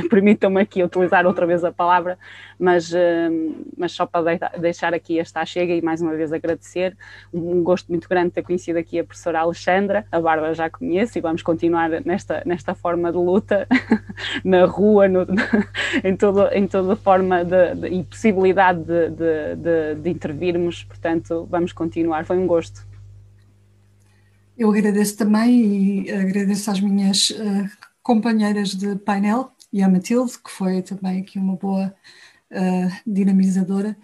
permitam-me 0.09 0.61
aqui 0.63 0.83
utilizar 0.83 1.27
outra 1.27 1.47
vez 1.47 1.65
a 1.65 1.73
palavra, 1.73 2.19
mas, 2.59 2.93
hum, 2.93 3.65
mas 3.77 3.93
só 3.93 4.07
para 4.07 4.39
deixar 4.59 4.95
aqui 4.95 5.19
esta 5.19 5.45
chega 5.45 5.75
e 5.75 5.83
mais 5.83 6.01
uma 6.01 6.15
vez 6.15 6.33
agradecer. 6.33 6.97
Um 7.33 7.63
gosto 7.63 7.89
muito 7.89 8.09
grande 8.09 8.29
de 8.29 8.35
ter 8.35 8.43
conhecido 8.43 8.79
aqui 8.79 8.99
a 8.99 9.05
professora 9.05 9.41
Alexandra, 9.41 10.05
a 10.11 10.21
Bárbara 10.21 10.55
já 10.55 10.69
conheço 10.69 11.19
e 11.19 11.21
vamos 11.21 11.43
continuar 11.43 11.91
nesta, 12.05 12.43
nesta 12.45 12.75
forma 12.75 13.11
de 13.11 13.19
luta 13.19 13.67
na 14.45 14.65
rua, 14.65 15.09
no, 15.09 15.27
em, 16.05 16.17
todo, 16.17 16.49
em 16.53 16.67
toda 16.67 16.97
forma 16.97 17.45
de, 17.45 17.75
de, 17.75 17.89
e 17.89 18.05
possibilidade 18.05 18.81
de, 18.85 19.11
de, 19.57 19.95
de 19.97 20.11
intervirmos, 20.11 20.85
portanto, 20.85 21.47
vamos 21.51 21.73
continuar. 21.73 22.25
Foi 22.25 22.39
um 22.39 22.47
gosto. 22.47 22.87
Eu 24.57 24.71
agradeço 24.71 25.17
também 25.17 26.05
e 26.05 26.11
agradeço 26.11 26.71
às 26.71 26.81
minhas 26.81 27.31
uh, 27.31 27.91
companheiras 28.03 28.70
de 28.70 28.97
painel 28.97 29.53
e 29.73 29.83
a 29.83 29.89
Matilde, 29.89 30.39
que 30.39 30.51
foi 30.51 30.83
também 30.83 31.20
aqui 31.20 31.39
uma 31.39 31.57
boa 31.57 31.95
uh, 32.51 33.01
dinamizadora. 33.07 33.97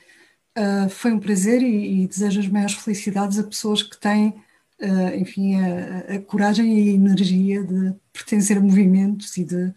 uh, 0.57 0.89
foi 0.89 1.13
um 1.13 1.21
prazer 1.21 1.63
e, 1.63 2.03
e, 2.03 2.09
desejo 2.09 2.41
as 2.41 2.49
maiores 2.49 2.75
felicidades 2.77 3.39
a 3.39 3.45
pessoas 3.45 3.83
que 3.83 3.99
têm, 3.99 4.29
uh, 4.81 5.15
enfim, 5.17 5.57
a, 5.57 6.15
a, 6.17 6.21
coragem 6.21 6.79
e 6.79 6.91
a 6.91 6.93
energia 6.95 7.63
de 7.65 7.95
pertencer 8.13 8.57
a 8.57 8.61
movimentos 8.61 9.37
e 9.37 9.45
de 9.45 9.73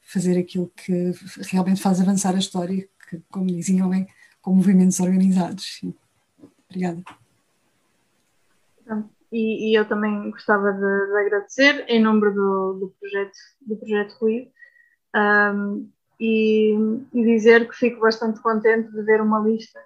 fazer 0.00 0.38
aquilo 0.38 0.70
que 0.76 1.12
realmente 1.50 1.80
faz 1.80 2.00
avançar 2.00 2.34
a 2.34 2.38
história, 2.38 2.88
que, 3.08 3.20
como 3.30 3.46
diziam, 3.46 3.92
é 3.92 4.06
com 4.40 4.54
movimentos 4.54 5.00
organizados. 5.00 5.78
Sim. 5.80 5.94
Obrigada. 6.68 7.02
E, 9.32 9.70
e, 9.70 9.74
eu 9.74 9.88
também 9.88 10.30
gostava 10.30 10.72
de, 10.72 10.78
de, 10.78 11.16
agradecer 11.16 11.84
em 11.88 12.02
nome 12.02 12.30
do, 12.30 12.74
do 12.74 12.94
projeto 13.00 13.32
do 13.62 13.76
projeto 13.78 14.14
Rui 14.20 14.52
um, 15.16 15.90
e, 16.20 16.74
e, 17.14 17.24
dizer 17.24 17.66
que 17.66 17.74
fico 17.74 18.00
bastante 18.00 18.40
contente 18.42 18.92
de 18.92 19.02
ver 19.02 19.22
uma 19.22 19.40
lista 19.40 19.80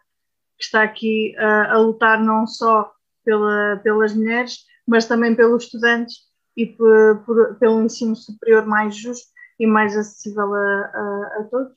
que 0.58 0.64
está 0.64 0.82
aqui 0.82 1.36
a 1.38 1.76
lutar 1.78 2.22
não 2.22 2.46
só 2.46 2.92
pela, 3.24 3.76
pelas 3.82 4.14
mulheres, 4.14 4.64
mas 4.86 5.06
também 5.06 5.34
pelos 5.34 5.64
estudantes 5.64 6.26
e 6.56 6.66
por, 6.66 7.22
por, 7.24 7.56
pelo 7.56 7.82
ensino 7.82 8.16
superior 8.16 8.64
mais 8.66 8.96
justo 8.96 9.28
e 9.58 9.66
mais 9.66 9.96
acessível 9.96 10.54
a, 10.54 10.58
a, 10.58 11.40
a 11.40 11.44
todos. 11.50 11.76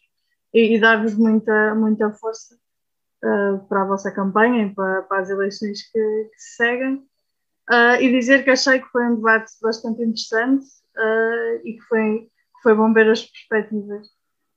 E, 0.53 0.75
e 0.75 0.79
dar-vos 0.79 1.15
muita, 1.15 1.75
muita 1.75 2.11
força 2.11 2.55
uh, 3.23 3.59
para 3.67 3.81
a 3.81 3.85
vossa 3.85 4.11
campanha 4.11 4.65
e 4.65 4.73
para, 4.73 5.03
para 5.03 5.21
as 5.21 5.29
eleições 5.29 5.83
que, 5.91 5.99
que 5.99 6.39
se 6.39 6.55
seguem. 6.55 7.08
Uh, 7.69 8.01
e 8.01 8.11
dizer 8.11 8.43
que 8.43 8.49
achei 8.49 8.79
que 8.79 8.87
foi 8.87 9.05
um 9.05 9.15
debate 9.15 9.51
bastante 9.61 10.01
interessante 10.01 10.65
e 11.63 11.73
que 11.73 11.81
foi, 11.87 12.19
que 12.21 12.61
foi 12.63 12.75
bom 12.75 12.91
ver 12.91 13.09
as 13.09 13.21
perspectivas 13.21 14.07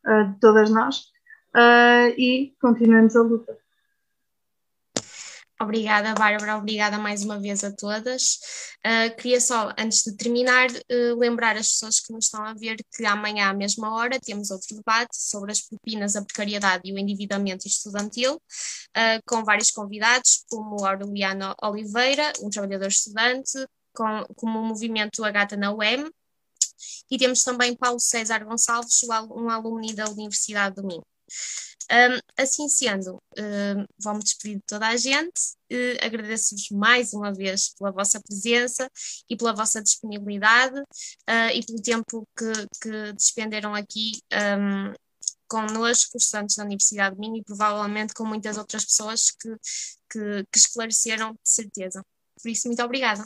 uh, 0.06 0.32
de 0.32 0.40
todas 0.40 0.70
nós 0.70 1.12
uh, 1.54 2.08
e 2.16 2.54
continuemos 2.60 3.14
a 3.16 3.22
luta. 3.22 3.61
Obrigada, 5.62 6.12
Bárbara. 6.14 6.56
Obrigada 6.56 6.98
mais 6.98 7.22
uma 7.22 7.38
vez 7.38 7.62
a 7.62 7.70
todas. 7.72 8.40
Uh, 8.84 9.14
queria 9.16 9.40
só, 9.40 9.72
antes 9.78 10.02
de 10.02 10.16
terminar, 10.16 10.68
uh, 10.68 11.18
lembrar 11.18 11.56
as 11.56 11.68
pessoas 11.68 12.00
que 12.00 12.12
nos 12.12 12.24
estão 12.24 12.44
a 12.44 12.52
ver 12.52 12.76
que 12.92 13.04
amanhã, 13.04 13.48
à 13.48 13.54
mesma 13.54 13.94
hora, 13.94 14.18
temos 14.18 14.50
outro 14.50 14.74
debate 14.74 15.16
sobre 15.16 15.52
as 15.52 15.60
propinas, 15.60 16.16
a 16.16 16.24
precariedade 16.24 16.82
e 16.84 16.92
o 16.92 16.98
endividamento 16.98 17.68
estudantil, 17.68 18.34
uh, 18.34 19.22
com 19.24 19.44
vários 19.44 19.70
convidados, 19.70 20.44
como 20.50 20.84
Aureliano 20.84 21.54
Oliveira, 21.62 22.32
um 22.42 22.50
trabalhador 22.50 22.88
estudante, 22.88 23.64
com, 23.94 24.26
como 24.34 24.58
o 24.58 24.64
movimento 24.64 25.24
A 25.24 25.30
Gata 25.30 25.56
na 25.56 25.72
UEM, 25.72 26.10
e 27.08 27.18
temos 27.18 27.44
também 27.44 27.76
Paulo 27.76 28.00
César 28.00 28.44
Gonçalves, 28.44 29.02
um 29.30 29.48
aluno 29.48 29.94
da 29.94 30.08
Universidade 30.10 30.74
do 30.74 30.84
Minho. 30.84 31.02
Um, 31.90 32.42
assim 32.42 32.68
sendo, 32.68 33.22
um, 33.38 33.84
vou-me 33.98 34.22
despedir 34.22 34.56
de 34.56 34.62
toda 34.66 34.88
a 34.88 34.96
gente. 34.96 35.56
Uh, 35.70 36.04
Agradeço-vos 36.04 36.68
mais 36.70 37.12
uma 37.12 37.32
vez 37.32 37.74
pela 37.78 37.90
vossa 37.90 38.20
presença 38.20 38.90
e 39.28 39.36
pela 39.36 39.54
vossa 39.54 39.82
disponibilidade 39.82 40.78
uh, 40.80 41.50
e 41.54 41.64
pelo 41.64 41.82
tempo 41.82 42.28
que, 42.36 42.52
que 42.80 43.12
despenderam 43.12 43.74
aqui 43.74 44.12
um, 44.32 44.92
connosco, 45.48 46.16
estudantes 46.16 46.56
da 46.56 46.64
Universidade 46.64 47.14
de 47.14 47.20
Minho, 47.20 47.36
e 47.36 47.44
provavelmente 47.44 48.14
com 48.14 48.24
muitas 48.24 48.56
outras 48.56 48.84
pessoas 48.84 49.30
que, 49.30 49.50
que, 50.10 50.44
que 50.50 50.58
esclareceram 50.58 51.32
de 51.32 51.38
certeza. 51.44 52.02
Por 52.42 52.48
isso, 52.48 52.68
muito 52.68 52.82
obrigada. 52.82 53.24